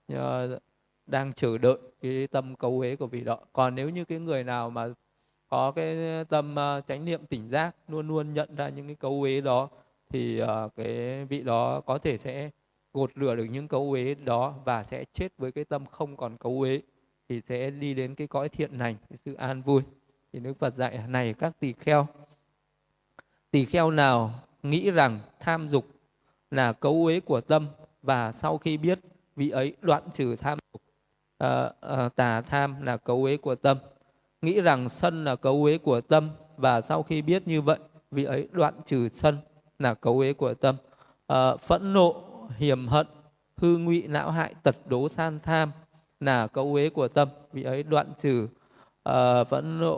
ờ, 0.09 0.59
đang 1.07 1.33
chờ 1.33 1.59
đợi 1.59 1.79
cái 2.01 2.27
tâm 2.27 2.57
cấu 2.57 2.81
uế 2.81 2.97
của 2.97 3.07
vị 3.07 3.21
đó. 3.21 3.39
Còn 3.53 3.75
nếu 3.75 3.89
như 3.91 4.05
cái 4.05 4.19
người 4.19 4.45
nào 4.45 4.71
mà 4.71 4.87
có 5.49 5.71
cái 5.71 5.97
tâm 6.25 6.55
ờ, 6.55 6.81
chánh 6.87 7.05
niệm, 7.05 7.27
tỉnh 7.27 7.49
giác, 7.49 7.77
luôn 7.89 8.09
luôn 8.09 8.35
nhận 8.35 8.55
ra 8.57 8.69
những 8.69 8.87
cái 8.87 8.97
cấu 8.97 9.23
uế 9.23 9.41
đó, 9.41 9.69
thì 10.11 10.39
ờ, 10.39 10.69
cái 10.77 11.25
vị 11.25 11.43
đó 11.43 11.81
có 11.81 11.99
thể 11.99 12.19
sẽ 12.19 12.51
gột 12.93 13.11
rửa 13.17 13.35
được 13.35 13.45
những 13.45 13.69
cấu 13.69 13.91
uế 13.91 14.15
đó 14.15 14.55
và 14.65 14.85
sẽ 14.85 15.05
chết 15.13 15.29
với 15.39 15.53
cái 15.53 15.65
tâm 15.65 15.87
không 15.87 16.17
còn 16.17 16.37
cấu 16.37 16.61
uế 16.61 16.81
thì 17.29 17.41
sẽ 17.41 17.71
đi 17.71 17.95
đến 17.95 18.15
cái 18.15 18.27
cõi 18.27 18.49
thiện 18.49 18.79
lành, 18.79 18.95
cái 19.11 19.17
sự 19.17 19.35
an 19.35 19.63
vui. 19.63 19.83
Thì 20.33 20.39
đức 20.39 20.59
phật 20.59 20.75
dạy 20.75 21.01
này, 21.09 21.35
các 21.35 21.53
tỳ 21.61 21.73
kheo 21.73 22.07
tỳ 23.51 23.65
kheo 23.65 23.91
nào 23.91 24.31
nghĩ 24.63 24.91
rằng 24.91 25.19
tham 25.41 25.69
dục 25.69 25.87
là 26.51 26.73
cấu 26.73 26.93
uế 27.05 27.21
của 27.21 27.41
tâm 27.41 27.67
và 28.03 28.33
sau 28.33 28.59
khi 28.59 28.77
biết 28.77 28.99
vị 29.37 29.51
ấy 29.51 29.77
đoạn 29.81 30.03
trừ 30.13 30.37
tham 30.37 30.59
dục 30.73 30.83
uh, 31.45 32.17
tà 32.17 32.41
tham 32.41 32.83
là 32.83 32.97
cấu 32.97 33.23
uế 33.23 33.37
của 33.37 33.55
tâm. 33.55 33.79
Nghĩ 34.43 34.61
rằng 34.61 34.89
sân 34.89 35.25
là 35.25 35.37
cấu 35.37 35.63
uế 35.65 35.79
của 35.79 36.01
tâm 36.01 36.31
và 36.57 36.81
sau 36.81 37.03
khi 37.03 37.23
biết 37.23 37.49
như 37.49 37.63
vậy 37.63 37.79
vị 38.11 38.25
ấy 38.25 38.49
đoạn 38.53 38.75
trừ 38.87 39.09
sân 39.09 39.39
là 39.79 39.95
cấu 39.95 40.19
uế 40.19 40.33
của 40.33 40.55
tâm. 40.55 40.77
Uh, 41.33 41.61
phẫn 41.61 41.93
nộ 41.93 42.25
hiểm 42.57 42.89
hận 42.89 43.07
hư 43.57 43.77
ngụy 43.79 44.09
não 44.09 44.31
hại 44.31 44.55
tật 44.63 44.77
đố 44.87 45.09
san 45.09 45.41
tham 45.41 45.73
là 46.21 46.47
cấu 46.47 46.73
uế 46.75 46.91
của 46.91 47.09
tâm 47.09 47.29
vị 47.53 47.63
ấy 47.63 47.83
đoạn 47.83 48.13
trừ. 48.19 48.49
Uh, 49.09 49.49
phẫn 49.49 49.81
nộ 49.81 49.97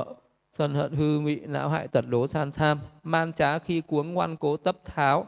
uh, 0.00 0.16
sân 0.52 0.74
hận 0.74 0.92
hư 0.92 1.20
ngụy 1.20 1.40
não 1.46 1.68
hại 1.68 1.88
tật 1.88 2.04
đố 2.08 2.26
san 2.26 2.52
tham. 2.52 2.78
Man 3.02 3.32
trá 3.32 3.58
khi 3.58 3.80
cuống 3.80 4.14
ngoan 4.14 4.36
cố 4.36 4.56
tấp 4.56 4.76
tháo 4.84 5.26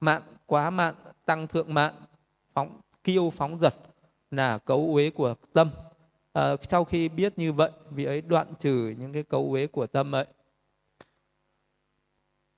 mạn 0.00 0.22
quá 0.46 0.70
mạn 0.70 0.94
tăng 1.26 1.46
thượng 1.46 1.74
mạn 1.74 1.94
phóng 2.54 2.80
kiêu 3.04 3.30
phóng 3.30 3.58
giật 3.58 3.74
là 4.30 4.58
cấu 4.58 4.94
uế 4.94 5.10
của 5.10 5.34
tâm. 5.52 5.70
À, 6.32 6.56
sau 6.68 6.84
khi 6.84 7.08
biết 7.08 7.38
như 7.38 7.52
vậy 7.52 7.70
vị 7.90 8.04
ấy 8.04 8.20
đoạn 8.20 8.46
trừ 8.58 8.94
những 8.98 9.12
cái 9.12 9.22
cấu 9.22 9.50
uế 9.52 9.66
của 9.66 9.86
tâm 9.86 10.14
ấy. 10.14 10.26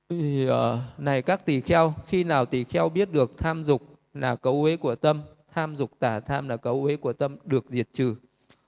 Thì 0.08 0.48
uh, 0.50 0.54
này 0.98 1.22
các 1.22 1.46
tỳ 1.46 1.61
kheo 1.61 1.94
khi 2.06 2.24
nào 2.24 2.46
tỳ 2.46 2.64
kheo 2.64 2.88
biết 2.88 3.12
được 3.12 3.38
tham 3.38 3.64
dục 3.64 3.82
là 4.14 4.37
cấu 4.37 4.62
uế 4.62 4.76
của 4.76 4.94
tâm 4.94 5.22
tham 5.54 5.76
dục 5.76 5.90
tả 5.98 6.20
tham 6.20 6.48
là 6.48 6.56
cấu 6.56 6.82
uế 6.85 6.96
của 6.96 7.12
tâm 7.12 7.37
được 7.44 7.64
diệt 7.68 7.88
trừ. 7.92 8.14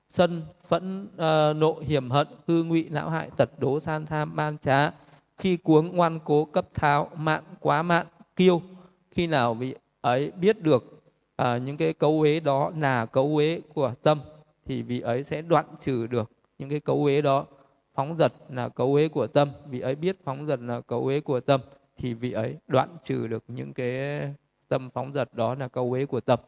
Sân 0.08 0.42
phẫn 0.68 1.04
uh, 1.04 1.56
nộ 1.56 1.78
hiểm 1.80 2.10
hận 2.10 2.28
hư 2.46 2.62
ngụy 2.62 2.88
não 2.90 3.10
hại 3.10 3.30
tật 3.36 3.50
đố 3.58 3.80
san 3.80 4.06
tham 4.06 4.36
man 4.36 4.58
trá. 4.58 4.90
Khi 5.36 5.56
cuống 5.56 5.96
ngoan 5.96 6.20
cố 6.24 6.44
cấp 6.44 6.74
tháo 6.74 7.10
mạn 7.16 7.44
quá 7.60 7.82
mạn 7.82 8.06
kiêu. 8.36 8.62
Khi 9.10 9.26
nào 9.26 9.54
vị 9.54 9.74
ấy 10.00 10.30
biết 10.30 10.62
được 10.62 10.93
à, 11.36 11.58
những 11.58 11.76
cái 11.76 11.92
cấu 11.92 12.20
uế 12.20 12.40
đó 12.40 12.72
là 12.78 13.06
cấu 13.06 13.36
uế 13.36 13.60
của 13.74 13.94
tâm 14.02 14.20
thì 14.64 14.82
vị 14.82 15.00
ấy 15.00 15.24
sẽ 15.24 15.42
đoạn 15.42 15.66
trừ 15.80 16.06
được 16.06 16.30
những 16.58 16.68
cái 16.68 16.80
cấu 16.80 17.04
uế 17.04 17.22
đó. 17.22 17.46
Phóng 17.94 18.16
dật 18.16 18.32
là 18.48 18.68
cấu 18.68 18.94
uế 18.94 19.08
của 19.08 19.26
tâm 19.26 19.50
vị 19.70 19.80
ấy 19.80 19.94
biết 19.94 20.16
phóng 20.24 20.46
dật 20.46 20.60
là 20.60 20.80
cấu 20.80 21.04
uế 21.04 21.20
của 21.20 21.40
tâm 21.40 21.60
thì 21.96 22.14
vị 22.14 22.32
ấy 22.32 22.56
đoạn 22.66 22.96
trừ 23.02 23.26
được 23.26 23.44
những 23.48 23.74
cái 23.74 24.20
tâm 24.68 24.90
phóng 24.90 25.12
dật 25.12 25.34
đó 25.34 25.54
là 25.54 25.68
cấu 25.68 25.92
uế 25.92 26.06
của 26.06 26.20
tâm. 26.20 26.38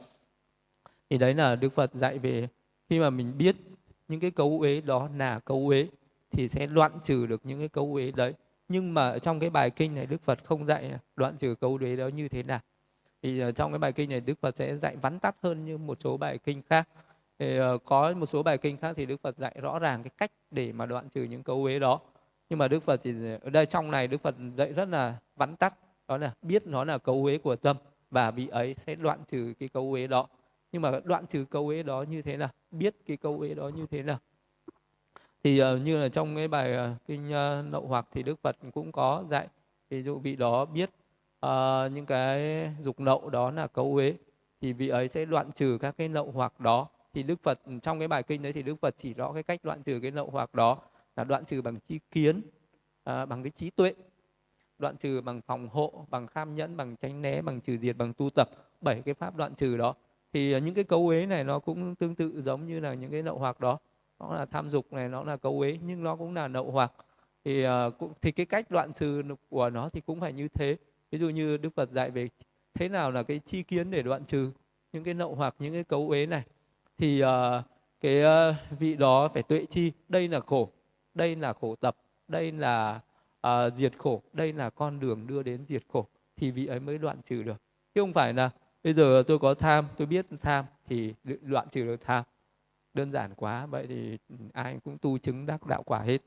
Thì 1.10 1.18
đấy 1.18 1.34
là 1.34 1.56
đức 1.56 1.72
phật 1.74 1.90
dạy 1.94 2.18
về 2.18 2.48
khi 2.88 3.00
mà 3.00 3.10
mình 3.10 3.38
biết 3.38 3.56
những 4.08 4.20
cái 4.20 4.30
cấu 4.30 4.58
uế 4.60 4.80
đó 4.80 5.08
là 5.16 5.38
cấu 5.38 5.68
uế 5.68 5.86
thì 6.30 6.48
sẽ 6.48 6.66
đoạn 6.66 6.92
trừ 7.02 7.26
được 7.26 7.40
những 7.44 7.58
cái 7.58 7.68
cấu 7.68 7.94
uế 7.94 8.10
đấy. 8.10 8.34
Nhưng 8.68 8.94
mà 8.94 9.18
trong 9.18 9.40
cái 9.40 9.50
bài 9.50 9.70
kinh 9.70 9.94
này 9.94 10.06
đức 10.06 10.22
phật 10.24 10.44
không 10.44 10.66
dạy 10.66 10.92
đoạn 11.16 11.36
trừ 11.36 11.54
cấu 11.54 11.78
uế 11.80 11.96
đó 11.96 12.08
như 12.08 12.28
thế 12.28 12.42
nào 12.42 12.60
thì 13.26 13.38
ờ, 13.38 13.52
trong 13.52 13.72
cái 13.72 13.78
bài 13.78 13.92
kinh 13.92 14.10
này 14.10 14.20
đức 14.20 14.40
phật 14.40 14.56
sẽ 14.56 14.76
dạy 14.76 14.96
vắn 14.96 15.18
tắt 15.18 15.36
hơn 15.42 15.64
như 15.64 15.78
một 15.78 16.00
số 16.00 16.16
bài 16.16 16.38
kinh 16.38 16.62
khác. 16.68 16.88
Thì 17.38 17.56
ờ, 17.56 17.78
có 17.84 18.14
một 18.14 18.26
số 18.26 18.42
bài 18.42 18.58
kinh 18.58 18.76
khác 18.76 18.92
thì 18.96 19.06
đức 19.06 19.20
phật 19.22 19.38
dạy 19.38 19.56
rõ 19.60 19.78
ràng 19.78 20.02
cái 20.02 20.10
cách 20.18 20.30
để 20.50 20.72
mà 20.72 20.86
đoạn 20.86 21.08
trừ 21.08 21.22
những 21.22 21.42
cấu 21.42 21.64
uế 21.64 21.78
đó. 21.78 22.00
Nhưng 22.50 22.58
mà 22.58 22.68
đức 22.68 22.82
phật 22.82 22.96
chỉ 23.02 23.14
ở 23.42 23.50
đây 23.50 23.66
trong 23.66 23.90
này 23.90 24.08
đức 24.08 24.20
phật 24.22 24.34
dạy 24.56 24.72
rất 24.72 24.88
là 24.88 25.16
vắn 25.36 25.56
tắt 25.56 25.74
đó 26.08 26.16
là 26.16 26.34
biết 26.42 26.66
nó 26.66 26.84
là 26.84 26.98
cấu 26.98 27.24
uế 27.24 27.38
của 27.38 27.56
tâm 27.56 27.76
và 28.10 28.30
vị 28.30 28.48
ấy 28.48 28.74
sẽ 28.74 28.94
đoạn 28.94 29.20
trừ 29.26 29.54
cái 29.58 29.68
cấu 29.68 29.92
uế 29.92 30.06
đó. 30.06 30.26
Nhưng 30.72 30.82
mà 30.82 31.00
đoạn 31.04 31.26
trừ 31.26 31.44
câu 31.50 31.68
ế 31.68 31.82
đó 31.82 32.02
như 32.02 32.22
thế 32.22 32.36
nào? 32.36 32.48
Biết 32.70 32.94
cái 33.06 33.16
câu 33.16 33.40
ế 33.40 33.54
đó 33.54 33.68
như 33.68 33.86
thế 33.86 34.02
nào? 34.02 34.18
Thì 35.44 35.62
uh, 35.62 35.80
như 35.82 35.98
là 35.98 36.08
trong 36.08 36.36
cái 36.36 36.48
bài 36.48 36.76
uh, 36.76 37.06
kinh 37.06 37.26
uh, 37.28 37.72
nậu 37.72 37.86
hoặc 37.86 38.06
thì 38.12 38.22
đức 38.22 38.42
phật 38.42 38.56
cũng 38.74 38.92
có 38.92 39.24
dạy 39.30 39.48
ví 39.90 40.02
dụ 40.02 40.18
vị 40.18 40.36
đó 40.36 40.64
biết 40.64 40.90
uh, 41.46 41.92
những 41.92 42.06
cái 42.06 42.70
dục 42.82 43.00
nậu 43.00 43.30
đó 43.30 43.50
là 43.50 43.66
câu 43.66 43.94
uế. 43.94 44.14
Thì 44.60 44.72
vị 44.72 44.88
ấy 44.88 45.08
sẽ 45.08 45.24
đoạn 45.24 45.52
trừ 45.52 45.78
các 45.80 45.94
cái 45.98 46.08
nậu 46.08 46.30
hoặc 46.34 46.60
đó. 46.60 46.88
Thì 47.14 47.22
đức 47.22 47.42
phật 47.42 47.60
trong 47.82 47.98
cái 47.98 48.08
bài 48.08 48.22
kinh 48.22 48.42
đấy 48.42 48.52
thì 48.52 48.62
đức 48.62 48.74
phật 48.80 48.94
chỉ 48.96 49.14
rõ 49.14 49.32
cái 49.32 49.42
cách 49.42 49.60
đoạn 49.62 49.82
trừ 49.82 49.98
cái 50.02 50.10
nậu 50.10 50.30
hoặc 50.30 50.54
đó 50.54 50.78
là 51.16 51.24
đoạn 51.24 51.44
trừ 51.44 51.62
bằng 51.62 51.80
chi 51.80 52.00
kiến 52.10 52.40
uh, 53.10 53.28
bằng 53.28 53.42
cái 53.42 53.50
trí 53.50 53.70
tuệ 53.70 53.94
đoạn 54.78 54.96
trừ 54.96 55.20
bằng 55.20 55.40
phòng 55.40 55.68
hộ 55.72 56.06
bằng 56.10 56.26
kham 56.26 56.54
nhẫn 56.54 56.76
bằng 56.76 56.96
tránh 56.96 57.22
né 57.22 57.42
bằng 57.42 57.60
trừ 57.60 57.76
diệt 57.76 57.96
bằng 57.96 58.12
tu 58.12 58.30
tập. 58.30 58.48
Bảy 58.80 59.02
cái 59.04 59.14
pháp 59.14 59.36
đoạn 59.36 59.54
trừ 59.54 59.76
đó. 59.76 59.94
Thì 60.32 60.52
ờ, 60.52 60.58
những 60.58 60.74
cái 60.74 60.84
cấu 60.84 61.06
uế 61.06 61.26
này 61.26 61.44
nó 61.44 61.58
cũng 61.58 61.94
tương 61.94 62.14
tự 62.14 62.42
giống 62.42 62.66
như 62.66 62.80
là 62.80 62.94
những 62.94 63.10
cái 63.10 63.22
nậu 63.22 63.38
hoặc 63.38 63.60
đó. 63.60 63.78
Nó 64.18 64.34
là 64.34 64.46
tham 64.46 64.70
dục 64.70 64.92
này 64.92 65.08
nó 65.08 65.22
là 65.22 65.36
cấu 65.36 65.60
uế 65.60 65.78
nhưng 65.82 66.02
nó 66.02 66.16
cũng 66.16 66.34
là 66.34 66.48
nậu 66.48 66.70
hoặc. 66.70 66.92
Thì 67.44 67.66
uh, 67.66 67.70
thì 68.20 68.32
cái 68.32 68.46
cách 68.46 68.70
đoạn 68.70 68.92
trừ 68.92 69.22
của 69.50 69.70
nó 69.70 69.88
thì 69.88 70.00
cũng 70.00 70.20
phải 70.20 70.32
như 70.32 70.48
thế 70.48 70.76
ví 71.16 71.20
dụ 71.20 71.28
như 71.28 71.56
đức 71.56 71.74
phật 71.74 71.90
dạy 71.90 72.10
về 72.10 72.28
thế 72.74 72.88
nào 72.88 73.10
là 73.10 73.22
cái 73.22 73.40
chi 73.46 73.62
kiến 73.62 73.90
để 73.90 74.02
đoạn 74.02 74.24
trừ 74.24 74.50
những 74.92 75.04
cái 75.04 75.14
nậu 75.14 75.34
hoặc 75.34 75.54
những 75.58 75.72
cái 75.72 75.84
cấu 75.84 76.08
uế 76.08 76.26
này. 76.26 76.42
Thì 76.98 77.22
uh, 77.22 77.28
cái 78.00 78.22
uh, 78.24 78.56
vị 78.78 78.96
đó 78.96 79.28
phải 79.28 79.42
tuệ 79.42 79.64
chi 79.70 79.92
đây 80.08 80.28
là 80.28 80.40
khổ 80.40 80.72
đây 81.14 81.36
là 81.36 81.52
khổ 81.52 81.74
tập 81.74 81.96
đây 82.28 82.52
là 82.52 83.00
uh, 83.46 83.74
diệt 83.74 83.98
khổ 83.98 84.22
đây 84.32 84.52
là 84.52 84.70
con 84.70 85.00
đường 85.00 85.26
đưa 85.26 85.42
đến 85.42 85.64
diệt 85.68 85.82
khổ 85.88 86.06
thì 86.36 86.50
vị 86.50 86.66
ấy 86.66 86.80
mới 86.80 86.98
đoạn 86.98 87.22
trừ 87.24 87.42
được. 87.42 87.62
Chứ 87.94 88.00
không 88.00 88.12
phải 88.12 88.32
là 88.32 88.50
bây 88.84 88.92
giờ 88.92 89.22
tôi 89.26 89.38
có 89.38 89.54
tham 89.54 89.86
tôi 89.96 90.06
biết 90.06 90.26
tham 90.40 90.64
thì 90.86 91.14
đoạn 91.42 91.68
trừ 91.70 91.86
được 91.86 92.00
tham. 92.00 92.24
Đơn 92.94 93.12
giản 93.12 93.34
quá 93.34 93.66
vậy 93.66 93.86
thì 93.86 94.18
ai 94.52 94.78
cũng 94.84 94.98
tu 94.98 95.18
chứng 95.18 95.46
đắc 95.46 95.66
đạo 95.66 95.82
quả 95.82 96.00
hết. 96.00 96.18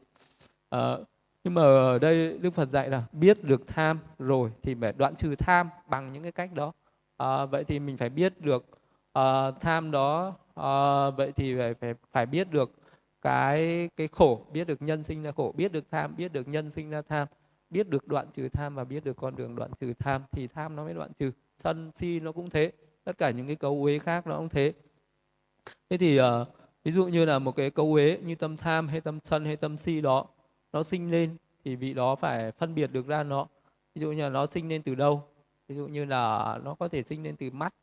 Uh, 0.75 1.07
nhưng 1.43 1.53
mà 1.53 1.61
ở 1.61 1.99
đây 1.99 2.37
đức 2.37 2.53
phật 2.53 2.69
dạy 2.69 2.89
là 2.89 3.03
biết 3.11 3.43
được 3.43 3.67
tham 3.67 3.99
rồi 4.19 4.51
thì 4.61 4.75
phải 4.75 4.93
đoạn 4.97 5.15
trừ 5.15 5.35
tham 5.35 5.69
bằng 5.87 6.13
những 6.13 6.23
cái 6.23 6.31
cách 6.31 6.53
đó. 6.53 6.73
À, 7.17 7.45
vậy 7.45 7.63
thì 7.63 7.79
mình 7.79 7.97
phải 7.97 8.09
biết 8.09 8.41
được 8.41 8.65
uh, 9.19 9.61
tham 9.61 9.91
đó 9.91 10.27
uh, 10.59 11.17
vậy 11.17 11.31
thì 11.35 11.57
phải 11.57 11.73
phải 11.73 11.93
phải 12.11 12.25
biết 12.25 12.51
được 12.51 12.71
cái 13.21 13.89
cái 13.97 14.07
khổ 14.07 14.45
biết 14.53 14.67
được 14.67 14.81
nhân 14.81 15.03
sinh 15.03 15.23
ra 15.23 15.31
khổ 15.31 15.53
biết 15.57 15.71
được 15.71 15.83
tham 15.91 16.15
biết 16.17 16.33
được 16.33 16.47
nhân 16.47 16.69
sinh 16.69 16.89
ra 16.89 17.01
tham 17.01 17.27
biết 17.69 17.89
được 17.89 18.07
đoạn 18.07 18.27
trừ 18.33 18.49
tham 18.49 18.75
và 18.75 18.83
biết 18.83 19.03
được 19.03 19.17
con 19.17 19.35
đường 19.35 19.55
đoạn 19.55 19.71
trừ 19.79 19.93
tham 19.99 20.23
thì 20.31 20.47
tham 20.47 20.75
nó 20.75 20.83
mới 20.83 20.93
đoạn 20.93 21.13
trừ. 21.13 21.31
Sân 21.57 21.91
si 21.95 22.19
nó 22.19 22.31
cũng 22.31 22.49
thế 22.49 22.71
tất 23.03 23.17
cả 23.17 23.29
những 23.29 23.47
cái 23.47 23.55
cấu 23.55 23.83
uế 23.83 23.99
khác 23.99 24.27
nó 24.27 24.37
cũng 24.37 24.49
thế. 24.49 24.73
Thế 25.89 25.97
thì 25.97 26.21
uh, 26.21 26.25
ví 26.83 26.91
dụ 26.91 27.07
như 27.07 27.25
là 27.25 27.39
một 27.39 27.55
cái 27.55 27.69
cấu 27.69 27.93
uế 27.93 28.17
như 28.23 28.35
tâm 28.35 28.57
tham 28.57 28.87
hay 28.87 29.01
tâm 29.01 29.19
sân 29.23 29.45
hay 29.45 29.55
tâm 29.55 29.77
si 29.77 30.01
đó 30.01 30.25
nó 30.73 30.83
sinh 30.83 31.11
lên 31.11 31.37
thì 31.63 31.75
vị 31.75 31.93
đó 31.93 32.15
phải 32.15 32.51
phân 32.51 32.75
biệt 32.75 32.91
được 32.91 33.07
ra 33.07 33.23
nó. 33.23 33.47
Ví 33.95 34.01
dụ 34.01 34.11
như 34.11 34.23
là 34.23 34.29
nó 34.29 34.45
sinh 34.45 34.69
lên 34.69 34.83
từ 34.83 34.95
đâu? 34.95 35.23
Ví 35.67 35.75
dụ 35.75 35.87
như 35.87 36.05
là 36.05 36.59
nó 36.63 36.75
có 36.75 36.87
thể 36.87 37.03
sinh 37.03 37.23
lên 37.23 37.35
từ 37.35 37.49
mắt 37.51 37.73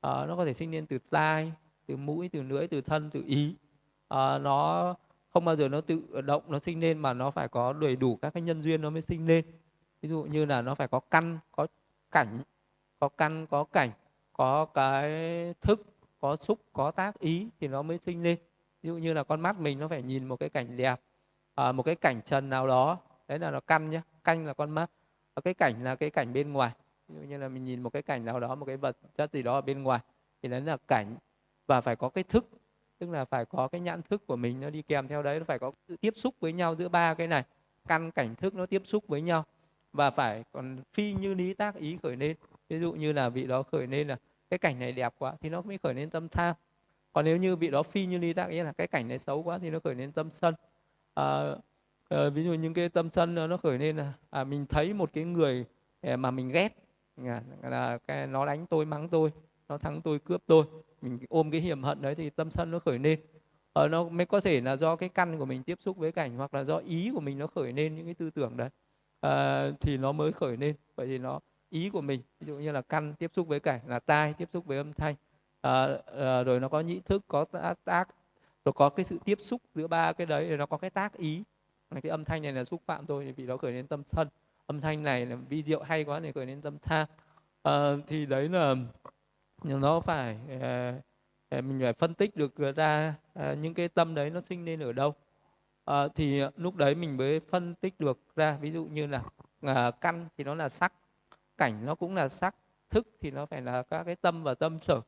à, 0.00 0.26
nó 0.26 0.36
có 0.36 0.44
thể 0.44 0.54
sinh 0.54 0.70
lên 0.70 0.86
từ 0.86 0.98
tai 1.10 1.52
từ 1.86 1.96
mũi 1.96 2.28
từ 2.32 2.42
lưỡi 2.42 2.66
từ 2.68 2.80
thân 2.80 3.10
từ 3.10 3.24
ý. 3.26 3.54
À, 4.08 4.38
nó 4.38 4.94
không 5.30 5.44
bao 5.44 5.56
giờ 5.56 5.68
nó 5.68 5.80
tự 5.80 6.20
động 6.20 6.42
nó 6.48 6.58
sinh 6.58 6.80
lên 6.80 6.98
mà 6.98 7.12
nó 7.12 7.30
phải 7.30 7.48
có 7.48 7.72
đầy 7.72 7.96
đủ 7.96 8.16
các 8.16 8.30
cái 8.34 8.42
nhân 8.42 8.62
duyên 8.62 8.82
nó 8.82 8.90
mới 8.90 9.02
sinh 9.02 9.26
lên. 9.26 9.44
Ví 10.02 10.08
dụ 10.08 10.22
như 10.22 10.44
là 10.44 10.62
nó 10.62 10.74
phải 10.74 10.88
có 10.88 11.00
căn 11.00 11.38
có 11.52 11.66
cảnh 12.10 12.42
có 12.98 13.08
căn 13.08 13.46
có 13.46 13.64
cảnh 13.64 13.90
có 14.32 14.64
cái 14.64 15.10
thức 15.60 15.86
có 16.20 16.36
xúc 16.36 16.58
có 16.72 16.90
tác 16.90 17.18
ý 17.18 17.48
thì 17.60 17.68
nó 17.68 17.82
mới 17.82 17.98
sinh 17.98 18.22
lên. 18.22 18.38
Ví 18.82 18.88
dụ 18.88 18.96
như 18.96 19.12
là 19.12 19.24
con 19.24 19.40
mắt 19.40 19.58
mình 19.60 19.78
nó 19.78 19.88
phải 19.88 20.02
nhìn 20.02 20.28
một 20.28 20.36
cái 20.36 20.48
cảnh 20.48 20.76
đẹp 20.76 21.00
à, 21.64 21.72
một 21.72 21.82
cái 21.82 21.94
cảnh 21.94 22.20
trần 22.22 22.50
nào 22.50 22.66
đó. 22.66 22.98
Đấy 23.28 23.38
là 23.38 23.50
nó 23.50 23.60
căn 23.60 23.90
nhé 23.90 24.00
canh 24.24 24.46
là 24.46 24.54
con 24.54 24.70
mắt. 24.70 24.90
Và 25.34 25.40
cái 25.40 25.54
cảnh 25.54 25.84
là 25.84 25.94
cái 25.94 26.10
cảnh 26.10 26.32
bên 26.32 26.52
ngoài. 26.52 26.70
Ví 27.08 27.14
dụ 27.20 27.28
như 27.28 27.38
là 27.38 27.48
mình 27.48 27.64
nhìn 27.64 27.82
một 27.82 27.90
cái 27.90 28.02
cảnh 28.02 28.24
nào 28.24 28.40
đó 28.40 28.54
một 28.54 28.66
cái 28.66 28.76
vật 28.76 28.96
chất 29.14 29.32
gì 29.32 29.42
đó 29.42 29.54
ở 29.54 29.60
bên 29.60 29.82
ngoài 29.82 30.00
thì 30.42 30.48
đấy 30.48 30.60
là 30.60 30.76
cảnh. 30.76 31.16
Và 31.66 31.80
phải 31.80 31.96
có 31.96 32.08
cái 32.08 32.24
thức 32.24 32.48
tức 32.98 33.10
là 33.10 33.24
phải 33.24 33.44
có 33.44 33.68
cái 33.68 33.80
nhãn 33.80 34.02
thức 34.02 34.26
của 34.26 34.36
mình 34.36 34.60
nó 34.60 34.70
đi 34.70 34.82
kèm 34.82 35.08
theo 35.08 35.22
đấy 35.22 35.38
nó 35.38 35.44
phải 35.44 35.58
có 35.58 35.72
sự 35.88 35.96
tiếp 35.96 36.14
xúc 36.16 36.34
với 36.40 36.52
nhau 36.52 36.74
giữa 36.74 36.88
ba 36.88 37.14
cái 37.14 37.26
này. 37.26 37.44
Căn 37.88 38.10
cảnh 38.10 38.34
thức 38.34 38.54
nó 38.54 38.66
tiếp 38.66 38.82
xúc 38.84 39.04
với 39.08 39.22
nhau. 39.22 39.44
Và 39.92 40.10
phải 40.10 40.44
còn 40.52 40.78
phi 40.92 41.14
như 41.14 41.34
lý 41.34 41.54
tác 41.54 41.74
ý 41.74 41.98
khởi 42.02 42.16
lên. 42.16 42.36
Ví 42.68 42.78
dụ 42.78 42.92
như 42.92 43.12
là 43.12 43.28
vị 43.28 43.46
đó 43.46 43.62
khởi 43.62 43.86
lên 43.86 44.08
là 44.08 44.16
cái 44.50 44.58
cảnh 44.58 44.78
này 44.78 44.92
đẹp 44.92 45.14
quá 45.18 45.34
thì 45.40 45.48
nó 45.48 45.62
mới 45.62 45.78
khởi 45.78 45.94
lên 45.94 46.10
tâm 46.10 46.28
tham. 46.28 46.54
Còn 47.12 47.24
nếu 47.24 47.36
như 47.36 47.56
vị 47.56 47.70
đó 47.70 47.82
phi 47.82 48.06
như 48.06 48.18
lý 48.18 48.32
tác 48.32 48.48
ý 48.48 48.62
là 48.62 48.72
cái 48.72 48.86
cảnh 48.86 49.08
này 49.08 49.18
xấu 49.18 49.42
quá 49.42 49.58
thì 49.58 49.70
nó 49.70 49.78
khởi 49.84 49.94
lên 49.94 50.12
tâm 50.12 50.30
sân 50.30 50.54
à, 51.14 51.54
à, 52.08 52.28
ví 52.30 52.44
dụ 52.44 52.54
những 52.54 52.74
cái 52.74 52.88
tâm 52.88 53.10
sân 53.10 53.34
nó 53.34 53.56
khởi 53.56 53.78
lên 53.78 53.96
là 53.96 54.12
à, 54.30 54.44
mình 54.44 54.66
thấy 54.66 54.94
một 54.94 55.10
cái 55.12 55.24
người 55.24 55.64
à, 56.00 56.16
mà 56.16 56.30
mình 56.30 56.48
ghét 56.48 56.76
à, 57.26 57.42
là 57.62 57.98
cái 57.98 58.26
nó 58.26 58.46
đánh 58.46 58.66
tôi 58.66 58.84
mắng 58.84 59.08
tôi 59.08 59.32
nó 59.68 59.78
thắng 59.78 60.02
tôi 60.02 60.18
cướp 60.18 60.42
tôi 60.46 60.64
mình 61.02 61.18
ôm 61.28 61.50
cái 61.50 61.60
hiểm 61.60 61.82
hận 61.82 62.02
đấy 62.02 62.14
thì 62.14 62.30
tâm 62.30 62.50
sân 62.50 62.70
nó 62.70 62.78
khởi 62.78 62.98
lên. 62.98 63.20
À, 63.74 63.88
nó 63.88 64.04
mới 64.04 64.26
có 64.26 64.40
thể 64.40 64.60
là 64.60 64.76
do 64.76 64.96
cái 64.96 65.08
căn 65.08 65.38
của 65.38 65.44
mình 65.44 65.62
tiếp 65.62 65.78
xúc 65.80 65.96
với 65.96 66.12
cảnh 66.12 66.36
hoặc 66.36 66.54
là 66.54 66.64
do 66.64 66.76
ý 66.76 67.10
của 67.14 67.20
mình 67.20 67.38
nó 67.38 67.46
khởi 67.46 67.72
lên 67.72 67.94
những 67.94 68.04
cái 68.04 68.14
tư 68.14 68.30
tưởng 68.30 68.56
đấy. 68.56 68.68
À, 69.20 69.64
thì 69.80 69.96
nó 69.96 70.12
mới 70.12 70.32
khởi 70.32 70.56
lên. 70.56 70.74
Vậy 70.96 71.06
thì 71.06 71.18
nó 71.18 71.40
ý 71.70 71.90
của 71.90 72.00
mình 72.00 72.20
ví 72.40 72.46
dụ 72.46 72.54
như 72.56 72.72
là 72.72 72.82
căn 72.82 73.14
tiếp 73.18 73.30
xúc 73.34 73.48
với 73.48 73.60
cảnh 73.60 73.80
là 73.86 73.98
tai 73.98 74.34
tiếp 74.34 74.48
xúc 74.52 74.66
với 74.66 74.76
âm 74.76 74.92
thanh 74.92 75.14
à, 75.60 75.86
à, 76.18 76.42
rồi 76.42 76.60
nó 76.60 76.68
có 76.68 76.80
nhĩ 76.80 77.00
thức 77.00 77.24
có 77.28 77.44
tác, 77.84 78.08
nó 78.70 78.74
có 78.74 78.88
cái 78.88 79.04
sự 79.04 79.18
tiếp 79.24 79.38
xúc 79.40 79.62
giữa 79.74 79.86
ba 79.86 80.12
cái 80.12 80.26
đấy 80.26 80.56
nó 80.56 80.66
có 80.66 80.76
cái 80.76 80.90
tác 80.90 81.16
ý. 81.16 81.42
Cái 82.02 82.10
âm 82.10 82.24
thanh 82.24 82.42
này 82.42 82.52
là 82.52 82.64
xúc 82.64 82.82
phạm 82.86 83.06
tôi 83.06 83.24
thì 83.24 83.32
vì 83.32 83.46
nó 83.46 83.56
khởi 83.56 83.72
lên 83.72 83.86
tâm 83.86 84.04
sân. 84.04 84.28
Âm 84.66 84.80
thanh 84.80 85.02
này 85.02 85.26
là 85.26 85.36
vi 85.36 85.62
diệu 85.62 85.82
hay 85.82 86.04
quá 86.04 86.20
thì 86.20 86.32
khởi 86.32 86.46
lên 86.46 86.62
tâm 86.62 86.78
tham. 86.78 87.06
À, 87.62 87.92
thì 88.06 88.26
đấy 88.26 88.48
là 88.48 88.74
nó 89.64 90.00
phải 90.00 90.38
ờ, 90.60 90.94
ờ, 91.48 91.60
mình 91.60 91.80
phải 91.80 91.92
phân 91.92 92.14
tích 92.14 92.36
được 92.36 92.56
ra 92.76 93.14
những 93.60 93.74
cái 93.74 93.88
tâm 93.88 94.14
đấy 94.14 94.30
nó 94.30 94.40
sinh 94.40 94.64
lên 94.64 94.80
ở 94.80 94.92
đâu. 94.92 95.14
À, 95.84 96.08
thì 96.14 96.42
lúc 96.56 96.76
đấy 96.76 96.94
mình 96.94 97.16
mới 97.16 97.40
phân 97.40 97.74
tích 97.74 98.00
được 98.00 98.18
ra. 98.36 98.58
Ví 98.60 98.72
dụ 98.72 98.84
như 98.84 99.06
là 99.62 99.90
căn 99.90 100.28
thì 100.38 100.44
nó 100.44 100.54
là 100.54 100.68
sắc 100.68 100.92
cảnh 101.56 101.86
nó 101.86 101.94
cũng 101.94 102.14
là 102.14 102.28
sắc 102.28 102.54
thức 102.90 103.08
thì 103.20 103.30
nó 103.30 103.46
phải 103.46 103.62
là 103.62 103.82
các 103.82 104.04
cái 104.04 104.16
tâm 104.16 104.42
và 104.42 104.54
tâm 104.54 104.80
sở. 104.80 105.00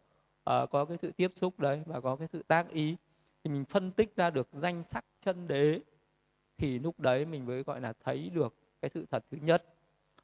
À, 0.45 0.67
có 0.71 0.85
cái 0.85 0.97
sự 0.97 1.13
tiếp 1.17 1.33
xúc 1.35 1.61
đấy 1.61 1.83
và 1.87 2.01
có 2.01 2.17
cái 2.17 2.29
sự 2.33 2.43
tác 2.49 2.71
ý 2.71 2.97
thì 3.45 3.51
mình 3.51 3.65
phân 3.65 3.91
tích 3.91 4.17
ra 4.17 4.31
được 4.31 4.49
danh 4.53 4.85
sắc 4.85 5.05
chân 5.21 5.49
đế 5.49 5.81
thì 6.59 6.79
lúc 6.79 7.01
đấy 7.01 7.25
mình 7.25 7.47
mới 7.47 7.63
gọi 7.63 7.81
là 7.81 7.93
thấy 8.05 8.31
được 8.31 8.55
cái 8.83 8.89
sự 8.89 9.07
thật 9.11 9.25
thứ 9.31 9.39
nhất. 9.41 9.65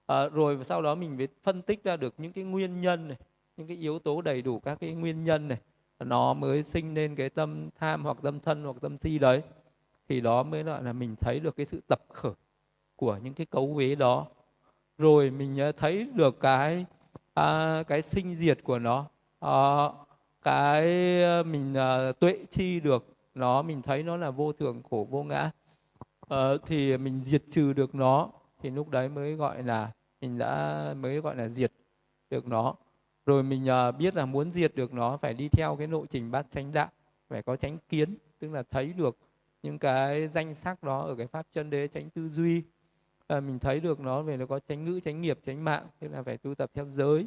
À, 0.06 0.28
rồi 0.28 0.64
sau 0.64 0.82
đó 0.82 0.94
mình 0.94 1.16
mới 1.16 1.28
phân 1.42 1.62
tích 1.62 1.84
ra 1.84 1.96
được 1.96 2.14
những 2.18 2.32
cái 2.32 2.44
nguyên 2.44 2.80
nhân 2.80 3.08
này 3.08 3.18
những 3.56 3.68
cái 3.68 3.76
yếu 3.76 3.98
tố 3.98 4.22
đầy 4.22 4.42
đủ 4.42 4.60
các 4.60 4.80
cái 4.80 4.94
nguyên 4.94 5.24
nhân 5.24 5.48
này 5.48 5.58
nó 5.98 6.34
mới 6.34 6.62
sinh 6.62 6.94
lên 6.94 7.14
cái 7.14 7.30
tâm 7.30 7.68
tham 7.78 8.04
hoặc 8.04 8.16
tâm 8.22 8.40
thân 8.40 8.64
hoặc 8.64 8.76
tâm 8.80 8.98
si 8.98 9.18
đấy. 9.18 9.42
Thì 10.08 10.20
đó 10.20 10.42
mới 10.42 10.62
gọi 10.62 10.82
là 10.82 10.92
mình 10.92 11.16
thấy 11.20 11.40
được 11.40 11.56
cái 11.56 11.66
sự 11.66 11.80
tập 11.88 12.00
khởi 12.08 12.32
của 12.96 13.18
những 13.22 13.34
cái 13.34 13.46
cấu 13.46 13.72
uế 13.74 13.94
đó. 13.94 14.26
Rồi 14.98 15.30
mình 15.30 15.58
ờ, 15.58 15.72
thấy 15.72 16.08
được 16.14 16.40
cái 16.40 16.86
à, 17.34 17.82
cái 17.88 18.02
sinh 18.02 18.34
diệt 18.34 18.58
của 18.64 18.78
nó. 18.78 19.06
À, 19.40 19.88
cái 20.42 21.22
ờ, 21.22 21.42
mình 21.42 21.74
ờ, 21.74 22.12
tuệ 22.12 22.38
chi 22.50 22.80
được 22.80 23.16
nó 23.34 23.62
mình 23.62 23.82
thấy 23.82 24.02
nó 24.02 24.16
là 24.16 24.30
vô 24.30 24.52
thường 24.52 24.82
khổ 24.90 25.06
vô 25.10 25.22
ngã. 25.22 25.50
À, 26.28 26.48
thì 26.66 26.96
mình 26.96 27.20
diệt 27.20 27.42
trừ 27.50 27.72
được 27.72 27.94
nó 27.94 28.30
thì 28.62 28.70
lúc 28.70 28.88
đấy 28.88 29.08
mới 29.08 29.34
gọi 29.34 29.62
là 29.62 29.92
mình 30.20 30.38
đã 30.38 30.94
mới 31.00 31.20
gọi 31.20 31.36
là 31.36 31.48
diệt 31.48 31.72
được 32.30 32.46
nó. 32.46 32.74
Rồi 33.26 33.42
mình 33.42 33.66
uh, 33.88 33.96
biết 33.96 34.14
là 34.14 34.26
muốn 34.26 34.52
diệt 34.52 34.74
được 34.74 34.92
nó 34.92 35.16
phải 35.16 35.34
đi 35.34 35.48
theo 35.48 35.76
cái 35.76 35.86
lộ 35.86 36.06
trình 36.06 36.30
bát 36.30 36.46
chánh 36.50 36.72
đạo 36.72 36.88
phải 37.28 37.42
có 37.42 37.56
chánh 37.56 37.78
kiến 37.88 38.16
tức 38.38 38.52
là 38.52 38.62
thấy 38.70 38.92
được 38.92 39.18
những 39.62 39.78
cái 39.78 40.28
danh 40.28 40.54
sắc 40.54 40.82
đó 40.82 41.00
ở 41.00 41.14
cái 41.14 41.26
pháp 41.26 41.46
chân 41.52 41.70
đế 41.70 41.88
chánh 41.88 42.10
tư 42.10 42.28
duy. 42.28 42.62
À, 43.26 43.40
mình 43.40 43.58
thấy 43.58 43.80
được 43.80 44.00
nó 44.00 44.22
về 44.22 44.36
nó 44.36 44.46
có 44.46 44.60
chánh 44.68 44.84
ngữ 44.84 45.00
chánh 45.00 45.20
nghiệp 45.20 45.38
chánh 45.46 45.64
mạng 45.64 45.86
tức 46.00 46.08
là 46.08 46.22
phải 46.22 46.38
tu 46.38 46.54
tập 46.54 46.70
theo 46.74 46.86
giới 46.86 47.26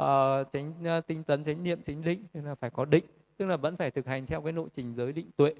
uh, 0.00 0.52
chánh 0.52 0.98
uh, 0.98 1.06
tinh 1.06 1.24
tấn 1.24 1.44
chánh 1.44 1.62
niệm 1.62 1.82
chánh 1.82 2.02
định 2.02 2.24
tức 2.32 2.40
là 2.44 2.54
phải 2.54 2.70
có 2.70 2.84
định 2.84 3.04
tức 3.40 3.46
là 3.46 3.56
vẫn 3.56 3.76
phải 3.76 3.90
thực 3.90 4.06
hành 4.06 4.26
theo 4.26 4.42
cái 4.42 4.52
lộ 4.52 4.68
trình 4.68 4.94
giới 4.94 5.12
định 5.12 5.30
tuệ. 5.36 5.54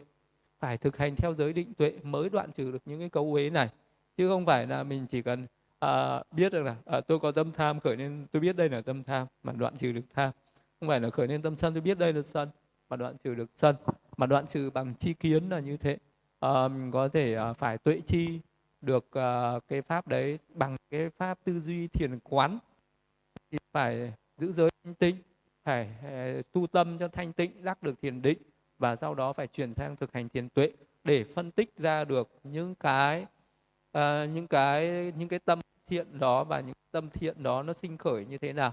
Phải 0.58 0.78
thực 0.78 0.96
hành 0.96 1.16
theo 1.16 1.34
giới 1.34 1.52
định 1.52 1.74
tuệ 1.74 1.92
mới 2.02 2.28
đoạn 2.28 2.52
trừ 2.52 2.72
được 2.72 2.82
những 2.84 3.00
cái 3.00 3.08
cấu 3.08 3.32
uế 3.34 3.50
này. 3.50 3.68
Chứ 4.16 4.28
không 4.28 4.46
phải 4.46 4.66
là 4.66 4.82
mình 4.82 5.06
chỉ 5.06 5.22
cần 5.22 5.46
uh, 5.84 6.32
biết 6.32 6.52
được 6.52 6.62
là 6.62 6.76
uh, 6.98 7.06
tôi 7.06 7.18
có 7.18 7.32
tâm 7.32 7.52
tham 7.52 7.80
khởi 7.80 7.96
nên 7.96 8.26
tôi 8.32 8.40
biết 8.40 8.56
đây 8.56 8.68
là 8.68 8.80
tâm 8.80 9.04
tham 9.04 9.26
mà 9.42 9.52
đoạn 9.52 9.76
trừ 9.76 9.92
được 9.92 10.00
tham. 10.14 10.32
Không 10.80 10.88
phải 10.88 11.00
là 11.00 11.10
khởi 11.10 11.26
lên 11.28 11.42
tâm 11.42 11.56
sân 11.56 11.74
tôi 11.74 11.80
biết 11.80 11.98
đây 11.98 12.12
là 12.12 12.22
sân 12.22 12.48
mà 12.88 12.96
đoạn 12.96 13.14
trừ 13.24 13.34
được 13.34 13.50
sân 13.54 13.76
mà 14.16 14.26
đoạn 14.26 14.46
trừ 14.46 14.70
bằng 14.70 14.94
chi 14.94 15.14
kiến 15.14 15.48
là 15.48 15.60
như 15.60 15.76
thế. 15.76 15.98
À, 16.40 16.68
mình 16.68 16.90
có 16.90 17.08
thể 17.08 17.38
uh, 17.50 17.56
phải 17.56 17.78
tuệ 17.78 18.00
chi 18.06 18.40
được 18.80 19.08
uh, 19.18 19.62
cái 19.68 19.82
pháp 19.82 20.08
đấy 20.08 20.38
bằng 20.54 20.76
cái 20.90 21.10
pháp 21.10 21.38
tư 21.44 21.60
duy 21.60 21.88
thiền 21.88 22.18
quán. 22.18 22.58
Thì 23.50 23.58
phải 23.72 24.12
giữ 24.40 24.52
giới 24.52 24.70
tinh 24.98 25.16
phải 25.64 25.88
ờ, 26.02 26.42
tu 26.52 26.66
tâm 26.66 26.98
cho 26.98 27.08
thanh 27.08 27.32
tịnh 27.32 27.64
đắc 27.64 27.82
được 27.82 28.00
thiền 28.02 28.22
định 28.22 28.38
và 28.78 28.96
sau 28.96 29.14
đó 29.14 29.32
phải 29.32 29.46
chuyển 29.46 29.74
sang 29.74 29.96
thực 29.96 30.12
hành 30.12 30.28
thiền 30.28 30.48
tuệ 30.48 30.72
để 31.04 31.24
phân 31.24 31.50
tích 31.50 31.76
ra 31.76 32.04
được 32.04 32.30
những 32.44 32.74
cái 32.74 33.26
uh, 33.98 34.30
những 34.32 34.46
cái 34.46 35.12
những 35.16 35.28
cái 35.28 35.38
tâm 35.38 35.60
thiện 35.86 36.18
đó 36.18 36.44
và 36.44 36.60
những 36.60 36.74
tâm 36.90 37.10
thiện 37.10 37.42
đó 37.42 37.62
nó 37.62 37.72
sinh 37.72 37.98
khởi 37.98 38.24
như 38.24 38.38
thế 38.38 38.52
nào. 38.52 38.72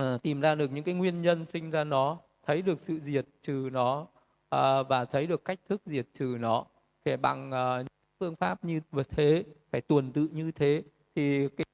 Uh, 0.00 0.22
tìm 0.22 0.40
ra 0.40 0.54
được 0.54 0.70
những 0.72 0.84
cái 0.84 0.94
nguyên 0.94 1.22
nhân 1.22 1.44
sinh 1.44 1.70
ra 1.70 1.84
nó 1.84 2.18
thấy 2.42 2.62
được 2.62 2.80
sự 2.80 3.00
diệt 3.00 3.26
trừ 3.42 3.68
nó 3.72 4.00
uh, 4.00 4.88
và 4.88 5.04
thấy 5.10 5.26
được 5.26 5.44
cách 5.44 5.58
thức 5.68 5.82
diệt 5.86 6.06
trừ 6.12 6.36
nó. 6.40 6.64
Phải 7.04 7.16
bằng 7.16 7.50
uh, 7.50 7.86
phương 8.20 8.36
pháp 8.36 8.64
như 8.64 8.80
thế 9.08 9.44
phải 9.70 9.80
tuần 9.80 10.12
tự 10.12 10.28
như 10.32 10.52
thế 10.52 10.82
thì 11.14 11.48
cái 11.48 11.64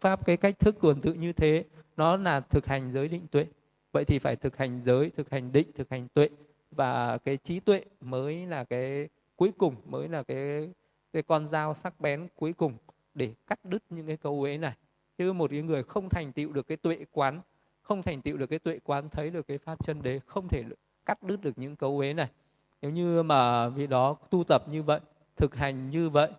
pháp 0.00 0.26
cái 0.26 0.36
cách 0.36 0.58
thức 0.58 0.76
tuần 0.80 1.00
tự 1.00 1.12
như 1.12 1.32
thế 1.32 1.64
nó 1.96 2.16
là 2.16 2.40
thực 2.40 2.66
hành 2.66 2.92
giới 2.92 3.08
định 3.08 3.26
tuệ. 3.30 3.46
Vậy 3.92 4.04
thì 4.04 4.18
phải 4.18 4.36
thực 4.36 4.56
hành 4.56 4.80
giới 4.84 5.10
thực 5.16 5.30
hành 5.30 5.52
định 5.52 5.72
thực 5.74 5.90
hành 5.90 6.08
tuệ. 6.08 6.28
Và 6.70 7.18
cái 7.18 7.36
trí 7.36 7.60
tuệ 7.60 7.84
mới 8.00 8.46
là 8.46 8.64
cái 8.64 9.08
cuối 9.36 9.52
cùng 9.58 9.74
mới 9.86 10.08
là 10.08 10.22
cái 10.22 10.70
cái 11.12 11.22
con 11.22 11.46
dao 11.46 11.74
sắc 11.74 12.00
bén 12.00 12.28
cuối 12.36 12.52
cùng 12.52 12.72
để 13.14 13.30
cắt 13.46 13.64
đứt 13.64 13.82
những 13.90 14.06
cái 14.06 14.16
câu 14.16 14.40
uế 14.40 14.58
này. 14.58 14.72
Chứ 15.18 15.32
một 15.32 15.50
cái 15.50 15.62
người 15.62 15.82
không 15.82 16.08
thành 16.08 16.32
tựu 16.32 16.52
được 16.52 16.66
cái 16.66 16.76
tuệ 16.76 16.98
quán 17.12 17.40
không 17.82 18.02
thành 18.02 18.22
tựu 18.22 18.36
được 18.36 18.46
cái 18.46 18.58
tuệ 18.58 18.78
quán 18.84 19.08
thấy 19.08 19.30
được 19.30 19.46
cái 19.48 19.58
pháp 19.58 19.84
chân 19.84 20.02
đế 20.02 20.20
không 20.26 20.48
thể 20.48 20.62
cắt 21.06 21.22
đứt 21.22 21.40
được 21.42 21.58
những 21.58 21.76
câu 21.76 21.98
uế 21.98 22.14
này. 22.14 22.28
Nếu 22.82 22.90
như 22.90 23.22
mà 23.22 23.68
vị 23.68 23.86
đó 23.86 24.16
tu 24.30 24.44
tập 24.44 24.64
như 24.68 24.82
vậy 24.82 25.00
thực 25.36 25.54
hành 25.54 25.90
như 25.90 26.10
vậy 26.10 26.30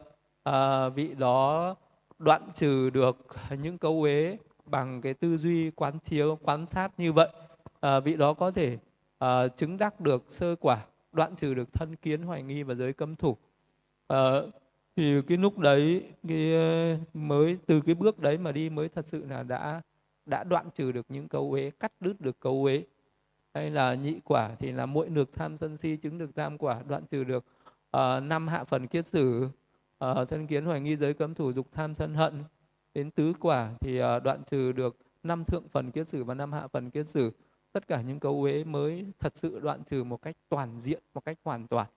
à, 0.44 0.90
vị 0.90 1.16
đó 1.18 1.76
đoạn 2.20 2.42
trừ 2.54 2.90
được 2.90 3.18
những 3.62 3.78
câu 3.78 4.02
uế 4.02 4.38
bằng 4.66 5.02
cái 5.02 5.14
tư 5.14 5.38
duy 5.38 5.72
quán 5.72 6.00
chiếu 6.00 6.40
quán 6.44 6.66
sát 6.66 7.00
như 7.00 7.14
vậy 7.14 7.30
à, 7.80 8.00
vị 8.00 8.16
đó 8.16 8.34
có 8.34 8.52
thể 8.52 8.78
à, 9.20 9.48
chứng 9.48 9.78
đắc 9.78 10.00
được 10.00 10.26
sơ 10.30 10.56
quả 10.56 10.86
đoạn 11.12 11.36
trừ 11.36 11.54
được 11.54 11.74
thân 11.74 11.96
kiến 11.96 12.22
hoài 12.22 12.44
nghi 12.44 12.64
và 12.64 12.74
giới 12.74 12.94
cấm 12.94 13.16
thủ. 13.16 13.38
À, 14.08 14.18
thì 14.96 15.22
cái 15.22 15.38
lúc 15.38 15.58
đấy 15.58 16.04
cái 16.28 16.54
mới 17.14 17.58
từ 17.66 17.82
cái 17.86 17.96
bước 17.96 18.20
đấy 18.20 18.38
mà 18.38 18.52
đi 18.52 18.70
mới 18.70 18.90
thật 18.90 19.08
sự 19.08 19.26
là 19.26 19.44
đã 19.44 19.82
đã 20.26 20.44
đoạn 20.44 20.70
trừ 20.76 20.92
được 20.92 21.06
những 21.10 21.28
câu 21.28 21.52
uế 21.52 21.72
cắt 21.80 21.92
đứt 22.00 22.22
được 22.22 22.40
câu 22.40 22.64
uế. 22.64 22.84
Hay 23.54 23.70
là 23.70 23.94
nhị 23.94 24.20
quả 24.24 24.56
thì 24.60 24.72
là 24.72 24.86
muội 24.86 25.10
được 25.10 25.34
tham 25.34 25.58
sân 25.58 25.78
si 25.78 25.96
chứng 25.96 26.18
được 26.18 26.36
tam 26.36 26.58
quả 26.58 26.82
đoạn 26.88 27.04
trừ 27.12 27.24
được 27.24 27.46
uh, 27.98 28.24
năm 28.24 28.48
hạ 28.48 28.64
phần 28.64 28.88
kiết 28.88 29.06
sử 29.06 29.50
uh, 30.12 30.30
thân 30.30 30.48
kiến 30.48 30.66
hoài 30.66 30.82
nghi 30.82 30.96
giới 30.96 31.14
cấm 31.14 31.34
thủ 31.34 31.54
dục 31.54 31.68
tham 31.72 31.94
sân 31.94 32.14
hận. 32.14 32.44
Đến 32.94 33.12
tứ 33.12 33.34
quả 33.40 33.72
thì 33.82 34.02
uh, 34.02 34.24
đoạn 34.24 34.44
trừ 34.44 34.72
được 34.72 34.98
năm 35.24 35.44
thượng 35.46 35.68
phần 35.70 35.92
kiết 35.92 36.08
sử 36.08 36.24
và 36.24 36.34
năm 36.34 36.52
hạ 36.52 36.68
phần 36.68 36.90
kiết 36.90 37.08
sử. 37.08 37.32
Tất 37.72 37.88
cả 37.88 38.02
những 38.02 38.20
câu 38.20 38.42
uế 38.42 38.64
mới 38.64 39.06
thật 39.20 39.38
sự 39.38 39.60
đoạn 39.60 39.84
trừ 39.84 40.04
một 40.04 40.22
cách 40.22 40.36
toàn 40.50 40.80
diện 40.80 41.04
một 41.14 41.26
cách 41.26 41.38
hoàn 41.44 41.68
toàn. 41.68 41.88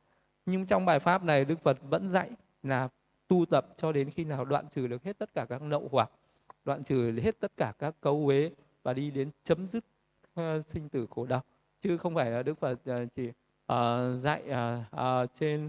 Nhưng 0.46 0.66
trong 0.66 0.86
bài 0.86 0.98
pháp 0.98 1.24
này 1.24 1.44
đức 1.44 1.60
phật 1.62 1.78
vẫn 1.82 2.08
dạy 2.08 2.30
là 2.62 2.88
tu 3.28 3.46
tập 3.46 3.66
cho 3.76 3.92
đến 3.92 4.10
khi 4.10 4.24
nào 4.24 4.44
đoạn 4.44 4.68
trừ 4.68 4.86
được 4.86 5.04
hết 5.04 5.18
tất 5.18 5.34
cả 5.34 5.46
các 5.48 5.62
nậu 5.62 5.88
hoặc 5.92 6.10
đoạn 6.64 6.84
trừ 6.84 7.12
hết 7.22 7.40
tất 7.40 7.52
cả 7.56 7.72
các 7.78 7.94
câu 8.00 8.26
uế 8.26 8.50
và 8.82 8.92
đi 8.92 9.10
đến 9.10 9.30
chấm 9.44 9.66
dứt 9.66 9.84
uh, 10.40 10.44
sinh 10.66 10.88
tử 10.88 11.06
khổ 11.10 11.26
đau. 11.26 11.42
Chứ 11.82 11.98
không 11.98 12.14
phải 12.14 12.30
là 12.30 12.42
đức 12.42 12.58
phật 12.58 12.72
uh, 12.72 13.08
chỉ 13.14 13.28
uh, 13.72 14.20
dạy 14.20 14.42
uh, 14.50 14.94
uh, 14.94 15.30
trên 15.34 15.68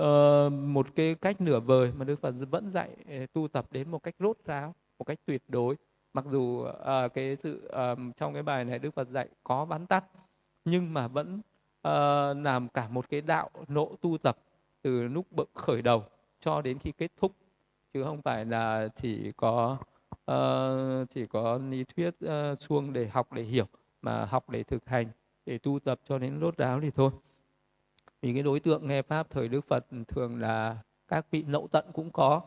uh, 0.00 0.52
một 0.52 0.86
cái 0.94 1.14
cách 1.14 1.40
nửa 1.40 1.60
vời 1.60 1.92
mà 1.96 2.04
đức 2.04 2.20
phật 2.20 2.34
vẫn 2.50 2.70
dạy 2.70 2.90
ờ, 3.08 3.26
tu 3.32 3.48
tập 3.48 3.66
đến 3.70 3.90
một 3.90 4.02
cách 4.02 4.14
rốt 4.18 4.36
ráo 4.44 4.74
một 4.98 5.04
cách 5.04 5.18
tuyệt 5.26 5.42
đối. 5.48 5.76
Mặc 6.12 6.24
dù 6.30 6.40
uh, 6.40 7.14
cái 7.14 7.36
sự 7.36 7.70
uh, 7.92 8.16
trong 8.16 8.34
cái 8.34 8.42
bài 8.42 8.64
này 8.64 8.78
đức 8.78 8.94
phật 8.94 9.08
dạy 9.08 9.28
có 9.44 9.64
vắn 9.64 9.86
tắt 9.86 10.04
nhưng 10.64 10.94
mà 10.94 11.08
vẫn 11.08 11.40
uh, 11.88 12.44
làm 12.44 12.68
cả 12.68 12.88
một 12.88 13.08
cái 13.08 13.20
đạo 13.20 13.50
nộ 13.68 13.96
tu 14.00 14.18
tập 14.18 14.38
từ 14.82 15.02
lúc 15.02 15.32
bậc 15.32 15.48
khởi 15.54 15.82
đầu 15.82 16.04
cho 16.40 16.62
đến 16.62 16.78
khi 16.78 16.92
kết 16.92 17.10
thúc. 17.16 17.32
Chứ 17.94 18.04
không 18.04 18.22
phải 18.22 18.44
là 18.44 18.88
chỉ 18.94 19.32
có 19.32 19.76
uh, 20.30 21.10
chỉ 21.10 21.26
có 21.26 21.58
lý 21.70 21.84
thuyết 21.84 22.14
uh, 22.24 22.60
suông 22.60 22.92
để 22.92 23.08
học 23.08 23.32
để 23.32 23.42
hiểu 23.42 23.66
mà 24.02 24.24
học 24.24 24.50
để 24.50 24.62
thực 24.62 24.86
hành 24.86 25.06
để 25.46 25.58
tu 25.58 25.78
tập 25.78 26.00
cho 26.08 26.18
đến 26.18 26.40
lốt 26.40 26.56
ráo 26.56 26.80
thì 26.80 26.90
thôi 26.90 27.10
vì 28.22 28.32
cái 28.32 28.42
đối 28.42 28.60
tượng 28.60 28.86
nghe 28.86 29.02
pháp 29.02 29.30
thời 29.30 29.48
đức 29.48 29.68
phật 29.68 29.86
thường 30.08 30.40
là 30.40 30.76
các 31.08 31.26
vị 31.30 31.44
lậu 31.48 31.68
tận 31.72 31.84
cũng 31.92 32.10
có. 32.10 32.40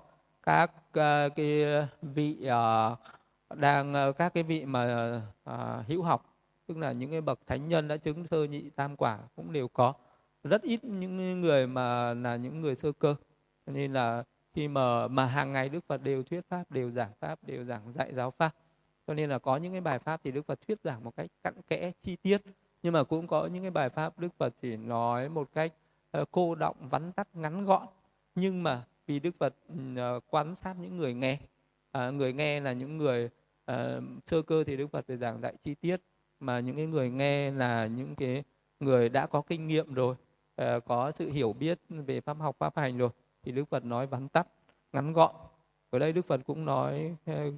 Các 0.43 0.71
uh, 0.89 1.35
cái 1.35 1.65
vị 2.01 2.37
uh, 2.47 3.57
đang 3.57 4.09
uh, 4.09 4.17
các 4.17 4.33
cái 4.33 4.43
vị 4.43 4.65
mà 4.65 5.15
uh, 5.49 5.87
hữu 5.87 6.03
học 6.03 6.35
tức 6.67 6.77
là 6.77 6.91
những 6.91 7.11
cái 7.11 7.21
bậc 7.21 7.39
thánh 7.47 7.67
nhân 7.67 7.87
đã 7.87 7.97
chứng 7.97 8.27
sơ 8.27 8.43
nhị 8.43 8.69
tam 8.69 8.95
quả 8.95 9.19
cũng 9.35 9.53
đều 9.53 9.67
có. 9.67 9.93
Rất 10.43 10.61
ít 10.61 10.83
những 10.83 11.41
người 11.41 11.67
mà 11.67 12.13
là 12.13 12.35
những 12.35 12.61
người 12.61 12.75
sơ 12.75 12.91
cơ. 12.91 13.15
Nên 13.65 13.93
là 13.93 14.23
khi 14.53 14.67
mà 14.67 15.07
mà 15.07 15.25
hàng 15.25 15.51
ngày 15.51 15.69
Đức 15.69 15.79
Phật 15.87 16.03
đều 16.03 16.23
thuyết 16.23 16.41
pháp 16.49 16.71
đều 16.71 16.91
giảng 16.91 17.11
pháp 17.19 17.43
đều 17.43 17.63
giảng 17.63 17.93
dạy 17.93 18.13
giáo 18.13 18.31
pháp. 18.31 18.55
Cho 19.07 19.13
nên 19.13 19.29
là 19.29 19.39
có 19.39 19.57
những 19.57 19.71
cái 19.71 19.81
bài 19.81 19.99
pháp 19.99 20.21
thì 20.23 20.31
Đức 20.31 20.45
Phật 20.45 20.59
thuyết 20.67 20.79
giảng 20.83 21.03
một 21.03 21.15
cách 21.15 21.27
cặn 21.43 21.61
kẽ 21.67 21.91
chi 22.01 22.15
tiết 22.15 22.41
nhưng 22.85 22.93
mà 22.93 23.03
cũng 23.03 23.27
có 23.27 23.45
những 23.45 23.61
cái 23.61 23.71
bài 23.71 23.89
pháp 23.89 24.19
Đức 24.19 24.27
Phật 24.37 24.53
chỉ 24.61 24.77
nói 24.77 25.29
một 25.29 25.49
cách 25.53 25.73
ờ, 26.11 26.25
cô 26.31 26.55
động 26.55 26.75
vắn 26.89 27.11
tắt 27.11 27.27
ngắn 27.33 27.65
gọn. 27.65 27.87
Nhưng 28.35 28.63
mà 28.63 28.83
vì 29.07 29.19
Đức 29.19 29.35
Phật 29.39 29.55
ừ, 29.67 29.75
ờ, 29.97 30.19
quan 30.29 30.55
sát 30.55 30.75
những 30.79 30.97
người 30.97 31.13
nghe 31.13 31.39
à, 31.91 32.09
người 32.09 32.33
nghe 32.33 32.59
là 32.59 32.73
những 32.73 32.97
người 32.97 33.29
uh, 33.71 33.75
sơ 34.25 34.41
cơ 34.41 34.63
thì 34.63 34.77
Đức 34.77 34.87
Phật 34.87 35.05
phải 35.07 35.17
giảng 35.17 35.41
dạy 35.41 35.53
chi 35.63 35.75
tiết. 35.75 36.01
Mà 36.39 36.59
những 36.59 36.75
cái 36.75 36.85
người 36.85 37.09
nghe 37.09 37.51
là 37.51 37.87
những 37.87 38.15
cái 38.15 38.43
người 38.79 39.09
đã 39.09 39.27
có 39.27 39.41
kinh 39.41 39.67
nghiệm 39.67 39.93
rồi 39.93 40.15
uh, 40.61 40.85
có 40.85 41.11
sự 41.11 41.29
hiểu 41.29 41.53
biết 41.53 41.79
về 41.89 42.21
pháp 42.21 42.37
học 42.39 42.55
pháp 42.59 42.77
hành 42.77 42.97
rồi 42.97 43.09
thì 43.43 43.51
Đức 43.51 43.65
Phật 43.69 43.85
nói 43.85 44.07
vắn 44.07 44.27
tắt 44.27 44.47
ngắn 44.93 45.13
gọn. 45.13 45.35
Ở 45.89 45.99
đây 45.99 46.13
Đức 46.13 46.27
Phật 46.27 46.41
cũng 46.45 46.65
nói 46.65 47.15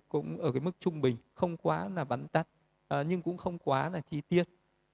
cũng 0.10 0.38
ở 0.38 0.52
cái 0.52 0.62
mức 0.62 0.76
trung 0.80 1.02
bình 1.02 1.18
không 1.34 1.58
quá 1.58 1.90
là 1.96 2.04
vắn 2.04 2.28
tắt 2.28 2.48
à, 2.88 3.02
nhưng 3.02 3.22
cũng 3.22 3.38
không 3.38 3.58
quá 3.58 3.90
là 3.90 4.00
chi 4.00 4.22
tiết. 4.22 4.44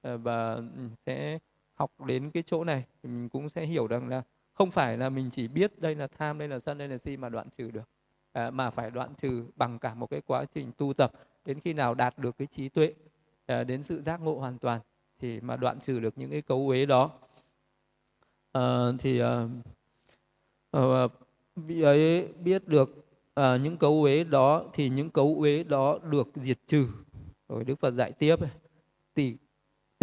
Ờ, 0.03 0.17
và 0.17 0.61
sẽ 1.05 1.39
học 1.73 1.91
đến 2.05 2.31
cái 2.31 2.43
chỗ 2.45 2.63
này. 2.63 2.85
Thì 3.03 3.09
mình 3.09 3.29
cũng 3.29 3.49
sẽ 3.49 3.65
hiểu 3.65 3.87
rằng 3.87 4.09
là 4.09 4.23
không 4.53 4.71
phải 4.71 4.97
là 4.97 5.09
mình 5.09 5.29
chỉ 5.31 5.47
biết 5.47 5.79
đây 5.81 5.95
là 5.95 6.07
tham 6.07 6.37
đây 6.37 6.47
là 6.47 6.59
sân 6.59 6.77
đây 6.77 6.87
là 6.87 6.97
si 6.97 7.17
mà 7.17 7.29
đoạn 7.29 7.49
trừ 7.49 7.71
được. 7.71 7.89
À, 8.33 8.51
mà 8.51 8.69
phải 8.69 8.91
đoạn 8.91 9.15
trừ 9.15 9.45
bằng 9.55 9.79
cả 9.79 9.93
một 9.93 10.09
cái 10.09 10.21
quá 10.21 10.45
trình 10.45 10.71
tu 10.77 10.93
tập 10.93 11.11
đến 11.45 11.59
khi 11.59 11.73
nào 11.73 11.93
đạt 11.93 12.19
được 12.19 12.37
cái 12.37 12.47
trí 12.47 12.69
tuệ 12.69 12.93
à, 13.45 13.63
đến 13.63 13.83
sự 13.83 14.01
giác 14.01 14.21
ngộ 14.21 14.35
hoàn 14.35 14.57
toàn 14.57 14.79
thì 15.19 15.41
mà 15.41 15.55
đoạn 15.55 15.79
trừ 15.79 15.99
được 15.99 16.17
những 16.17 16.31
cái 16.31 16.41
cấu 16.41 16.67
uế 16.67 16.85
đó. 16.85 17.11
À, 18.51 18.91
thì 18.99 19.19
à, 19.19 19.47
à, 20.71 21.07
vị 21.55 21.81
ấy 21.81 22.27
biết 22.27 22.67
được 22.67 23.05
à, 23.33 23.57
những 23.57 23.77
cấu 23.77 24.01
uế 24.03 24.23
đó 24.23 24.65
thì 24.73 24.89
những 24.89 25.09
cấu 25.09 25.35
uế 25.39 25.63
đó 25.63 25.99
được 26.03 26.27
diệt 26.35 26.57
trừ. 26.67 26.87
Rồi 27.49 27.63
đức 27.63 27.79
phật 27.79 27.91
dạy 27.91 28.11
tiếp 28.11 28.35
tỷ 29.13 29.37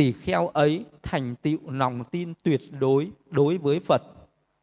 tỳ 0.01 0.13
kheo 0.13 0.49
ấy 0.49 0.85
thành 1.03 1.35
tựu 1.43 1.59
lòng 1.71 2.05
tin 2.11 2.33
tuyệt 2.43 2.61
đối 2.81 3.11
đối 3.31 3.59
với 3.59 3.81
phật. 3.81 4.03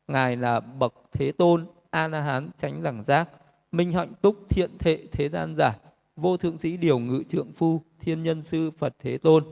Ngài 0.07 0.35
là 0.35 0.59
bậc 0.59 0.93
thế 1.11 1.31
tôn 1.31 1.65
a 1.89 2.07
la 2.07 2.21
hán 2.21 2.49
tránh 2.57 2.83
đẳng 2.83 3.03
giác 3.03 3.29
minh 3.71 3.91
hạnh 3.91 4.13
túc 4.21 4.49
thiện 4.49 4.77
thệ 4.79 5.03
thế 5.11 5.29
gian 5.29 5.55
giả 5.55 5.77
vô 6.15 6.37
thượng 6.37 6.57
sĩ 6.57 6.77
điều 6.77 6.99
ngự 6.99 7.23
trượng 7.29 7.51
phu 7.51 7.81
thiên 7.99 8.23
nhân 8.23 8.41
sư 8.41 8.71
phật 8.77 8.95
thế 8.99 9.17
tôn. 9.17 9.45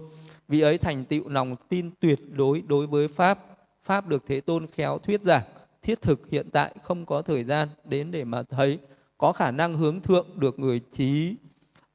Vị 0.48 0.62
ấy 0.62 0.78
thành 0.78 1.06
tựu 1.06 1.30
lòng 1.30 1.56
tin 1.70 1.92
tuyệt 2.00 2.20
đối 2.32 2.62
đối 2.62 2.88
với 2.88 3.08
pháp. 3.08 3.40
Pháp 3.84 4.08
được 4.08 4.24
thế 4.28 4.42
tôn 4.42 4.68
khéo 4.68 4.98
thuyết 4.98 5.24
giảng 5.24 5.44
thiết 5.82 6.02
thực 6.02 6.30
hiện 6.30 6.50
tại 6.50 6.76
không 6.84 7.06
có 7.06 7.22
thời 7.22 7.44
gian 7.44 7.68
đến 7.84 8.12
để 8.12 8.24
mà 8.24 8.44
thấy 8.44 8.80
có 9.18 9.34
khả 9.34 9.52
năng 9.52 9.78
hướng 9.78 10.02
thượng 10.02 10.28
được 10.36 10.60
người 10.60 10.82
trí 10.92 11.36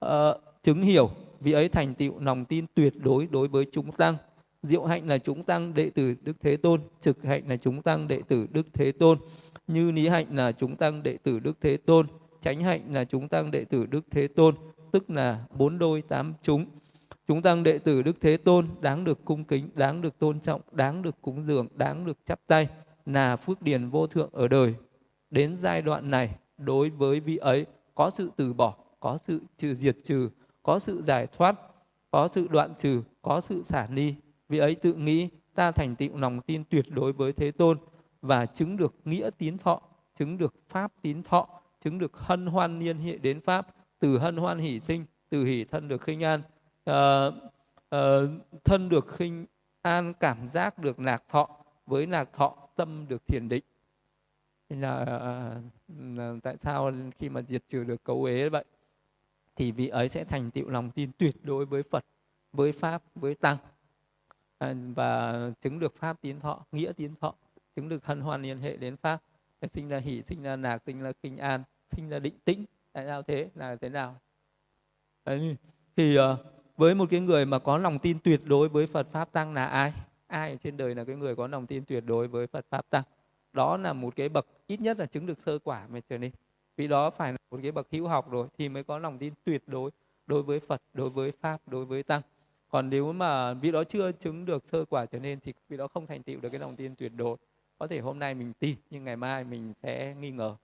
uh, 0.04 0.10
chứng 0.62 0.82
hiểu 0.82 1.10
vì 1.40 1.52
ấy 1.52 1.68
thành 1.68 1.94
tựu 1.94 2.20
lòng 2.20 2.44
tin 2.44 2.64
tuyệt 2.74 2.94
đối 2.96 3.26
đối 3.26 3.48
với 3.48 3.66
chúng 3.72 3.92
tăng. 3.92 4.16
Diệu 4.62 4.84
hạnh 4.84 5.08
là 5.08 5.18
chúng 5.18 5.44
tăng 5.44 5.74
đệ 5.74 5.90
tử 5.90 6.14
đức 6.22 6.36
thế 6.40 6.56
tôn. 6.56 6.80
Trực 7.00 7.24
hạnh 7.24 7.42
là 7.48 7.56
chúng 7.56 7.82
tăng 7.82 8.08
đệ 8.08 8.22
tử 8.28 8.46
đức 8.50 8.66
thế 8.72 8.92
tôn. 8.92 9.18
Như 9.66 9.90
lý 9.90 10.08
hạnh 10.08 10.26
là 10.36 10.52
chúng 10.52 10.76
tăng 10.76 11.02
đệ 11.02 11.16
tử 11.16 11.38
đức 11.38 11.56
thế 11.60 11.76
tôn. 11.76 12.06
Chánh 12.40 12.60
hạnh 12.60 12.94
là 12.94 13.04
chúng 13.04 13.28
tăng 13.28 13.50
đệ 13.50 13.64
tử 13.64 13.86
đức 13.86 14.04
thế 14.10 14.28
tôn. 14.28 14.54
Tức 14.92 15.10
là 15.10 15.44
bốn 15.58 15.78
đôi 15.78 16.02
tám 16.02 16.34
chúng. 16.42 16.66
Chúng 17.28 17.42
tăng 17.42 17.62
đệ 17.62 17.78
tử 17.78 18.02
đức 18.02 18.20
thế 18.20 18.36
tôn 18.36 18.68
đáng 18.80 19.04
được 19.04 19.24
cung 19.24 19.44
kính 19.44 19.68
đáng 19.74 20.00
được 20.00 20.18
tôn 20.18 20.40
trọng 20.40 20.60
đáng 20.72 21.02
được 21.02 21.14
cúng 21.22 21.44
dường 21.46 21.66
đáng 21.74 22.06
được 22.06 22.18
chắp 22.24 22.40
tay 22.46 22.68
là 23.06 23.36
phước 23.36 23.62
điền 23.62 23.90
vô 23.90 24.06
thượng 24.06 24.30
ở 24.32 24.48
đời. 24.48 24.74
Đến 25.30 25.56
giai 25.56 25.82
đoạn 25.82 26.10
này, 26.10 26.30
đối 26.58 26.90
với 26.90 27.20
vị 27.20 27.36
ấy 27.36 27.66
có 27.94 28.10
sự 28.10 28.30
từ 28.36 28.52
bỏ, 28.52 28.74
có 29.00 29.18
sự 29.18 29.40
trừ 29.56 29.74
diệt 29.74 29.96
trừ, 30.04 30.30
có 30.70 30.78
sự 30.78 31.02
giải 31.02 31.26
thoát, 31.26 31.56
có 32.10 32.28
sự 32.28 32.48
đoạn 32.48 32.74
trừ, 32.78 33.02
có 33.22 33.40
sự 33.40 33.62
xả 33.62 33.88
ly. 33.90 34.14
vì 34.48 34.58
ấy 34.58 34.74
tự 34.74 34.94
nghĩ 34.94 35.28
ta 35.54 35.70
thành 35.70 35.96
tựu 35.96 36.16
lòng 36.16 36.40
tin 36.40 36.64
tuyệt 36.70 36.84
đối 36.88 37.12
với 37.12 37.32
Thế 37.32 37.50
Tôn 37.50 37.78
và 38.22 38.46
chứng 38.46 38.76
được 38.76 38.94
nghĩa 39.04 39.30
tín 39.38 39.58
thọ, 39.58 39.82
chứng 40.14 40.38
được 40.38 40.54
pháp 40.68 40.92
tín 41.02 41.22
thọ, 41.22 41.60
chứng 41.80 41.98
được 41.98 42.16
hân 42.16 42.46
hoan 42.46 42.78
niên 42.78 42.98
hiện 42.98 43.22
đến 43.22 43.40
pháp, 43.40 43.66
từ 43.98 44.18
hân 44.18 44.36
hoan 44.36 44.58
hỷ 44.58 44.80
sinh, 44.80 45.04
từ 45.28 45.44
hỷ 45.44 45.64
thân 45.64 45.88
được 45.88 46.02
khinh 46.02 46.24
an, 46.24 46.42
uh, 46.90 47.34
uh, 47.96 48.30
thân 48.64 48.88
được 48.88 49.08
khinh 49.16 49.46
an 49.82 50.12
cảm 50.20 50.46
giác 50.46 50.78
được 50.78 51.00
lạc 51.00 51.22
thọ 51.28 51.48
với 51.86 52.06
lạc 52.06 52.32
thọ 52.32 52.56
tâm 52.76 53.08
được 53.08 53.26
thiền 53.26 53.48
định 53.48 53.64
nên 54.68 54.80
là 54.80 55.20
uh, 56.02 56.42
tại 56.42 56.56
sao 56.56 56.92
khi 57.18 57.28
mà 57.28 57.42
diệt 57.42 57.62
trừ 57.68 57.84
được 57.84 58.04
cấu 58.04 58.24
ế 58.24 58.48
vậy 58.48 58.64
thì 59.60 59.72
vị 59.72 59.88
ấy 59.88 60.08
sẽ 60.08 60.24
thành 60.24 60.50
tựu 60.50 60.68
lòng 60.68 60.90
tin 60.90 61.10
tuyệt 61.18 61.36
đối 61.42 61.66
với 61.66 61.82
Phật 61.82 62.04
với 62.52 62.72
pháp 62.72 63.02
với 63.14 63.34
tăng. 63.34 63.56
À, 64.58 64.74
và 64.94 65.34
chứng 65.60 65.78
được 65.78 65.96
pháp 65.96 66.20
tiến 66.20 66.40
thọ 66.40 66.64
nghĩa 66.72 66.92
tiến 66.96 67.14
thọ 67.20 67.34
chứng 67.76 67.88
được 67.88 68.06
hân 68.06 68.20
hoan 68.20 68.42
liên 68.42 68.60
hệ 68.60 68.76
đến 68.76 68.96
pháp. 68.96 69.22
Sinh 69.68 69.88
ra 69.88 69.98
hỷ 69.98 70.22
sinh 70.22 70.42
ra 70.42 70.56
nạc 70.56 70.82
sinh 70.86 71.00
ra 71.02 71.12
kinh 71.22 71.36
an 71.36 71.62
sinh 71.90 72.08
ra 72.08 72.18
định 72.18 72.34
tĩnh 72.44 72.64
tại 72.92 73.06
sao 73.06 73.22
thế? 73.22 73.48
Là 73.54 73.76
thế 73.76 73.88
nào? 73.88 74.16
Đấy, 75.24 75.56
thì 75.96 76.16
ờ, 76.16 76.36
với 76.76 76.94
một 76.94 77.06
cái 77.10 77.20
người 77.20 77.46
mà 77.46 77.58
có 77.58 77.78
lòng 77.78 77.98
tin 77.98 78.18
tuyệt 78.24 78.40
đối 78.44 78.68
với 78.68 78.86
Phật 78.86 79.06
pháp 79.12 79.32
tăng 79.32 79.54
là 79.54 79.66
ai? 79.66 79.92
Ai 80.26 80.50
ở 80.50 80.56
trên 80.56 80.76
đời 80.76 80.94
là 80.94 81.04
cái 81.04 81.16
người 81.16 81.36
có 81.36 81.46
lòng 81.46 81.66
tin 81.66 81.84
tuyệt 81.84 82.04
đối 82.06 82.28
với 82.28 82.46
Phật 82.46 82.66
pháp 82.70 82.90
tăng? 82.90 83.04
Đó 83.52 83.76
là 83.76 83.92
một 83.92 84.16
cái 84.16 84.28
bậc 84.28 84.46
ít 84.66 84.80
nhất 84.80 84.98
là 84.98 85.06
chứng 85.06 85.26
được 85.26 85.38
sơ 85.38 85.58
quả 85.58 85.86
mới 85.88 86.02
trở 86.08 86.18
nên 86.18 86.30
vì 86.76 86.88
đó 86.88 87.10
phải 87.10 87.32
là 87.32 87.38
một 87.50 87.58
cái 87.62 87.72
bậc 87.72 87.86
hữu 87.90 88.06
học 88.06 88.30
rồi 88.30 88.48
thì 88.58 88.68
mới 88.68 88.84
có 88.84 88.98
lòng 88.98 89.18
tin 89.18 89.34
tuyệt 89.44 89.62
đối 89.66 89.90
đối 90.26 90.42
với 90.42 90.60
Phật 90.60 90.82
đối 90.94 91.10
với 91.10 91.32
pháp 91.40 91.60
đối 91.66 91.84
với 91.84 92.02
tăng. 92.02 92.22
Còn 92.70 92.90
nếu 92.90 93.12
mà 93.12 93.54
vị 93.54 93.72
đó 93.72 93.84
chưa 93.84 94.12
chứng 94.12 94.44
được 94.44 94.66
sơ 94.66 94.84
quả 94.84 95.06
trở 95.06 95.18
nên 95.18 95.40
thì 95.40 95.54
vị 95.68 95.76
đó 95.76 95.88
không 95.88 96.06
thành 96.06 96.22
tựu 96.22 96.40
được 96.40 96.48
cái 96.50 96.60
lòng 96.60 96.76
tin 96.76 96.94
tuyệt 96.94 97.12
đối. 97.16 97.36
Có 97.78 97.86
thể 97.86 98.00
hôm 98.00 98.18
nay 98.18 98.34
mình 98.34 98.52
tin 98.58 98.76
nhưng 98.90 99.04
ngày 99.04 99.16
mai 99.16 99.44
mình 99.44 99.72
sẽ 99.76 100.14
nghi 100.20 100.30
ngờ 100.30 100.56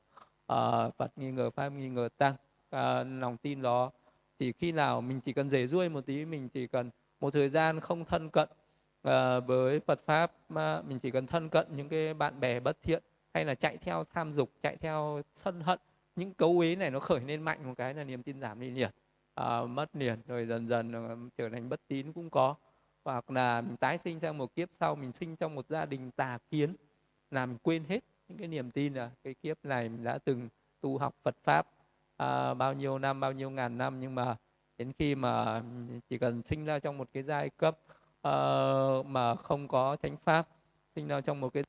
à, 0.46 0.90
Phật 0.98 1.12
nghi 1.16 1.30
ngờ 1.30 1.50
pháp 1.50 1.68
nghi 1.68 1.88
ngờ 1.88 2.09
tăng. 2.18 2.34
À, 2.70 3.04
lòng 3.04 3.36
tin 3.36 3.62
đó 3.62 3.90
chỉ 4.38 4.52
khi 4.52 4.72
nào 4.72 5.00
mình 5.00 5.20
chỉ 5.20 5.32
cần 5.32 5.50
rể 5.50 5.66
ruôi 5.66 5.88
một 5.88 6.07
tí 6.07 6.24
mình 6.24 6.48
chỉ 6.48 6.66
cần 6.66 6.90
một 7.20 7.32
thời 7.32 7.48
gian 7.48 7.80
không 7.80 8.04
thân 8.04 8.30
cận 8.30 8.48
à, 9.02 9.40
với 9.40 9.80
Phật 9.80 10.00
pháp 10.07 10.32
mà 10.48 10.82
mình 10.82 10.98
chỉ 10.98 11.11
cần 11.11 11.26
thân 11.26 11.48
cận 11.48 11.66
những 11.76 11.88
cái 11.88 12.14
bạn 12.14 12.40
bè 12.40 12.61
bất 12.61 12.76
thiện 12.82 13.02
hay 13.34 13.44
là 13.44 13.54
chạy 13.54 13.76
theo 13.76 14.04
tham 14.14 14.32
dục 14.32 14.50
chạy 14.62 14.76
theo 14.76 15.22
sân 15.32 15.61
hận 15.61 15.78
những 16.17 16.35
cấu 16.35 16.59
ý 16.59 16.77
này 16.77 16.91
nó 16.91 17.01
khởi 17.01 17.21
lên 17.21 17.43
mạnh 17.43 17.67
một 17.67 17.75
cái 17.77 17.95
là 17.95 18.05
niềm 18.05 18.23
tin 18.23 18.41
giảm 18.41 18.61
đi 18.61 18.71
liền. 18.71 18.91
À, 19.35 19.62
mất 19.64 19.97
liền 19.97 20.19
rồi 20.27 20.47
dần 20.47 20.69
dần 20.69 20.93
trở 21.39 21.49
thành 21.49 21.69
bất 21.69 21.81
tín 21.89 22.12
cũng 22.12 22.31
có. 22.31 22.55
Hoặc 23.05 23.31
là 23.31 23.61
mình 23.61 23.77
tái 23.77 23.99
sinh 23.99 24.21
sang 24.21 24.39
một 24.39 24.55
kiếp 24.55 24.69
sau 24.73 24.97
mình 24.97 25.12
sinh 25.12 25.37
trong 25.37 25.55
một 25.55 25.67
gia 25.69 25.87
đình 25.87 26.11
tà 26.11 26.39
kiến 26.51 26.77
làm 27.31 27.59
quên 27.59 27.85
hết 27.85 28.05
những 28.29 28.39
cái 28.39 28.49
niềm 28.49 28.71
tin 28.71 28.95
là 28.95 29.11
cái 29.25 29.35
kiếp 29.35 29.64
này 29.64 29.89
mình 29.89 30.05
đã 30.05 30.19
từng 30.19 30.49
tu 30.81 30.99
học 30.99 31.14
Phật 31.23 31.37
pháp 31.45 31.67
à, 32.17 32.55
bao 32.55 32.73
nhiêu 32.73 32.99
năm 32.99 33.21
bao 33.21 33.33
nhiêu 33.33 33.51
ngàn 33.51 33.79
năm. 33.79 34.01
Nhưng 34.01 34.14
mà 34.14 34.37
đến 34.79 34.93
khi 34.99 35.14
mà 35.14 35.62
chỉ 36.09 36.19
cần 36.19 36.43
sinh 36.43 36.64
ra 36.64 36.79
trong 36.79 36.99
một 36.99 37.09
cái 37.12 37.23
giai 37.23 37.51
cấp 37.51 37.79
uh, 38.29 39.07
mà 39.07 39.35
không 39.35 39.69
có 39.69 39.97
chánh 39.97 40.17
pháp 40.17 40.49
sinh 40.95 41.09
ra 41.09 41.21
trong 41.21 41.41
một 41.41 41.53
cái 41.53 41.64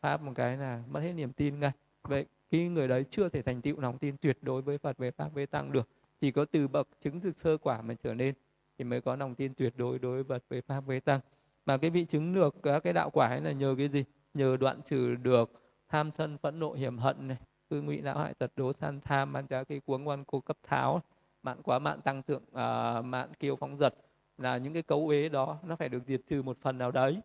pháp 0.00 0.22
một 0.22 0.32
cái 0.34 0.56
là 0.56 0.82
mất 0.90 1.00
hết 1.00 1.12
niềm 1.12 1.32
tin 1.32 1.60
ngay 1.60 1.72
vậy 2.02 2.26
cái 2.50 2.68
người 2.68 2.88
đấy 2.88 3.04
chưa 3.10 3.28
thể 3.28 3.42
thành 3.42 3.62
tựu 3.62 3.80
lòng 3.80 3.98
tin 3.98 4.16
tuyệt 4.16 4.38
đối 4.42 4.62
với 4.62 4.78
Phật 4.78 4.98
với 4.98 5.10
pháp 5.10 5.34
với 5.34 5.46
tăng 5.46 5.72
được 5.72 5.88
chỉ 6.20 6.30
có 6.30 6.44
từ 6.44 6.68
bậc 6.68 6.88
chứng 7.00 7.20
thực 7.20 7.38
sơ 7.38 7.56
quả 7.56 7.82
mà 7.82 7.94
trở 7.94 8.14
nên 8.14 8.34
thì 8.78 8.84
mới 8.84 9.00
có 9.00 9.16
lòng 9.16 9.34
tin 9.34 9.54
tuyệt 9.54 9.72
đối 9.76 9.98
đối 9.98 10.22
với 10.22 10.24
Phật 10.24 10.44
với 10.48 10.60
pháp 10.60 10.80
với 10.80 11.00
tăng. 11.00 11.20
Mà 11.66 11.76
cái 11.76 11.90
vị 11.90 12.04
chứng 12.04 12.34
được 12.34 12.54
các 12.62 12.80
cái 12.80 12.92
đạo 12.92 13.10
quả 13.10 13.28
ấy 13.28 13.40
là 13.40 13.52
nhờ 13.52 13.74
cái 13.78 13.88
gì? 13.88 14.04
Nhờ 14.34 14.56
đoạn 14.56 14.82
trừ 14.82 15.14
được 15.14 15.62
tham 15.88 16.10
sân 16.10 16.38
phẫn 16.38 16.58
nộ 16.58 16.72
hiểm 16.72 16.98
hận 16.98 17.28
này 17.28 17.36
cư 17.70 17.82
ngụy 17.82 18.00
não 18.00 18.18
hại 18.18 18.34
tật 18.34 18.52
đố 18.56 18.72
san 18.72 19.00
tham 19.00 19.32
man 19.32 19.46
trá 19.46 19.64
cái 19.64 19.80
cuống 19.80 20.08
quan 20.08 20.24
cô 20.24 20.40
cấp 20.40 20.56
tháo 20.62 21.02
mạn 21.42 21.62
quá 21.62 21.78
mạn 21.78 22.00
tăng 22.00 22.22
tượng 22.22 22.42
uh, 22.42 22.54
à, 22.54 23.02
mạn 23.02 23.34
kiêu 23.34 23.56
phóng 23.56 23.78
giật 23.78 23.94
là 24.38 24.56
những 24.56 24.72
cái 24.72 24.82
cấu 24.82 25.06
uế 25.06 25.28
đó 25.28 25.58
nó 25.64 25.76
phải 25.76 25.88
được 25.88 26.02
diệt 26.06 26.20
trừ 26.26 26.42
một 26.42 26.58
phần 26.60 26.78
nào 26.78 26.90
đấy 26.90 27.20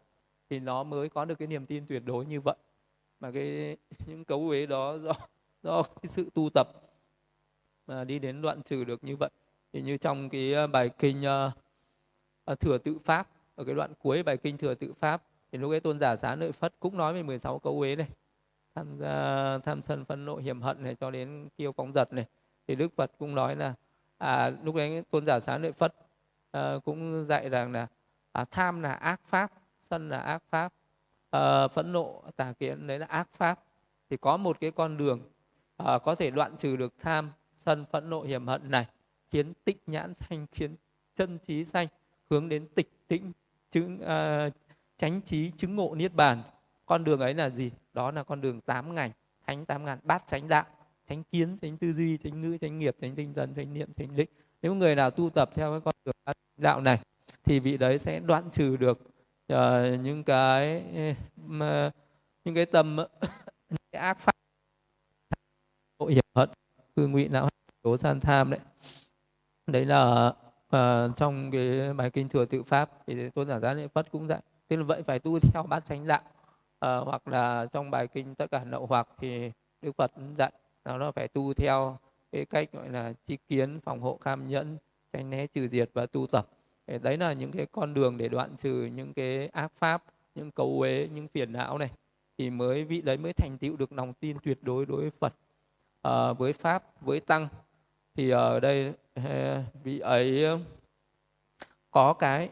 thì 0.49 0.59
nó 0.59 0.84
mới 0.84 1.09
có 1.09 1.25
được 1.25 1.36
cái 1.36 1.47
niềm 1.47 1.65
tin 1.65 1.86
tuyệt 1.88 2.03
đối 2.05 2.25
như 2.25 2.41
vậy 2.41 2.55
mà 3.20 3.32
cái 3.32 3.78
những 4.05 4.26
cấu 4.26 4.49
uế 4.49 4.65
đó 4.65 4.97
do 4.97 5.13
do 5.63 5.84
cái 5.84 6.07
sự 6.07 6.30
tu 6.34 6.49
tập 6.53 6.68
mà 7.88 8.03
đi 8.03 8.20
đến 8.20 8.41
đoạn 8.41 8.63
trừ 8.63 8.84
được 8.84 9.03
như 9.03 9.15
vậy. 9.15 9.30
Thì 9.74 9.82
như 9.82 9.97
trong 9.97 10.30
cái 10.30 10.53
ờ, 10.53 10.68
bài 10.68 10.89
kinh 10.89 11.24
uh, 12.51 12.59
thừa 12.59 12.78
tự 12.78 12.97
pháp 12.99 13.30
ở 13.55 13.63
cái 13.63 13.76
đoạn 13.76 13.93
cuối 13.99 14.24
bài 14.24 14.38
kinh 14.38 14.57
thừa 14.57 14.76
tự 14.76 14.93
pháp 14.93 15.24
thì 15.51 15.57
lúc 15.57 15.72
ấy 15.72 15.80
tôn 15.80 15.99
giả 15.99 16.15
xá 16.15 16.36
lợi 16.36 16.51
phất 16.51 16.74
cũng 16.80 16.97
nói 16.97 17.13
về 17.13 17.24
16 17.24 17.59
câu 17.59 17.80
uế 17.80 17.95
này 17.95 18.07
tham 18.76 18.97
gia 18.99 19.57
tham 19.57 19.82
sân 19.82 20.05
phân 20.05 20.26
nộ 20.26 20.36
hiểm 20.36 20.61
hận 20.61 20.84
này 20.84 20.95
cho 20.95 21.11
đến 21.11 21.49
kiêu 21.57 21.72
phóng 21.72 21.93
giật 21.93 22.13
này. 22.13 22.26
Thì 22.68 22.76
đức 22.76 22.93
phật 22.95 23.11
cũng 23.18 23.36
nói 23.36 23.55
là 23.55 23.74
à 24.18 24.49
lúc 24.63 24.76
ấy 24.76 25.03
tôn 25.11 25.26
giả 25.26 25.39
xá 25.39 25.57
lợi 25.57 25.72
phất 25.72 25.95
à, 26.51 26.76
cũng 26.86 27.26
dạy 27.26 27.49
rằng 27.49 27.72
là 27.72 27.88
à, 28.32 28.45
tham 28.51 28.82
là 28.82 28.93
ác 28.93 29.22
pháp 29.26 29.51
sân 29.82 30.09
là 30.09 30.18
ác 30.18 30.43
pháp 30.49 30.74
uh, 31.36 31.71
phẫn 31.71 31.91
nộ 31.91 32.23
tà 32.36 32.53
kiến 32.53 32.88
đấy 32.88 32.99
là 32.99 33.05
ác 33.05 33.30
pháp. 33.34 33.63
Thì 34.09 34.17
có 34.17 34.38
một 34.38 34.59
cái 34.59 34.71
con 34.71 34.97
đường 34.97 35.19
uh, 35.84 36.03
có 36.03 36.15
thể 36.15 36.32
đoạn 36.32 36.57
trừ 36.57 36.78
được 36.78 36.93
tham 36.99 37.32
sân 37.57 37.86
phẫn 37.91 38.09
nộ 38.09 38.21
hiểm 38.21 38.47
hận 38.47 38.71
này 38.71 38.86
khiến 39.32 39.53
tịnh 39.63 39.78
nhãn 39.88 40.13
sanh 40.13 40.45
khiến 40.51 40.75
chân 41.15 41.39
trí 41.39 41.65
sanh 41.65 41.88
hướng 42.30 42.49
đến 42.49 42.67
tịch 42.75 42.91
tĩnh 43.07 43.32
chứng 43.71 43.99
uh, 44.01 44.53
chánh 44.97 45.21
trí 45.21 45.51
chứng 45.57 45.75
ngộ 45.75 45.95
niết 45.95 46.13
bàn. 46.13 46.41
Con 46.86 47.03
đường 47.03 47.19
ấy 47.19 47.34
là 47.34 47.49
gì? 47.49 47.71
Đó 47.93 48.11
là 48.11 48.23
con 48.23 48.41
đường 48.41 48.61
tám 48.61 48.95
ngành 48.95 49.11
thánh 49.47 49.65
tám 49.65 49.86
ngàn 49.86 49.99
bát 50.03 50.23
chánh 50.28 50.47
đạo 50.47 50.65
chánh 51.09 51.23
kiến 51.23 51.57
chánh 51.57 51.78
tư 51.78 51.93
duy 51.93 52.17
chánh 52.17 52.41
ngữ 52.41 52.57
chánh 52.57 52.80
nghiệp 52.80 52.95
chánh 53.01 53.15
tinh 53.15 53.34
thần 53.34 53.53
chánh 53.55 53.73
niệm 53.73 53.93
chánh 53.93 54.15
định. 54.15 54.30
Nếu 54.61 54.75
người 54.75 54.95
nào 54.95 55.11
tu 55.11 55.30
tập 55.30 55.49
theo 55.55 55.71
cái 55.71 55.82
con 55.82 55.95
đường 56.05 56.36
đạo 56.57 56.82
này 56.82 56.99
thì 57.43 57.59
vị 57.59 57.78
đấy 57.78 57.97
sẽ 57.99 58.19
đoạn 58.19 58.49
trừ 58.51 58.78
được 58.78 58.99
uh, 59.54 60.02
những 60.02 60.24
cái 60.24 60.84
uh, 61.45 61.93
những 62.45 62.56
cái 62.56 62.66
tâm 62.66 62.95
những 63.70 63.78
cái 63.91 64.02
ác 64.02 64.20
pháp. 64.20 64.36
Tội 65.98 66.14
hiểm 66.14 66.26
hận 66.36 66.50
cư 66.95 67.08
ngụy 67.08 67.28
não 67.28 67.50
tố 67.82 67.98
san 67.98 68.20
tham 68.20 68.50
đấy. 68.50 68.60
Đấy 69.68 69.86
là 69.86 70.28
uh, 70.76 71.16
trong 71.16 71.52
cái 71.52 71.93
bài 71.93 72.10
kinh 72.10 72.30
thừa 72.30 72.45
tự 72.45 72.64
pháp 72.64 72.91
thì 73.08 73.30
tôn 73.30 73.48
giả 73.48 73.60
giá 73.60 73.74
lợi 73.74 73.88
phất 73.88 74.12
cũng 74.12 74.28
dạy 74.28 74.41
tức 74.68 74.76
là 74.76 74.84
vậy 74.84 75.04
phải 75.04 75.20
tu 75.20 75.39
theo 75.39 75.64
bát 75.64 75.86
chánh 75.86 76.08
đạo. 76.08 76.22
Uh, 76.86 77.08
hoặc 77.08 77.28
là 77.28 77.66
trong 77.66 77.91
bài 77.91 78.08
kinh 78.08 78.36
tất 78.36 78.52
cả 78.52 78.64
nậu 78.64 78.86
hoặc 78.86 79.08
thì 79.18 79.52
đức 79.82 79.91
phật 79.98 80.12
dạy 80.38 80.52
là 80.86 80.98
nó 80.98 81.12
phải 81.12 81.28
tu 81.28 81.54
theo 81.54 81.98
cái 82.32 82.45
cách 82.45 82.72
gọi 82.72 82.89
là 82.89 83.14
chi 83.26 83.38
kiến 83.48 83.80
phòng 83.80 84.02
hộ 84.02 84.18
kham 84.18 84.48
nhẫn 84.48 84.78
tránh 85.14 85.30
né 85.30 85.48
trừ 85.48 85.68
diệt 85.68 85.89
và 85.93 86.06
tu 86.06 86.28
tập 86.28 86.48
đấy 86.88 87.17
là 87.17 87.33
những 87.33 87.51
cái 87.51 87.65
con 87.65 87.93
đường 87.93 88.17
để 88.17 88.29
đoạn 88.29 88.55
trừ 88.57 88.89
những 88.95 89.13
cái 89.13 89.47
ác 89.47 89.71
pháp 89.75 90.03
những 90.35 90.51
cấu 90.51 90.79
uế 90.79 91.07
những 91.13 91.27
phiền 91.27 91.53
não 91.53 91.77
này. 91.77 91.91
Thì 92.38 92.49
mới 92.49 92.83
vị 92.83 93.01
đấy 93.01 93.17
mới 93.17 93.33
thành 93.33 93.57
tựu 93.57 93.77
được 93.77 93.93
lòng 93.93 94.13
tin 94.13 94.38
tuyệt 94.43 94.59
đối 94.61 94.85
đối 94.85 95.01
với 95.01 95.11
phật. 95.19 95.33
À, 96.01 96.33
với 96.33 96.53
pháp 96.53 97.01
với 97.01 97.19
tăng. 97.19 97.47
Thì 98.15 98.29
ở 98.29 98.59
đây 98.59 98.93
ờ, 99.15 99.63
vị 99.83 99.99
ấy 99.99 100.45
ờ, 100.45 100.59
có 101.91 102.13
cái 102.13 102.49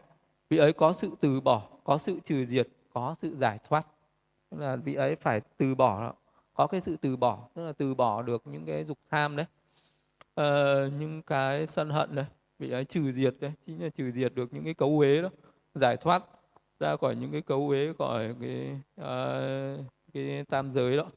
vị 0.50 0.58
ấy 0.58 0.72
có 0.72 0.92
sự 0.92 1.10
từ 1.20 1.40
bỏ 1.40 1.62
có 1.84 1.98
sự 1.98 2.20
trừ 2.24 2.44
diệt 2.44 2.68
có 2.92 3.14
sự 3.18 3.36
giải 3.36 3.58
thoát. 3.68 3.86
Tức 4.50 4.60
là 4.60 4.76
vị 4.76 4.94
ấy 4.94 5.16
phải 5.16 5.40
từ 5.56 5.74
bỏ 5.74 6.14
có 6.54 6.66
cái 6.66 6.80
sự 6.80 6.96
từ 6.96 7.16
bỏ 7.16 7.48
tức 7.54 7.66
là 7.66 7.72
từ 7.72 7.94
bỏ 7.94 8.22
được 8.22 8.42
những 8.46 8.66
cái 8.66 8.84
dục 8.84 8.98
tham 9.10 9.36
đấy. 9.36 9.46
Uh, 10.40 10.92
những 10.92 11.22
cái 11.22 11.66
sân 11.66 11.90
hận 11.90 12.14
đấy 12.14 12.26
vị 12.58 12.70
ấy 12.70 12.80
à, 12.80 12.84
trừ 12.84 13.12
diệt 13.12 13.34
đấy 13.40 13.52
chính 13.66 13.82
là 13.82 13.88
trừ 13.88 14.10
diệt 14.10 14.34
được 14.34 14.54
những 14.54 14.64
cái 14.64 14.74
cấu 14.74 14.98
uế 14.98 15.22
đó 15.22 15.28
giải 15.74 15.96
thoát 15.96 16.22
ra 16.80 16.96
khỏi 16.96 17.16
những 17.16 17.32
cái 17.32 17.42
cấu 17.42 17.68
uế 17.68 17.92
khỏi 17.98 18.34
cái 18.40 18.80
uh, 19.00 19.86
cái 20.12 20.44
tam 20.48 20.72
giới 20.72 20.96
đó. 20.96 21.10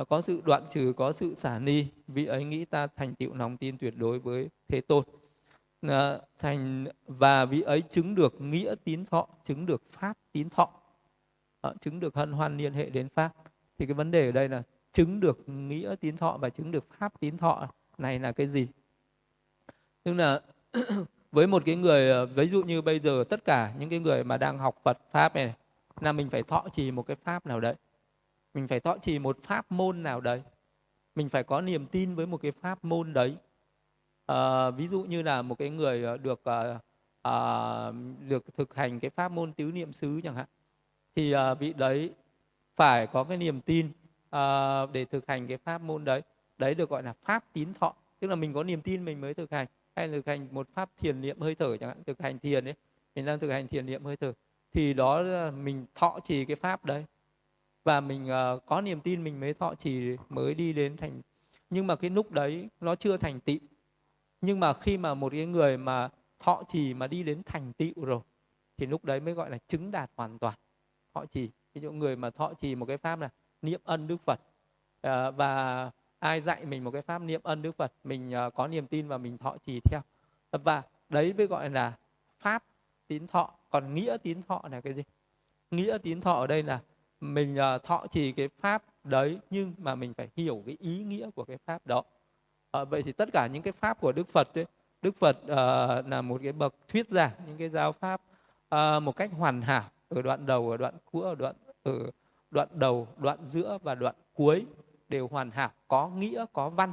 Uh, 0.00 0.08
có 0.08 0.20
sự 0.20 0.40
đoạn 0.44 0.62
trừ 0.70 0.92
có 0.96 1.12
sự 1.12 1.34
xả 1.34 1.58
ni 1.58 1.86
vị 2.08 2.26
ấy 2.26 2.44
nghĩ 2.44 2.64
ta 2.64 2.86
thành 2.86 3.14
tựu 3.14 3.34
lòng 3.34 3.56
tin 3.56 3.78
tuyệt 3.78 3.94
đối 3.96 4.18
với 4.18 4.48
thế 4.68 4.80
tôn. 4.80 5.04
Uh, 5.86 5.92
thành 6.38 6.86
và 7.06 7.44
vị 7.44 7.62
ấy 7.62 7.82
chứng 7.90 8.14
được 8.14 8.40
nghĩa 8.40 8.74
tín 8.84 9.04
thọ 9.04 9.28
chứng 9.44 9.66
được 9.66 9.82
pháp 9.92 10.18
tín 10.32 10.48
thọ. 10.50 10.70
Uh, 11.68 11.80
chứng 11.80 12.00
được 12.00 12.14
hân 12.14 12.32
hoan 12.32 12.56
liên 12.56 12.72
hệ 12.72 12.90
đến 12.90 13.08
pháp. 13.08 13.32
Thì 13.78 13.86
cái 13.86 13.94
vấn 13.94 14.10
đề 14.10 14.26
ở 14.26 14.32
đây 14.32 14.48
là 14.48 14.62
chứng 14.92 15.20
được 15.20 15.48
nghĩa 15.48 15.94
tín 16.00 16.16
thọ 16.16 16.38
và 16.40 16.50
chứng 16.50 16.70
được 16.70 16.86
pháp 16.98 17.20
tín 17.20 17.36
thọ 17.36 17.68
này 17.98 18.18
là 18.18 18.32
cái 18.32 18.46
gì? 18.46 18.68
Tức 20.04 20.12
là 20.14 20.40
với 21.32 21.46
một 21.46 21.62
cái 21.66 21.76
người 21.76 22.10
ờ, 22.10 22.26
ví 22.26 22.46
dụ 22.46 22.62
như 22.62 22.82
bây 22.82 23.00
giờ 23.00 23.24
tất 23.28 23.44
cả 23.44 23.72
những 23.78 23.90
cái 23.90 23.98
người 23.98 24.24
mà 24.24 24.36
đang 24.36 24.58
học 24.58 24.80
Phật 24.84 24.98
pháp 25.10 25.34
này, 25.34 25.54
là 26.00 26.12
mình 26.12 26.30
phải 26.30 26.42
thọ 26.42 26.64
trì 26.72 26.90
một 26.90 27.06
cái 27.06 27.16
pháp 27.24 27.46
nào 27.46 27.60
đấy. 27.60 27.74
Mình 28.54 28.68
phải 28.68 28.80
thọ 28.80 28.98
trì 28.98 29.18
một 29.18 29.38
pháp 29.42 29.72
môn 29.72 30.02
nào 30.02 30.20
đấy. 30.20 30.42
Mình 31.14 31.28
phải 31.28 31.42
có 31.42 31.60
niềm 31.60 31.86
tin 31.86 32.14
với 32.14 32.26
một 32.26 32.42
cái 32.42 32.52
pháp 32.52 32.84
môn 32.84 33.12
đấy. 33.12 33.36
À, 34.26 34.70
ví 34.70 34.88
dụ 34.88 35.02
như 35.02 35.22
là 35.22 35.42
một 35.42 35.58
cái 35.58 35.70
người 35.70 36.04
ờ, 36.04 36.16
được 36.16 36.44
à, 36.44 36.78
à, 37.22 37.34
được 38.28 38.44
thực 38.56 38.74
hành 38.74 39.00
cái 39.00 39.10
pháp 39.10 39.32
môn 39.32 39.52
tứ 39.52 39.64
niệm 39.64 39.92
xứ 39.92 40.20
chẳng 40.24 40.34
hạn 40.34 40.46
thì 41.16 41.32
à, 41.32 41.54
vị 41.54 41.72
đấy 41.72 42.10
phải 42.76 43.06
có 43.06 43.24
cái 43.24 43.36
niềm 43.36 43.60
tin 43.60 43.90
à, 44.30 44.86
để 44.92 45.04
thực 45.04 45.26
hành 45.26 45.46
cái 45.46 45.56
pháp 45.56 45.80
môn 45.80 46.04
đấy. 46.04 46.22
Đấy 46.58 46.74
được 46.74 46.90
gọi 46.90 47.02
là 47.02 47.12
pháp 47.24 47.44
tín 47.52 47.74
thọ. 47.74 47.94
Tức 48.20 48.28
là 48.28 48.34
mình 48.34 48.52
có 48.52 48.62
niềm 48.62 48.82
tin 48.82 49.04
mình 49.04 49.20
mới 49.20 49.34
thực 49.34 49.50
hành 49.50 49.66
hay 49.96 50.08
thực 50.08 50.26
hành 50.26 50.48
một 50.50 50.68
pháp 50.74 50.90
thiền 50.96 51.20
niệm 51.20 51.40
hơi 51.40 51.54
thở 51.54 51.76
chẳng 51.76 51.88
hạn 51.88 52.04
thực 52.04 52.20
hành 52.20 52.38
thiền 52.38 52.64
ấy 52.64 52.74
mình 53.14 53.26
đang 53.26 53.38
thực 53.38 53.50
hành 53.50 53.68
thiền 53.68 53.86
niệm 53.86 54.04
hơi 54.04 54.16
thở 54.16 54.32
thì 54.72 54.94
đó 54.94 55.20
là 55.20 55.50
mình 55.50 55.86
thọ 55.94 56.18
trì 56.24 56.44
cái 56.44 56.56
pháp 56.56 56.84
đấy. 56.84 57.04
Và 57.84 58.00
mình 58.00 58.24
uh, 58.24 58.66
có 58.66 58.80
niềm 58.80 59.00
tin 59.00 59.24
mình 59.24 59.40
mới 59.40 59.54
thọ 59.54 59.74
trì 59.74 60.16
mới 60.28 60.54
đi 60.54 60.72
đến 60.72 60.96
thành 60.96 61.20
nhưng 61.70 61.86
mà 61.86 61.96
cái 61.96 62.10
lúc 62.10 62.30
đấy 62.30 62.68
nó 62.80 62.94
chưa 62.94 63.16
thành 63.16 63.40
tựu. 63.40 63.58
Nhưng 64.40 64.60
mà 64.60 64.72
khi 64.72 64.98
mà 64.98 65.14
một 65.14 65.32
cái 65.32 65.46
người 65.46 65.78
mà 65.78 66.08
thọ 66.38 66.62
trì 66.68 66.94
mà 66.94 67.06
đi 67.06 67.22
đến 67.22 67.42
thành 67.42 67.72
tựu 67.72 68.04
rồi 68.04 68.20
thì 68.76 68.86
lúc 68.86 69.04
đấy 69.04 69.20
mới 69.20 69.34
gọi 69.34 69.50
là 69.50 69.58
chứng 69.68 69.90
đạt 69.90 70.10
hoàn 70.16 70.38
toàn 70.38 70.54
thọ 71.14 71.26
trì. 71.26 71.50
Ví 71.74 71.80
dụ 71.80 71.92
người 71.92 72.16
mà 72.16 72.30
thọ 72.30 72.54
trì 72.54 72.74
một 72.74 72.86
cái 72.86 72.96
pháp 72.98 73.20
là 73.20 73.28
niệm 73.62 73.80
ân 73.84 74.06
đức 74.06 74.16
phật 74.24 74.40
uh, 75.06 75.36
và 75.36 75.90
ai 76.22 76.40
dạy 76.40 76.64
mình 76.64 76.84
một 76.84 76.90
cái 76.90 77.02
pháp 77.02 77.22
niệm 77.22 77.40
ân 77.44 77.62
đức 77.62 77.76
phật 77.76 77.92
mình 78.04 78.34
uh, 78.46 78.54
có 78.54 78.68
niềm 78.68 78.86
tin 78.86 79.08
và 79.08 79.18
mình 79.18 79.38
thọ 79.38 79.56
trì 79.66 79.80
theo. 79.80 80.00
Và 80.50 80.82
đấy 81.08 81.34
mới 81.36 81.46
gọi 81.46 81.70
là 81.70 81.92
pháp 82.38 82.64
tín 83.06 83.26
thọ. 83.26 83.50
Còn 83.70 83.94
nghĩa 83.94 84.16
tín 84.22 84.42
thọ 84.42 84.62
là 84.70 84.80
cái 84.80 84.92
gì? 84.92 85.02
Nghĩa 85.70 85.98
tín 85.98 86.20
thọ 86.20 86.32
ở 86.32 86.46
đây 86.46 86.62
là 86.62 86.80
mình 87.20 87.56
uh, 87.74 87.82
thọ 87.82 88.06
trì 88.10 88.32
cái 88.32 88.48
pháp 88.60 88.82
đấy 89.04 89.38
nhưng 89.50 89.74
mà 89.78 89.94
mình 89.94 90.14
phải 90.14 90.28
hiểu 90.36 90.62
cái 90.66 90.76
ý 90.80 90.98
nghĩa 90.98 91.30
của 91.30 91.44
cái 91.44 91.58
pháp 91.66 91.86
đó. 91.86 92.02
À, 92.70 92.84
vậy 92.84 93.02
thì 93.02 93.12
tất 93.12 93.28
cả 93.32 93.46
những 93.46 93.62
cái 93.62 93.72
pháp 93.72 94.00
của 94.00 94.12
đức 94.12 94.28
phật 94.28 94.48
ấy, 94.54 94.66
đức 95.02 95.16
phật 95.16 95.36
uh, 95.42 96.06
là 96.06 96.22
một 96.22 96.40
cái 96.42 96.52
bậc 96.52 96.74
thuyết 96.88 97.08
giảng 97.08 97.32
những 97.46 97.56
cái 97.58 97.68
giáo 97.68 97.92
pháp 97.92 98.20
uh, 98.74 99.02
một 99.02 99.16
cách 99.16 99.30
hoàn 99.32 99.62
hảo 99.62 99.90
ở 100.08 100.22
đoạn 100.22 100.46
đầu 100.46 100.70
ở 100.70 100.76
đoạn 100.76 100.94
cuối 101.04 101.24
ở 101.24 101.34
đoạn 101.34 101.54
ở 101.82 102.10
đoạn 102.50 102.68
đầu 102.72 103.08
đoạn 103.16 103.38
giữa 103.46 103.78
và 103.82 103.94
đoạn 103.94 104.14
cuối 104.34 104.66
đều 105.12 105.28
hoàn 105.28 105.50
hảo 105.50 105.70
có 105.88 106.08
nghĩa 106.08 106.44
có 106.52 106.70
văn. 106.70 106.92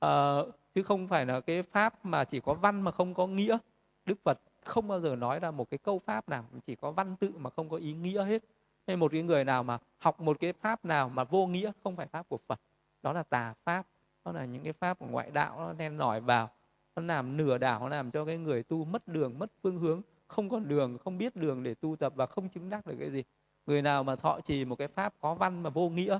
À, 0.00 0.38
chứ 0.74 0.82
không 0.82 1.08
phải 1.08 1.26
là 1.26 1.40
cái 1.40 1.62
pháp 1.62 2.04
mà 2.04 2.24
chỉ 2.24 2.40
có 2.40 2.54
văn 2.54 2.82
mà 2.82 2.90
không 2.90 3.14
có 3.14 3.26
nghĩa. 3.26 3.58
Đức 4.06 4.18
phật 4.24 4.40
không 4.64 4.88
bao 4.88 5.00
giờ 5.00 5.16
nói 5.16 5.40
ra 5.40 5.50
một 5.50 5.70
cái 5.70 5.78
câu 5.78 5.98
pháp 5.98 6.28
nào 6.28 6.44
chỉ 6.66 6.74
có 6.74 6.90
văn 6.90 7.16
tự 7.16 7.30
mà 7.36 7.50
không 7.50 7.68
có 7.68 7.76
ý 7.76 7.92
nghĩa 7.92 8.24
hết. 8.24 8.42
Nên 8.86 9.00
một 9.00 9.12
cái 9.12 9.22
người 9.22 9.44
nào 9.44 9.62
mà 9.62 9.78
học 9.98 10.20
một 10.20 10.36
cái 10.40 10.52
pháp 10.52 10.84
nào 10.84 11.08
mà 11.08 11.24
vô 11.24 11.46
nghĩa 11.46 11.72
không 11.84 11.96
phải 11.96 12.06
pháp 12.06 12.28
của 12.28 12.38
phật. 12.46 12.60
Đó 13.02 13.12
là 13.12 13.22
tà 13.22 13.54
pháp 13.64 13.86
đó 14.24 14.32
là 14.32 14.44
những 14.44 14.62
cái 14.62 14.72
pháp 14.72 14.98
của 14.98 15.06
ngoại 15.06 15.30
đạo 15.30 15.58
nó 15.58 15.72
đen 15.72 15.96
nổi 15.96 16.20
vào 16.20 16.50
nó 16.96 17.02
làm 17.02 17.36
nửa 17.36 17.58
đảo 17.58 17.80
nó 17.80 17.88
làm 17.88 18.10
cho 18.10 18.24
cái 18.24 18.38
người 18.38 18.62
tu 18.62 18.84
mất 18.84 19.08
đường 19.08 19.38
mất 19.38 19.50
phương 19.62 19.78
hướng 19.78 20.02
không 20.28 20.48
còn 20.48 20.68
đường 20.68 20.98
không 20.98 21.18
biết 21.18 21.36
đường 21.36 21.62
để 21.62 21.74
tu 21.74 21.96
tập 21.96 22.12
và 22.16 22.26
không 22.26 22.48
chứng 22.48 22.70
đắc 22.70 22.86
được 22.86 22.96
cái 23.00 23.10
gì. 23.10 23.24
Người 23.66 23.82
nào 23.82 24.04
mà 24.04 24.16
thọ 24.16 24.40
trì 24.40 24.64
một 24.64 24.76
cái 24.76 24.88
pháp 24.88 25.14
có 25.20 25.34
văn 25.34 25.62
mà 25.62 25.70
vô 25.70 25.88
nghĩa 25.88 26.18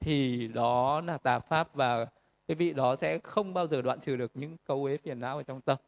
thì 0.00 0.48
đó 0.48 1.00
là 1.00 1.18
tà 1.18 1.38
pháp 1.38 1.74
và 1.74 2.06
cái 2.48 2.54
vị 2.54 2.72
đó 2.72 2.96
sẽ 2.96 3.18
không 3.18 3.54
bao 3.54 3.66
giờ 3.66 3.82
đoạn 3.82 4.00
trừ 4.00 4.16
được 4.16 4.30
những 4.34 4.56
câu 4.66 4.84
uế 4.84 4.96
phiền 4.96 5.20
não 5.20 5.36
ở 5.36 5.42
trong 5.42 5.60
tâm. 5.60 5.78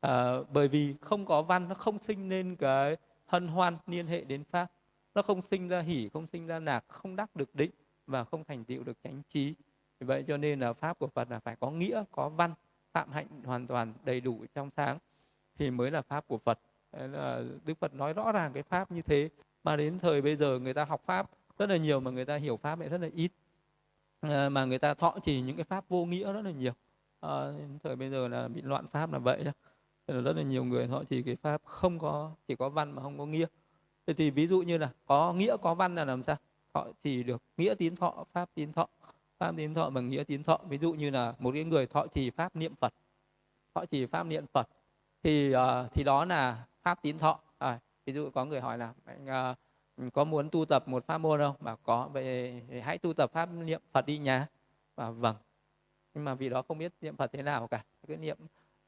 À, 0.00 0.32
bởi 0.52 0.68
vì 0.68 0.94
không 1.00 1.26
có 1.26 1.42
văn 1.42 1.68
nó 1.68 1.74
không 1.74 1.98
sinh 1.98 2.28
nên 2.28 2.56
cái 2.56 2.96
hân 3.26 3.48
hoan 3.48 3.76
liên 3.86 4.06
hệ 4.06 4.24
đến 4.24 4.44
pháp. 4.44 4.66
Nó 5.14 5.22
không 5.22 5.42
sinh 5.42 5.68
ra 5.68 5.80
hỉ 5.80 6.08
không 6.12 6.26
sinh 6.26 6.46
ra 6.46 6.58
nạc 6.58 6.84
không 6.88 7.16
đắc 7.16 7.36
được 7.36 7.54
định 7.54 7.70
và 8.06 8.24
không 8.24 8.44
thành 8.44 8.64
tựu 8.64 8.84
được 8.84 8.96
chánh 9.04 9.22
trí. 9.28 9.54
Vì 10.00 10.06
vậy 10.06 10.24
cho 10.28 10.36
nên 10.36 10.60
là 10.60 10.72
pháp 10.72 10.98
của 10.98 11.06
phật 11.06 11.30
là 11.30 11.38
phải 11.38 11.56
có 11.56 11.70
nghĩa 11.70 12.04
có 12.10 12.28
văn 12.28 12.54
phạm 12.92 13.12
hạnh 13.12 13.26
hoàn 13.44 13.66
toàn 13.66 13.92
đầy 14.04 14.20
đủ 14.20 14.44
trong 14.54 14.70
sáng 14.76 14.98
thì 15.58 15.70
mới 15.70 15.90
là 15.90 16.02
pháp 16.02 16.28
của 16.28 16.38
phật. 16.38 16.58
Đấy 16.92 17.08
là 17.08 17.42
đức 17.64 17.74
phật 17.80 17.94
nói 17.94 18.12
rõ 18.12 18.32
ràng 18.32 18.52
cái 18.52 18.62
pháp 18.62 18.92
như 18.92 19.02
thế. 19.02 19.28
Mà 19.64 19.76
đến 19.76 19.98
thời 19.98 20.22
bây 20.22 20.36
giờ 20.36 20.58
người 20.58 20.74
ta 20.74 20.84
học 20.84 21.02
pháp 21.06 21.30
rất 21.58 21.70
là 21.70 21.76
nhiều 21.76 22.00
mà 22.00 22.10
người 22.10 22.24
ta 22.24 22.36
hiểu 22.36 22.56
pháp 22.56 22.80
lại 22.80 22.88
rất 22.88 23.00
là 23.00 23.08
ít. 23.14 23.32
À, 24.20 24.48
mà 24.48 24.64
người 24.64 24.78
ta 24.78 24.94
thọ 24.94 25.14
chỉ 25.22 25.40
những 25.40 25.56
cái 25.56 25.64
pháp 25.64 25.88
vô 25.88 26.04
nghĩa 26.04 26.32
rất 26.32 26.42
là 26.42 26.50
nhiều. 26.50 26.72
À, 27.20 27.52
thời 27.82 27.96
bây 27.96 28.10
giờ 28.10 28.28
là 28.28 28.48
bị 28.48 28.62
loạn 28.62 28.86
pháp 28.88 29.12
là 29.12 29.18
vậy 29.18 29.44
đó. 29.44 29.52
Là 30.06 30.20
rất 30.20 30.36
là 30.36 30.42
nhiều 30.42 30.64
người 30.64 30.86
họ 30.86 31.04
chỉ 31.04 31.22
cái 31.22 31.36
pháp 31.36 31.62
không 31.64 31.98
có 31.98 32.32
chỉ 32.48 32.56
có 32.56 32.68
văn 32.68 32.92
mà 32.92 33.02
không 33.02 33.18
có 33.18 33.26
nghĩa. 33.26 33.46
Thế 34.06 34.14
thì 34.14 34.30
ví 34.30 34.46
dụ 34.46 34.62
như 34.62 34.78
là 34.78 34.90
có 35.06 35.32
nghĩa 35.32 35.56
có 35.62 35.74
văn 35.74 35.94
là 35.94 36.04
làm 36.04 36.22
sao? 36.22 36.36
Họ 36.74 36.88
chỉ 37.00 37.22
được 37.22 37.42
nghĩa 37.56 37.74
tín 37.74 37.96
thọ 37.96 38.24
pháp 38.32 38.50
tín 38.54 38.72
thọ. 38.72 38.88
Pháp 39.38 39.54
tín 39.56 39.74
thọ 39.74 39.90
bằng 39.90 40.08
nghĩa 40.08 40.24
tín 40.24 40.42
thọ. 40.42 40.60
Ví 40.68 40.78
dụ 40.78 40.92
như 40.92 41.10
là 41.10 41.34
một 41.38 41.50
cái 41.54 41.64
người 41.64 41.86
thọ 41.86 42.06
trì 42.06 42.30
pháp 42.30 42.56
niệm 42.56 42.74
phật. 42.74 42.94
Thọ 43.74 43.84
trì 43.84 44.06
pháp 44.06 44.26
niệm 44.26 44.44
phật. 44.52 44.68
Thì 45.22 45.54
uh, 45.54 45.92
thì 45.92 46.04
đó 46.04 46.24
là 46.24 46.66
pháp 46.82 47.02
tín 47.02 47.18
thọ. 47.18 47.40
À, 47.58 47.80
ví 48.06 48.12
dụ 48.12 48.30
có 48.30 48.44
người 48.44 48.60
hỏi 48.60 48.78
là 48.78 48.92
anh 49.04 49.50
uh, 49.50 49.56
Ừ, 49.96 50.10
có 50.12 50.24
muốn 50.24 50.50
tu 50.50 50.64
tập 50.64 50.88
một 50.88 51.06
pháp 51.06 51.18
môn 51.18 51.40
không? 51.40 51.56
Bảo 51.60 51.76
có 51.82 52.08
vậy 52.12 52.62
hãy 52.82 52.98
tu 52.98 53.12
tập 53.12 53.30
pháp 53.32 53.46
niệm 53.46 53.80
phật 53.92 54.06
đi 54.06 54.18
nhá 54.18 54.46
và 54.94 55.10
vâng. 55.10 55.36
Nhưng 56.14 56.24
mà 56.24 56.34
vì 56.34 56.48
đó 56.48 56.62
không 56.62 56.78
biết 56.78 56.92
niệm 57.00 57.16
phật 57.16 57.32
thế 57.32 57.42
nào 57.42 57.68
cả. 57.68 57.84
Cứ 58.06 58.16
niệm 58.16 58.38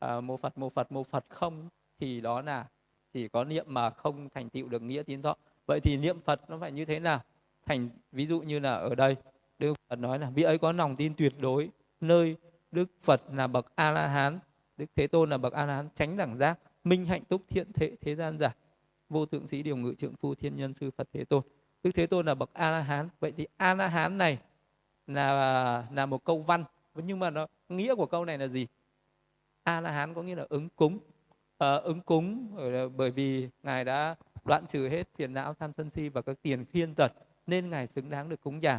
uh, 0.04 0.24
mô 0.24 0.36
phật 0.36 0.58
mô 0.58 0.68
phật 0.68 0.92
mô 0.92 1.04
phật 1.04 1.24
không 1.28 1.68
thì 1.98 2.20
đó 2.20 2.40
là 2.40 2.66
chỉ 3.12 3.28
có 3.28 3.44
niệm 3.44 3.64
mà 3.68 3.90
không 3.90 4.28
thành 4.34 4.50
tựu 4.50 4.68
được 4.68 4.82
nghĩa 4.82 5.02
tín 5.02 5.22
thọ 5.22 5.36
vậy 5.66 5.80
thì 5.80 5.96
niệm 5.96 6.20
phật 6.20 6.50
nó 6.50 6.58
phải 6.58 6.72
như 6.72 6.84
thế 6.84 6.98
nào? 6.98 7.20
Thành 7.66 7.88
ví 8.12 8.26
dụ 8.26 8.40
như 8.40 8.58
là 8.58 8.74
ở 8.74 8.94
đây 8.94 9.16
đức 9.58 9.74
phật 9.88 9.98
nói 9.98 10.18
là 10.18 10.30
vị 10.30 10.42
ấy 10.42 10.58
có 10.58 10.72
lòng 10.72 10.96
tin 10.96 11.14
tuyệt 11.14 11.34
đối 11.38 11.70
nơi 12.00 12.36
đức 12.70 12.90
phật 13.02 13.22
là 13.32 13.46
bậc 13.46 13.72
a 13.74 13.90
la 13.90 14.06
hán 14.06 14.38
đức 14.76 14.86
thế 14.96 15.06
tôn 15.06 15.30
là 15.30 15.38
bậc 15.38 15.52
a 15.52 15.66
la 15.66 15.76
hán 15.76 15.88
tránh 15.94 16.16
đẳng 16.16 16.36
giác 16.36 16.58
minh 16.84 17.04
hạnh 17.04 17.24
túc 17.24 17.42
thiện 17.48 17.72
thế 17.72 17.96
thế 18.00 18.14
gian 18.14 18.38
giả 18.38 18.54
vô 19.08 19.26
thượng 19.26 19.46
sĩ 19.46 19.62
điều 19.62 19.76
ngự 19.76 19.94
trượng 19.94 20.16
phu 20.16 20.34
thiên 20.34 20.56
nhân 20.56 20.74
sư 20.74 20.90
phật 20.90 21.08
thế 21.12 21.24
tôn. 21.24 21.42
Đức 21.82 21.90
thế 21.94 22.06
tôn 22.06 22.26
là 22.26 22.34
bậc 22.34 22.50
a 22.52 22.70
la 22.70 22.80
hán 22.80 23.08
vậy 23.20 23.32
thì 23.36 23.46
a 23.56 23.74
la 23.74 23.88
hán 23.88 24.18
này 24.18 24.38
là 25.06 25.86
là 25.92 26.06
một 26.06 26.24
câu 26.24 26.42
văn. 26.42 26.64
Nhưng 26.94 27.18
mà 27.18 27.30
nó 27.30 27.46
nghĩa 27.68 27.94
của 27.94 28.06
câu 28.06 28.24
này 28.24 28.38
là 28.38 28.46
gì? 28.48 28.66
A 29.62 29.80
la 29.80 29.90
hán 29.90 30.14
có 30.14 30.22
nghĩa 30.22 30.34
là 30.34 30.46
ứng 30.48 30.68
cúng. 30.68 30.98
À, 31.58 31.74
ứng 31.74 32.00
cúng 32.00 32.56
bởi 32.96 33.10
vì 33.10 33.48
ngài 33.62 33.84
đã 33.84 34.14
đoạn 34.44 34.66
trừ 34.66 34.88
hết 34.88 35.08
phiền 35.16 35.34
não 35.34 35.54
tham 35.54 35.72
sân 35.72 35.90
si 35.90 36.08
và 36.08 36.22
các 36.22 36.36
tiền 36.42 36.64
khiên 36.64 36.94
tật 36.94 37.12
nên 37.46 37.70
ngài 37.70 37.86
xứng 37.86 38.10
đáng 38.10 38.28
được 38.28 38.40
cúng 38.40 38.62
dường. 38.62 38.78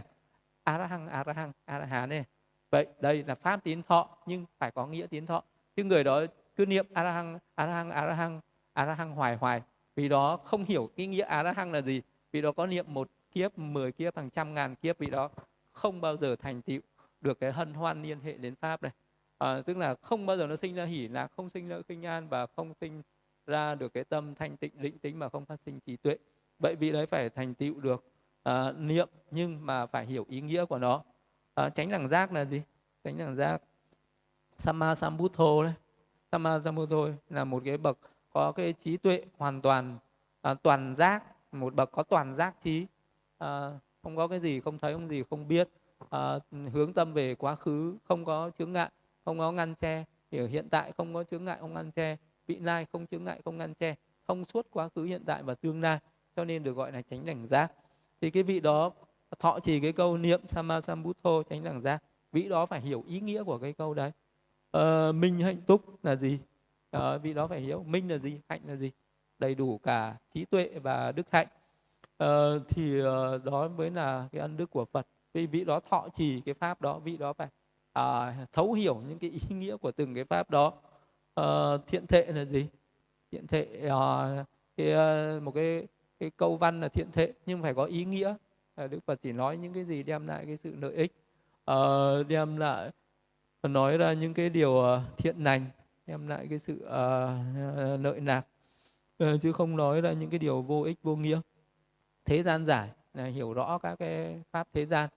A 0.64 0.78
la 0.78 0.88
hăng 0.88 1.08
a 1.08 1.24
la 1.28 1.34
hăng 1.34 1.52
a 1.66 1.80
la 1.80 1.86
hán 1.86 2.10
này 2.10 2.24
vậy 2.70 2.88
đây 3.00 3.24
là 3.24 3.36
pháp 3.36 3.64
tín 3.64 3.84
thọ 3.84 4.18
nhưng 4.26 4.46
phải 4.58 4.72
có 4.72 4.88
nghĩa 4.88 5.08
tín 5.08 5.26
thọ. 5.26 5.44
Chứ 5.76 5.84
người 5.84 6.04
đó 6.04 6.22
cứ 6.56 6.66
niệm 6.66 6.88
a 6.94 7.04
la 7.04 7.12
hăng 7.12 7.40
a 7.56 7.66
la 7.66 7.74
hăng 7.74 7.90
a 7.90 8.06
la 8.06 8.14
hăng 8.14 8.42
a 8.74 8.86
la 8.86 8.94
hăng 8.94 9.12
hoài 9.12 9.36
hoài 9.36 9.62
vì 10.00 10.10
đó 10.10 10.38
không 10.38 10.66
hiểu 10.66 10.90
cái 10.96 11.08
nghĩa 11.08 11.24
a 11.24 11.44
la 11.44 11.54
hăng 11.54 11.72
là 11.72 11.82
gì. 11.82 12.02
Vì 12.32 12.42
đó 12.42 12.52
có 12.52 12.66
niệm 12.66 12.86
một 12.88 13.10
kiếp 13.32 13.58
mười 13.58 13.92
kiếp 13.92 14.18
hàng 14.18 14.30
trăm 14.30 14.54
ngàn 14.54 14.76
kiếp. 14.76 14.98
Vì 14.98 15.08
đó 15.08 15.30
không 15.72 16.02
bao 16.02 16.18
giờ 16.18 16.36
thành 16.36 16.62
tựu 16.62 16.80
được 17.22 17.40
cái 17.40 17.52
hân 17.52 17.74
hoan 17.74 18.04
liên 18.04 18.20
hệ 18.20 18.34
đến 18.34 18.56
pháp 18.56 18.84
này 18.84 18.92
à, 19.38 19.62
tức 19.62 19.78
là 19.78 19.96
không 20.02 20.26
bao 20.26 20.38
giờ 20.38 20.48
nó 20.48 20.56
sinh 20.56 20.76
ra 20.76 20.86
hỉ 20.86 21.08
là 21.08 21.28
không 21.28 21.50
sinh 21.50 21.68
ra 21.68 21.78
kinh 21.88 22.06
an 22.06 22.30
và 22.30 22.48
không 22.56 22.74
sinh 22.82 23.02
ra 23.48 23.76
được 23.76 23.94
cái 23.94 24.04
tâm 24.04 24.36
thanh 24.36 24.58
tịnh 24.58 24.72
định 24.82 25.00
tính 25.00 25.20
mà 25.20 25.30
không 25.30 25.46
phát 25.46 25.60
sinh 25.60 25.80
trí 25.80 25.98
tuệ. 25.98 26.18
Vậy 26.60 26.76
vì 26.76 26.92
đấy 26.92 27.06
phải 27.06 27.30
thành 27.30 27.54
tựu 27.54 27.80
được 27.80 28.06
à, 28.44 28.72
niệm 28.72 29.10
nhưng 29.32 29.66
mà 29.66 29.86
phải 29.86 30.06
hiểu 30.06 30.26
ý 30.30 30.42
nghĩa 30.42 30.66
của 30.66 30.78
nó. 30.78 31.04
À, 31.56 31.70
tránh 31.70 31.90
đẳng 31.90 32.08
giác 32.08 32.32
là 32.32 32.46
gì? 32.46 32.62
Tránh 33.04 33.18
đẳng 33.18 33.36
giác 33.36 33.62
samma 34.58 34.96
sambuddho 34.96 35.64
đấy. 35.64 35.74
Samma 36.32 36.60
sambuddho 36.66 37.08
là 37.30 37.44
một 37.44 37.62
cái 37.66 37.78
bậc 37.78 38.00
có 38.34 38.52
cái 38.52 38.74
trí 38.74 38.98
tuệ 38.98 39.22
hoàn 39.38 39.62
toàn 39.62 39.98
à, 40.42 40.54
toàn 40.54 40.96
giác 40.96 41.24
một 41.52 41.76
bậc 41.76 41.92
có 41.92 42.04
toàn 42.04 42.36
giác 42.36 42.56
trí. 42.62 42.86
À, 43.38 43.70
không 44.04 44.16
có 44.16 44.28
cái 44.28 44.40
gì 44.40 44.60
không 44.60 44.78
thấy 44.78 44.94
không 44.94 45.10
gì 45.10 45.24
không 45.30 45.48
biết. 45.48 45.70
À, 46.10 46.40
hướng 46.74 46.94
tâm 46.94 47.14
về 47.14 47.36
quá 47.36 47.56
khứ 47.56 47.98
không 48.08 48.26
có 48.26 48.52
chướng 48.58 48.74
ngại 48.74 48.90
không 49.26 49.40
có 49.40 49.52
ngăn 49.52 49.76
che. 49.76 50.04
Hiểu 50.32 50.48
hiện 50.48 50.70
tại 50.70 50.92
không 50.98 51.14
có 51.14 51.24
chướng 51.24 51.46
ngại 51.46 51.58
không 51.62 51.74
ngăn 51.74 51.92
che. 51.92 52.18
Vị 52.48 52.60
lai 52.60 52.86
không 52.92 53.08
chướng 53.08 53.24
ngại 53.24 53.42
không 53.46 53.58
ngăn 53.58 53.74
che. 53.74 53.96
Thông 54.28 54.46
suốt 54.46 54.68
quá 54.72 54.90
khứ 54.96 55.04
hiện 55.04 55.24
tại 55.26 55.44
và 55.44 55.56
tương 55.56 55.82
lai. 55.82 56.00
Cho 56.36 56.46
nên 56.46 56.64
được 56.64 56.74
gọi 56.74 56.92
là 56.92 57.02
tránh 57.02 57.26
đẳng 57.26 57.48
giác. 57.48 57.72
Thì 58.22 58.30
cái 58.30 58.44
vị 58.44 58.60
đó 58.60 58.92
thọ 59.40 59.60
trì 59.60 59.80
cái 59.80 59.92
câu 59.92 60.18
niệm 60.18 60.42
samasambuddho 60.46 61.44
tránh 61.44 61.64
đẳng 61.64 61.82
giác. 61.82 62.04
Vị 62.32 62.50
đó 62.50 62.66
phải 62.66 62.82
hiểu 62.82 63.04
ý 63.08 63.20
nghĩa 63.20 63.44
của 63.44 63.58
cái 63.58 63.74
câu 63.74 63.94
đấy. 63.94 64.12
Ờ, 64.72 65.12
minh 65.12 65.38
hạnh 65.38 65.62
túc 65.68 66.06
là 66.06 66.16
gì? 66.16 66.40
Ờ, 66.92 67.20
vị 67.20 67.34
đó 67.34 67.48
phải 67.48 67.60
hiểu 67.60 67.84
minh 67.84 68.12
là 68.12 68.18
gì 68.18 68.42
hạnh 68.50 68.62
là 68.68 68.76
gì? 68.76 68.92
Đầy 69.40 69.56
đủ 69.56 69.78
cả 69.78 70.16
trí 70.34 70.46
tuệ 70.46 70.70
và 70.84 71.12
đức 71.12 71.28
hạnh. 71.32 71.48
Ờ, 72.18 72.60
thì 72.70 73.00
ờ, 73.00 73.38
đó 73.38 73.68
mới 73.68 73.90
là 73.90 74.28
cái 74.32 74.42
ân 74.42 74.58
đức 74.58 74.70
của 74.70 74.86
phật. 74.86 75.08
Vì 75.34 75.48
vị 75.48 75.64
đó 75.64 75.80
thọ 75.90 76.08
trì 76.14 76.42
cái 76.42 76.54
pháp 76.54 76.82
đó 76.82 77.00
vị 77.00 77.18
đó 77.18 77.34
phải 77.34 77.48
à, 77.94 78.36
thấu 78.54 78.74
hiểu 78.74 79.02
những 79.08 79.20
cái 79.20 79.30
ý 79.30 79.56
nghĩa 79.56 79.78
của 79.78 79.92
từng 79.92 80.16
cái 80.16 80.24
pháp 80.24 80.50
đó. 80.50 80.74
À, 81.36 81.46
thiện 81.88 82.08
thệ 82.08 82.26
là 82.26 82.46
gì? 82.46 82.68
Thiện 83.32 83.48
thệ 83.48 83.68
à, 83.90 84.46
cái, 84.78 84.94
một 85.40 85.52
cái 85.56 85.88
cái 86.20 86.32
câu 86.38 86.58
văn 86.58 86.82
là 86.82 86.88
thiện 86.88 87.12
thệ 87.12 87.34
nhưng 87.46 87.62
phải 87.62 87.74
có 87.74 87.84
ý 87.84 88.06
nghĩa. 88.06 88.36
À, 88.76 88.88
đức 88.88 89.00
phật 89.06 89.20
chỉ 89.22 89.32
nói 89.32 89.58
những 89.58 89.74
cái 89.74 89.84
gì 89.84 90.04
đem 90.04 90.28
lại 90.28 90.46
cái 90.46 90.58
sự 90.58 90.76
lợi 90.76 90.94
ích. 90.94 91.14
À, 91.66 91.78
đem 92.28 92.58
lại 92.58 92.92
nói 93.64 93.98
ra 93.98 94.14
những 94.14 94.34
cái 94.34 94.50
điều 94.50 94.84
thiện 95.18 95.44
lành 95.44 95.66
đem 96.10 96.28
lại 96.28 96.48
cái 96.50 96.60
sự 96.60 96.74
uh, 96.74 98.02
lợi 98.02 98.22
lạc. 98.22 98.48
Uh, 99.24 99.42
chứ 99.42 99.52
không 99.52 99.78
nói 99.78 100.02
ra 100.02 100.14
những 100.14 100.30
cái 100.30 100.40
điều 100.40 100.62
vô 100.62 100.82
ích 100.82 100.98
vô 101.04 101.16
nghĩa. 101.16 101.42
Thế 102.26 102.44
gian 102.44 102.66
giải 102.66 102.90
là 103.14 103.26
hiểu 103.26 103.54
rõ 103.54 103.78
các 103.78 103.96
cái 103.96 104.42
pháp 104.52 104.68
thế 104.74 104.86
gian. 104.86 105.10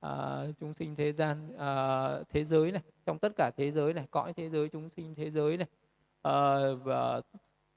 À, 0.00 0.44
chúng 0.60 0.74
sinh 0.74 0.94
thế 0.94 1.12
gian 1.12 1.56
à, 1.58 2.08
thế 2.30 2.44
giới 2.44 2.72
này 2.72 2.82
trong 3.06 3.18
tất 3.18 3.32
cả 3.36 3.50
thế 3.56 3.70
giới 3.70 3.94
này 3.94 4.06
cõi 4.10 4.32
thế 4.32 4.50
giới 4.50 4.68
chúng 4.68 4.90
sinh 4.90 5.14
thế 5.14 5.30
giới 5.30 5.56
này. 5.56 5.66
À, 6.22 6.56
và 6.82 7.20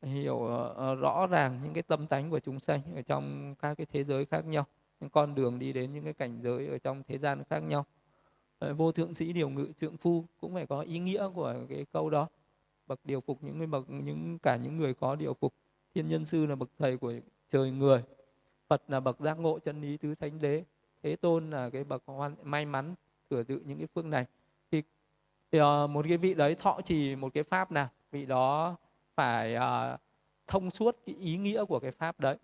hiểu 0.02 0.36
uh, 0.36 1.00
rõ 1.00 1.28
ràng 1.28 1.60
những 1.64 1.74
cái 1.74 1.84
tâm 1.84 2.08
tánh 2.08 2.30
của 2.30 2.40
chúng 2.40 2.60
sanh 2.60 2.82
ở 2.96 3.02
trong 3.02 3.56
các 3.56 3.74
cái 3.78 3.88
thế 3.94 4.04
giới 4.04 4.26
khác 4.26 4.46
nhau. 4.46 4.66
Những 5.00 5.10
con 5.10 5.36
đường 5.36 5.60
đi 5.60 5.74
đến 5.74 5.94
những 5.94 6.04
cái 6.04 6.14
cảnh 6.14 6.40
giới 6.42 6.68
ở 6.68 6.78
trong 6.78 7.04
thế 7.08 7.18
gian 7.18 7.44
khác 7.50 7.60
nhau. 7.60 7.86
Vô 8.78 8.92
thượng 8.92 9.14
sĩ 9.14 9.34
điều 9.34 9.50
ngự 9.50 9.68
trượng 9.78 9.98
phu 9.98 10.26
cũng 10.42 10.54
phải 10.54 10.68
có 10.68 10.82
ý 10.82 11.00
nghĩa 11.00 11.30
của 11.36 11.56
cái 11.70 11.86
câu 11.94 12.10
đó 12.10 12.28
bậc 12.92 13.00
điều 13.06 13.22
phục 13.22 13.44
những 13.44 13.58
người 13.58 13.68
bậc 13.68 13.90
những 13.90 14.40
cả 14.40 14.56
những 14.56 14.78
người 14.78 14.94
có 14.94 15.16
điều 15.16 15.34
phục. 15.34 15.54
Thiên 15.96 16.08
nhân 16.08 16.26
sư 16.26 16.46
là 16.46 16.56
bậc 16.56 16.70
thầy 16.80 16.98
của 16.98 17.14
trời 17.50 17.72
người. 17.72 18.04
Phật 18.68 18.84
là 18.88 19.00
bậc 19.00 19.20
giác 19.20 19.40
ngộ 19.40 19.60
chân 19.60 19.82
lý 19.82 19.98
tứ 19.98 20.16
thánh 20.16 20.42
đế. 20.42 20.64
Thế 21.04 21.16
tôn 21.16 21.50
là 21.50 21.70
cái 21.70 21.84
bậc 21.84 22.04
hoan, 22.06 22.36
may 22.44 22.66
mắn 22.66 22.96
thừa 23.30 23.44
tự 23.44 23.62
những 23.66 23.78
cái 23.78 23.88
phương 23.96 24.10
này. 24.10 24.26
Thì, 24.72 24.84
thì 25.52 25.62
uh, 25.62 25.90
một 25.90 26.06
cái 26.10 26.18
vị 26.18 26.34
đấy 26.34 26.56
thọ 26.56 26.82
trì 26.86 27.16
một 27.16 27.34
cái 27.34 27.44
pháp 27.44 27.72
nào 27.72 27.90
vị 28.12 28.26
đó 28.26 28.76
phải 29.16 29.56
uh, 29.56 30.00
thông 30.48 30.72
suốt 30.72 30.98
cái 31.06 31.16
ý 31.16 31.38
nghĩa 31.38 31.66
của 31.66 31.80
cái 31.80 31.92
pháp 31.92 32.20
đấy. 32.20 32.38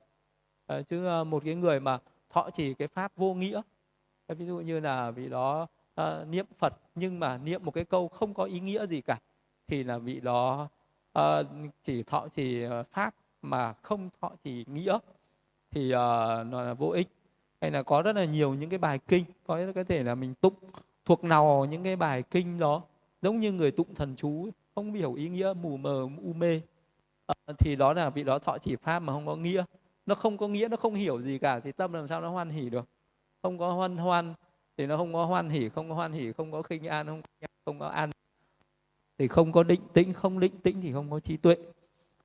Uh, 0.74 0.90
chứ 0.90 1.22
uh, 1.22 1.28
một 1.28 1.44
cái 1.46 1.56
người 1.56 1.80
mà 1.80 2.00
thọ 2.30 2.50
trì 2.50 2.74
cái 2.74 2.88
pháp 2.88 3.16
vô 3.16 3.34
nghĩa 3.34 3.62
ví 4.28 4.46
dụ 4.46 4.60
như 4.60 4.80
là 4.80 5.12
vị 5.12 5.30
đó 5.30 5.68
uh, 6.02 6.28
niệm 6.28 6.46
phật 6.58 6.74
nhưng 6.96 7.20
mà 7.20 7.38
niệm 7.38 7.66
một 7.66 7.72
cái 7.72 7.86
câu 7.86 8.08
không 8.08 8.34
có 8.34 8.44
ý 8.44 8.60
nghĩa 8.60 8.86
gì 8.86 9.02
cả 9.02 9.20
thì 9.68 9.84
là 9.84 9.98
vị 9.98 10.20
đó 10.20 10.70
uh, 11.20 11.46
chỉ 11.84 12.04
thọ 12.04 12.28
trì 12.28 12.64
ờ, 12.64 12.84
pháp 12.84 13.16
mà 13.42 13.74
không 13.74 14.10
thọ 14.22 14.32
trì 14.44 14.66
nghĩa. 14.68 14.98
Thì 15.72 15.86
uh, 15.86 15.98
nó 16.48 16.62
là 16.62 16.74
vô 16.74 16.90
ích. 16.90 17.08
Hay 17.62 17.72
là 17.72 17.84
có 17.84 18.02
rất 18.02 18.16
là 18.16 18.26
nhiều 18.26 18.54
những 18.54 18.70
cái 18.70 18.80
bài 18.80 19.00
kinh 19.08 19.26
có 19.48 19.60
có 19.76 19.84
thể 19.84 20.04
là 20.04 20.16
mình 20.16 20.34
tụng 20.34 20.54
thuộc 21.06 21.24
nào 21.24 21.66
những 21.70 21.84
cái 21.84 21.96
bài 21.96 22.24
kinh 22.24 22.60
đó 22.60 22.82
giống 23.22 23.40
như 23.40 23.52
người 23.52 23.72
tụng 23.72 23.96
thần 23.96 24.16
chú 24.16 24.50
không 24.76 24.94
hiểu 24.94 25.14
ý 25.14 25.30
nghĩa 25.30 25.54
mù 25.62 25.78
mờ 25.78 26.08
u 26.24 26.34
mê. 26.34 26.62
À, 27.28 27.54
thì 27.58 27.76
đó 27.76 27.94
là 27.94 28.10
vị 28.10 28.24
đó 28.24 28.40
thọ 28.40 28.58
chỉ 28.58 28.76
pháp 28.76 29.00
mà 29.00 29.14
không 29.14 29.26
có 29.26 29.36
nghĩa. 29.36 29.64
Nó 30.06 30.16
không 30.16 30.38
có 30.38 30.48
nghĩa 30.48 30.68
nó 30.68 30.78
không 30.78 30.96
hiểu 30.96 31.22
gì 31.22 31.38
cả 31.40 31.60
thì 31.60 31.72
tâm 31.72 31.94
làm 31.94 32.08
sao 32.08 32.22
nó 32.22 32.30
hoan 32.30 32.50
hỉ 32.50 32.70
được? 32.70 32.86
Không 33.42 33.58
có 33.58 33.74
hoan 33.74 33.98
hoan 33.98 34.34
thì 34.78 34.88
nó 34.88 34.98
không 34.98 35.14
có 35.14 35.26
hoan 35.26 35.50
hỉ 35.50 35.70
không 35.70 35.90
có 35.90 35.96
hoan 35.96 36.12
hỉ 36.12 36.32
không 36.32 36.52
có 36.52 36.62
khinh 36.62 36.88
an 36.88 37.08
không 37.08 37.22
không 37.66 37.80
có 37.80 37.88
an 37.88 38.12
thì 39.18 39.28
không 39.28 39.52
có 39.52 39.64
định 39.64 39.82
tĩnh 39.94 40.14
không 40.14 40.40
định 40.40 40.60
tĩnh 40.64 40.82
thì 40.82 40.94
không 40.94 41.12
có 41.12 41.20
trí 41.20 41.38
tuệ. 41.38 41.56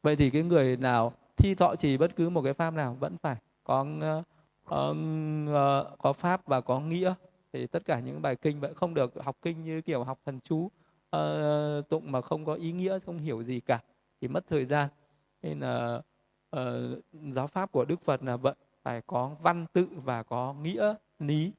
Vậy 0.03 0.16
thì 0.16 0.30
cái 0.30 0.43
người 0.43 0.76
nào 0.76 1.12
thi 1.36 1.55
thọ 1.55 1.76
trì 1.76 1.97
bất 1.97 2.16
cứ 2.16 2.28
một 2.28 2.43
cái 2.43 2.55
pháp 2.55 2.70
nào 2.70 2.97
vẫn 3.01 3.16
phải 3.18 3.36
có 3.64 3.80
uh, 3.82 4.24
uh, 4.64 5.99
có 5.99 6.12
pháp 6.12 6.47
và 6.47 6.61
có 6.61 6.80
nghĩa. 6.80 7.14
Thì 7.53 7.66
tất 7.66 7.84
cả 7.84 8.01
những 8.01 8.22
bài 8.22 8.36
kinh 8.36 8.61
vẫn 8.61 8.74
không 8.74 8.95
được 8.95 9.14
học 9.22 9.36
kinh 9.43 9.64
như 9.64 9.82
kiểu 9.82 10.05
học 10.05 10.18
thần 10.24 10.40
chú 10.40 10.57
uh, 11.16 11.88
tụng 11.88 12.12
mà 12.12 12.20
không 12.20 12.45
có 12.45 12.55
ý 12.55 12.72
nghĩa 12.72 12.99
không 12.99 13.18
hiểu 13.18 13.43
gì 13.43 13.61
cả. 13.61 13.80
Thì 14.20 14.28
mất 14.28 14.45
thời 14.49 14.64
gian. 14.64 14.88
Nên 15.43 15.61
là 15.61 16.03
uh, 16.57 16.62
giáo 17.12 17.47
pháp 17.47 17.72
của 17.72 17.84
đức 17.84 18.01
phật 18.01 18.22
là 18.22 18.36
vậy 18.36 18.55
phải 18.82 19.03
có 19.07 19.30
văn 19.43 19.66
tự 19.72 19.86
và 19.90 20.22
có 20.22 20.55
nghĩa 20.62 20.95
lý. 21.18 21.53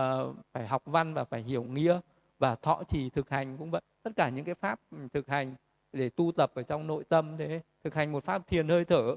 Uh, 0.00 0.36
phải 0.52 0.66
học 0.66 0.82
văn 0.86 1.14
và 1.14 1.24
phải 1.24 1.42
hiểu 1.42 1.62
nghĩa 1.62 2.00
và 2.38 2.54
thọ 2.54 2.82
trì 2.88 3.10
thực 3.10 3.30
hành 3.30 3.56
cũng 3.56 3.70
vậy. 3.70 3.82
Tất 4.02 4.10
cả 4.16 4.28
những 4.28 4.44
cái 4.44 4.54
pháp 4.54 4.80
ừ, 4.90 4.98
thực 5.12 5.28
hành 5.28 5.54
để 5.92 6.08
tu 6.08 6.32
tập 6.32 6.52
ở 6.54 6.62
trong 6.62 6.86
nội 6.86 7.04
tâm 7.04 7.36
thế 7.38 7.60
thực 7.84 7.94
hành 7.94 8.12
một 8.12 8.24
pháp 8.24 8.46
thiền 8.46 8.68
hơi 8.68 8.84
thở. 8.84 9.16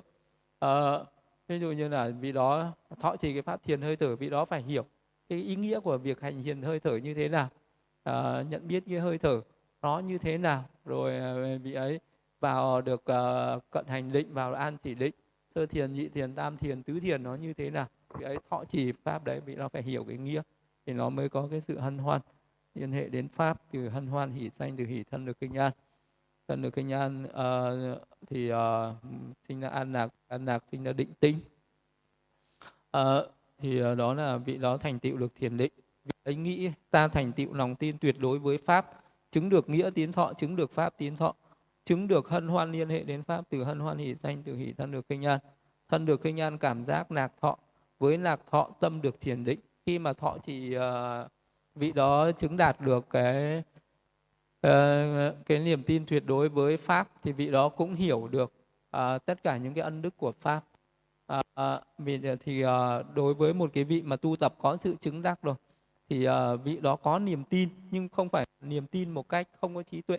À, 0.60 1.00
ví 1.48 1.60
dụ 1.60 1.72
như 1.72 1.88
là 1.88 2.10
vị 2.20 2.32
đó 2.32 2.72
thọ 3.00 3.16
trì 3.16 3.34
cái 3.34 3.42
pháp 3.42 3.64
thiền 3.64 3.82
hơi 3.82 3.96
thở 3.96 4.16
vị 4.16 4.30
đó 4.30 4.46
phải 4.46 4.62
hiểu 4.62 4.86
cái 5.30 5.42
ý 5.42 5.56
nghĩa 5.56 5.80
của 5.80 5.98
việc 5.98 6.22
hành 6.22 6.44
thiền 6.44 6.62
hơi 6.62 6.80
thở 6.80 6.96
như 6.96 7.14
thế 7.14 7.30
nào. 7.30 7.50
À, 8.04 8.44
nhận 8.50 8.68
biết 8.68 8.84
cái 8.90 9.00
hơi 9.00 9.18
thở 9.18 9.42
nó 9.82 10.00
như 10.00 10.18
thế 10.18 10.38
nào 10.38 10.66
rồi 10.86 11.18
ờ, 11.18 11.58
vị 11.58 11.74
ấy 11.74 12.00
vào 12.40 12.82
được 12.82 13.04
uh, 13.12 13.64
cận 13.72 13.86
hành 13.88 14.12
định 14.12 14.34
vào 14.34 14.54
an 14.54 14.78
chỉ 14.78 14.96
định 14.96 15.14
sơ 15.56 15.66
thiền 15.66 15.94
nhị 15.94 16.10
thiền 16.10 16.36
tam 16.36 16.58
thiền 16.58 16.84
tứ 16.84 17.00
thiền 17.00 17.24
nó 17.24 17.36
như 17.36 17.54
thế 17.54 17.70
nào. 17.70 17.88
Vị 18.20 18.26
ấy 18.26 18.38
thọ 18.50 18.66
trì 18.66 18.92
pháp 18.92 19.24
đấy 19.24 19.40
vị 19.46 19.56
nó 19.56 19.70
phải 19.70 19.82
hiểu 19.82 20.04
cái 20.04 20.18
nghĩa 20.18 20.42
thì 20.86 20.94
nó 20.94 21.10
mới 21.10 21.30
có 21.30 21.48
cái 21.52 21.62
sự 21.62 21.80
hân 21.80 21.98
hoan 21.98 22.22
liên 22.76 22.92
hệ 22.92 23.10
đến 23.10 23.28
pháp 23.28 23.62
từ 23.72 23.90
hân 23.90 24.08
hoan 24.08 24.32
hỷ 24.32 24.50
sanh 24.50 24.78
từ 24.78 24.86
hỷ 24.86 25.04
thân 25.04 25.26
được 25.26 25.40
kinh 25.40 25.58
an. 25.58 25.72
Thân 26.48 26.62
được 26.62 26.70
kinh 26.74 26.92
an 26.92 27.24
uh, 27.24 28.02
thì 28.28 28.52
uh, 28.52 28.58
sinh 29.48 29.60
ra 29.60 29.70
an 29.70 29.94
lạc 29.94 30.14
an 30.28 30.46
lạc 30.46 30.64
sinh 30.72 30.84
ra 30.84 30.94
định 30.94 31.14
tinh. 31.20 31.40
Uh, 32.98 33.04
thì 33.58 33.84
uh, 33.84 33.98
đó 33.98 34.14
là 34.14 34.38
vị 34.38 34.58
đó 34.58 34.78
thành 34.78 35.00
tựu 35.00 35.18
được 35.18 35.36
thiền 35.36 35.58
định. 35.58 35.72
Vị 36.06 36.12
ấy 36.24 36.36
nghĩ 36.36 36.72
ta 36.92 37.08
thành 37.08 37.32
tựu 37.32 37.54
lòng 37.54 37.76
tin 37.76 37.98
tuyệt 37.98 38.16
đối 38.20 38.40
với 38.40 38.58
pháp 38.58 39.04
chứng 39.32 39.50
được 39.50 39.70
nghĩa 39.70 39.90
tiến 39.96 40.12
thọ 40.12 40.34
chứng 40.34 40.56
được 40.56 40.72
pháp 40.72 40.98
tiến 40.98 41.18
thọ 41.18 41.36
chứng 41.86 42.08
được 42.08 42.30
hân 42.30 42.48
hoan 42.48 42.72
liên 42.72 42.90
hệ 42.90 43.04
đến 43.04 43.24
pháp 43.24 43.46
từ 43.50 43.64
hân 43.64 43.80
hoan 43.80 43.98
hỷ 43.98 44.16
danh 44.16 44.44
từ 44.44 44.56
hỷ 44.56 44.74
thân 44.74 44.92
được 44.92 45.08
kinh 45.08 45.26
an. 45.26 45.40
Thân 45.90 46.06
được 46.06 46.24
kinh 46.24 46.40
an 46.40 46.58
cảm 46.58 46.84
giác 46.84 47.12
lạc 47.12 47.34
thọ 47.42 47.58
với 48.00 48.18
lạc 48.18 48.40
thọ 48.52 48.70
tâm 48.80 49.02
được 49.02 49.20
thiền 49.20 49.44
định. 49.44 49.60
Khi 49.86 50.00
mà 50.00 50.14
thọ 50.14 50.38
chỉ 50.44 50.78
uh, 50.78 50.82
vị 51.80 51.92
đó 51.92 52.32
chứng 52.32 52.58
đạt 52.58 52.82
được 52.82 53.10
cái 53.10 53.64
uh, 54.68 55.36
cái 55.46 55.60
niềm 55.60 55.84
tin 55.84 56.06
tuyệt 56.06 56.24
đối 56.26 56.50
với 56.50 56.78
pháp 56.78 57.10
thì 57.24 57.32
vị 57.32 57.52
đó 57.52 57.70
cũng 57.70 57.96
hiểu 57.96 58.28
được 58.28 58.54
uh, 58.98 59.26
tất 59.26 59.44
cả 59.44 59.58
những 59.58 59.74
cái 59.74 59.84
ân 59.84 60.02
đức 60.02 60.18
của 60.18 60.32
pháp. 60.32 60.64
Uh, 61.34 61.40
uh, 61.62 61.84
vì 61.98 62.22
thì 62.40 62.66
uh, 62.66 62.70
đối 63.14 63.34
với 63.34 63.54
một 63.54 63.70
cái 63.74 63.84
vị 63.84 64.02
mà 64.02 64.16
tu 64.16 64.36
tập 64.36 64.56
có 64.62 64.78
sự 64.80 64.96
chứng 65.02 65.22
đắc 65.22 65.42
rồi 65.42 65.56
thì 66.10 66.28
uh, 66.30 66.34
vị 66.64 66.78
đó 66.78 66.96
có 66.96 67.20
niềm 67.20 67.44
tin 67.44 67.70
nhưng 67.92 68.10
không 68.10 68.30
phải 68.30 68.46
niềm 68.62 68.88
tin 68.88 69.10
một 69.10 69.30
cách 69.30 69.48
không 69.62 69.76
có 69.76 69.84
trí 69.84 70.02
tuệ. 70.02 70.18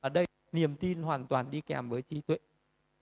Ở 0.00 0.08
đây 0.08 0.26
niềm 0.52 0.76
tin 0.76 1.02
hoàn 1.02 1.26
toàn 1.26 1.50
đi 1.50 1.60
kèm 1.60 1.88
với 1.88 2.02
trí 2.02 2.20
tuệ. 2.20 2.38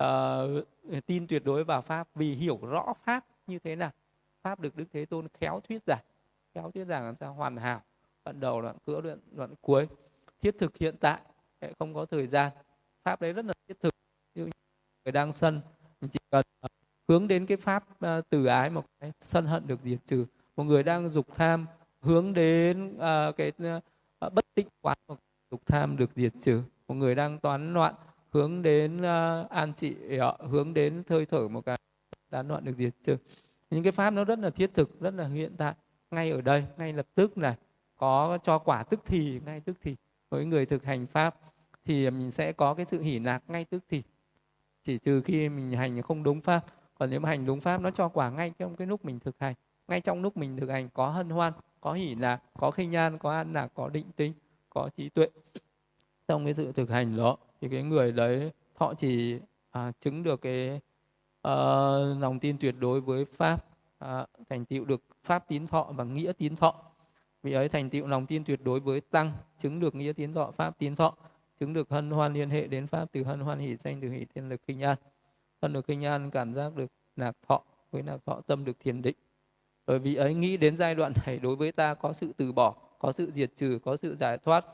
Uh, 0.04 0.66
tin 1.06 1.26
tuyệt 1.26 1.44
đối 1.44 1.64
vào 1.64 1.82
pháp 1.82 2.08
vì 2.14 2.34
hiểu 2.34 2.58
rõ 2.62 2.92
pháp 3.04 3.26
như 3.46 3.58
thế 3.58 3.76
nào. 3.76 3.90
Pháp 4.42 4.60
được 4.60 4.76
đức 4.76 4.84
thế 4.92 5.04
tôn 5.04 5.28
khéo 5.40 5.60
thuyết 5.68 5.82
giảng. 5.86 6.04
Khéo 6.54 6.70
thuyết 6.70 6.84
giảng 6.84 7.04
làm 7.04 7.14
sao 7.20 7.34
hoàn 7.34 7.56
hảo 7.56 7.82
đoạn 8.24 8.40
đầu 8.40 8.62
đoạn 8.62 8.76
giữa 8.86 9.00
đoạn 9.00 9.18
đoạn 9.32 9.54
cuối. 9.60 9.88
Thiết 10.42 10.54
thực 10.58 10.76
hiện 10.76 10.94
tại 11.00 11.20
không 11.78 11.94
có 11.94 12.04
thời 12.04 12.26
gian. 12.26 12.52
Pháp 13.04 13.20
đấy 13.20 13.32
rất 13.32 13.44
là 13.44 13.54
thiết 13.68 13.80
thực. 13.80 13.94
Như 14.34 14.48
người 15.04 15.12
đang 15.12 15.32
sân 15.32 15.60
mình 16.00 16.10
chỉ 16.10 16.18
cần 16.30 16.44
ờ, 16.60 16.68
hướng 17.08 17.28
đến 17.28 17.46
cái 17.46 17.56
pháp 17.56 17.84
ờ, 18.00 18.22
từ 18.30 18.46
ái 18.46 18.70
một 18.70 18.84
cái 19.00 19.12
sân 19.20 19.46
hận 19.46 19.66
được 19.66 19.80
diệt 19.84 19.98
trừ. 20.06 20.26
Một 20.56 20.64
người 20.64 20.82
đang 20.82 21.08
dục 21.08 21.26
tham 21.34 21.66
hướng 22.00 22.32
đến 22.32 22.96
uh, 22.96 23.36
cái 23.36 23.48
uh, 23.48 24.32
bất 24.32 24.44
tịnh 24.54 24.68
quán 24.80 24.98
một 25.08 25.16
dục 25.50 25.60
tham 25.66 25.96
được 25.96 26.10
diệt 26.16 26.32
trừ. 26.40 26.62
Một 26.88 26.94
người 26.94 27.14
đang 27.14 27.38
toán 27.38 27.74
loạn 27.74 27.94
hướng 28.30 28.62
đến 28.62 29.00
uh, 29.00 29.50
an 29.50 29.74
trị 29.74 29.96
uh, 30.16 30.50
hướng 30.50 30.74
đến 30.74 31.02
hơi 31.08 31.26
thở 31.26 31.48
một 31.48 31.64
cái 31.64 31.78
tán 32.30 32.48
loạn 32.48 32.64
được 32.64 32.72
diệt 32.78 32.94
trừ. 33.02 33.16
Những 33.70 33.82
cái 33.82 33.92
pháp 33.92 34.10
nó 34.10 34.24
rất 34.24 34.38
là 34.38 34.50
thiết 34.50 34.70
thực 34.74 35.00
rất 35.00 35.14
là 35.14 35.26
hiện 35.26 35.52
tại. 35.56 35.74
Ngay 36.10 36.30
ở 36.30 36.40
đây 36.40 36.64
ngay 36.76 36.92
lập 36.92 37.06
tức 37.14 37.38
này 37.38 37.56
có 38.00 38.38
cho 38.42 38.58
quả 38.58 38.82
tức 38.82 39.00
thì 39.06 39.40
ngay 39.46 39.60
tức 39.60 39.76
thì 39.82 39.96
với 40.30 40.44
người 40.44 40.66
thực 40.66 40.84
hành 40.84 41.06
pháp 41.06 41.36
thì 41.84 42.10
mình 42.10 42.30
sẽ 42.30 42.52
có 42.52 42.74
cái 42.74 42.86
sự 42.86 43.02
hỉ 43.02 43.18
lạc 43.18 43.42
ngay 43.48 43.64
tức 43.64 43.84
thì. 43.88 44.02
Chỉ 44.84 44.98
trừ 44.98 45.20
khi 45.20 45.48
mình 45.48 45.70
hành 45.70 46.02
không 46.02 46.22
đúng 46.22 46.40
pháp. 46.40 46.64
Còn 46.98 47.10
nếu 47.10 47.20
mà 47.20 47.28
hành 47.28 47.46
đúng 47.46 47.60
pháp 47.60 47.80
nó 47.80 47.90
cho 47.90 48.08
quả 48.08 48.30
ngay 48.30 48.52
trong 48.58 48.76
cái 48.76 48.86
lúc 48.86 49.04
mình 49.04 49.18
thực 49.18 49.38
hành. 49.38 49.54
Ngay 49.88 50.00
trong 50.00 50.22
lúc 50.22 50.36
mình 50.36 50.56
thực 50.56 50.70
hành 50.70 50.88
có 50.94 51.08
hân 51.08 51.30
hoan 51.30 51.52
có 51.80 51.92
hỉ 51.92 52.14
lạc 52.14 52.42
có 52.58 52.70
khinh 52.70 52.96
an 52.96 53.18
có 53.18 53.32
an 53.32 53.52
lạc 53.52 53.68
có 53.74 53.88
định 53.88 54.06
tính 54.16 54.32
có 54.70 54.90
trí 54.96 55.08
tuệ. 55.08 55.28
Trong 56.28 56.44
cái 56.44 56.54
sự 56.54 56.72
thực 56.72 56.90
hành 56.90 57.16
đó 57.16 57.36
thì 57.60 57.68
cái 57.68 57.82
người 57.82 58.12
đấy 58.12 58.52
họ 58.74 58.94
chỉ 58.94 59.40
à, 59.70 59.92
chứng 60.00 60.22
được 60.22 60.40
cái 60.42 60.80
à, 61.42 61.54
lòng 62.18 62.38
tin 62.40 62.58
tuyệt 62.58 62.74
đối 62.78 63.00
với 63.00 63.24
pháp 63.24 63.64
à, 63.98 64.26
thành 64.48 64.64
tựu 64.64 64.84
được 64.84 65.02
pháp 65.24 65.48
tín 65.48 65.66
thọ 65.66 65.92
và 65.96 66.04
nghĩa 66.04 66.32
tín 66.38 66.56
thọ 66.56 66.89
vị 67.42 67.52
ấy 67.52 67.68
thành 67.68 67.90
tựu 67.90 68.06
lòng 68.06 68.26
tin 68.26 68.44
tuyệt 68.44 68.60
đối 68.64 68.80
với 68.80 69.00
tăng 69.00 69.32
chứng 69.58 69.80
được 69.80 69.94
nghĩa 69.94 70.12
tiến 70.12 70.32
thọ 70.32 70.50
pháp 70.50 70.78
tiến 70.78 70.96
thọ 70.96 71.16
chứng 71.60 71.72
được 71.72 71.90
hân 71.90 72.10
hoan 72.10 72.32
liên 72.32 72.50
hệ 72.50 72.66
đến 72.66 72.86
pháp 72.86 73.12
từ 73.12 73.22
hân 73.22 73.40
hoan 73.40 73.58
hỷ 73.58 73.76
sanh 73.76 74.00
từ 74.00 74.10
hỷ 74.10 74.24
thiên 74.34 74.48
lực 74.48 74.60
kinh 74.66 74.82
an. 74.82 74.98
Thân 75.60 75.72
được 75.72 75.86
kinh 75.86 76.04
an 76.04 76.30
cảm 76.30 76.54
giác 76.54 76.76
được 76.76 76.92
lạc 77.16 77.36
thọ 77.48 77.62
với 77.90 78.02
lạc 78.02 78.18
thọ 78.26 78.40
tâm 78.46 78.64
được 78.64 78.80
thiền 78.80 79.02
định. 79.02 79.16
Bởi 79.86 79.98
vì 79.98 80.14
ấy 80.14 80.34
nghĩ 80.34 80.56
đến 80.56 80.76
giai 80.76 80.94
đoạn 80.94 81.12
này 81.26 81.38
đối 81.38 81.56
với 81.56 81.72
ta 81.72 81.94
có 81.94 82.12
sự 82.12 82.32
từ 82.36 82.52
bỏ 82.52 82.74
có 82.98 83.12
sự 83.12 83.30
diệt 83.34 83.50
trừ 83.56 83.78
có 83.84 83.96
sự 83.96 84.16
giải 84.20 84.38
thoát 84.38 84.64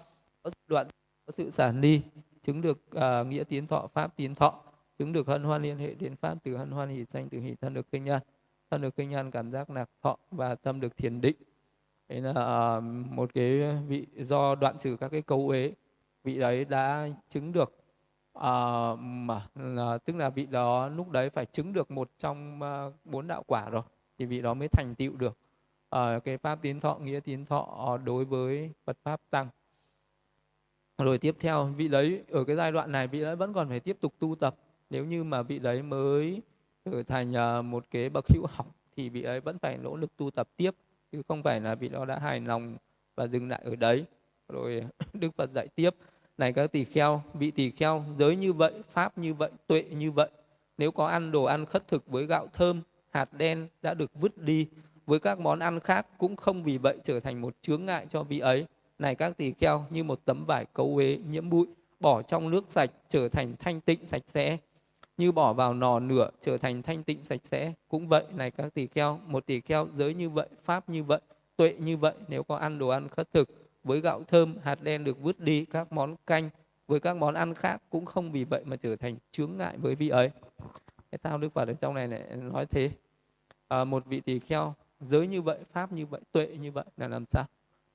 có 0.43 0.51
sự 0.51 0.57
đoạn 0.69 0.87
có 1.27 1.33
sự 1.33 1.51
sản 1.51 1.81
ly 1.81 2.01
chứng 2.43 2.61
được 2.61 2.79
uh, 2.97 3.27
nghĩa 3.27 3.45
tiến 3.45 3.67
thọ 3.67 3.87
pháp 3.95 4.17
tiến 4.17 4.35
thọ 4.35 4.63
chứng 4.99 5.13
được 5.13 5.27
hân 5.27 5.45
hoan 5.45 5.63
liên 5.63 5.79
hệ 5.79 5.95
đến 5.95 6.17
pháp 6.17 6.39
từ 6.43 6.57
hân 6.57 6.71
hoan 6.71 6.89
hỷ 6.89 7.05
sanh 7.05 7.29
từ 7.29 7.41
hỷ 7.41 7.55
thân 7.55 7.75
được 7.75 7.91
kinh 7.91 8.09
an. 8.09 8.23
Thân 8.71 8.83
được 8.83 8.97
kinh 8.97 9.15
an 9.15 9.31
cảm 9.31 9.51
giác 9.51 9.71
lạc 9.71 9.91
thọ 10.03 10.17
và 10.31 10.55
tâm 10.55 10.81
được 10.81 10.97
thiền 10.97 11.21
định 11.21 11.37
đấy 12.09 12.21
là 12.21 12.33
à, 12.35 12.81
một 13.11 13.35
cái 13.35 13.61
vị 13.89 14.07
do 14.17 14.55
đoạn 14.55 14.79
trừ 14.79 14.97
các 15.01 15.09
cái 15.09 15.23
câu 15.23 15.49
uế 15.49 15.73
vị 16.25 16.39
đấy 16.39 16.65
đã 16.65 17.09
chứng 17.29 17.53
được 17.53 17.77
à, 18.33 18.51
mà 18.99 19.47
là, 19.55 19.99
tức 19.99 20.17
là 20.17 20.31
vị 20.31 20.47
đó 20.47 20.89
lúc 20.89 21.11
đấy 21.11 21.31
phải 21.31 21.47
chứng 21.47 21.73
được 21.73 21.91
một 21.91 22.11
trong 22.19 22.61
uh, 22.63 22.95
bốn 23.05 23.27
đạo 23.27 23.43
quả 23.47 23.71
rồi 23.71 23.83
thì 24.19 24.25
vị 24.27 24.43
đó 24.43 24.55
mới 24.55 24.69
thành 24.69 24.95
tựu 24.95 25.17
được. 25.17 25.39
Uh, 25.97 26.25
cái 26.25 26.39
pháp 26.39 26.59
tiến 26.63 26.81
thọ 26.81 26.95
nghĩa 26.95 27.21
tiến 27.21 27.47
thọ 27.47 27.99
đối 28.05 28.25
với 28.25 28.71
Phật 28.85 28.97
pháp 29.03 29.21
tăng. 29.31 29.49
Rồi 30.99 31.19
tiếp 31.19 31.37
theo 31.41 31.65
vị 31.65 31.89
đấy 31.89 32.25
ở 32.31 32.45
cái 32.45 32.57
giai 32.57 32.73
đoạn 32.73 32.93
này 32.93 33.07
vị 33.07 33.21
đấy 33.21 33.37
vẫn 33.37 33.53
còn 33.53 33.69
phải 33.69 33.81
tiếp 33.81 33.97
tục 34.01 34.15
tu 34.19 34.35
tập. 34.35 34.57
Nếu 34.91 35.05
như 35.05 35.25
mà 35.25 35.43
vị 35.43 35.59
đấy 35.59 35.83
mới 35.83 36.43
trở 36.85 37.03
thành 37.03 37.33
uh, 37.59 37.65
một 37.65 37.85
cái 37.91 38.09
bậc 38.09 38.25
hữu 38.29 38.47
học 38.51 38.67
thì 38.97 39.09
vị 39.09 39.23
ấy 39.23 39.41
vẫn 39.41 39.59
phải 39.59 39.79
nỗ 39.79 39.97
lực 39.97 40.17
tu 40.17 40.31
tập 40.31 40.49
tiếp 40.57 40.71
chứ 41.13 41.23
không 41.29 41.43
phải 41.43 41.61
là 41.61 41.75
vị 41.75 41.89
đó 41.89 42.05
đã 42.05 42.19
hài 42.19 42.41
lòng 42.41 42.77
và 43.15 43.27
dừng 43.27 43.49
lại 43.49 43.61
ở 43.65 43.77
đấy. 43.77 44.05
Rồi 44.49 44.85
đức 45.13 45.31
phật 45.37 45.51
dạy 45.55 45.69
tiếp, 45.75 45.91
này 46.39 46.53
các 46.53 46.73
tỳ 46.73 46.85
kheo, 46.85 47.23
vị 47.35 47.51
tỳ 47.51 47.71
kheo, 47.71 48.05
giới 48.15 48.37
như 48.37 48.53
vậy, 48.53 48.73
pháp 48.91 49.19
như 49.19 49.35
vậy, 49.35 49.51
tuệ 49.67 49.83
như 49.83 50.11
vậy, 50.11 50.31
nếu 50.79 50.91
có 50.91 51.07
ăn 51.07 51.33
đồ 51.33 51.45
ăn 51.45 51.67
khất 51.67 51.89
thực 51.89 52.07
với 52.07 52.27
gạo 52.27 52.47
thơm, 52.53 52.83
hạt 53.11 53.33
đen 53.33 53.69
đã 53.83 53.95
được 53.95 54.11
vứt 54.15 54.39
đi 54.39 54.69
với 55.07 55.19
các 55.19 55.41
món 55.41 55.59
ăn 55.59 55.81
khác 55.81 56.07
cũng 56.19 56.37
không 56.37 56.63
vì 56.63 56.79
vậy 56.79 56.99
trở 57.05 57.21
thành 57.21 57.41
một 57.41 57.55
chướng 57.63 57.85
ngại 57.85 58.07
cho 58.11 58.23
vị 58.23 58.39
ấy. 58.39 58.67
Này 58.99 59.15
các 59.15 59.37
tỳ 59.37 59.53
kheo, 59.53 59.85
như 59.91 60.05
một 60.05 60.21
tấm 60.25 60.45
vải 60.47 60.65
cấu 60.65 60.97
uế, 60.97 61.19
nhiễm 61.31 61.51
bụi, 61.51 61.67
bỏ 62.01 62.23
trong 62.23 62.51
nước 62.51 62.65
sạch, 62.69 62.91
trở 63.09 63.29
thành 63.29 63.55
thanh 63.59 63.81
tịnh 63.81 64.07
sạch 64.07 64.23
sẽ 64.27 64.59
như 65.17 65.33
bỏ 65.33 65.53
vào 65.53 65.75
nò 65.75 66.01
nửa 66.01 66.31
trở 66.41 66.59
thành 66.59 66.83
thanh 66.83 67.03
tịnh 67.03 67.25
sạch 67.25 67.41
sẽ. 67.43 67.73
Cũng 67.89 68.09
vậy 68.09 68.25
này 68.35 68.51
các 68.51 68.75
tỳ 68.75 68.87
kheo 68.87 69.21
một 69.27 69.47
tỳ 69.47 69.61
kheo 69.61 69.89
giới 69.95 70.15
như 70.15 70.31
vậy 70.31 70.49
pháp 70.65 70.89
như 70.89 71.05
vậy 71.05 71.21
tuệ 71.57 71.75
như 71.79 71.97
vậy 71.97 72.15
nếu 72.29 72.43
có 72.43 72.57
ăn 72.57 72.79
đồ 72.79 72.89
ăn 72.89 73.09
khất 73.09 73.33
thực 73.33 73.49
với 73.85 74.01
gạo 74.01 74.23
thơm 74.29 74.55
hạt 74.63 74.79
đen 74.83 75.05
được 75.05 75.23
vứt 75.23 75.41
đi 75.41 75.65
các 75.65 75.93
món 75.93 76.17
canh 76.27 76.51
với 76.89 77.01
các 77.01 77.17
món 77.17 77.35
ăn 77.35 77.55
khác 77.55 77.83
cũng 77.91 78.05
không 78.05 78.33
vì 78.33 78.45
vậy 78.45 78.63
mà 78.65 78.77
trở 78.77 78.97
thành 78.97 79.17
chướng 79.31 79.57
ngại 79.57 79.79
với 79.79 79.95
vị 79.95 80.09
ấy. 80.09 80.31
Tại 81.11 81.19
sao 81.23 81.39
đức 81.39 81.53
phật 81.53 81.69
ở 81.69 81.75
trong 81.75 81.95
này 81.95 82.09
lại 82.09 82.23
nói 82.37 82.67
thế? 82.67 82.91
À, 83.69 83.85
một 83.85 84.07
vị 84.07 84.21
tỳ 84.21 84.39
kheo 84.39 84.75
giới 85.01 85.27
như 85.27 85.43
vậy 85.43 85.59
pháp 85.73 85.93
như 85.93 86.07
vậy 86.07 86.21
tuệ 86.33 86.47
như 86.61 86.73
vậy 86.73 86.85
là 86.97 87.09
làm 87.09 87.25
sao? 87.27 87.45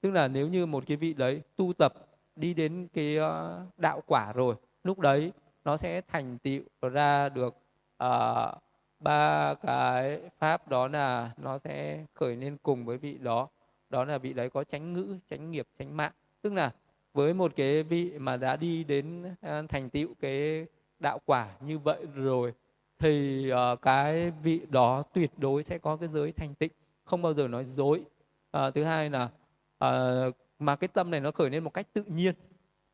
Tức 0.02 0.12
là 0.12 0.28
nếu 0.28 0.48
như 0.48 0.66
một 0.66 0.84
cái 0.88 0.98
vị 0.98 1.14
đấy 1.14 1.42
tu 1.56 1.74
tập 1.74 1.94
đi 2.36 2.54
đến 2.54 2.88
cái 2.94 3.18
ờ, 3.18 3.62
đạo 3.78 4.04
quả 4.06 4.34
rồi 4.34 4.56
lúc 4.84 5.00
đấy 5.00 5.32
nó 5.66 5.78
sẽ 5.78 6.01
thành 6.01 6.38
tựu 6.38 6.62
ra 6.82 7.30
được 7.30 7.57
uh, 8.03 8.62
ba 8.99 9.53
cái 9.53 10.22
pháp 10.39 10.68
đó 10.68 10.88
là 10.88 11.32
nó 11.38 11.57
sẽ 11.57 12.05
khởi 12.14 12.36
lên 12.36 12.57
cùng 12.64 12.86
với 12.86 12.97
vị 12.97 13.18
đó. 13.18 13.47
Đó 13.89 14.05
là 14.05 14.18
vị 14.18 14.34
đấy 14.34 14.49
có 14.49 14.64
tránh 14.64 14.93
ngữ 14.93 15.18
tránh 15.30 15.51
nghiệp 15.51 15.68
tránh 15.80 15.97
mạng. 15.97 16.12
Tức 16.41 16.53
là 16.53 16.72
với 17.14 17.34
một 17.34 17.51
cái 17.55 17.84
vị 17.84 18.20
mà 18.20 18.38
đã 18.38 18.55
đi 18.55 18.84
đến 18.84 19.24
uh, 19.24 19.70
thành 19.70 19.89
tựu 19.89 20.14
cái 20.20 20.66
đạo 20.99 21.20
quả 21.26 21.49
như 21.62 21.80
vậy 21.80 22.05
rồi 22.16 22.53
thì 22.99 23.45
uh, 23.53 23.82
cái 23.82 24.32
vị 24.32 24.62
đó 24.70 25.03
tuyệt 25.14 25.32
đối 25.38 25.64
sẽ 25.64 25.78
có 25.78 25.97
cái 25.97 26.09
giới 26.09 26.32
thành 26.32 26.55
tịnh 26.55 26.72
không 27.03 27.22
bao 27.22 27.34
giờ 27.34 27.47
nói 27.47 27.66
dối. 27.66 28.03
Uh, 28.57 28.74
thứ 28.76 28.84
hai 28.84 29.09
là 29.09 29.30
uh, 29.86 30.36
mà 30.59 30.76
cái 30.76 30.88
tâm 30.88 31.12
này 31.12 31.20
nó 31.20 31.32
khởi 31.32 31.49
lên 31.49 31.64
một 31.64 31.74
cách 31.74 31.88
tự 31.93 32.03
nhiên 32.03 32.36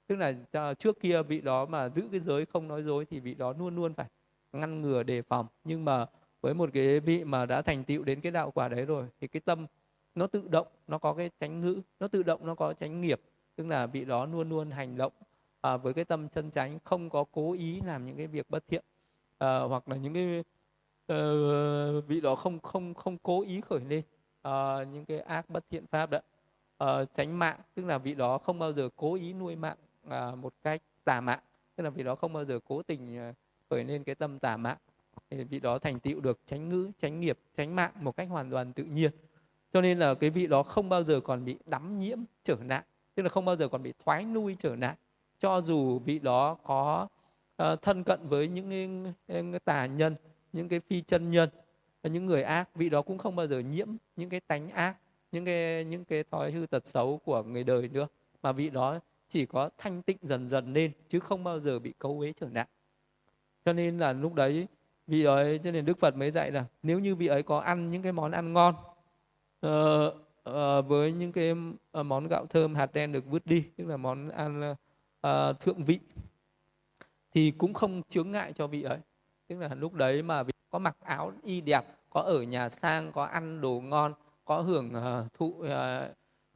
tức 0.07 0.15
là 0.15 0.33
trước 0.73 0.99
kia 0.99 1.21
vị 1.23 1.41
đó 1.41 1.65
mà 1.65 1.89
giữ 1.89 2.03
cái 2.11 2.19
giới 2.19 2.45
không 2.45 2.67
nói 2.67 2.83
dối 2.83 3.05
thì 3.05 3.19
vị 3.19 3.33
đó 3.33 3.53
luôn 3.59 3.75
luôn 3.75 3.93
phải 3.93 4.07
ngăn 4.53 4.81
ngừa 4.81 5.03
đề 5.03 5.21
phòng. 5.21 5.47
Nhưng 5.63 5.85
mà 5.85 6.05
với 6.41 6.53
một 6.53 6.69
cái 6.73 6.99
vị 6.99 7.23
mà 7.23 7.45
đã 7.45 7.61
thành 7.61 7.83
tựu 7.83 8.03
đến 8.03 8.21
cái 8.21 8.31
đạo 8.31 8.51
quả 8.51 8.67
đấy 8.67 8.85
rồi 8.85 9.07
thì 9.21 9.27
cái 9.27 9.41
tâm 9.45 9.65
nó 10.15 10.27
tự 10.27 10.47
động 10.47 10.67
nó 10.87 10.97
có 10.97 11.13
cái 11.13 11.29
tránh 11.39 11.61
ngữ 11.61 11.81
nó 11.99 12.07
tự 12.07 12.23
động 12.23 12.45
nó 12.45 12.55
có 12.55 12.73
tránh 12.73 13.01
nghiệp. 13.01 13.21
Tức 13.55 13.67
là 13.67 13.85
vị 13.85 14.05
đó 14.05 14.25
luôn 14.25 14.49
luôn 14.49 14.71
hành 14.71 14.97
động 14.97 15.13
à, 15.61 15.77
với 15.77 15.93
cái 15.93 16.05
tâm 16.05 16.29
chân 16.29 16.51
chánh 16.51 16.79
không 16.83 17.09
có 17.09 17.25
cố 17.31 17.53
ý 17.53 17.81
làm 17.81 18.05
những 18.05 18.17
cái 18.17 18.27
việc 18.27 18.49
bất 18.49 18.67
thiện. 18.67 18.83
À, 19.37 19.59
hoặc 19.59 19.89
là 19.89 19.95
những 19.95 20.13
cái 20.13 20.43
uh, 21.13 22.07
vị 22.07 22.21
đó 22.21 22.35
không 22.35 22.59
không 22.59 22.93
không 22.93 23.17
cố 23.17 23.41
ý 23.41 23.61
khởi 23.61 23.79
lên 23.79 24.01
uh, 24.47 24.87
những 24.93 25.05
cái 25.05 25.19
ác 25.19 25.49
bất 25.49 25.65
thiện 25.69 25.87
pháp 25.87 26.09
đó. 26.09 26.19
Ờ, 26.77 27.01
uh, 27.01 27.13
tránh 27.13 27.39
mạng 27.39 27.59
tức 27.75 27.85
là 27.85 27.97
vị 27.97 28.15
đó 28.15 28.37
không 28.37 28.59
bao 28.59 28.73
giờ 28.73 28.89
cố 28.95 29.15
ý 29.15 29.33
nuôi 29.33 29.55
mạng 29.55 29.77
À, 30.09 30.35
một 30.35 30.53
cách 30.63 30.81
tà 31.03 31.21
mạng. 31.21 31.39
Tức 31.75 31.83
là 31.83 31.89
vị 31.89 32.03
đó 32.03 32.15
không 32.15 32.33
bao 32.33 32.45
giờ 32.45 32.59
cố 32.67 32.83
tình 32.83 33.17
à, 33.17 33.33
khởi 33.69 33.83
lên 33.83 34.03
cái 34.03 34.15
tâm 34.15 34.39
tà 34.39 34.57
mạng. 34.57 34.77
Thì 35.29 35.43
vị 35.43 35.59
đó 35.59 35.79
thành 35.79 35.99
tựu 35.99 36.19
được 36.19 36.39
tránh 36.45 36.69
ngữ 36.69 36.91
tránh 36.97 37.19
nghiệp 37.19 37.39
tránh 37.53 37.75
mạng 37.75 37.91
một 38.01 38.15
cách 38.17 38.29
hoàn 38.29 38.51
toàn 38.51 38.73
tự 38.73 38.83
nhiên. 38.83 39.11
Cho 39.73 39.81
nên 39.81 39.99
là 39.99 40.13
cái 40.13 40.29
vị 40.29 40.47
đó 40.47 40.63
không 40.63 40.89
bao 40.89 41.03
giờ 41.03 41.19
còn 41.19 41.45
bị 41.45 41.57
đắm 41.65 41.99
nhiễm 41.99 42.19
trở 42.43 42.55
nạn 42.55 42.83
tức 43.17 43.23
là 43.23 43.29
không 43.29 43.45
bao 43.45 43.55
giờ 43.55 43.67
còn 43.67 43.83
bị 43.83 43.93
thoái 44.05 44.25
nuôi 44.25 44.55
trở 44.59 44.75
nạn 44.75 44.95
cho 45.39 45.61
dù 45.61 45.99
vị 45.99 46.19
đó 46.19 46.57
có 46.63 47.07
uh, 47.63 47.81
thân 47.81 48.03
cận 48.03 48.19
với 48.27 48.47
những 48.47 48.69
những 49.27 49.53
ờ, 49.53 49.59
tà 49.65 49.85
nhân 49.85 50.15
những 50.53 50.69
cái 50.69 50.79
phi 50.79 51.01
chân 51.01 51.31
nhân 51.31 51.49
những 52.03 52.25
người 52.25 52.43
ác 52.43 52.75
vị 52.75 52.89
đó 52.89 53.01
cũng 53.01 53.17
không 53.17 53.35
bao 53.35 53.47
giờ 53.47 53.59
nhiễm 53.59 53.87
những 54.15 54.29
cái 54.29 54.39
tánh 54.39 54.69
ác 54.69 54.95
những 55.31 55.45
cái 55.45 55.85
những 55.85 56.05
cái 56.05 56.23
thói 56.23 56.51
hư 56.51 56.65
tật 56.65 56.87
xấu 56.87 57.17
của 57.25 57.43
người 57.43 57.63
đời 57.63 57.89
nữa. 57.89 58.07
Mà 58.41 58.51
vị 58.51 58.69
đó 58.69 58.99
chỉ 59.29 59.45
có 59.45 59.69
thanh 59.77 60.01
tịnh 60.01 60.17
dần 60.21 60.47
dần 60.47 60.73
lên 60.73 60.91
chứ 61.07 61.19
không 61.19 61.43
bao 61.43 61.59
giờ 61.59 61.79
bị 61.79 61.93
cấu 61.99 62.19
uế 62.19 62.33
trở 62.33 62.47
nặng. 62.47 62.67
cho 63.65 63.73
nên 63.73 63.97
là 63.97 64.13
lúc 64.13 64.33
đấy 64.33 64.67
vị 65.07 65.23
ấy 65.23 65.59
cho 65.63 65.71
nên 65.71 65.85
đức 65.85 65.99
phật 65.99 66.15
mới 66.15 66.31
dạy 66.31 66.51
là 66.51 66.65
nếu 66.83 66.99
như 66.99 67.15
vị 67.15 67.27
ấy 67.27 67.43
có 67.43 67.59
ăn 67.59 67.89
những 67.89 68.01
cái 68.01 68.11
món 68.11 68.31
ăn 68.31 68.53
ngon 68.53 68.75
uh, 69.67 70.13
uh, 70.49 70.87
với 70.87 71.13
những 71.13 71.31
cái 71.31 71.51
uh, 71.51 72.05
món 72.05 72.27
gạo 72.27 72.45
thơm 72.45 72.75
hạt 72.75 72.93
đen 72.93 73.11
được 73.11 73.25
vứt 73.25 73.45
đi 73.45 73.63
tức 73.77 73.87
là 73.87 73.97
món 73.97 74.29
ăn 74.29 74.75
uh, 75.27 75.59
thượng 75.59 75.83
vị 75.83 75.99
thì 77.33 77.51
cũng 77.51 77.73
không 77.73 78.01
chướng 78.09 78.31
ngại 78.31 78.53
cho 78.53 78.67
vị 78.67 78.83
ấy 78.83 78.97
tức 79.47 79.59
là 79.59 79.75
lúc 79.75 79.93
đấy 79.93 80.21
mà 80.21 80.43
vị 80.43 80.53
có 80.69 80.79
mặc 80.79 80.97
áo 81.03 81.33
y 81.43 81.61
đẹp 81.61 81.85
có 82.09 82.21
ở 82.21 82.41
nhà 82.41 82.69
sang 82.69 83.11
có 83.11 83.23
ăn 83.23 83.61
đồ 83.61 83.81
ngon 83.81 84.13
có 84.45 84.61
hưởng 84.61 84.91
uh, 84.97 85.33
thụ 85.33 85.45
uh, 85.47 85.67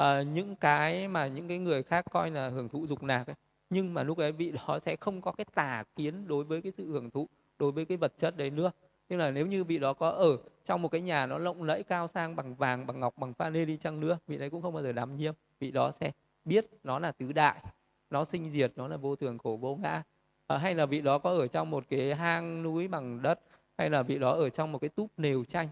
uh, 0.02 0.28
những 0.28 0.56
cái 0.56 1.08
mà 1.08 1.28
những 1.28 1.47
cái 1.47 1.58
người 1.58 1.84
khác 1.84 2.06
coi 2.12 2.32
là 2.32 2.49
hưởng 2.49 2.70
thụ 2.70 2.88
dục 2.88 3.04
lạc 3.04 3.28
ấy. 3.28 3.36
nhưng 3.70 3.93
mà 3.93 4.04
lúc 4.04 4.18
ấy 4.18 4.32
vị 4.32 4.54
đó 4.68 4.80
sẽ 4.80 4.95
không 4.95 5.22
có 5.22 5.32
cái 5.32 5.45
tà 5.56 5.84
kiến 5.95 6.28
đối 6.28 6.43
với 6.43 6.62
cái 6.62 6.72
sự 6.72 6.91
hưởng 6.91 7.12
thụ 7.12 7.28
đối 7.60 7.72
với 7.72 7.86
cái 7.86 7.97
vật 7.97 8.14
chất 8.18 8.38
đấy 8.38 8.49
nữa. 8.49 8.72
Tức 9.08 9.18
là 9.18 9.32
nếu 9.32 9.47
như 9.47 9.64
vị 9.64 9.78
đó 9.78 9.93
có 9.93 10.10
ở 10.10 10.38
trong 10.66 10.82
một 10.82 10.89
cái 10.89 11.02
nhà 11.02 11.26
nó 11.26 11.38
lộng 11.38 11.64
lẫy 11.64 11.84
cao 11.84 12.08
sang 12.08 12.36
bằng 12.36 12.56
vàng 12.56 12.88
bằng 12.88 12.99
ngọc 12.99 13.18
bằng 13.18 13.34
pha 13.34 13.49
lê 13.49 13.66
đi 13.66 13.78
chăng 13.78 13.99
nữa 13.99 14.18
vị 14.28 14.38
đấy 14.38 14.49
cũng 14.49 14.62
không 14.62 14.74
bao 14.74 14.84
giờ 14.84 14.91
đắm 14.91 15.16
nhiêm 15.16 15.34
vị 15.60 15.72
đó 15.72 15.91
sẽ 15.91 16.12
biết 16.45 16.68
nó 16.84 16.99
là 16.99 17.12
tứ 17.12 17.32
đại 17.32 17.64
nó 18.10 18.26
sinh 18.26 18.52
diệt 18.52 18.72
nó 18.76 18.88
là 18.88 18.97
vô 18.97 19.16
thường 19.16 19.38
khổ 19.38 19.58
vô 19.62 19.76
ngã. 19.76 20.04
À, 20.47 20.58
hay 20.58 20.76
là 20.76 20.86
vị 20.86 21.02
đó 21.02 21.18
có 21.18 21.30
ở 21.30 21.47
trong 21.47 21.70
một 21.70 21.84
cái 21.89 22.16
hang 22.16 22.64
núi 22.64 22.88
bằng 22.88 23.22
đất 23.22 23.39
hay 23.78 23.89
là 23.89 24.04
vị 24.04 24.20
đó 24.20 24.32
ở 24.32 24.49
trong 24.49 24.72
một 24.72 24.80
cái 24.80 24.89
túp 24.89 25.12
nều 25.18 25.43
tranh 25.45 25.68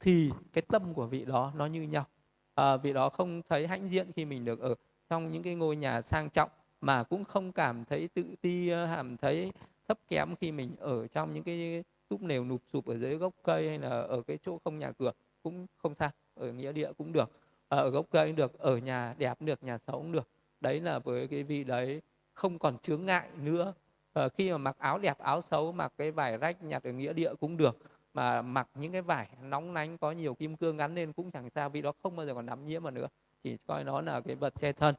thì 0.00 0.30
cái 0.52 0.62
tâm 0.68 0.94
của 0.94 1.06
vị 1.06 1.24
đó 1.24 1.52
nó 1.56 1.66
như 1.66 1.82
nhau. 1.82 2.06
Ờ, 2.54 2.74
à, 2.74 2.76
vị 2.76 2.92
đó 2.92 3.08
không 3.08 3.42
thấy 3.48 3.66
hãnh 3.66 3.88
diện 3.90 4.12
khi 4.16 4.24
mình 4.24 4.44
được 4.44 4.60
ở 4.60 4.74
trong 5.10 5.32
những 5.32 5.42
cái 5.42 5.54
ngôi 5.54 5.76
nhà 5.76 6.02
sang 6.02 6.30
trọng 6.30 6.50
mà 6.80 7.02
cũng 7.02 7.24
không 7.24 7.52
cảm 7.52 7.84
thấy 7.84 8.08
tự 8.14 8.24
ti 8.40 8.68
ờ, 8.68 8.88
cảm 8.96 9.16
thấy 9.16 9.52
thấp 9.88 9.98
kém 10.08 10.36
khi 10.36 10.52
mình 10.52 10.70
ở 10.78 11.06
trong 11.06 11.34
những 11.34 11.44
cái 11.44 11.84
túp 12.08 12.22
nều 12.22 12.44
nụp 12.44 12.60
sụp 12.72 12.86
ở 12.86 12.98
dưới 12.98 13.14
gốc 13.16 13.34
cây 13.42 13.68
hay 13.68 13.78
là 13.78 13.88
ở 13.88 14.22
cái 14.26 14.38
chỗ 14.42 14.58
không 14.64 14.78
nhà 14.78 14.92
cửa 14.92 15.12
cũng 15.42 15.66
không 15.82 15.94
sao 15.94 16.10
ở 16.34 16.52
nghĩa 16.52 16.72
địa 16.72 16.92
cũng 16.98 17.12
được. 17.12 17.30
À, 17.68 17.78
ở 17.78 17.90
gốc 17.90 18.06
cây 18.10 18.28
cũng 18.28 18.36
được 18.36 18.58
ở 18.58 18.76
nhà 18.76 19.14
đẹp 19.18 19.38
cũng 19.38 19.46
được 19.46 19.62
nhà 19.62 19.78
xấu 19.78 19.96
cũng 19.96 20.12
được. 20.12 20.28
Đấy 20.60 20.80
là 20.80 20.98
với 20.98 21.28
cái 21.28 21.42
vị 21.42 21.64
đấy 21.64 22.02
không 22.34 22.58
còn 22.58 22.78
chướng 22.78 23.06
ngại 23.06 23.28
nữa. 23.42 23.74
À, 24.12 24.28
khi 24.28 24.50
mà 24.50 24.58
mặc 24.58 24.76
áo 24.78 24.98
đẹp 24.98 25.18
áo 25.18 25.40
xấu 25.42 25.72
mặc 25.72 25.92
cái 25.98 26.10
vải 26.10 26.36
rách 26.38 26.62
nhặt 26.62 26.82
ở 26.82 26.92
nghĩa 26.92 27.12
địa 27.12 27.34
cũng 27.40 27.56
được 27.56 27.78
mà 28.14 28.42
mặc 28.42 28.68
những 28.74 28.92
cái 28.92 29.02
vải 29.02 29.28
nóng 29.42 29.74
nánh 29.74 29.98
có 29.98 30.12
nhiều 30.12 30.34
kim 30.34 30.56
cương 30.56 30.76
gắn 30.76 30.94
lên 30.94 31.12
cũng 31.12 31.30
chẳng 31.30 31.50
sao 31.50 31.70
vì 31.70 31.82
đó 31.82 31.92
không 32.02 32.16
bao 32.16 32.26
giờ 32.26 32.34
còn 32.34 32.46
đắm 32.46 32.66
nhiễm 32.66 32.82
vào 32.82 32.90
nữa. 32.90 33.08
Chỉ 33.42 33.56
coi 33.66 33.84
nó 33.84 34.00
là 34.00 34.20
cái 34.20 34.36
vật 34.36 34.54
che 34.58 34.72
thân. 34.72 34.94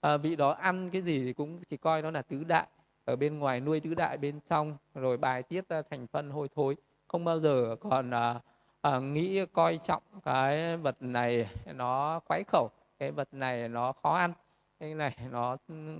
À, 0.00 0.16
vị 0.16 0.36
đó 0.36 0.50
ăn 0.50 0.90
cái 0.90 1.02
gì 1.02 1.24
thì 1.24 1.32
cũng 1.32 1.60
chỉ 1.64 1.76
coi 1.76 2.02
nó 2.02 2.10
là 2.10 2.22
tứ 2.22 2.44
đại 2.44 2.66
ở 3.04 3.16
bên 3.16 3.38
ngoài 3.38 3.60
nuôi 3.60 3.80
tứ 3.80 3.94
đại 3.94 4.18
bên 4.18 4.40
trong 4.40 4.76
rồi 4.94 5.16
bài 5.16 5.42
tiết 5.42 5.68
ra 5.68 5.82
thành 5.90 6.06
phân 6.06 6.30
hôi 6.30 6.48
thối. 6.54 6.76
Không 7.08 7.24
bao 7.24 7.38
giờ 7.38 7.76
còn 7.80 8.10
à, 8.10 8.40
à, 8.80 8.98
nghĩ 8.98 9.46
coi 9.52 9.78
trọng 9.82 10.02
cái 10.24 10.76
vật 10.76 10.96
này 11.00 11.48
nó 11.74 12.20
quái 12.20 12.44
khẩu 12.44 12.70
cái 12.98 13.10
vật 13.10 13.28
này 13.32 13.68
nó 13.68 13.92
khó 13.92 14.14
ăn 14.14 14.32
cái 14.80 14.94
này 14.94 15.16
nó 15.30 15.56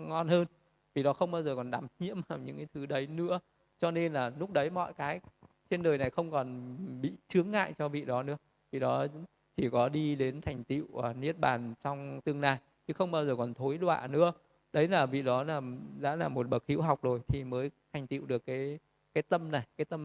ngon 0.08 0.28
hơn. 0.28 0.46
Vì 0.94 1.02
đó 1.02 1.12
không 1.12 1.30
bao 1.30 1.42
giờ 1.42 1.56
còn 1.56 1.70
đắm 1.70 1.86
nhiễm 1.98 2.20
vào 2.28 2.38
những 2.38 2.56
cái 2.56 2.66
thứ 2.74 2.86
đấy 2.86 3.06
nữa. 3.06 3.40
Cho 3.78 3.90
nên 3.90 4.12
là 4.12 4.32
lúc 4.38 4.50
đấy 4.50 4.70
mọi 4.70 4.92
cái 4.92 5.20
trên 5.72 5.82
đời 5.82 5.98
này 5.98 6.10
không 6.10 6.30
còn 6.30 6.76
bị 7.00 7.12
chướng 7.28 7.50
ngại 7.50 7.74
cho 7.78 7.88
vị 7.88 8.04
đó 8.04 8.22
nữa. 8.22 8.36
Vị 8.72 8.78
đó 8.78 9.06
chỉ 9.56 9.70
có 9.70 9.88
đi 9.88 10.16
đến 10.16 10.40
thành 10.40 10.64
tựu 10.64 10.84
uh, 10.84 11.16
niết 11.16 11.38
bàn 11.38 11.74
trong 11.84 12.20
tương 12.20 12.40
lai 12.40 12.58
chứ 12.86 12.92
không 12.92 13.10
bao 13.10 13.24
giờ 13.24 13.36
còn 13.36 13.54
thối 13.54 13.78
đọa 13.78 14.06
nữa. 14.06 14.32
Đấy 14.72 14.88
là 14.88 15.06
vị 15.06 15.22
đó 15.22 15.42
là 15.42 15.60
đã 16.00 16.16
là 16.16 16.28
một 16.28 16.48
bậc 16.48 16.64
hữu 16.68 16.80
học 16.80 17.02
rồi 17.02 17.20
thì 17.28 17.44
mới 17.44 17.70
thành 17.92 18.06
tựu 18.06 18.26
được 18.26 18.46
cái 18.46 18.78
cái 19.14 19.22
tâm 19.22 19.50
này 19.50 19.66
cái 19.76 19.84
tâm 19.84 20.00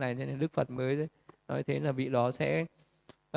này 0.00 0.14
nên 0.14 0.38
đức 0.38 0.52
phật 0.52 0.70
mới 0.70 1.08
nói 1.48 1.62
thế 1.62 1.80
là 1.80 1.92
vị 1.92 2.08
đó 2.08 2.30
sẽ 2.30 2.64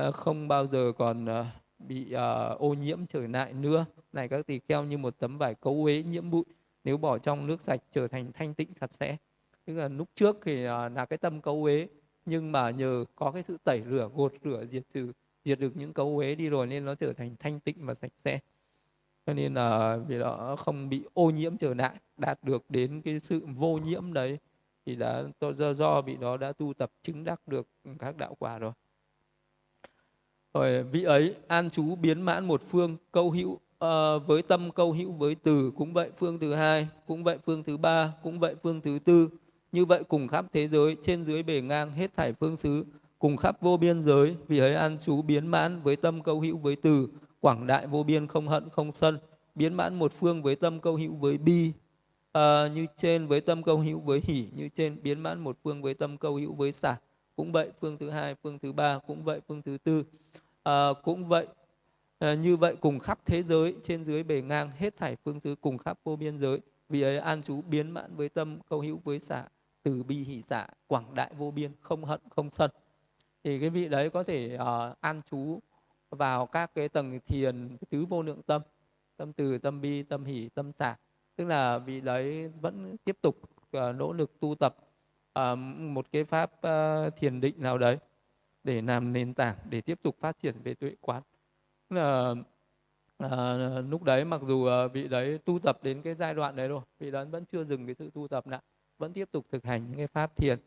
uh, 0.07 0.13
không 0.13 0.47
bao 0.47 0.67
giờ 0.67 0.91
còn 0.97 1.25
uh, 1.25 1.45
bị 1.79 2.05
uh, 2.05 2.59
ô 2.59 2.73
nhiễm 2.73 3.05
trở 3.05 3.27
lại 3.27 3.53
nữa. 3.53 3.85
Này 4.13 4.27
các 4.27 4.47
tỳ 4.47 4.59
kheo 4.59 4.83
như 4.83 4.97
một 4.97 5.19
tấm 5.19 5.37
vải 5.37 5.55
cấu 5.55 5.83
uế 5.83 6.03
nhiễm 6.03 6.29
bụi 6.29 6.43
nếu 6.83 6.97
bỏ 6.97 7.17
trong 7.17 7.47
nước 7.47 7.61
sạch 7.61 7.79
trở 7.91 8.07
thành 8.07 8.31
thanh 8.33 8.53
tịnh 8.53 8.73
sạch 8.73 8.91
sẽ 8.93 9.17
tức 9.65 9.73
là 9.73 9.87
lúc 9.87 10.09
trước 10.15 10.37
thì 10.45 10.65
à, 10.65 10.89
là 10.89 11.05
cái 11.05 11.17
tâm 11.17 11.41
cấu 11.41 11.63
uế 11.63 11.87
nhưng 12.25 12.51
mà 12.51 12.69
nhờ 12.69 13.05
có 13.15 13.31
cái 13.31 13.43
sự 13.43 13.57
tẩy 13.63 13.83
rửa 13.89 14.09
gột 14.15 14.33
rửa 14.43 14.65
diệt 14.65 14.83
trừ 14.89 15.11
diệt 15.45 15.59
được 15.59 15.77
những 15.77 15.93
cấu 15.93 16.17
uế 16.17 16.35
đi 16.35 16.49
rồi 16.49 16.67
nên 16.67 16.85
nó 16.85 16.95
trở 16.95 17.13
thành 17.13 17.35
thanh 17.39 17.59
tịnh 17.59 17.85
và 17.85 17.93
sạch 17.93 18.11
sẽ. 18.15 18.39
Cho 19.25 19.33
nên 19.33 19.53
là 19.53 19.97
vì 20.07 20.19
đó 20.19 20.55
không 20.55 20.89
bị 20.89 21.03
ô 21.13 21.29
nhiễm 21.29 21.57
trở 21.57 21.73
lại 21.73 21.95
đạt 22.17 22.39
được 22.43 22.65
đến 22.69 23.01
cái 23.01 23.19
sự 23.19 23.41
vô 23.45 23.77
nhiễm 23.77 24.13
đấy 24.13 24.37
thì 24.85 24.95
đã 24.95 25.23
do 25.57 25.73
do 25.73 26.01
bị 26.01 26.17
đó 26.17 26.37
đã 26.37 26.53
tu 26.53 26.73
tập 26.73 26.91
chứng 27.01 27.23
đắc 27.23 27.47
được 27.47 27.67
các 27.99 28.17
đạo 28.17 28.35
quả 28.39 28.59
rồi. 28.59 28.71
Rồi 30.53 30.83
vị 30.83 31.03
ấy 31.03 31.35
an 31.47 31.69
trú 31.69 31.95
biến 31.95 32.21
mãn 32.21 32.45
một 32.45 32.61
phương 32.69 32.97
câu 33.11 33.31
hữu 33.31 33.51
uh, 33.51 34.27
với 34.27 34.41
tâm 34.41 34.71
câu 34.71 34.91
hữu 34.91 35.11
với 35.11 35.35
từ 35.35 35.71
cũng 35.75 35.93
vậy 35.93 36.11
phương 36.17 36.39
thứ 36.39 36.53
hai 36.53 36.87
cũng 37.07 37.23
vậy 37.23 37.37
phương 37.45 37.63
thứ 37.63 37.77
ba 37.77 38.13
cũng 38.23 38.39
vậy 38.39 38.55
phương 38.63 38.81
thứ 38.81 38.99
tư 39.05 39.29
như 39.75 39.85
vậy 39.85 40.03
cùng 40.07 40.27
khắp 40.27 40.45
thế 40.53 40.67
giới 40.67 40.97
trên 41.01 41.23
dưới 41.23 41.43
bề 41.43 41.61
ngang 41.61 41.91
hết 41.91 42.11
thảy 42.17 42.33
phương 42.33 42.57
xứ 42.57 42.85
cùng 43.19 43.37
khắp 43.37 43.61
vô 43.61 43.77
biên 43.77 44.01
giới 44.01 44.35
vì 44.47 44.59
ấy 44.59 44.75
an 44.75 44.97
chú 44.99 45.21
biến 45.21 45.47
mãn 45.47 45.81
với 45.81 45.95
tâm 45.95 46.23
câu 46.23 46.39
hữu 46.39 46.57
với 46.57 46.75
từ 46.75 47.09
quảng 47.39 47.67
đại 47.67 47.87
vô 47.87 48.03
biên 48.03 48.27
không 48.27 48.47
hận 48.47 48.69
không 48.69 48.93
sân 48.93 49.19
biến 49.55 49.73
mãn 49.73 49.95
một 49.95 50.11
phương 50.11 50.43
với 50.43 50.55
tâm 50.55 50.79
câu 50.79 50.95
hữu 50.95 51.15
với 51.15 51.37
bi 51.37 51.71
à, 52.31 52.67
như 52.67 52.85
trên 52.97 53.27
với 53.27 53.41
tâm 53.41 53.63
câu 53.63 53.79
hữu 53.79 53.99
với 53.99 54.21
hỉ 54.23 54.47
như 54.55 54.69
trên 54.75 55.03
biến 55.03 55.19
mãn 55.19 55.39
một 55.39 55.57
phương 55.63 55.81
với 55.81 55.93
tâm 55.93 56.17
câu 56.17 56.35
hữu 56.35 56.53
với 56.53 56.71
xả. 56.71 56.97
Cũng 57.35 57.51
vậy 57.51 57.71
phương 57.81 57.97
thứ 57.97 58.09
hai 58.09 58.35
phương 58.43 58.59
thứ 58.59 58.71
ba 58.71 58.99
cũng 59.07 59.23
vậy 59.23 59.41
phương 59.47 59.61
thứ 59.61 59.77
tư 59.83 60.03
à, 60.63 60.87
cũng 61.03 61.27
vậy 61.27 61.47
à, 62.19 62.33
như 62.33 62.57
vậy 62.57 62.75
cùng 62.81 62.99
khắp 62.99 63.19
thế 63.25 63.43
giới 63.43 63.75
trên 63.83 64.03
dưới 64.03 64.23
bề 64.23 64.41
ngang 64.41 64.71
hết 64.77 64.97
thảy 64.97 65.15
phương 65.25 65.39
xứ 65.39 65.55
cùng 65.61 65.77
khắp 65.77 65.99
vô 66.03 66.15
biên 66.15 66.37
giới 66.37 66.59
vì 66.89 67.01
ấy 67.01 67.17
an 67.17 67.41
chú 67.43 67.61
biến 67.61 67.91
mãn 67.91 68.15
với 68.15 68.29
tâm 68.29 68.59
câu 68.69 68.81
hữu 68.81 69.01
với 69.03 69.19
xả 69.19 69.45
từ 69.85 70.03
bi 70.03 70.15
hỷ 70.15 70.41
xả 70.41 70.67
quảng 70.87 71.15
đại 71.15 71.31
vô 71.37 71.51
biên 71.51 71.71
không 71.81 72.03
hận 72.03 72.21
không 72.29 72.49
sân. 72.51 72.71
Thì 73.43 73.59
cái 73.59 73.69
vị 73.69 73.89
đấy 73.89 74.09
có 74.09 74.23
thể 74.23 74.57
uh, 74.61 75.01
an 75.01 75.21
trú 75.31 75.59
vào 76.09 76.45
các 76.45 76.71
cái 76.75 76.89
tầng 76.89 77.19
thiền 77.25 77.77
tứ 77.89 78.05
vô 78.05 78.21
lượng 78.21 78.41
tâm 78.41 78.61
tâm 79.17 79.33
từ 79.33 79.57
tâm 79.57 79.81
bi 79.81 80.03
tâm 80.03 80.25
hỷ 80.25 80.49
tâm 80.49 80.71
xả. 80.71 80.95
Tức 81.35 81.45
là 81.45 81.77
vị 81.77 82.01
đấy 82.01 82.47
vẫn 82.61 82.97
tiếp 83.03 83.17
tục 83.21 83.41
uh, 83.77 83.95
nỗ 83.95 84.13
lực 84.13 84.39
tu 84.39 84.55
tập 84.55 84.75
uh, 85.39 85.57
một 85.79 86.05
cái 86.11 86.23
pháp 86.23 86.51
uh, 86.53 87.15
thiền 87.15 87.41
định 87.41 87.55
nào 87.57 87.77
đấy 87.77 87.97
để 88.63 88.81
làm 88.81 89.13
nền 89.13 89.33
tảng 89.33 89.55
để 89.69 89.81
tiếp 89.81 89.99
tục 90.03 90.15
phát 90.19 90.39
triển 90.39 90.55
về 90.63 90.73
tuệ 90.73 90.95
quán. 91.01 91.23
Là 91.89 92.35
à, 93.17 93.57
lúc 93.89 94.03
đấy 94.03 94.25
mặc 94.25 94.41
dù 94.47 94.67
vị 94.93 95.07
đấy 95.07 95.39
tu 95.45 95.59
tập 95.59 95.79
đến 95.83 96.01
cái 96.01 96.15
giai 96.15 96.33
đoạn 96.33 96.55
đấy 96.55 96.67
rồi 96.67 96.81
vị 96.99 97.11
đấy 97.11 97.25
vẫn 97.25 97.45
chưa 97.45 97.63
dừng 97.63 97.85
cái 97.85 97.95
sự 97.95 98.09
tu 98.13 98.27
tập 98.27 98.47
lại 98.47 98.61
vẫn 98.97 99.13
tiếp 99.13 99.29
tục 99.31 99.45
thực 99.51 99.63
hành 99.63 99.87
những 99.87 99.97
cái 99.97 100.07
pháp 100.07 100.35
thiền. 100.35 100.59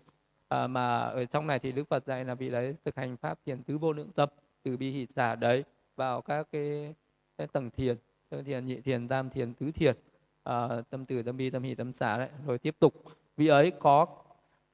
À, 0.49 0.67
mà 0.67 0.99
ở 0.99 1.25
trong 1.25 1.47
này 1.47 1.59
thì 1.59 1.73
đức 1.73 1.89
phật 1.89 2.07
dạy 2.07 2.25
là 2.25 2.35
vị 2.35 2.51
đấy 2.51 2.75
thực 2.85 2.97
hành 2.97 3.17
pháp 3.17 3.39
thiền 3.47 3.63
tứ 3.63 3.79
vô 3.79 3.93
lượng 3.93 4.11
tập 4.13 4.35
từ 4.63 4.77
bi 4.77 4.91
hỷ 4.91 5.07
xả 5.07 5.35
đấy 5.35 5.65
vào 5.97 6.21
các 6.21 6.49
cái, 6.53 6.95
cái 7.39 7.47
tầng 7.47 7.71
thiền 7.71 7.97
sơ 8.31 8.43
thiền 8.43 8.67
nhị 8.67 8.81
thiền 8.81 9.09
tam 9.09 9.31
thiền 9.31 9.55
tứ 9.55 9.71
thiền 9.71 9.97
à, 10.43 10.69
tâm 10.91 11.07
từ 11.07 11.23
tâm 11.23 11.37
bi 11.37 11.51
tâm 11.51 11.63
hỷ 11.63 11.75
tâm 11.75 11.93
xả 11.93 12.19
đấy 12.19 12.29
rồi 12.47 12.59
tiếp 12.59 12.77
tục. 12.79 12.95
Vị 13.37 13.47
ấy 13.47 13.71
có 13.71 14.07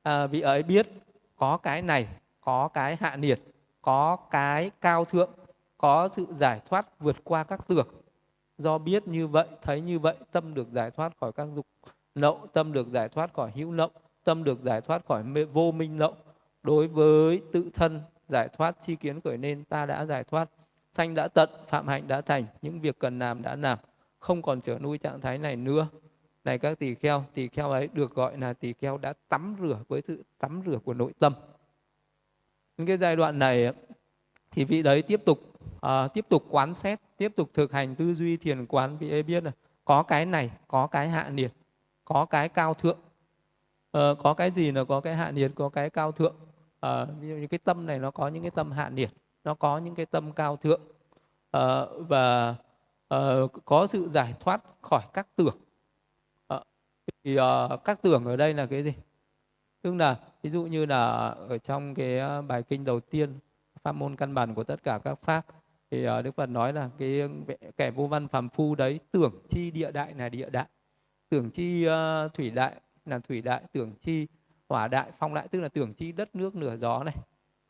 à, 0.03 0.27
vị 0.27 0.41
ấy 0.41 0.63
biết 0.63 0.87
có 1.37 1.57
cái 1.57 1.83
này 1.83 2.09
có 2.41 2.69
cái 2.69 2.97
hạ 3.01 3.17
nhiệt 3.17 3.41
có 3.83 4.17
cái 4.17 4.71
cao 4.81 5.05
thượng 5.05 5.31
có 5.79 6.09
sự 6.09 6.27
giải 6.31 6.61
thoát 6.69 7.01
vượt 7.01 7.17
qua 7.25 7.45
các 7.45 7.69
tưởng 7.69 7.89
do 8.59 8.79
biết 8.79 9.09
như 9.09 9.27
vậy 9.27 9.47
thấy 9.63 9.81
như 9.81 9.99
vậy 9.99 10.17
tâm 10.33 10.55
được 10.55 10.73
giải 10.73 10.91
thoát 10.91 11.17
khỏi 11.17 11.33
các 11.33 11.49
dục 11.55 11.67
nậu 12.15 12.47
tâm 12.53 12.73
được 12.73 12.89
giải 12.89 13.09
thoát 13.09 13.35
khỏi 13.35 13.51
hữu 13.55 13.73
nậu 13.73 13.91
tâm 14.25 14.45
được 14.45 14.63
giải 14.63 14.81
thoát 14.81 15.07
khỏi 15.07 15.25
vô 15.53 15.73
minh 15.73 15.97
nậu 15.97 16.17
đối 16.63 16.89
với 16.89 17.43
tự 17.53 17.71
thân 17.75 18.01
giải 18.29 18.49
thoát 18.49 18.77
chi 18.83 18.97
kiến 18.97 19.21
khởi 19.21 19.37
nên 19.39 19.65
ta 19.65 19.87
đã 19.87 20.05
giải 20.05 20.25
thoát. 20.25 20.51
Sanh 20.93 21.15
đã 21.15 21.29
tận 21.29 21.51
phạm 21.69 21.89
hạnh 21.89 22.09
đã 22.09 22.21
thành 22.21 22.45
những 22.63 22.81
việc 22.81 22.99
cần 22.99 23.19
làm 23.19 23.43
đã 23.43 23.57
làm. 23.57 23.79
Không 24.19 24.43
còn 24.43 24.61
trở 24.61 24.79
nuôi 24.79 24.99
trạng 24.99 25.21
thái 25.21 25.39
này 25.39 25.57
nữa. 25.57 25.89
Này 26.45 26.59
các 26.59 26.79
tỳ 26.79 26.95
kheo 26.95 27.25
tỳ 27.35 27.49
kheo 27.49 27.71
ấy 27.71 27.89
được 27.93 28.15
gọi 28.15 28.39
là 28.39 28.53
tỳ 28.53 28.73
kheo 28.73 28.99
đã 28.99 29.13
tắm 29.29 29.57
rửa 29.61 29.79
với 29.89 30.01
sự 30.01 30.25
tắm 30.39 30.63
rửa 30.67 30.79
của 30.85 30.95
nội 30.95 31.13
tâm. 31.19 31.35
Những 32.77 32.87
cái 32.87 32.97
giai 32.97 33.17
đoạn 33.17 33.39
này 33.39 33.73
thì 34.51 34.65
vị 34.65 34.83
đấy 34.83 35.03
tiếp 35.03 35.21
tục 35.25 35.53
uh, 35.87 36.15
tiếp 36.15 36.27
tục 36.29 36.45
quán 36.51 36.75
xét 36.75 37.01
tiếp 37.17 37.33
tục 37.37 37.51
thực 37.55 37.73
hành 37.73 37.95
tư 37.95 38.15
duy 38.15 38.37
thiền 38.37 38.67
quán. 38.67 38.99
Vị 38.99 39.11
ấy 39.11 39.23
biết 39.23 39.45
là 39.45 39.53
có 39.85 40.03
cái 40.03 40.27
này 40.27 40.51
có 40.69 40.87
cái 40.87 41.09
hạ 41.09 41.29
nhiệt 41.29 41.53
có 42.05 42.25
cái 42.25 42.49
cao 42.49 42.75
thượng 42.75 42.99
ờ, 43.91 44.15
có 44.15 44.35
cái 44.35 44.51
gì 44.51 44.73
là 44.73 44.85
có 44.85 45.01
cái 45.01 45.17
hạ 45.17 45.31
nhiệt 45.31 45.53
có 45.55 45.69
cái 45.69 45.91
cao 45.91 46.13
thượng. 46.13 46.37
Ờ, 46.81 47.09
ví 47.21 47.29
dụ 47.29 47.35
như 47.35 47.47
cái 47.47 47.59
tâm 47.59 47.87
này 47.87 47.99
nó 47.99 48.11
có 48.11 48.29
những 48.29 48.43
cái 48.43 48.51
tâm 48.51 48.73
hạ 48.73 48.89
nhiệt 48.89 49.11
nó 49.45 49.55
có 49.55 49.79
những 49.79 49.95
cái 49.95 50.07
tâm 50.07 50.33
cao 50.33 50.57
thượng. 50.57 50.81
Ờ, 51.51 51.99
và 52.03 52.55
ờ, 53.09 53.49
có 53.65 53.87
sự 53.87 54.09
giải 54.09 54.35
thoát 54.41 54.63
khỏi 54.81 55.03
các 55.13 55.29
tưởng. 55.37 55.57
Ờ, 56.47 56.63
thì 57.25 57.37
ờ, 57.37 57.79
các 57.85 58.03
tưởng 58.03 58.25
ở 58.25 58.37
đây 58.37 58.55
là 58.55 58.67
cái 58.67 58.83
gì? 58.83 58.95
Tức 59.83 59.95
là 59.95 60.17
ví 60.43 60.51
dụ 60.51 60.63
như 60.65 60.87
là 60.87 61.07
ở 61.29 61.59
trong 61.59 61.95
cái 61.95 62.19
ờ, 62.19 62.43
bài 62.43 62.63
kinh 62.63 62.85
đầu 62.85 63.01
tiên 63.01 63.39
pháp 63.83 63.93
môn 63.93 64.17
căn 64.17 64.35
bản 64.35 64.55
của 64.55 64.65
tất 64.65 64.83
cả 64.83 64.99
các 65.05 65.19
pháp 65.23 65.47
thì 65.91 66.05
ờ, 66.05 66.23
đức 66.23 66.35
phật 66.37 66.47
nói 66.47 66.73
là 66.73 66.91
cái 66.99 67.23
kẻ 67.77 67.91
vô 67.91 68.07
văn 68.07 68.29
phàm 68.29 68.49
phu 68.49 68.75
đấy 68.75 69.01
tưởng 69.13 69.33
chi 69.49 69.71
địa 69.71 69.91
đại 69.91 70.15
là 70.15 70.29
địa 70.29 70.51
đại 70.51 70.67
tưởng 71.29 71.51
chi 71.51 71.87
uh, 71.87 72.35
thủy 72.35 72.51
đại 72.51 72.81
là 73.05 73.19
thủy 73.19 73.43
đại 73.43 73.63
tưởng 73.73 73.93
chi 74.01 74.27
hỏa 74.69 74.89
đại 74.89 75.13
phong 75.19 75.35
đại 75.35 75.49
tức 75.49 75.61
là 75.61 75.69
tưởng 75.69 75.95
chi 75.95 76.13
đất 76.13 76.35
nước 76.35 76.55
nửa 76.55 76.77
gió 76.77 77.05
này. 77.05 77.15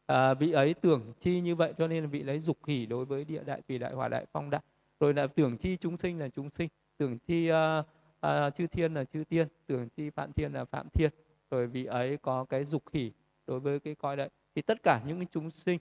À, 0.07 0.34
vị 0.34 0.52
ấy 0.52 0.74
tưởng 0.74 1.12
chi 1.20 1.40
như 1.40 1.55
vậy 1.55 1.74
cho 1.78 1.88
nên 1.88 2.07
vị 2.07 2.22
lấy 2.22 2.40
dục 2.40 2.59
hỉ 2.66 2.86
đối 2.86 3.05
với 3.05 3.24
địa 3.24 3.42
đại 3.44 3.62
thủy 3.68 3.78
đại 3.78 3.92
hỏa 3.92 4.09
đại 4.09 4.26
phong 4.32 4.50
đại. 4.50 4.62
Rồi 5.00 5.14
là 5.14 5.26
tưởng 5.26 5.57
chi 5.57 5.76
chúng 5.76 5.96
sinh 5.96 6.18
là 6.18 6.28
chúng 6.28 6.50
sinh 6.50 6.68
tưởng 6.96 7.18
chi 7.18 7.50
uh, 7.50 7.86
uh, 8.26 8.55
chư 8.55 8.66
thiên 8.66 8.94
là 8.94 9.05
chư 9.05 9.24
tiên 9.28 9.48
tưởng 9.66 9.88
chi 9.88 10.11
phạm 10.11 10.32
thiên 10.32 10.52
là 10.52 10.64
phạm 10.64 10.88
thiên. 10.88 11.11
Rồi 11.50 11.66
vị 11.66 11.84
ấy 11.84 12.16
có 12.16 12.44
cái 12.44 12.64
dục 12.64 12.82
hỉ 12.92 13.12
đối 13.46 13.61
với 13.61 13.80
cái 13.80 13.94
coi 13.94 14.16
đấy. 14.16 14.28
Thì 14.55 14.62
tất 14.62 14.82
cả 14.82 15.02
những 15.07 15.18
cái 15.18 15.26
chúng 15.32 15.50
sinh 15.50 15.78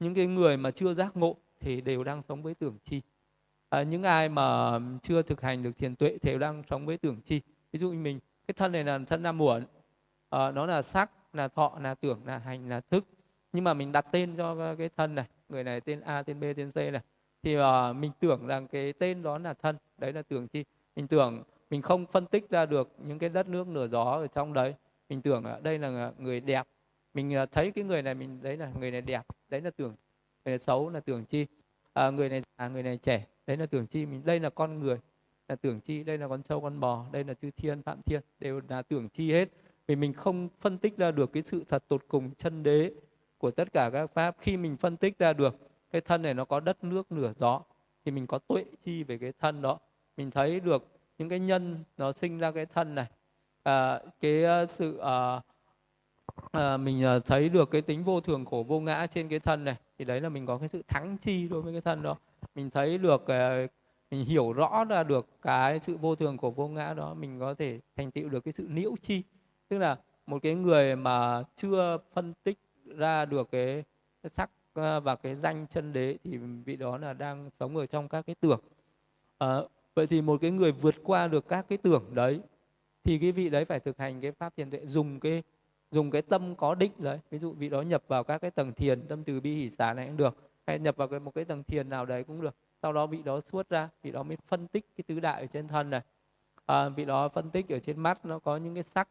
những 0.00 0.14
cái 0.14 0.26
người 0.26 0.56
mà 0.56 0.70
chưa 0.70 0.92
giác 0.92 1.16
ngộ 1.16 1.36
thì 1.60 1.80
đều 1.80 2.04
đang 2.04 2.22
sống 2.22 2.42
với 2.42 2.54
tưởng 2.54 2.78
chi 2.84 3.00
à, 3.68 3.82
những 3.82 4.02
ai 4.02 4.28
mà 4.28 4.78
chưa 5.02 5.22
thực 5.22 5.40
hành 5.40 5.62
được 5.62 5.78
thiền 5.78 5.96
tuệ 5.96 6.18
thì 6.22 6.38
đang 6.38 6.62
sống 6.70 6.86
với 6.86 6.98
tưởng 6.98 7.20
chi. 7.20 7.40
Ví 7.72 7.78
dụ 7.78 7.90
như 7.90 7.98
mình 7.98 8.20
cái 8.46 8.54
thân 8.54 8.72
này 8.72 8.84
là 8.84 8.98
thân 9.06 9.22
nam 9.22 9.38
muộn. 9.38 9.64
À, 10.30 10.50
nó 10.50 10.66
là 10.66 10.82
sắc 10.82 11.10
là 11.32 11.48
thọ 11.48 11.78
là 11.80 11.94
tưởng 11.94 12.20
là 12.26 12.38
hành 12.38 12.68
là 12.68 12.80
thức. 12.80 13.04
Nhưng 13.52 13.64
mà 13.64 13.74
mình 13.74 13.92
đặt 13.92 14.06
tên 14.12 14.36
cho 14.36 14.74
cái 14.74 14.90
thân 14.96 15.14
này 15.14 15.26
người 15.48 15.64
này 15.64 15.80
tên 15.80 16.00
a 16.00 16.22
tên 16.22 16.40
b 16.40 16.44
tên 16.56 16.70
c 16.70 16.76
này. 16.76 17.02
Thì 17.42 17.58
uh, 17.58 17.96
mình 17.96 18.12
tưởng 18.20 18.46
rằng 18.46 18.68
cái 18.68 18.92
tên 18.92 19.22
đó 19.22 19.38
là 19.38 19.54
thân 19.54 19.76
đấy 19.98 20.12
là 20.12 20.22
tưởng 20.22 20.48
chi. 20.48 20.64
Mình 20.96 21.08
tưởng 21.08 21.42
mình 21.70 21.82
không 21.82 22.06
phân 22.06 22.26
tích 22.26 22.50
ra 22.50 22.66
được 22.66 22.92
những 22.98 23.18
cái 23.18 23.30
đất 23.30 23.48
nước 23.48 23.66
nửa 23.66 23.88
gió 23.88 24.04
ở 24.04 24.26
trong 24.26 24.52
đấy. 24.52 24.74
Mình 25.08 25.22
tưởng 25.22 25.44
uh, 25.56 25.62
đây 25.62 25.78
là 25.78 26.12
người 26.18 26.40
đẹp. 26.40 26.66
Mình 27.14 27.42
uh, 27.42 27.52
thấy 27.52 27.70
cái 27.70 27.84
người 27.84 28.02
này 28.02 28.14
mình 28.14 28.42
đấy 28.42 28.56
là 28.56 28.70
người 28.80 28.90
này 28.90 29.00
đẹp 29.00 29.22
đấy 29.48 29.60
là 29.60 29.70
tưởng 29.70 29.94
người 30.44 30.52
này 30.52 30.58
xấu 30.58 30.90
là 30.90 31.00
tưởng 31.00 31.24
chi. 31.24 31.46
À, 31.92 32.10
người 32.10 32.28
này 32.28 32.42
già 32.58 32.68
người 32.68 32.82
này 32.82 32.96
trẻ 32.96 33.26
đấy 33.46 33.56
là 33.56 33.66
tưởng 33.66 33.86
chi 33.86 34.06
mình 34.06 34.22
đây 34.24 34.40
là 34.40 34.50
con 34.50 34.78
người 34.78 34.98
là 35.48 35.56
tưởng 35.56 35.80
chi 35.80 36.04
đây 36.04 36.18
là 36.18 36.28
con 36.28 36.42
trâu 36.42 36.60
con 36.60 36.80
bò 36.80 37.06
đây 37.12 37.24
là 37.24 37.34
chư 37.34 37.50
thiên 37.50 37.82
phạm 37.82 38.02
thiên 38.02 38.20
đều 38.40 38.60
là 38.68 38.82
tưởng 38.82 39.08
chi 39.08 39.32
hết. 39.32 39.48
Vì 39.86 39.96
mình 39.96 40.12
không 40.12 40.48
phân 40.60 40.78
tích 40.78 40.96
ra 40.96 41.10
được 41.10 41.32
cái 41.32 41.42
sự 41.42 41.64
thật 41.68 41.84
tột 41.88 42.04
cùng 42.08 42.30
chân 42.34 42.62
đế 42.62 42.90
của 43.38 43.50
tất 43.50 43.72
cả 43.72 43.90
các 43.92 44.06
pháp. 44.14 44.36
Khi 44.40 44.56
mình 44.56 44.76
phân 44.76 44.96
tích 44.96 45.18
ra 45.18 45.32
được 45.32 45.56
cái 45.90 46.00
thân 46.00 46.22
này 46.22 46.34
nó 46.34 46.44
có 46.44 46.60
đất 46.60 46.84
nước 46.84 47.12
nửa 47.12 47.32
gió 47.38 47.62
thì 48.04 48.10
mình 48.10 48.26
có 48.26 48.38
tuệ 48.38 48.64
chi 48.82 49.04
về 49.04 49.18
cái 49.18 49.32
thân 49.40 49.62
đó. 49.62 49.78
Mình 50.16 50.30
thấy 50.30 50.60
được 50.60 50.86
những 51.18 51.28
cái 51.28 51.38
nhân 51.38 51.84
nó 51.96 52.12
sinh 52.12 52.38
ra 52.38 52.50
cái 52.50 52.66
thân 52.66 52.94
này. 52.94 53.06
À, 53.62 54.00
cái 54.20 54.44
ờ, 54.44 54.66
sự 54.66 54.98
à, 54.98 55.40
à, 56.52 56.76
mình 56.76 57.20
thấy 57.26 57.48
được 57.48 57.70
cái 57.70 57.82
tính 57.82 58.04
vô 58.04 58.20
thường 58.20 58.44
khổ 58.44 58.64
vô 58.68 58.80
ngã 58.80 59.06
trên 59.06 59.28
cái 59.28 59.38
thân 59.38 59.64
này 59.64 59.76
thì 59.98 60.04
đấy 60.04 60.20
là 60.20 60.28
mình 60.28 60.46
có 60.46 60.58
cái 60.58 60.68
sự 60.68 60.82
thắng 60.88 61.16
chi 61.18 61.48
đối 61.48 61.62
với 61.62 61.72
cái 61.72 61.80
thân 61.80 62.02
đó 62.02 62.16
mình 62.54 62.70
thấy 62.70 62.98
được 62.98 63.26
ờ, 63.26 63.66
mình 64.10 64.24
hiểu 64.24 64.52
rõ 64.52 64.84
ra 64.84 65.02
được 65.02 65.28
cái 65.42 65.78
sự 65.78 65.96
vô 65.96 66.14
thường 66.14 66.36
của 66.36 66.50
vô 66.50 66.68
ngã 66.68 66.94
đó 66.94 67.14
mình 67.14 67.40
có 67.40 67.54
thể 67.54 67.80
thành 67.96 68.10
tựu 68.10 68.28
được 68.28 68.44
cái 68.44 68.52
sự 68.52 68.66
nhiễu 68.70 68.94
chi. 69.02 69.22
Tức 69.68 69.78
là 69.78 69.96
một 70.26 70.38
cái 70.42 70.54
người 70.54 70.96
mà 70.96 71.42
chưa 71.56 71.98
phân 72.12 72.32
tích 72.44 72.58
ra 72.84 73.24
được 73.24 73.48
cái, 73.50 73.84
cái 74.22 74.30
sắc 74.30 74.50
ờ, 74.74 75.00
và 75.00 75.16
cái 75.16 75.34
danh 75.34 75.66
chân 75.66 75.92
đế 75.92 76.16
thì 76.24 76.36
vị 76.36 76.76
đó 76.76 76.98
là 76.98 77.12
đang 77.12 77.50
sống 77.50 77.76
ở 77.76 77.86
trong 77.86 78.08
các 78.08 78.26
cái 78.26 78.36
tưởng. 78.40 78.60
À, 79.38 79.56
vậy 79.94 80.06
thì 80.06 80.22
một 80.22 80.40
cái 80.40 80.50
người 80.50 80.72
vượt 80.72 80.94
qua 81.04 81.28
được 81.28 81.48
các 81.48 81.66
cái 81.68 81.78
tưởng 81.78 82.04
đấy 82.14 82.40
thì 83.04 83.18
cái 83.18 83.32
vị 83.32 83.50
đấy 83.50 83.64
phải 83.64 83.80
thực 83.80 83.98
hành 83.98 84.20
cái 84.20 84.32
pháp 84.32 84.56
thiền 84.56 84.70
tuệ 84.70 84.86
dùng 84.86 85.20
cái 85.20 85.42
dùng 85.90 86.10
cái 86.10 86.22
tâm 86.22 86.54
có 86.54 86.74
định 86.74 86.92
đấy. 86.98 87.18
Ví 87.30 87.38
dụ 87.38 87.52
vị 87.52 87.68
đó 87.68 87.82
nhập 87.82 88.02
vào 88.08 88.24
các 88.24 88.38
cái 88.38 88.50
tầng 88.50 88.72
thiền 88.72 89.06
tâm 89.08 89.24
từ 89.24 89.40
bi 89.40 89.54
hỷ 89.54 89.70
xả 89.70 89.92
này 89.92 90.06
cũng 90.06 90.16
được 90.16 90.36
hay 90.66 90.78
nhập 90.78 90.96
vào 90.96 91.08
cái, 91.08 91.20
một 91.20 91.34
cái 91.34 91.44
tầng 91.44 91.64
thiền 91.64 91.88
nào 91.88 92.06
đấy 92.06 92.24
cũng 92.24 92.40
được. 92.40 92.56
Sau 92.82 92.92
đó 92.92 93.06
vị 93.06 93.22
đó 93.22 93.40
suốt 93.40 93.68
ra 93.68 93.88
vị 94.02 94.12
đó 94.12 94.22
mới 94.22 94.36
phân 94.46 94.68
tích 94.68 94.86
cái 94.96 95.04
tứ 95.06 95.20
đại 95.20 95.40
ở 95.40 95.46
trên 95.46 95.68
thân 95.68 95.90
này. 95.90 96.00
À, 96.66 96.88
vị 96.88 97.04
đó 97.04 97.28
phân 97.28 97.50
tích 97.50 97.68
ở 97.68 97.78
trên 97.78 98.00
mắt 98.00 98.24
nó 98.24 98.38
có 98.38 98.56
những 98.56 98.74
cái 98.74 98.82
sắc 98.82 99.08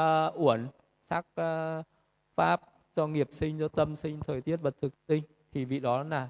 uh, 0.00 0.40
uẩn 0.40 0.68
sắc 1.00 1.26
uh, 1.40 1.84
pháp 2.36 2.60
do 2.96 3.06
nghiệp 3.06 3.28
sinh 3.32 3.58
do 3.58 3.68
tâm 3.68 3.96
sinh 3.96 4.20
thời 4.20 4.40
tiết 4.40 4.56
vật 4.56 4.76
thực 4.80 4.94
sinh. 5.08 5.22
Thì 5.52 5.64
vị 5.64 5.80
đó 5.80 6.02
là 6.02 6.28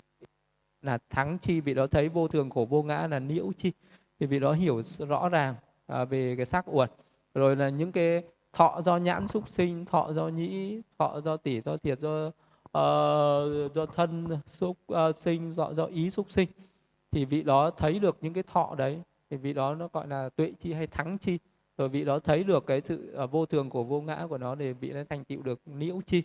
là 0.83 0.99
thắng 1.11 1.39
chi 1.39 1.61
vị 1.61 1.75
đó 1.75 1.87
thấy 1.87 2.09
vô 2.09 2.29
thường 2.29 2.51
khổ 2.51 2.67
vô 2.71 2.83
ngã 2.83 3.07
là 3.07 3.19
nhiễu 3.19 3.53
chi. 3.57 3.73
Thì 4.21 4.27
vị 4.27 4.39
đó 4.39 4.53
hiểu 4.53 4.83
rõ 4.83 5.29
ràng 5.29 5.55
à, 5.87 6.05
về 6.05 6.37
cái 6.37 6.47
sắc 6.47 6.65
uẩn. 6.71 6.91
Rồi 7.35 7.57
là 7.57 7.69
những 7.69 7.93
cái 7.93 8.23
thọ 8.53 8.81
do 8.85 8.97
nhãn 8.97 9.29
xúc 9.29 9.49
sinh 9.49 9.85
thọ 9.85 10.13
do 10.13 10.29
nhĩ 10.29 10.81
thọ 10.99 11.21
do 11.21 11.37
tỷ 11.37 11.61
do 11.61 11.77
thiệt 11.77 11.99
do 11.99 12.31
Ờ, 12.75 13.69
do 13.69 13.87
thân 13.87 14.29
xúc 14.47 14.79
uh, 14.93 15.15
sinh 15.15 15.53
do 15.53 15.73
do 15.73 15.85
ý 15.85 16.11
xúc 16.11 16.27
sinh 16.31 16.49
thì 17.11 17.25
vị 17.25 17.43
đó 17.43 17.71
thấy 17.71 17.99
được 17.99 18.17
những 18.21 18.33
cái 18.33 18.43
thọ 18.43 18.75
đấy 18.79 19.01
thì 19.31 19.37
vị 19.37 19.53
đó 19.53 19.75
nó 19.75 19.89
gọi 19.93 20.09
là 20.09 20.29
tuệ 20.29 20.53
chi 20.59 20.73
hay 20.73 20.87
thắng 20.87 21.19
chi. 21.19 21.39
Rồi 21.79 21.89
vị 21.89 22.05
đó 22.05 22.19
thấy 22.19 22.45
được 22.45 22.67
cái 22.67 22.81
sự 22.81 23.17
uh, 23.25 23.31
vô 23.31 23.47
thường 23.47 23.71
của 23.71 23.85
vô 23.85 24.01
ngã 24.01 24.27
của 24.29 24.39
nó 24.39 24.55
để 24.55 24.73
vị 24.73 24.93
nó 24.93 25.01
thành 25.09 25.25
tựu 25.25 25.43
được 25.43 25.61
nhiễu 25.67 26.01
chi. 26.07 26.23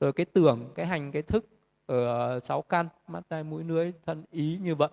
Rồi 0.00 0.12
cái 0.12 0.26
tưởng 0.26 0.72
cái 0.74 0.86
hành 0.86 1.12
cái 1.12 1.22
thức 1.22 1.46
ở 1.86 2.40
sáu 2.40 2.62
căn 2.62 2.88
mắt 3.08 3.20
tai 3.28 3.44
mũi 3.44 3.64
lưỡi 3.64 3.92
thân 4.06 4.24
ý 4.30 4.58
như 4.62 4.74
vậy 4.74 4.90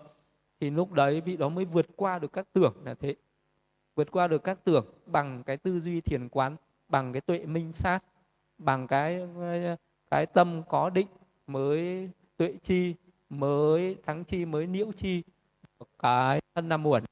thì 0.60 0.70
lúc 0.70 0.92
đấy 0.92 1.20
vị 1.20 1.36
đó 1.36 1.48
mới 1.48 1.64
vượt 1.64 1.86
qua 1.96 2.18
được 2.18 2.32
các 2.32 2.46
tưởng 2.52 2.74
là 2.84 2.94
thế. 2.94 3.14
Vượt 3.94 4.10
qua 4.10 4.28
được 4.28 4.44
các 4.44 4.64
tưởng 4.64 4.86
bằng 5.06 5.42
cái 5.46 5.56
tư 5.56 5.80
duy 5.80 6.00
thiền 6.00 6.28
quán 6.28 6.56
bằng 6.88 7.12
cái 7.12 7.20
tuệ 7.20 7.46
minh 7.46 7.72
sát 7.72 8.04
bằng 8.58 8.86
cái 8.86 9.28
cái 10.10 10.26
tâm 10.26 10.62
có 10.68 10.90
định 10.90 11.06
mới 11.46 12.10
tuệ 12.36 12.54
chi, 12.62 12.94
mới 13.30 13.96
thắng 14.06 14.24
chi, 14.24 14.44
mới 14.44 14.66
nhiễu 14.66 14.92
chi. 14.96 15.22
Cái 15.98 16.40
thân 16.54 16.68
năm 16.68 16.86
uẩn 16.86 17.04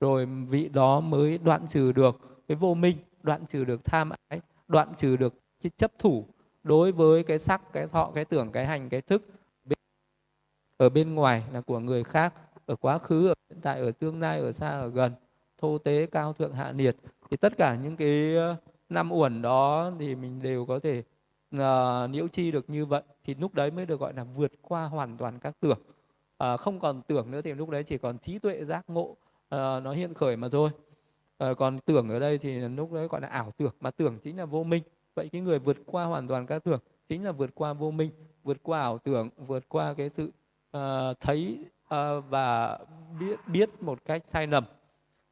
rồi 0.00 0.26
vị 0.26 0.68
đó 0.68 1.00
mới 1.00 1.38
đoạn 1.38 1.66
trừ 1.66 1.92
được 1.92 2.44
cái 2.48 2.56
vô 2.56 2.74
minh, 2.74 2.96
đoạn 3.22 3.46
trừ 3.46 3.64
được 3.64 3.84
tham 3.84 4.10
ái, 4.28 4.40
đoạn 4.68 4.88
trừ 4.96 5.16
được 5.16 5.34
cái 5.62 5.70
chấp 5.76 5.92
thủ. 5.98 6.26
Đối 6.62 6.92
với 6.92 7.22
cái 7.22 7.38
sắc, 7.38 7.72
cái 7.72 7.86
thọ, 7.86 8.10
cái 8.14 8.24
tưởng, 8.24 8.52
cái 8.52 8.66
hành, 8.66 8.88
cái 8.88 9.00
thức, 9.00 9.22
ở 10.76 10.88
bên 10.88 11.14
ngoài 11.14 11.44
là 11.52 11.60
của 11.60 11.78
người 11.78 12.04
khác, 12.04 12.34
ở 12.66 12.76
quá 12.76 12.98
khứ, 12.98 13.28
ở 13.28 13.34
hiện 13.50 13.60
tại, 13.62 13.80
ở 13.80 13.92
tương 13.92 14.20
lai, 14.20 14.40
ở 14.40 14.52
xa, 14.52 14.68
ở 14.70 14.88
gần, 14.88 15.12
thô 15.58 15.78
tế, 15.78 16.06
cao 16.06 16.32
thượng, 16.32 16.54
hạ 16.54 16.72
nhiệt. 16.72 16.96
Thì 17.30 17.36
tất 17.36 17.56
cả 17.56 17.74
những 17.74 17.96
cái 17.96 18.36
ờ, 18.36 18.56
năm 18.88 19.12
uẩn 19.12 19.42
đó 19.42 19.92
thì 19.98 20.14
mình 20.14 20.40
đều 20.42 20.66
có 20.66 20.78
thể 20.78 21.02
Ờ, 21.58 22.04
uh, 22.04 22.10
nhiễu 22.10 22.28
chi 22.28 22.50
được 22.50 22.70
như 22.70 22.86
vậy 22.86 23.02
thì 23.24 23.34
lúc 23.34 23.54
đấy 23.54 23.70
mới 23.70 23.86
được 23.86 24.00
gọi 24.00 24.14
là 24.14 24.24
vượt 24.24 24.52
qua 24.62 24.84
hoàn 24.84 25.16
toàn 25.16 25.38
các 25.38 25.56
tưởng. 25.60 25.78
Uh, 26.44 26.60
không 26.60 26.80
còn 26.80 27.02
tưởng 27.02 27.30
nữa 27.30 27.40
thì 27.42 27.54
lúc 27.54 27.70
đấy 27.70 27.82
chỉ 27.84 27.98
còn 27.98 28.18
trí 28.18 28.38
tuệ 28.38 28.64
giác 28.64 28.84
ngộ 28.88 29.02
uh, 29.10 29.16
nó 29.50 29.92
hiện 29.92 30.14
khởi 30.14 30.36
mà 30.36 30.48
thôi. 30.48 30.70
Uh, 31.50 31.58
còn 31.58 31.78
tưởng 31.78 32.08
ở 32.08 32.18
đây 32.18 32.38
thì 32.38 32.60
lúc 32.60 32.92
đấy 32.92 33.08
gọi 33.08 33.20
là 33.20 33.28
ảo 33.28 33.52
tưởng 33.56 33.74
mà 33.80 33.90
tưởng 33.90 34.18
chính 34.22 34.38
là 34.38 34.44
vô 34.44 34.64
minh. 34.64 34.82
Vậy 35.14 35.28
cái 35.28 35.40
người 35.40 35.58
vượt 35.58 35.76
qua 35.86 36.04
hoàn 36.04 36.28
toàn 36.28 36.46
các 36.46 36.64
tưởng 36.64 36.80
chính 37.08 37.24
là 37.24 37.32
vượt 37.32 37.50
qua 37.54 37.72
vô 37.72 37.90
minh 37.90 38.10
vượt 38.44 38.62
qua 38.62 38.80
ảo 38.80 38.98
tưởng 38.98 39.30
vượt 39.36 39.68
qua 39.68 39.94
cái 39.94 40.10
sự 40.10 40.32
uh, 40.76 40.80
thấy 41.20 41.58
uh, 41.84 42.24
và 42.28 42.78
biết 43.20 43.36
biết 43.46 43.82
một 43.82 44.04
cách 44.04 44.26
sai 44.26 44.46
lầm. 44.46 44.64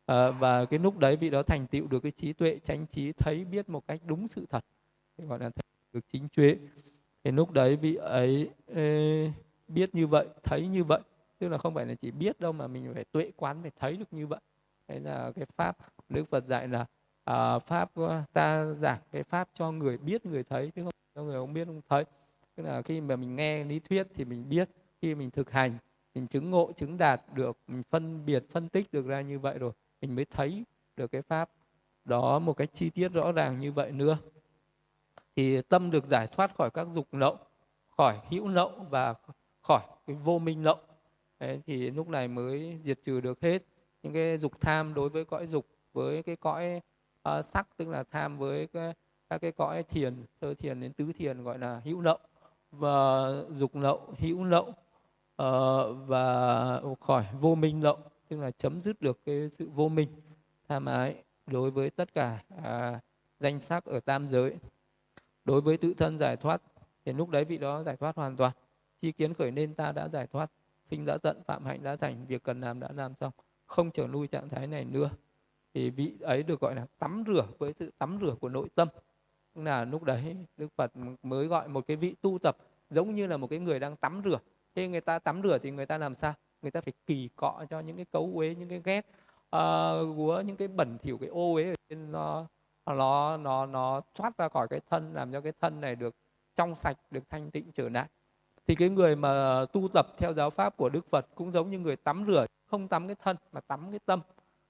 À, 0.07 0.31
và 0.31 0.65
cái 0.65 0.79
lúc 0.79 0.99
đấy 0.99 1.17
vị 1.17 1.31
đó 1.31 1.43
thành 1.43 1.67
tựu 1.67 1.87
được 1.87 2.01
cái 2.01 2.13
trí 2.13 2.33
tuệ 2.33 2.59
chánh 2.65 2.87
trí 2.87 3.13
thấy 3.13 3.45
biết 3.45 3.69
một 3.69 3.87
cách 3.87 4.01
đúng 4.07 4.29
sự 4.29 4.47
thật. 4.51 4.65
Gọi 5.19 5.39
là 5.39 5.51
thấy 5.51 5.62
được 5.93 6.01
chính 6.13 6.29
tuệ 6.37 6.57
thì 7.25 7.31
lúc 7.31 7.51
đấy 7.51 7.77
vị 7.77 7.95
ấy 7.95 8.51
ê, 8.67 9.31
biết 9.69 9.95
như 9.95 10.07
vậy 10.07 10.27
thấy 10.43 10.67
như 10.69 10.85
vậy. 10.85 11.01
Tức 11.39 11.49
là 11.49 11.59
không 11.59 11.75
phải 11.75 11.87
là 11.87 11.95
chỉ 11.95 12.11
biết 12.11 12.41
đâu 12.41 12.53
mà 12.53 12.67
mình 12.67 12.95
phải 12.95 13.05
tuệ 13.05 13.31
quán 13.37 13.63
phải 13.63 13.71
thấy 13.81 13.97
được 13.97 14.09
như 14.11 14.27
vậy. 14.27 14.41
Đấy 14.89 15.01
là 15.01 15.33
cái 15.37 15.47
pháp 15.57 15.77
đức 16.09 16.25
phật 16.31 16.47
dạy 16.47 16.69
là 16.69 16.87
à, 17.25 17.59
pháp 17.59 17.91
ta 18.33 18.65
giảng 18.65 18.99
cái 19.13 19.23
pháp 19.23 19.49
cho 19.55 19.73
người 19.73 19.99
biết 19.99 20.27
người 20.27 20.43
thấy 20.43 20.71
chứ 20.77 20.85
không 20.85 20.93
cho 21.15 21.23
người 21.23 21.37
không 21.37 21.55
biết 21.55 21.65
không 21.65 21.81
thấy. 21.89 22.05
Tức 22.57 22.63
là 22.63 22.83
khi 22.83 23.01
mà 23.01 23.17
mình 23.17 23.37
nghe 23.37 23.65
lý 23.65 23.79
thuyết 23.79 24.07
thì 24.15 24.25
mình 24.25 24.49
biết 24.49 24.69
khi 25.03 25.15
mình 25.15 25.31
thực 25.31 25.51
hành 25.51 25.79
mình 26.15 26.27
chứng 26.27 26.51
ngộ 26.51 26.73
chứng 26.77 26.99
đạt 26.99 27.23
được 27.35 27.59
mình 27.69 27.83
phân 27.91 28.27
biệt 28.27 28.45
phân 28.53 28.69
tích 28.69 28.93
được 28.93 29.07
ra 29.07 29.21
như 29.21 29.39
vậy 29.39 29.59
rồi 29.59 29.73
mình 30.01 30.15
mới 30.15 30.25
thấy 30.25 30.65
được 30.97 31.11
cái 31.11 31.23
pháp 31.23 31.51
đó 32.05 32.39
một 32.39 32.57
cách 32.57 32.71
chi 32.73 32.91
tiết 32.91 33.09
rõ 33.13 33.33
ràng 33.33 33.61
như 33.61 33.73
vậy 33.73 33.93
nữa 33.93 34.19
thì 35.37 35.63
tâm 35.63 35.91
được 35.91 36.05
giải 36.05 36.27
thoát 36.27 36.55
khỏi 36.55 36.71
các 36.71 36.87
dục 36.93 37.07
lậu 37.13 37.37
khỏi 37.97 38.19
hữu 38.31 38.49
lậu 38.49 38.71
và 38.91 39.15
khỏi 39.61 39.83
cái 40.07 40.17
vô 40.17 40.39
minh 40.39 40.65
lậu 40.65 40.79
Đấy, 41.41 41.61
thì 41.67 41.91
lúc 41.91 42.09
này 42.09 42.29
mới 42.29 42.79
diệt 42.83 42.99
trừ 43.05 43.21
được 43.21 43.41
hết 43.41 43.63
những 44.03 44.13
cái 44.13 44.39
dục 44.39 44.61
tham 44.61 44.95
đối 44.95 45.09
với 45.09 45.25
cõi 45.25 45.47
dục 45.47 45.67
với 45.93 46.23
cái 46.23 46.37
cõi 46.37 46.81
uh, 47.29 47.45
sắc 47.45 47.69
tức 47.77 47.89
là 47.89 48.05
tham 48.11 48.39
với 48.39 48.67
cái, 48.67 48.93
các 49.31 49.39
cái 49.39 49.53
cõi 49.53 49.83
thiền 49.83 50.25
sơ 50.41 50.55
thiền 50.55 50.81
đến 50.81 50.93
tứ 50.93 51.13
thiền 51.13 51.43
gọi 51.45 51.59
là 51.59 51.81
hữu 51.85 52.01
lậu 52.01 52.19
và 52.71 53.27
dục 53.51 53.77
lậu 53.77 54.15
hữu 54.19 54.45
lậu 54.45 54.69
uh, 54.69 54.77
ờ, 55.37 55.93
và 55.93 56.81
khỏi 57.01 57.27
vô 57.41 57.55
minh 57.55 57.83
lậu 57.83 57.99
tức 58.29 58.41
là 58.41 58.51
chấm 58.51 58.81
dứt 58.81 59.03
được 59.03 59.21
cái 59.25 59.51
sự 59.51 59.69
vô 59.75 59.89
minh 59.89 60.09
tham 60.69 60.87
ái 60.87 61.15
đối 61.47 61.71
với 61.71 61.91
tất 61.91 62.15
cả 62.15 62.43
uh, 62.59 63.03
danh 63.41 63.61
sắc 63.61 63.85
ở 63.85 64.01
tam 64.01 64.29
giới 64.29 64.57
đối 65.45 65.61
với 65.61 65.77
tự 65.77 65.95
thân 65.95 66.19
giải 66.19 66.37
thoát 66.37 66.63
thì 67.05 67.13
lúc 67.13 67.29
đấy 67.29 67.45
vị 67.45 67.59
đó 67.59 67.83
giải 67.83 67.97
thoát 67.97 68.17
hoàn 68.17 68.37
toàn. 68.37 68.53
Chi 68.99 69.13
kiến 69.13 69.35
khởi 69.35 69.51
nên 69.51 69.75
ta 69.75 69.93
đã 69.93 70.09
giải 70.09 70.27
thoát 70.27 70.51
sinh 70.85 71.07
đã 71.07 71.19
tận 71.19 71.43
phạm 71.47 71.65
hạnh 71.65 71.83
đã 71.83 71.97
thành 71.97 72.27
việc 72.27 72.43
cần 72.43 72.61
làm 72.61 72.81
đã 72.81 72.89
làm 72.93 73.15
xong 73.15 73.33
không 73.67 73.91
trở 73.91 74.07
lui 74.07 74.27
trạng 74.27 74.49
thái 74.49 74.67
này 74.67 74.85
nữa. 74.85 75.11
Thì 75.75 75.91
vị 75.91 76.15
ấy 76.21 76.43
được 76.43 76.61
gọi 76.61 76.75
là 76.75 76.87
tắm 76.99 77.25
rửa 77.27 77.47
với 77.59 77.73
sự 77.73 77.91
tắm 77.99 78.19
rửa 78.21 78.35
của 78.41 78.49
nội 78.49 78.69
tâm. 78.75 78.89
Là 79.55 79.85
lúc 79.85 80.03
đấy 80.03 80.37
đức 80.57 80.69
phật 80.77 80.93
mới 81.23 81.47
gọi 81.47 81.69
một 81.69 81.87
cái 81.87 81.97
vị 81.97 82.15
tu 82.21 82.39
tập 82.39 82.57
giống 82.91 83.15
như 83.15 83.27
là 83.27 83.37
một 83.37 83.47
cái 83.51 83.59
người 83.59 83.79
đang 83.79 83.97
tắm 83.97 84.23
rửa. 84.25 84.39
Thế 84.75 84.89
người 84.89 85.01
ta 85.01 85.19
tắm 85.19 85.43
rửa 85.43 85.59
thì 85.59 85.71
người 85.71 85.87
ta 85.87 85.99
làm 85.99 86.15
sao? 86.15 86.35
Người 86.63 86.71
ta 86.71 86.81
phải 86.81 86.93
kỳ 87.07 87.29
cọ 87.37 87.65
cho 87.71 87.81
những 87.81 87.97
cái 87.97 88.07
cấu 88.13 88.31
uế 88.35 88.55
những 88.55 88.69
cái 88.69 88.81
ghét 88.85 89.07
ờ, 89.51 90.01
uh, 90.03 90.17
gúa 90.17 90.43
những 90.47 90.57
cái 90.57 90.69
bẩn 90.69 90.99
thỉu 91.03 91.19
cái 91.19 91.29
ô 91.29 91.55
uế 91.55 91.65
ở 91.65 91.75
trên 91.89 92.13
nó 92.13 92.47
nó 92.87 93.37
nó 93.37 93.67
nó 93.67 94.01
thoát 94.15 94.39
ra 94.39 94.49
khỏi 94.49 94.69
cái 94.69 94.81
thân 94.91 95.15
làm 95.15 95.33
cho 95.33 95.41
cái 95.41 95.53
thân 95.61 95.81
này 95.81 95.97
được 95.97 96.15
trong 96.55 96.75
sạch 96.75 96.97
được 97.11 97.31
thanh 97.31 97.51
tịnh 97.51 97.73
trở 97.73 97.89
lại. 97.89 98.09
Thì 98.67 98.75
cái 98.75 98.89
người 98.89 99.17
mà 99.17 99.65
tu 99.73 99.89
tập 99.95 100.07
theo 100.19 100.33
giáo 100.33 100.51
pháp 100.51 100.77
của 100.77 100.89
Đức 100.89 101.11
Phật 101.11 101.27
cũng 101.35 101.53
giống 101.53 101.71
như 101.71 101.79
người 101.79 101.97
tắm 101.97 102.25
rửa 102.27 102.47
không 102.67 102.89
tắm 102.89 103.07
cái 103.07 103.17
thân 103.23 103.37
mà 103.53 103.61
tắm 103.61 103.87
cái 103.91 104.01
tâm. 104.07 104.21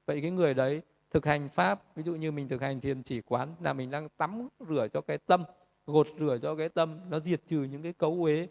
Vậy 0.06 0.20
cái 0.20 0.30
người 0.30 0.54
đấy 0.54 0.82
thực 1.10 1.26
hành 1.26 1.48
pháp 1.48 1.96
ví 1.96 2.02
dụ 2.02 2.14
như 2.14 2.32
mình 2.32 2.48
thực 2.48 2.62
hành 2.62 2.80
thiền 2.80 3.02
chỉ 3.02 3.20
quán 3.20 3.54
là 3.60 3.72
mình 3.72 3.90
đang 3.90 4.08
tắm 4.08 4.48
rửa 4.68 4.88
cho 4.92 5.00
cái 5.00 5.18
tâm 5.18 5.44
gột 5.86 6.08
rửa 6.18 6.38
cho 6.42 6.54
cái 6.54 6.68
tâm 6.68 7.00
nó 7.08 7.20
diệt 7.20 7.40
trừ 7.46 7.62
những 7.62 7.82
cái 7.82 7.92
cấu 7.92 8.18
uế 8.22 8.48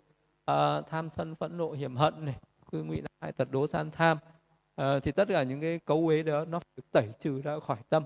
uh, 0.52 0.88
tham 0.90 1.10
sân 1.10 1.36
phẫn 1.36 1.58
nộ 1.58 1.72
hiểm 1.72 1.96
hận 1.96 2.26
này 2.26 2.36
cư 2.72 2.84
ngụy 2.84 3.02
lại 3.22 3.32
tật 3.32 3.52
đố 3.52 3.68
san 3.68 3.92
tham. 3.92 4.18
Uh, 4.82 5.04
thì 5.04 5.12
tất 5.12 5.28
cả 5.28 5.44
những 5.44 5.62
cái 5.62 5.80
cấu 5.86 6.08
uế 6.08 6.24
đó 6.24 6.46
nó 6.46 6.60
được 6.78 6.92
tẩy 6.92 7.10
trừ 7.20 7.42
ra 7.42 7.60
khỏi 7.60 7.78
tâm 7.90 8.04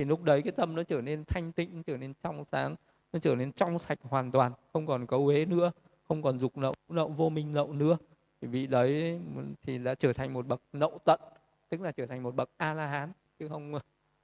thì 0.00 0.06
lúc 0.06 0.22
đấy 0.22 0.42
cái 0.42 0.52
tâm 0.52 0.74
nó 0.74 0.82
trở 0.82 1.00
nên 1.00 1.24
thanh 1.24 1.52
tịnh 1.52 1.82
trở 1.82 1.96
nên 1.96 2.12
trong 2.22 2.44
sáng, 2.44 2.76
nó 3.12 3.18
trở 3.18 3.34
nên 3.34 3.52
trong 3.52 3.78
sạch 3.78 3.98
hoàn 4.02 4.30
toàn, 4.30 4.52
không 4.72 4.86
còn 4.86 5.06
cấu 5.06 5.26
uế 5.26 5.44
nữa, 5.44 5.72
không 6.08 6.22
còn 6.22 6.38
dục 6.38 6.58
lậu 6.58 6.74
lậu 6.88 7.08
vô 7.08 7.28
minh 7.28 7.54
lậu 7.54 7.72
nữa. 7.72 7.98
Thì 8.40 8.48
vị 8.48 8.66
đấy 8.66 9.20
thì 9.62 9.78
đã 9.78 9.94
trở 9.94 10.12
thành 10.12 10.32
một 10.32 10.46
bậc 10.46 10.62
nậu 10.72 10.98
tận, 11.04 11.20
tức 11.68 11.80
là 11.80 11.92
trở 11.92 12.06
thành 12.06 12.22
một 12.22 12.34
bậc 12.34 12.50
a 12.56 12.74
la 12.74 12.86
hán 12.86 13.12
chứ 13.38 13.48
không 13.48 13.74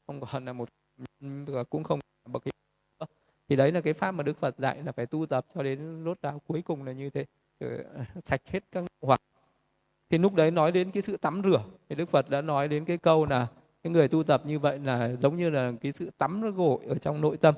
không 0.06 0.20
còn 0.20 0.44
là 0.44 0.52
một 0.52 0.68
cũng 1.70 1.84
không 1.84 2.00
là 2.26 2.32
bậc 2.32 2.42
thì 3.48 3.56
đấy 3.56 3.72
là 3.72 3.80
cái 3.80 3.92
pháp 3.94 4.12
mà 4.12 4.22
đức 4.22 4.40
phật 4.40 4.58
dạy 4.58 4.82
là 4.82 4.92
phải 4.92 5.06
tu 5.06 5.26
tập 5.26 5.46
cho 5.54 5.62
đến 5.62 6.04
lốt 6.04 6.22
ráo 6.22 6.40
cuối 6.46 6.62
cùng 6.62 6.84
là 6.84 6.92
như 6.92 7.10
thế 7.10 7.24
ờ, 7.60 7.68
sạch 8.24 8.40
hết 8.46 8.64
các 8.72 8.84
hoặc 9.00 9.20
thì 10.10 10.18
lúc 10.18 10.34
đấy 10.34 10.50
nói 10.50 10.72
đến 10.72 10.90
cái 10.90 11.02
sự 11.02 11.16
tắm 11.16 11.42
rửa, 11.44 11.64
thì 11.88 11.96
đức 11.96 12.08
phật 12.08 12.30
đã 12.30 12.40
nói 12.40 12.68
đến 12.68 12.84
cái 12.84 12.98
câu 12.98 13.26
là 13.26 13.46
cái 13.86 13.92
người 13.92 14.08
tu 14.08 14.22
tập 14.22 14.42
như 14.44 14.58
vậy 14.58 14.78
là 14.78 15.12
giống 15.20 15.36
như 15.36 15.50
là 15.50 15.72
cái 15.80 15.92
sự 15.92 16.10
tắm 16.18 16.54
gội 16.56 16.78
ở 16.88 16.94
trong 16.98 17.20
nội 17.20 17.36
tâm 17.36 17.54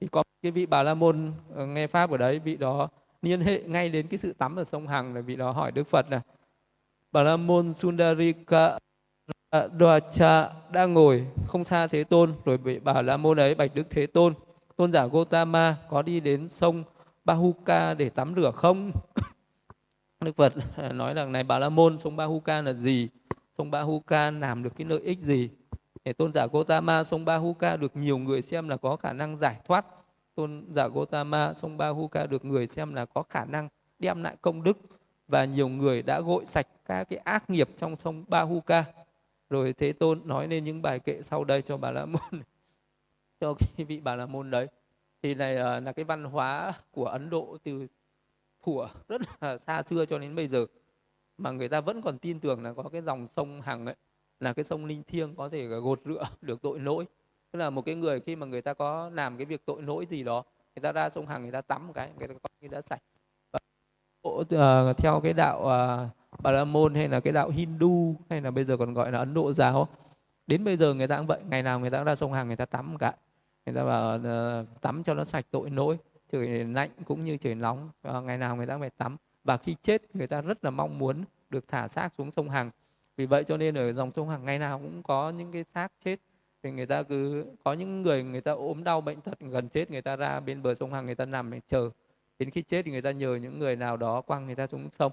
thì 0.00 0.06
có 0.12 0.22
cái 0.42 0.52
vị 0.52 0.66
bà 0.66 0.82
la 0.82 0.94
môn 0.94 1.32
ờ, 1.54 1.66
nghe 1.66 1.86
pháp 1.86 2.10
ở 2.10 2.16
đấy, 2.16 2.38
vị 2.38 2.56
đó 2.56 2.88
liên 3.22 3.40
hệ 3.40 3.62
ngay 3.66 3.88
đến 3.88 4.06
cái 4.06 4.18
sự 4.18 4.32
tắm 4.32 4.56
ở 4.56 4.64
sông 4.64 4.86
hằng 4.86 5.14
là 5.14 5.20
vị 5.20 5.36
đó 5.36 5.50
hỏi 5.50 5.72
đức 5.72 5.88
phật 5.88 6.06
là, 6.10 6.20
bà 7.12 7.22
la 7.22 7.36
môn 7.36 7.74
sundarika 7.74 8.78
cha 10.12 10.50
đang 10.72 10.94
ngồi 10.94 11.26
không 11.46 11.64
xa 11.64 11.86
thế 11.86 12.04
tôn, 12.04 12.34
rồi 12.44 12.58
vị 12.58 12.80
bà 12.84 13.02
la 13.02 13.16
môn 13.16 13.40
ấy, 13.40 13.54
bạch 13.54 13.74
đức 13.74 13.86
thế 13.90 14.06
tôn 14.06 14.34
tôn 14.76 14.92
giả 14.92 15.06
gotama 15.06 15.76
có 15.88 16.02
đi 16.02 16.20
đến 16.20 16.48
sông 16.48 16.84
bahuka 17.24 17.94
để 17.94 18.08
tắm 18.08 18.34
rửa 18.36 18.50
không 18.50 18.92
Đức 20.24 20.36
Phật 20.36 20.52
ờ, 20.76 20.92
nói 20.92 21.14
rằng 21.14 21.32
này, 21.32 21.44
Bà 21.44 21.58
La 21.58 21.68
Môn, 21.68 21.98
sông 21.98 22.16
bahuka 22.16 22.62
là 22.62 22.72
gì? 22.72 23.08
Sông 23.58 23.70
bahuka 23.70 24.30
làm 24.30 24.62
được 24.62 24.72
cái 24.76 24.86
lợi 24.86 25.00
ích 25.00 25.20
gì? 25.20 25.50
Để 26.04 26.12
tôn 26.12 26.32
giả 26.32 26.46
Gotama 26.46 27.04
sông 27.04 27.24
Bahuka 27.24 27.76
được 27.76 27.96
nhiều 27.96 28.18
người 28.18 28.42
xem 28.42 28.68
là 28.68 28.76
có 28.76 28.96
khả 28.96 29.12
năng 29.12 29.36
giải 29.36 29.56
thoát. 29.64 29.86
Tôn 30.34 30.66
giả 30.70 30.88
Gotama 30.88 31.54
sông 31.54 31.76
Bahuka 31.76 32.26
được 32.26 32.44
người 32.44 32.66
xem 32.66 32.94
là 32.94 33.04
có 33.04 33.22
khả 33.22 33.44
năng 33.44 33.68
đem 33.98 34.22
lại 34.22 34.36
công 34.40 34.62
đức. 34.62 34.78
Và 35.28 35.44
nhiều 35.44 35.68
người 35.68 36.02
đã 36.02 36.20
gội 36.20 36.46
sạch 36.46 36.66
các 36.84 37.04
cái 37.04 37.18
ác 37.18 37.50
nghiệp 37.50 37.68
trong 37.76 37.96
sông 37.96 38.24
Bahuka. 38.28 38.84
Rồi 39.50 39.72
Thế 39.72 39.92
Tôn 39.92 40.20
nói 40.24 40.48
lên 40.48 40.64
những 40.64 40.82
bài 40.82 40.98
kệ 40.98 41.22
sau 41.22 41.44
đây 41.44 41.62
cho 41.62 41.76
Bà 41.76 41.90
La 41.90 42.06
Môn. 42.06 42.20
Cho 43.40 43.54
cái 43.76 43.84
vị 43.86 44.00
Bà 44.00 44.16
La 44.16 44.26
Môn 44.26 44.50
đấy. 44.50 44.68
Thì 45.22 45.34
này 45.34 45.56
ờ, 45.56 45.80
là 45.80 45.92
cái 45.92 46.04
văn 46.04 46.24
hóa 46.24 46.72
của 46.90 47.04
Ấn 47.04 47.30
Độ 47.30 47.56
từ 47.64 47.86
thuở, 48.62 48.88
rất 49.08 49.20
là 49.40 49.58
xa 49.58 49.82
xưa 49.82 50.06
cho 50.06 50.18
đến 50.18 50.34
bây 50.34 50.46
giờ. 50.46 50.66
Mà 51.38 51.50
người 51.50 51.68
ta 51.68 51.80
vẫn 51.80 52.02
còn 52.02 52.18
tin 52.18 52.40
tưởng 52.40 52.62
là 52.62 52.72
có 52.72 52.82
cái 52.92 53.02
dòng 53.02 53.28
sông 53.28 53.60
hằng 53.60 53.86
ấy 53.86 53.94
là 54.40 54.52
cái 54.52 54.64
sông 54.64 54.84
linh 54.84 55.02
thiêng 55.02 55.34
có 55.36 55.48
thể 55.48 55.66
gột 55.66 56.00
rửa 56.04 56.24
được 56.40 56.62
tội 56.62 56.80
lỗi. 56.80 57.06
Tức 57.52 57.58
là 57.58 57.70
một 57.70 57.82
cái 57.82 57.94
người 57.94 58.20
khi 58.20 58.36
mà 58.36 58.46
người 58.46 58.62
ta 58.62 58.74
có 58.74 59.10
làm 59.14 59.36
cái 59.36 59.44
việc 59.44 59.66
tội 59.66 59.82
lỗi 59.82 60.06
gì 60.10 60.24
đó 60.24 60.44
người 60.76 60.82
ta 60.82 60.92
ra 60.92 61.10
sông 61.10 61.26
hằng 61.26 61.42
người 61.42 61.52
ta 61.52 61.60
tắm 61.60 61.86
một 61.86 61.92
cái 61.92 62.10
người 62.18 62.28
ta 62.28 62.34
coi 62.34 62.50
như 62.60 62.68
đã 62.68 62.80
sạch. 62.80 63.02
Và, 63.52 63.58
uh, 64.28 64.96
theo 64.96 65.20
cái 65.20 65.32
đạo 65.32 65.58
uh, 65.60 66.40
Bà 66.42 66.50
La 66.50 66.64
Môn 66.64 66.94
hay 66.94 67.08
là 67.08 67.20
cái 67.20 67.32
đạo 67.32 67.50
Hindu 67.50 68.16
hay 68.30 68.40
là 68.40 68.50
bây 68.50 68.64
giờ 68.64 68.76
còn 68.76 68.94
gọi 68.94 69.12
là 69.12 69.18
Ấn 69.18 69.34
Độ 69.34 69.52
giáo 69.52 69.88
đến 70.46 70.64
bây 70.64 70.76
giờ 70.76 70.94
người 70.94 71.06
ta 71.06 71.16
cũng 71.16 71.26
vậy. 71.26 71.40
Ngày 71.48 71.62
nào 71.62 71.80
người 71.80 71.90
ta 71.90 71.98
cũng 71.98 72.04
ra 72.04 72.14
sông 72.14 72.32
Hằng 72.32 72.46
người 72.46 72.56
ta 72.56 72.64
tắm 72.64 72.92
một 72.92 72.98
cái 73.00 73.12
người 73.66 73.74
ta 73.74 73.84
bảo 73.84 74.16
uh, 74.16 74.80
tắm 74.80 75.02
cho 75.02 75.14
nó 75.14 75.24
sạch 75.24 75.46
tội 75.50 75.70
lỗi 75.70 75.98
trời 76.32 76.64
lạnh 76.64 76.90
cũng 77.04 77.24
như 77.24 77.36
trời 77.36 77.54
nóng. 77.54 77.90
Uh, 78.08 78.24
ngày 78.24 78.38
nào 78.38 78.56
người 78.56 78.66
ta 78.66 78.74
cũng 78.74 78.80
phải 78.80 78.90
tắm. 78.90 79.16
Và 79.44 79.56
khi 79.56 79.76
chết 79.82 80.16
người 80.16 80.26
ta 80.26 80.40
rất 80.40 80.64
là 80.64 80.70
mong 80.70 80.98
muốn 80.98 81.24
được 81.50 81.68
thả 81.68 81.88
xác 81.88 82.08
xuống 82.18 82.30
sông 82.30 82.50
Hằng 82.50 82.70
vì 83.16 83.26
vậy 83.26 83.44
cho 83.44 83.56
nên 83.56 83.74
ở 83.74 83.92
dòng 83.92 84.12
sông 84.12 84.28
Hằng 84.28 84.44
ngày 84.44 84.58
nào 84.58 84.78
cũng 84.78 85.02
có 85.02 85.30
những 85.30 85.52
cái 85.52 85.64
xác 85.64 85.88
chết. 86.00 86.20
Thì 86.62 86.70
người 86.70 86.86
ta 86.86 87.02
cứ 87.02 87.46
có 87.64 87.72
những 87.72 88.02
người 88.02 88.24
người 88.24 88.40
ta 88.40 88.52
ốm 88.52 88.84
đau 88.84 89.00
bệnh 89.00 89.20
tật 89.20 89.40
gần 89.40 89.68
chết 89.68 89.90
người 89.90 90.02
ta 90.02 90.16
ra 90.16 90.40
bên 90.40 90.62
bờ 90.62 90.74
sông 90.74 90.92
Hằng 90.92 91.06
người 91.06 91.14
ta 91.14 91.24
nằm 91.24 91.50
để 91.50 91.60
chờ. 91.66 91.90
Đến 92.38 92.50
khi 92.50 92.62
chết 92.62 92.82
thì 92.84 92.90
người 92.90 93.02
ta 93.02 93.10
nhờ 93.10 93.34
những 93.34 93.58
người 93.58 93.76
nào 93.76 93.96
đó 93.96 94.20
quăng 94.20 94.46
người 94.46 94.54
ta 94.54 94.66
xuống 94.66 94.90
sông. 94.90 95.12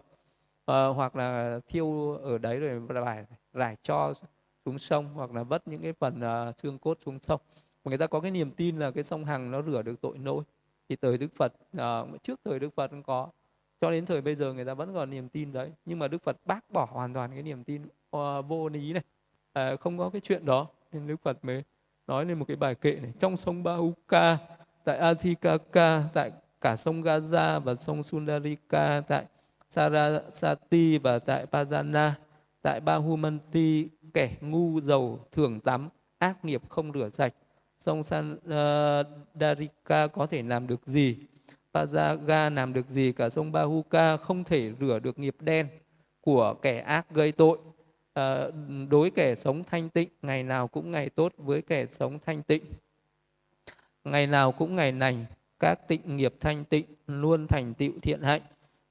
À, 0.65 0.87
hoặc 0.87 1.15
là 1.15 1.59
thiêu 1.67 2.13
ở 2.13 2.37
đấy 2.37 2.59
rồi 2.59 2.81
rải 2.87 3.25
rải 3.53 3.77
cho 3.83 4.13
xuống 4.65 4.79
sông 4.79 5.13
hoặc 5.13 5.31
là 5.31 5.43
vất 5.43 5.67
những 5.67 5.81
cái 5.81 5.93
phần 5.93 6.21
uh, 6.49 6.59
xương 6.59 6.79
cốt 6.79 6.97
xuống 7.05 7.19
sông. 7.19 7.41
Và 7.83 7.89
người 7.89 7.97
ta 7.97 8.07
có 8.07 8.19
cái 8.19 8.31
niềm 8.31 8.51
tin 8.51 8.79
là 8.79 8.91
cái 8.91 9.03
sông 9.03 9.25
Hằng 9.25 9.51
nó 9.51 9.61
rửa 9.61 9.81
được 9.81 10.01
tội 10.01 10.17
lỗi 10.17 10.43
thì 10.89 10.95
thời 10.95 11.17
Đức 11.17 11.35
Phật 11.35 11.53
uh, 11.77 12.23
trước 12.23 12.39
thời 12.43 12.59
Đức 12.59 12.69
Phật 12.75 12.87
cũng 12.91 13.03
có 13.03 13.29
cho 13.81 13.91
đến 13.91 14.05
thời 14.05 14.21
bây 14.21 14.35
giờ 14.35 14.53
người 14.53 14.65
ta 14.65 14.73
vẫn 14.73 14.93
còn 14.93 15.09
niềm 15.09 15.29
tin 15.29 15.53
đấy. 15.53 15.71
Nhưng 15.85 15.99
mà 15.99 16.07
Đức 16.07 16.23
Phật 16.23 16.37
bác 16.45 16.71
bỏ 16.71 16.87
hoàn 16.91 17.13
toàn 17.13 17.31
cái 17.33 17.43
niềm 17.43 17.63
tin 17.63 17.81
uh, 17.85 18.45
vô 18.47 18.69
lý 18.69 18.93
này. 18.93 19.03
Uh, 19.73 19.79
không 19.79 19.97
có 19.97 20.09
cái 20.09 20.21
chuyện 20.21 20.45
đó. 20.45 20.67
Nên 20.91 21.07
Đức 21.07 21.21
Phật 21.23 21.45
mới 21.45 21.63
nói 22.07 22.25
lên 22.25 22.39
một 22.39 22.45
cái 22.47 22.57
bài 22.57 22.75
kệ 22.75 22.91
này. 22.91 23.11
Trong 23.19 23.37
sông 23.37 23.63
Bahuka 23.63 24.37
tại 24.83 24.97
Athikaka 24.97 26.03
tại 26.13 26.31
cả 26.61 26.75
sông 26.75 27.01
Gaza 27.01 27.59
và 27.59 27.75
sông 27.75 28.03
Sundarika 28.03 29.01
tại 29.07 29.25
Sarasati 29.69 30.97
và 30.97 31.19
tại 31.19 31.45
Pajana 31.51 32.11
tại 32.61 32.79
Bahumanti 32.79 33.87
kẻ 34.13 34.35
ngu 34.41 34.81
giàu 34.81 35.19
thường 35.31 35.59
tắm 35.59 35.89
ác 36.17 36.45
nghiệp 36.45 36.61
không 36.69 36.91
rửa 36.93 37.09
sạch. 37.09 37.33
Sông 37.79 38.03
Sandarika 38.03 39.71
ờ, 40.01 40.07
có 40.07 40.25
thể 40.25 40.43
làm 40.43 40.67
được 40.67 40.87
gì? 40.87 41.17
Pajaga 41.73 42.53
làm 42.53 42.73
được 42.73 42.87
gì 42.87 43.11
cả 43.11 43.29
sông 43.29 43.51
Bahuka 43.51 44.17
không 44.17 44.43
thể 44.43 44.71
rửa 44.79 44.99
được 44.99 45.19
nghiệp 45.19 45.35
đen 45.39 45.67
của 46.21 46.53
kẻ 46.61 46.79
ác 46.79 47.11
gây 47.11 47.31
tội. 47.31 47.57
À, 48.13 48.47
đối 48.89 49.11
kẻ 49.11 49.35
sống 49.35 49.63
thanh 49.63 49.89
tịnh 49.89 50.09
ngày 50.21 50.43
nào 50.43 50.67
cũng 50.67 50.91
ngày 50.91 51.09
tốt 51.09 51.33
với 51.37 51.61
kẻ 51.61 51.85
sống 51.85 52.19
thanh 52.25 52.43
tịnh. 52.43 52.63
Ngày 54.03 54.27
nào 54.27 54.51
cũng 54.51 54.75
ngày 54.75 54.91
lành 54.91 55.25
các 55.59 55.87
tịnh 55.87 56.17
nghiệp 56.17 56.33
thanh 56.39 56.65
tịnh 56.65 56.85
luôn 57.07 57.47
thành 57.47 57.73
tựu 57.73 57.91
thiện 58.01 58.21
hạnh. 58.21 58.41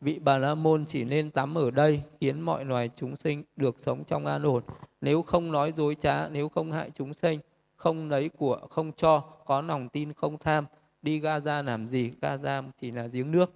Vị 0.00 0.18
bà 0.18 0.38
la 0.38 0.54
môn 0.54 0.84
chỉ 0.86 1.04
nên 1.04 1.30
tắm 1.30 1.58
ở 1.58 1.70
đây 1.70 2.02
khiến 2.20 2.40
mọi 2.40 2.64
loài 2.64 2.90
chúng 2.96 3.16
sinh 3.16 3.42
được 3.56 3.80
sống 3.80 4.04
trong 4.04 4.26
an 4.26 4.42
ổn. 4.42 4.62
Nếu 5.00 5.22
không 5.22 5.52
nói 5.52 5.72
dối 5.76 5.96
trá 6.00 6.28
nếu 6.28 6.48
không 6.48 6.72
hại 6.72 6.90
chúng 6.94 7.14
sinh 7.14 7.40
không 7.76 8.08
lấy 8.08 8.28
của 8.28 8.56
không 8.70 8.92
cho 8.92 9.20
có 9.20 9.60
lòng 9.60 9.88
tin 9.88 10.12
không 10.12 10.38
tham 10.38 10.64
đi 11.02 11.20
Gaza 11.20 11.62
làm 11.62 11.86
gì? 11.86 12.12
Gaza 12.20 12.70
chỉ 12.78 12.90
là 12.90 13.06
giếng 13.12 13.30
nước. 13.30 13.52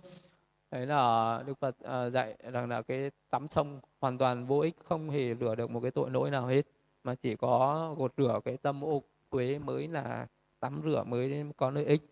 Đấy 0.71 0.87
là 0.87 1.43
Đức 1.47 1.59
Phật 1.61 1.77
ờ, 1.83 2.11
dạy 2.11 2.35
rằng 2.53 2.69
là 2.69 2.83
cái 2.83 3.11
tắm 3.31 3.49
sông 3.49 3.81
hoàn 4.01 4.19
toàn 4.19 4.47
vô 4.47 4.59
ích, 4.59 4.75
không 4.85 5.11
hề 5.11 5.35
rửa 5.35 5.55
được 5.55 5.71
một 5.71 5.81
cái 5.81 5.91
tội 5.91 6.11
lỗi 6.11 6.31
nào 6.31 6.47
hết. 6.47 6.63
Mà 7.05 7.15
chỉ 7.15 7.37
có 7.37 7.95
gột 7.99 8.13
rửa 8.17 8.41
cái 8.45 8.57
tâm 8.57 8.85
ô 8.85 9.03
uế 9.31 9.59
mới 9.59 9.89
là 9.89 10.27
tắm 10.61 10.81
rửa 10.85 11.05
mới 11.07 11.45
có 11.57 11.71
lợi 11.71 11.85
ích. 11.85 12.03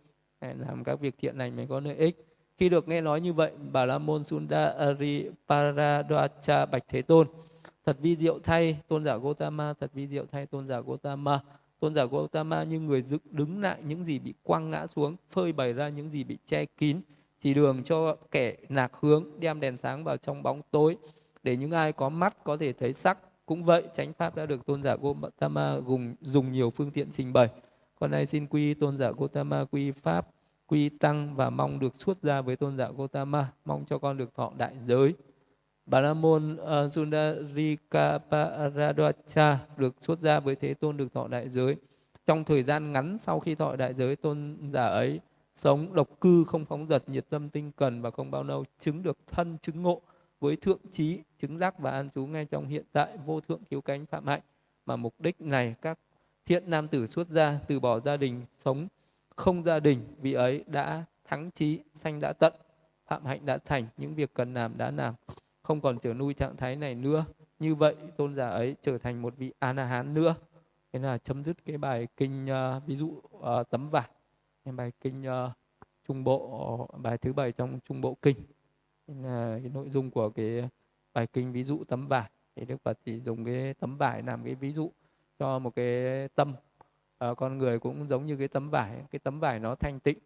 Làm 0.40 0.84
các 0.84 1.00
việc 1.00 1.14
thiện 1.18 1.38
lành 1.38 1.56
mới 1.56 1.66
có 1.66 1.80
lợi 1.80 1.96
ích. 1.96 2.26
Khi 2.58 2.68
được 2.68 2.88
nghe 2.88 3.00
nói 3.00 3.20
như 3.20 3.32
vậy, 3.32 3.52
bà 3.72 3.84
la 3.84 3.98
môn 3.98 4.24
sundari 4.24 5.30
Paradacha 5.48 6.66
bạch 6.66 6.84
thế 6.88 7.02
tôn, 7.02 7.26
thật 7.86 7.96
vi 8.00 8.16
diệu 8.16 8.38
thay 8.38 8.78
tôn 8.88 9.04
giả 9.04 9.16
gotama 9.16 9.74
thật 9.80 9.90
vi 9.94 10.06
diệu 10.06 10.26
thay 10.32 10.46
tôn 10.46 10.68
giả 10.68 10.80
gotama 10.80 11.40
tôn 11.82 11.94
giả 11.94 12.04
Gautama 12.04 12.62
như 12.62 12.80
người 12.80 13.02
dựng 13.02 13.20
đứng 13.30 13.62
lại 13.62 13.78
những 13.86 14.04
gì 14.04 14.18
bị 14.18 14.34
quăng 14.42 14.70
ngã 14.70 14.86
xuống 14.86 15.16
phơi 15.30 15.52
bày 15.52 15.72
ra 15.72 15.88
những 15.88 16.10
gì 16.10 16.24
bị 16.24 16.38
che 16.46 16.64
kín 16.64 17.00
chỉ 17.40 17.54
đường 17.54 17.82
cho 17.84 18.16
kẻ 18.30 18.56
nạc 18.68 18.92
hướng 19.00 19.24
đem 19.38 19.60
đèn 19.60 19.76
sáng 19.76 20.04
vào 20.04 20.16
trong 20.16 20.42
bóng 20.42 20.60
tối 20.70 20.96
để 21.42 21.56
những 21.56 21.70
ai 21.70 21.92
có 21.92 22.08
mắt 22.08 22.44
có 22.44 22.56
thể 22.56 22.72
thấy 22.72 22.92
sắc. 22.92 23.18
Cũng 23.46 23.64
vậy 23.64 23.82
chánh 23.94 24.12
pháp 24.12 24.36
đã 24.36 24.46
được 24.46 24.66
tôn 24.66 24.82
giả 24.82 24.96
Gautama 25.02 25.80
dùng 25.86 26.14
dùng 26.20 26.52
nhiều 26.52 26.70
phương 26.70 26.90
tiện 26.90 27.10
trình 27.10 27.32
bày. 27.32 27.48
Con 28.00 28.10
nay 28.10 28.26
xin 28.26 28.46
quy 28.46 28.74
tôn 28.74 28.98
giả 28.98 29.10
Gautama 29.18 29.64
quy 29.64 29.90
pháp 29.90 30.28
quy 30.66 30.88
tăng 30.88 31.36
và 31.36 31.50
mong 31.50 31.78
được 31.78 31.94
xuất 31.94 32.18
gia 32.22 32.40
với 32.40 32.56
tôn 32.56 32.76
giả 32.76 32.88
Gautama, 32.98 33.52
mong 33.64 33.84
cho 33.84 33.98
con 33.98 34.16
được 34.16 34.34
thọ 34.34 34.52
đại 34.56 34.74
giới. 34.78 35.14
Bà 35.86 36.00
La 36.00 36.14
Môn 36.14 36.54
uh, 36.54 36.60
ờ, 36.60 36.88
Sundarika 36.88 38.18
được 39.76 39.94
xuất 40.00 40.18
gia 40.18 40.40
với 40.40 40.56
Thế 40.56 40.74
Tôn 40.74 40.96
được 40.96 41.12
thọ 41.14 41.28
đại 41.28 41.48
giới. 41.48 41.76
Trong 42.26 42.44
thời 42.44 42.62
gian 42.62 42.92
ngắn 42.92 43.18
sau 43.18 43.40
khi 43.40 43.54
thọ 43.54 43.76
đại 43.76 43.94
giới, 43.94 44.16
tôn 44.16 44.58
giả 44.70 44.86
ấy 44.86 45.20
sống 45.54 45.94
độc 45.94 46.20
cư 46.20 46.44
không 46.44 46.64
phóng 46.64 46.86
dật 46.86 47.08
nhiệt 47.08 47.24
tâm 47.30 47.48
tinh 47.48 47.72
cần 47.76 48.02
và 48.02 48.10
không 48.10 48.30
bao 48.30 48.42
lâu 48.42 48.64
chứng 48.78 49.02
được 49.02 49.18
thân 49.26 49.58
chứng 49.62 49.82
ngộ 49.82 50.00
với 50.40 50.56
thượng 50.56 50.80
trí 50.92 51.20
chứng 51.38 51.58
đắc 51.58 51.78
và 51.78 51.90
an 51.90 52.08
trú 52.14 52.26
ngay 52.26 52.44
trong 52.44 52.66
hiện 52.66 52.84
tại 52.92 53.16
vô 53.26 53.40
thượng 53.40 53.64
cứu 53.70 53.80
cánh 53.80 54.06
phạm 54.06 54.26
hạnh 54.26 54.40
mà 54.86 54.96
mục 54.96 55.14
đích 55.18 55.40
này 55.40 55.74
các 55.82 55.98
thiện 56.46 56.70
nam 56.70 56.88
tử 56.88 57.06
xuất 57.06 57.28
gia 57.28 57.58
từ 57.68 57.80
bỏ 57.80 58.00
gia 58.00 58.16
đình 58.16 58.42
sống 58.52 58.88
không 59.36 59.62
gia 59.64 59.80
đình 59.80 60.00
vì 60.20 60.32
ấy 60.32 60.64
đã 60.66 61.04
thắng 61.24 61.50
trí 61.50 61.80
sanh 61.94 62.20
đã 62.20 62.32
tận 62.32 62.52
phạm 63.06 63.24
hạnh 63.24 63.46
đã 63.46 63.58
thành 63.58 63.86
những 63.96 64.14
việc 64.14 64.34
cần 64.34 64.54
làm 64.54 64.78
đã 64.78 64.90
làm 64.90 65.14
không 65.62 65.80
còn 65.80 65.98
trở 65.98 66.14
nuôi 66.14 66.34
trạng 66.34 66.56
thái 66.56 66.76
này 66.76 66.94
nữa. 66.94 67.24
Như 67.58 67.74
vậy 67.74 67.96
tôn 68.16 68.34
giả 68.34 68.48
ấy 68.48 68.76
trở 68.82 68.98
thành 68.98 69.22
một 69.22 69.34
vị 69.36 69.52
a 69.58 69.72
la 69.72 69.84
hán 69.84 70.14
nữa. 70.14 70.34
Thế 70.92 70.98
là 70.98 71.18
chấm 71.18 71.44
dứt 71.44 71.64
cái 71.64 71.78
bài 71.78 72.08
kinh 72.16 72.44
uh, 72.44 72.86
ví 72.86 72.96
dụ 72.96 73.22
uh, 73.36 73.70
tấm 73.70 73.90
vải 73.90 74.08
bài 74.64 74.92
kinh 75.00 75.24
uh, 75.28 75.50
trung 76.08 76.24
bộ 76.24 76.88
bài 76.98 77.18
thứ 77.18 77.32
bảy 77.32 77.52
trong 77.52 77.78
trung 77.84 78.00
bộ 78.00 78.16
kinh. 78.22 78.36
Là 79.06 79.58
cái 79.62 79.70
nội 79.74 79.88
dung 79.88 80.10
của 80.10 80.30
cái 80.30 80.68
bài 81.12 81.26
kinh 81.26 81.52
ví 81.52 81.64
dụ 81.64 81.84
tấm 81.84 82.08
vải 82.08 82.30
thì 82.56 82.64
đức 82.64 82.76
phật 82.82 82.98
chỉ 83.04 83.20
dùng 83.20 83.44
cái 83.44 83.74
tấm 83.74 83.96
vải 83.96 84.22
làm 84.22 84.44
cái 84.44 84.54
ví 84.54 84.72
dụ 84.72 84.92
cho 85.38 85.58
một 85.58 85.74
cái 85.74 86.28
tâm. 86.28 86.54
Uh, 87.30 87.36
con 87.36 87.58
người 87.58 87.78
cũng 87.78 88.08
giống 88.08 88.26
như 88.26 88.36
cái 88.36 88.48
tấm 88.48 88.70
vải 88.70 89.04
cái 89.10 89.18
tấm 89.18 89.40
vải 89.40 89.58
nó 89.58 89.74
thanh 89.74 90.00
tịnh. 90.00 90.18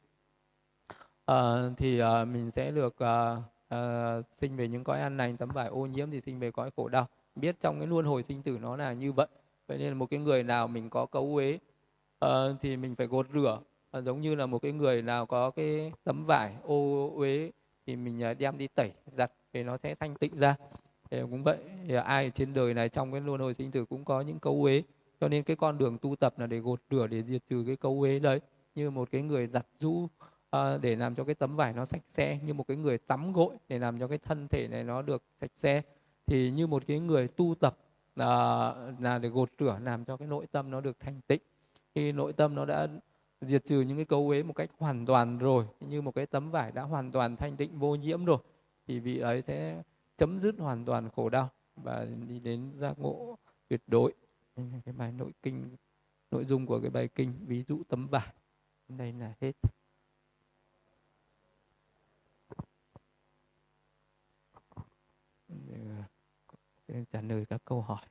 Uh, 1.33 1.77
thì 1.77 2.03
uh, 2.03 2.29
mình 2.29 2.51
sẽ 2.51 2.71
được 2.71 2.97
uh, 3.05 3.43
uh, 3.75 4.25
sinh 4.37 4.57
về 4.57 4.69
những 4.69 4.85
cõi 4.85 5.01
ăn 5.01 5.17
lành 5.17 5.37
tấm 5.37 5.49
vải 5.49 5.69
ô 5.69 5.87
nhiễm 5.87 6.11
thì 6.11 6.21
sinh 6.21 6.39
về 6.39 6.51
cõi 6.51 6.71
khổ 6.77 6.89
đau. 6.89 7.09
Biết 7.35 7.61
trong 7.61 7.79
cái 7.79 7.87
luân 7.87 8.07
hồi 8.07 8.23
sinh 8.23 8.43
tử 8.43 8.59
nó 8.61 8.77
là 8.77 8.93
như 8.93 9.13
vậy. 9.13 9.27
Vậy 9.67 9.79
nên 9.79 9.89
là 9.89 9.95
một 9.95 10.11
cái 10.11 10.21
người 10.21 10.43
nào 10.43 10.69
mình 10.69 10.91
có 10.91 11.07
cấu 11.07 11.35
uế 11.37 11.59
uh, 12.25 12.31
thì 12.61 12.77
mình 12.77 12.95
phải 12.95 13.07
gột 13.07 13.27
rửa. 13.35 13.61
Uh, 13.99 14.05
giống 14.05 14.21
như 14.21 14.35
là 14.35 14.47
một 14.47 14.59
cái 14.59 14.73
người 14.73 15.03
nào 15.03 15.27
có 15.27 15.51
cái 15.51 15.93
tấm 16.05 16.25
vải 16.27 16.55
ô 16.63 17.11
uế 17.15 17.51
thì 17.87 17.97
mình 17.97 18.31
uh, 18.31 18.39
đem 18.39 18.59
đi 18.59 18.69
tẩy 18.75 18.93
giặt 19.13 19.33
thì 19.53 19.63
nó 19.63 19.77
sẽ 19.77 19.95
thanh 19.95 20.15
tịnh 20.15 20.39
ra. 20.39 20.57
Thì 21.11 21.21
cũng 21.21 21.43
vậy 21.45 21.59
thì 21.89 21.95
ai 21.95 22.31
trên 22.31 22.55
đời 22.55 22.75
này 22.75 22.89
trong 22.89 23.13
cái 23.13 23.21
luân 23.21 23.41
hồi 23.41 23.55
sinh 23.55 23.71
tử 23.71 23.85
cũng 23.85 24.05
có 24.05 24.21
những 24.21 24.39
cấu 24.39 24.63
uế. 24.63 24.83
Cho 25.21 25.29
nên 25.29 25.43
cái 25.43 25.57
con 25.57 25.79
đường 25.79 25.99
tu 25.99 26.17
tập 26.17 26.39
là 26.39 26.47
để 26.47 26.59
gột 26.59 26.81
rửa 26.91 27.07
để 27.07 27.23
diệt 27.23 27.43
trừ 27.49 27.65
cái 27.67 27.77
cấu 27.77 28.01
uế 28.01 28.19
đấy. 28.19 28.41
Như 28.75 28.91
một 28.91 29.11
cái 29.11 29.23
người 29.23 29.47
giặt 29.47 29.67
rũ 29.81 30.07
uh, 30.77 30.83
để 30.83 30.97
làm 30.97 31.15
cho 31.15 31.25
cái 31.25 31.35
tấm 31.35 31.57
vải 31.57 31.73
nó 31.73 31.85
sạch 31.85 32.03
sẽ 32.09 32.39
như 32.45 32.55
một 32.55 32.65
cái 32.69 32.77
người 32.77 32.99
tắm 32.99 33.33
gội 33.33 33.57
để 33.69 33.79
làm 33.79 33.99
cho 33.99 34.09
cái 34.09 34.19
thân 34.19 34.49
thể 34.49 34.69
này 34.69 34.85
nó 34.85 35.03
được 35.03 35.23
sạch 35.41 35.51
sẽ. 35.55 35.83
Thì 36.27 36.51
như 36.51 36.67
một 36.67 36.83
cái 36.87 37.01
người 37.01 37.29
tu 37.29 37.55
tập 37.55 37.79
uh, 38.13 38.25
là 39.01 39.19
để 39.23 39.29
gột 39.29 39.51
rửa 39.59 39.79
làm 39.83 40.05
cho 40.05 40.17
cái 40.17 40.29
nội 40.29 40.47
tâm 40.47 40.71
nó 40.71 40.81
được 40.81 41.01
thanh 41.01 41.21
tịnh. 41.27 41.41
Khi 41.95 42.13
nội 42.13 42.33
tâm 42.33 42.55
nó 42.55 42.65
đã 42.65 42.89
diệt 43.41 43.65
trừ 43.65 43.81
những 43.81 43.97
cái 43.97 44.05
cấu 44.05 44.29
uế 44.29 44.43
một 44.43 44.53
cách 44.53 44.71
hoàn 44.79 45.07
toàn 45.07 45.39
rồi 45.39 45.65
như 45.81 46.03
một 46.03 46.15
cái 46.15 46.27
tấm 46.27 46.51
vải 46.51 46.73
đã 46.73 46.83
hoàn 46.83 47.13
toàn 47.13 47.37
thanh 47.37 47.57
tịnh 47.57 47.79
vô 47.79 47.95
nhiễm 47.95 48.25
rồi 48.25 48.39
thì 48.87 49.01
vị 49.01 49.19
ấy 49.19 49.43
sẽ 49.43 49.83
chấm 50.17 50.41
dứt 50.41 50.55
hoàn 50.59 50.85
toàn 50.85 51.11
khổ 51.11 51.29
đau 51.29 51.49
và 51.77 52.07
đi 52.29 52.41
đến 52.41 52.71
giác 52.79 52.99
ngộ 52.99 53.39
tuyệt 53.69 53.83
đối. 53.87 54.13
Cái 54.57 54.95
bài 54.97 55.13
nội 55.13 55.33
kinh 55.43 55.77
nội 56.31 56.45
dung 56.45 56.67
của 56.67 56.81
cái 56.81 56.91
bài 56.91 57.09
kinh 57.15 57.33
ví 57.47 57.63
dụ 57.63 57.83
tấm 57.89 58.07
vải. 58.07 58.33
Đây 58.89 59.13
là 59.13 59.33
hết. 59.41 59.53
Ờ, 66.87 66.95
trả 67.13 67.21
lời 67.21 67.45
các 67.49 67.63
câu 67.65 67.83
hỏi. 67.83 68.07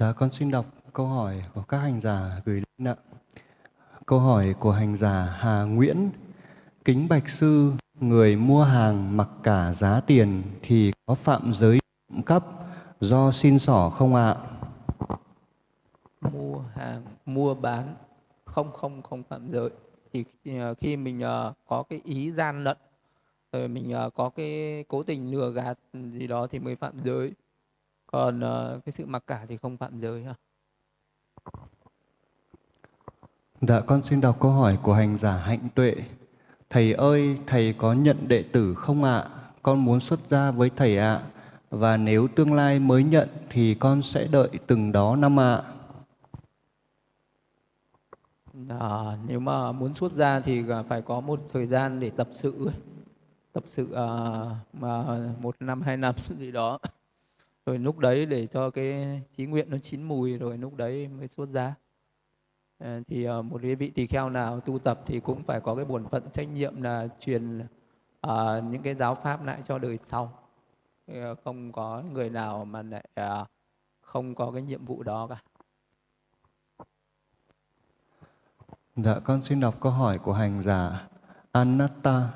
Dạ, 0.00 0.12
con 0.12 0.30
xin 0.30 0.50
đọc 0.50 0.66
câu 0.92 1.06
hỏi 1.06 1.42
của 1.54 1.62
các 1.62 1.78
hành 1.78 2.00
giả 2.00 2.40
gửi 2.44 2.62
đến 2.78 2.88
ạ. 2.88 2.96
Câu 4.06 4.18
hỏi 4.18 4.54
của 4.60 4.72
hành 4.72 4.96
giả 4.96 5.36
Hà 5.38 5.62
Nguyễn. 5.62 6.10
Kính 6.84 7.08
Bạch 7.08 7.28
Sư, 7.28 7.72
người 8.00 8.36
mua 8.36 8.62
hàng 8.62 9.16
mặc 9.16 9.28
cả 9.42 9.72
giá 9.74 10.00
tiền 10.00 10.42
thì 10.62 10.92
có 11.06 11.14
phạm 11.14 11.54
giới 11.54 11.78
trộm 12.08 12.22
cắp 12.22 12.44
do 13.00 13.32
xin 13.32 13.58
sỏ 13.58 13.90
không 13.90 14.14
ạ? 14.14 14.36
Mua 16.20 16.58
hàng, 16.74 17.02
mua 17.26 17.54
bán 17.54 17.94
không 18.44 18.72
không 18.72 19.02
không 19.02 19.22
phạm 19.22 19.52
giới. 19.52 19.70
Thì 20.12 20.24
ờ, 20.58 20.74
khi 20.74 20.96
mình 20.96 21.20
ờ, 21.20 21.52
có 21.66 21.82
cái 21.82 22.00
ý 22.04 22.30
gian 22.30 22.64
lận 22.64 22.76
rồi 23.52 23.68
mình 23.68 23.92
ờ, 23.92 24.10
có 24.10 24.30
cái 24.30 24.84
cố 24.88 25.02
tình 25.02 25.30
lừa 25.30 25.50
gạt 25.50 25.78
gì 26.12 26.26
đó 26.26 26.46
thì 26.46 26.58
mới 26.58 26.76
phạm 26.76 26.94
giới 27.04 27.32
còn 28.14 28.38
uh, 28.38 28.84
cái 28.84 28.92
sự 28.92 29.06
mặc 29.06 29.24
cả 29.26 29.46
thì 29.48 29.56
không 29.56 29.76
phạm 29.76 30.00
giới 30.00 30.24
ha 30.24 30.34
Dạ 33.60 33.80
con 33.80 34.02
xin 34.02 34.20
đọc 34.20 34.36
câu 34.40 34.50
hỏi 34.50 34.78
của 34.82 34.94
hành 34.94 35.18
giả 35.18 35.36
Hạnh 35.36 35.68
Tuệ. 35.74 35.94
Thầy 36.70 36.92
ơi, 36.92 37.38
thầy 37.46 37.72
có 37.78 37.92
nhận 37.92 38.28
đệ 38.28 38.42
tử 38.42 38.74
không 38.74 39.04
ạ? 39.04 39.24
Con 39.62 39.84
muốn 39.84 40.00
xuất 40.00 40.20
gia 40.30 40.50
với 40.50 40.70
thầy 40.76 40.98
ạ. 40.98 41.22
Và 41.70 41.96
nếu 41.96 42.28
tương 42.28 42.54
lai 42.54 42.78
mới 42.78 43.04
nhận 43.04 43.28
thì 43.50 43.74
con 43.74 44.02
sẽ 44.02 44.26
đợi 44.26 44.48
từng 44.66 44.92
đó 44.92 45.16
năm 45.16 45.40
ạ. 45.40 45.62
À, 48.68 49.18
nếu 49.28 49.40
mà 49.40 49.72
muốn 49.72 49.94
xuất 49.94 50.12
gia 50.12 50.40
thì 50.40 50.62
phải 50.88 51.02
có 51.02 51.20
một 51.20 51.40
thời 51.52 51.66
gian 51.66 52.00
để 52.00 52.10
tập 52.10 52.28
sự 52.32 52.70
tập 53.52 53.64
sự 53.66 53.84
uh, 53.84 54.56
mà 54.72 55.04
một 55.40 55.56
năm 55.60 55.82
hai 55.82 55.96
năm 55.96 56.14
gì 56.38 56.52
đó 56.52 56.78
rồi 57.66 57.78
lúc 57.78 57.98
đấy 57.98 58.26
để 58.26 58.46
cho 58.46 58.70
cái 58.70 59.22
trí 59.36 59.46
nguyện 59.46 59.70
nó 59.70 59.78
chín 59.78 60.02
mùi 60.02 60.38
rồi 60.38 60.58
lúc 60.58 60.74
đấy 60.74 61.08
mới 61.08 61.28
xuất 61.28 61.48
ra 61.48 61.64
à, 61.64 61.74
ờ, 62.78 63.00
thì 63.08 63.24
ờ, 63.24 63.42
một 63.42 63.58
cái 63.62 63.74
vị 63.74 63.90
tỳ 63.90 64.06
kheo 64.06 64.30
nào 64.30 64.60
tu 64.60 64.78
tập 64.78 65.00
thì 65.06 65.20
cũng 65.20 65.42
phải 65.42 65.60
có 65.60 65.74
cái 65.74 65.84
bổn 65.84 66.08
phận 66.08 66.30
trách 66.32 66.48
nhiệm 66.48 66.82
là 66.82 67.08
truyền 67.20 67.58
uh, 68.26 68.64
những 68.70 68.82
cái 68.82 68.94
giáo 68.94 69.14
pháp 69.14 69.44
lại 69.44 69.62
cho 69.64 69.78
đời 69.78 69.98
sau. 69.98 70.38
Không 71.44 71.72
có 71.72 72.02
người 72.12 72.30
nào 72.30 72.64
mà 72.64 72.82
lại 72.82 73.04
uh, 73.20 73.48
không 74.00 74.34
có 74.34 74.50
cái 74.50 74.62
nhiệm 74.62 74.84
vụ 74.84 75.02
đó 75.02 75.26
cả. 75.26 75.36
Dạ 78.96 79.20
con 79.24 79.42
xin 79.42 79.60
đọc 79.60 79.74
câu 79.80 79.92
hỏi 79.92 80.18
của 80.18 80.32
hành 80.32 80.62
giả 80.62 81.08
Anatta. 81.52 82.28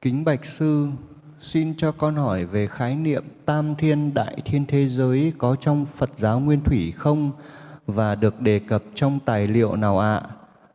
Kính 0.00 0.24
Bạch 0.24 0.46
Sư, 0.46 0.88
xin 1.40 1.74
cho 1.76 1.92
con 1.92 2.14
hỏi 2.14 2.46
về 2.46 2.66
khái 2.66 2.94
niệm 2.94 3.24
tam 3.44 3.74
thiên 3.74 4.14
đại 4.14 4.36
thiên 4.44 4.66
thế 4.66 4.88
giới 4.88 5.32
có 5.38 5.56
trong 5.56 5.86
Phật 5.86 6.10
giáo 6.16 6.40
Nguyên 6.40 6.60
Thủy 6.60 6.92
không 6.96 7.32
và 7.86 8.14
được 8.14 8.40
đề 8.40 8.58
cập 8.58 8.82
trong 8.94 9.18
tài 9.24 9.46
liệu 9.46 9.76
nào 9.76 9.98
ạ? 9.98 10.22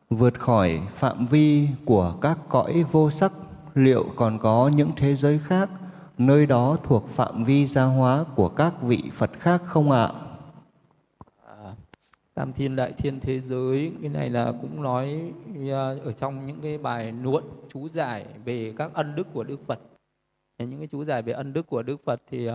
Vượt 0.10 0.40
khỏi 0.40 0.82
phạm 0.94 1.26
vi 1.26 1.68
của 1.86 2.16
các 2.22 2.38
cõi 2.50 2.84
vô 2.92 3.12
sắc, 3.12 3.34
liệu 3.76 4.06
còn 4.16 4.40
có 4.40 4.72
những 4.76 4.92
thế 4.96 5.16
giới 5.16 5.40
khác, 5.48 5.70
nơi 6.18 6.46
đó 6.46 6.78
thuộc 6.84 7.10
phạm 7.10 7.44
vi 7.44 7.68
gia 7.68 7.84
hóa 7.84 8.26
của 8.36 8.50
các 8.50 8.82
vị 8.82 9.04
Phật 9.14 9.32
khác 9.40 9.62
không 9.66 9.92
ạ? 9.92 10.10
À, 11.48 11.76
tam 12.34 12.54
thiên 12.54 12.76
đại 12.76 12.92
thiên 12.98 13.20
thế 13.20 13.40
giới 13.40 13.92
cái 14.02 14.10
này 14.10 14.30
là 14.30 14.54
cũng 14.62 14.84
nói 14.84 15.32
à, 15.72 15.96
ở 16.04 16.12
trong 16.18 16.46
những 16.46 16.62
cái 16.62 16.78
bài 16.78 17.14
luận 17.22 17.44
chú 17.74 17.90
giải 17.90 18.26
về 18.46 18.74
các 18.78 18.94
ân 18.94 19.16
đức 19.16 19.28
của 19.34 19.44
Đức 19.44 19.60
Phật 19.68 19.80
những 20.64 20.80
cái 20.80 20.88
chú 20.88 21.06
giải 21.06 21.22
về 21.22 21.34
ân 21.34 21.54
đức 21.54 21.68
của 21.68 21.84
Đức 21.84 22.04
Phật 22.06 22.22
thì 22.30 22.50
uh, 22.50 22.54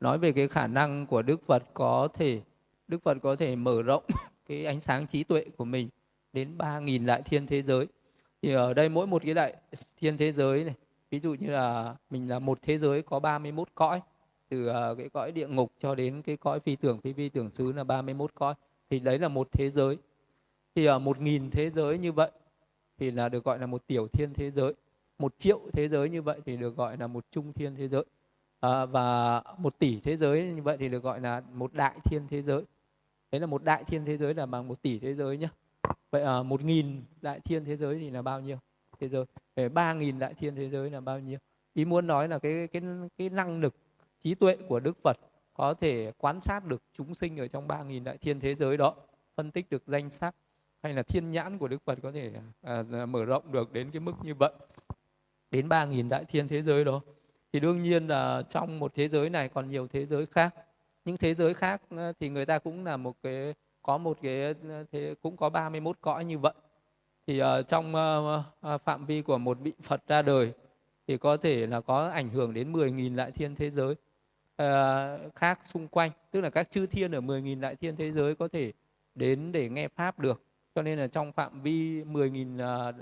nói 0.00 0.18
về 0.18 0.32
cái 0.32 0.48
khả 0.48 0.66
năng 0.66 1.06
của 1.06 1.22
Đức 1.22 1.46
Phật 1.46 1.62
có 1.74 2.08
thể 2.14 2.40
Đức 2.88 3.02
Phật 3.02 3.16
có 3.22 3.36
thể 3.36 3.56
mở 3.56 3.82
rộng 3.82 4.04
cái 4.46 4.66
ánh 4.66 4.80
sáng 4.80 5.06
trí 5.06 5.24
tuệ 5.24 5.44
của 5.56 5.64
mình 5.64 5.88
đến 6.32 6.58
3.000 6.58 7.06
đại 7.06 7.22
thiên 7.22 7.46
thế 7.46 7.62
giới. 7.62 7.86
Thì 8.42 8.52
ở 8.52 8.74
đây 8.74 8.88
mỗi 8.88 9.06
một 9.06 9.22
cái 9.24 9.34
đại 9.34 9.54
thiên 10.00 10.16
thế 10.16 10.32
giới 10.32 10.64
này, 10.64 10.74
ví 11.10 11.20
dụ 11.20 11.34
như 11.34 11.50
là 11.50 11.94
mình 12.10 12.30
là 12.30 12.38
một 12.38 12.58
thế 12.62 12.78
giới 12.78 13.02
có 13.02 13.20
31 13.20 13.68
cõi, 13.74 14.00
từ 14.48 14.66
à, 14.66 14.94
cái 14.98 15.08
cõi 15.08 15.32
địa 15.32 15.48
ngục 15.48 15.72
cho 15.78 15.94
đến 15.94 16.22
cái 16.22 16.36
cõi 16.36 16.60
phi 16.60 16.76
tưởng 16.76 17.00
phi 17.00 17.12
vi 17.12 17.28
tưởng 17.28 17.50
xứ 17.50 17.72
là 17.72 17.84
31 17.84 18.34
cõi. 18.34 18.54
Thì 18.90 19.00
đấy 19.00 19.18
là 19.18 19.28
một 19.28 19.48
thế 19.52 19.70
giới. 19.70 19.98
Thì 20.74 20.84
ở 20.84 20.98
một 20.98 21.18
1.000 21.18 21.50
thế 21.50 21.70
giới 21.70 21.98
như 21.98 22.12
vậy 22.12 22.30
thì 22.98 23.10
là 23.10 23.28
được 23.28 23.44
gọi 23.44 23.58
là 23.58 23.66
một 23.66 23.86
tiểu 23.86 24.08
thiên 24.08 24.34
thế 24.34 24.50
giới 24.50 24.74
một 25.20 25.38
triệu 25.38 25.60
thế 25.72 25.88
giới 25.88 26.10
như 26.10 26.22
vậy 26.22 26.40
thì 26.44 26.56
được 26.56 26.76
gọi 26.76 26.96
là 26.96 27.06
một 27.06 27.24
trung 27.30 27.52
thiên 27.52 27.74
thế 27.76 27.88
giới. 27.88 28.04
À, 28.60 28.86
và 28.86 29.42
một 29.58 29.78
tỷ 29.78 30.00
thế 30.00 30.16
giới 30.16 30.52
như 30.54 30.62
vậy 30.62 30.76
thì 30.80 30.88
được 30.88 31.02
gọi 31.02 31.20
là 31.20 31.42
một 31.52 31.74
đại 31.74 31.98
thiên 32.04 32.22
thế 32.28 32.42
giới. 32.42 32.62
Đấy 33.32 33.40
là 33.40 33.46
một 33.46 33.64
đại 33.64 33.84
thiên 33.84 34.04
thế 34.04 34.16
giới 34.16 34.34
là 34.34 34.46
bằng 34.46 34.68
một 34.68 34.82
tỷ 34.82 34.98
thế 34.98 35.14
giới 35.14 35.36
nhé 35.36 35.48
vậy 36.10 36.22
à, 36.22 36.42
một 36.42 36.64
nghìn 36.64 37.02
đại 37.22 37.40
thiên 37.40 37.64
thế 37.64 37.76
giới 37.76 37.98
thì 37.98 38.10
là 38.10 38.22
bao 38.22 38.40
nhiêu 38.40 38.56
thế 39.00 39.08
giới? 39.08 39.24
Ba 39.68 39.92
nghìn 39.92 40.18
đại 40.18 40.34
thiên 40.34 40.54
thế 40.54 40.68
giới 40.68 40.90
là 40.90 41.00
bao 41.00 41.20
nhiêu? 41.20 41.38
Ý 41.74 41.84
muốn 41.84 42.06
nói 42.06 42.28
là 42.28 42.38
cái 42.38 42.68
cái 42.68 42.82
cái 43.18 43.30
năng 43.30 43.60
lực 43.60 43.74
trí 44.20 44.34
tuệ 44.34 44.56
của 44.68 44.80
đức 44.80 44.98
phật 45.02 45.16
có 45.54 45.74
thể 45.74 46.12
quan 46.18 46.40
sát 46.40 46.64
được 46.66 46.82
chúng 46.94 47.14
sinh 47.14 47.36
ở 47.36 47.48
trong 47.48 47.68
ba 47.68 47.82
nghìn 47.82 48.04
đại 48.04 48.18
thiên 48.18 48.40
thế 48.40 48.54
giới 48.54 48.76
đó 48.76 48.94
phân 49.36 49.50
tích 49.50 49.70
được 49.70 49.82
danh 49.86 50.10
sắc 50.10 50.34
hay 50.82 50.92
là 50.92 51.02
thiên 51.02 51.30
nhãn 51.30 51.58
của 51.58 51.68
đức 51.68 51.82
phật 51.84 51.98
có 52.02 52.12
thể 52.12 52.32
à, 52.62 52.84
à 52.92 53.06
mở 53.06 53.24
rộng 53.24 53.52
được 53.52 53.72
đến 53.72 53.90
cái 53.90 54.00
mức 54.00 54.12
như 54.22 54.34
vậy 54.34 54.52
đến 55.50 55.68
3.000 55.68 56.08
đại 56.08 56.24
thiên 56.24 56.48
thế 56.48 56.62
giới 56.62 56.84
đó. 56.84 57.00
Thì 57.52 57.60
đương 57.60 57.82
nhiên 57.82 58.06
là 58.06 58.42
trong 58.48 58.78
một 58.78 58.94
thế 58.94 59.08
giới 59.08 59.30
này 59.30 59.48
còn 59.48 59.68
nhiều 59.68 59.86
thế 59.86 60.06
giới 60.06 60.26
khác. 60.26 60.54
Những 61.04 61.16
thế 61.16 61.34
giới 61.34 61.54
khác 61.54 61.82
ờ, 61.90 62.12
thì 62.20 62.28
người 62.28 62.46
ta 62.46 62.58
cũng 62.58 62.84
là 62.84 62.96
một 62.96 63.16
cái 63.22 63.54
có 63.82 63.98
một 63.98 64.18
cái 64.22 64.42
ờ, 64.68 64.84
thế 64.92 65.14
cũng 65.22 65.36
có 65.36 65.50
31 65.50 65.96
cõi 66.00 66.24
như 66.24 66.38
vậy. 66.38 66.54
Thì 67.26 67.42
uh, 67.42 67.46
trong 67.68 67.94
uh, 67.94 68.74
uh, 68.74 68.80
phạm 68.84 69.06
vi 69.06 69.22
của 69.22 69.38
một 69.38 69.58
vị 69.60 69.72
Phật 69.82 70.08
ra 70.08 70.22
đời 70.22 70.52
thì 71.06 71.16
có 71.16 71.36
thể 71.36 71.66
là 71.66 71.80
có 71.80 72.08
ảnh 72.08 72.28
hưởng 72.28 72.54
đến 72.54 72.72
10.000 72.72 73.16
đại 73.16 73.30
thiên 73.30 73.54
thế 73.54 73.70
giới 73.70 73.94
uh, 74.62 75.34
khác 75.34 75.60
xung 75.64 75.88
quanh. 75.88 76.10
Tức 76.30 76.40
là 76.40 76.50
các 76.50 76.70
chư 76.70 76.86
thiên 76.86 77.12
ở 77.12 77.20
10.000 77.20 77.60
đại 77.60 77.76
thiên 77.76 77.96
thế 77.96 78.12
giới 78.12 78.34
có 78.34 78.48
thể 78.48 78.72
đến 79.14 79.52
để 79.52 79.68
nghe 79.68 79.88
pháp 79.88 80.18
được. 80.18 80.42
Cho 80.74 80.82
nên 80.82 80.98
là 80.98 81.06
trong 81.06 81.32
phạm 81.32 81.62
vi 81.62 82.02
10.000 82.04 82.92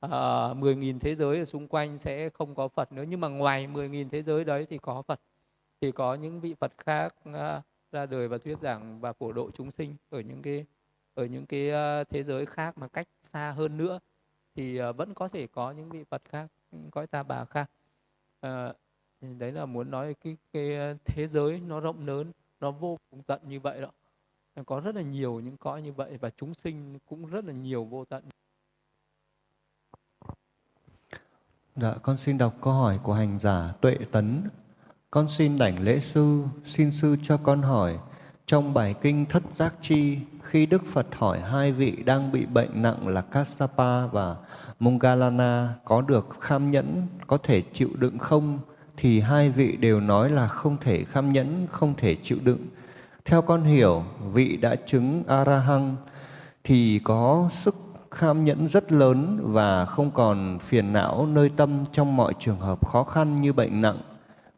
Ờ, 0.00 0.50
uh, 0.50 0.58
10.000 0.58 0.98
thế 0.98 1.14
giới 1.14 1.38
ở 1.38 1.44
xung 1.44 1.68
quanh 1.68 1.98
sẽ 1.98 2.30
không 2.30 2.54
có 2.54 2.68
Phật 2.68 2.92
nữa 2.92 3.04
nhưng 3.08 3.20
mà 3.20 3.28
ngoài 3.28 3.66
10.000 3.66 4.08
thế 4.08 4.22
giới 4.22 4.44
đấy 4.44 4.66
thì 4.70 4.78
có 4.78 5.02
Phật. 5.02 5.20
Thì 5.80 5.92
có 5.92 6.14
những 6.14 6.40
vị 6.40 6.54
Phật 6.54 6.72
khác 6.78 7.14
uh, 7.28 7.34
ra 7.92 8.06
đời 8.06 8.28
và 8.28 8.38
thuyết 8.38 8.58
giảng 8.60 9.00
và 9.00 9.12
phổ 9.12 9.32
độ 9.32 9.50
chúng 9.50 9.70
sinh 9.70 9.94
ở 10.10 10.20
những 10.20 10.42
cái 10.42 10.64
ở 11.14 11.24
những 11.24 11.46
cái 11.46 11.70
uh, 11.70 12.08
thế 12.08 12.22
giới 12.22 12.46
khác 12.46 12.78
mà 12.78 12.88
cách 12.88 13.08
xa 13.22 13.52
hơn 13.56 13.76
nữa 13.76 13.98
thì 14.54 14.82
uh, 14.82 14.96
vẫn 14.96 15.14
có 15.14 15.28
thể 15.28 15.46
có 15.46 15.70
những 15.70 15.88
vị 15.90 16.04
Phật 16.04 16.22
khác 16.24 16.46
cõi 16.90 17.06
ta 17.06 17.22
bà 17.22 17.44
khác. 17.44 17.70
Uh, 18.46 18.76
đấy 19.38 19.52
là 19.52 19.66
muốn 19.66 19.90
nói 19.90 20.14
cái 20.14 20.36
cái 20.52 20.96
thế 21.04 21.26
giới 21.28 21.60
nó 21.60 21.80
rộng 21.80 22.06
lớn 22.06 22.32
nó 22.60 22.70
vô 22.70 22.98
cùng 23.10 23.22
tận 23.22 23.40
như 23.48 23.60
vậy 23.60 23.80
đó. 23.80 23.90
Có 24.66 24.80
rất 24.80 24.94
là 24.94 25.02
nhiều 25.02 25.40
những 25.40 25.56
cõi 25.56 25.82
như 25.82 25.92
vậy 25.92 26.18
và 26.20 26.30
chúng 26.30 26.54
sinh 26.54 26.98
cũng 27.08 27.26
rất 27.26 27.44
là 27.44 27.52
nhiều 27.52 27.84
vô 27.84 28.04
tận. 28.04 28.24
Dạ, 31.80 31.94
con 32.02 32.16
xin 32.16 32.38
đọc 32.38 32.54
câu 32.60 32.72
hỏi 32.72 32.98
của 33.02 33.12
hành 33.12 33.38
giả 33.42 33.72
Tuệ 33.80 33.96
Tấn. 34.12 34.42
Con 35.10 35.28
xin 35.28 35.58
đảnh 35.58 35.82
lễ 35.82 36.00
sư, 36.00 36.42
xin 36.64 36.90
sư 36.90 37.16
cho 37.22 37.36
con 37.36 37.62
hỏi, 37.62 37.98
trong 38.46 38.74
bài 38.74 38.94
kinh 39.02 39.26
Thất 39.26 39.42
Giác 39.56 39.74
Chi, 39.82 40.18
khi 40.42 40.66
Đức 40.66 40.82
Phật 40.86 41.06
hỏi 41.12 41.40
hai 41.40 41.72
vị 41.72 41.96
đang 42.04 42.32
bị 42.32 42.46
bệnh 42.46 42.82
nặng 42.82 43.08
là 43.08 43.20
Kassapa 43.20 44.06
và 44.06 44.36
Mongalana 44.80 45.74
có 45.84 46.02
được 46.02 46.26
kham 46.40 46.70
nhẫn, 46.70 47.06
có 47.26 47.38
thể 47.42 47.62
chịu 47.72 47.88
đựng 47.94 48.18
không? 48.18 48.58
Thì 48.96 49.20
hai 49.20 49.50
vị 49.50 49.76
đều 49.76 50.00
nói 50.00 50.30
là 50.30 50.48
không 50.48 50.76
thể 50.80 51.04
kham 51.04 51.32
nhẫn, 51.32 51.66
không 51.72 51.94
thể 51.96 52.16
chịu 52.22 52.38
đựng. 52.42 52.66
Theo 53.24 53.42
con 53.42 53.64
hiểu, 53.64 54.04
vị 54.32 54.56
đã 54.56 54.76
chứng 54.86 55.22
arahang 55.28 55.96
thì 56.64 57.00
có 57.04 57.48
sức 57.52 57.76
kham 58.16 58.44
nhẫn 58.44 58.68
rất 58.68 58.92
lớn 58.92 59.38
và 59.42 59.84
không 59.84 60.10
còn 60.10 60.58
phiền 60.58 60.92
não 60.92 61.26
nơi 61.26 61.50
tâm 61.56 61.84
trong 61.92 62.16
mọi 62.16 62.34
trường 62.38 62.60
hợp 62.60 62.86
khó 62.86 63.04
khăn 63.04 63.42
như 63.42 63.52
bệnh 63.52 63.80
nặng. 63.80 63.98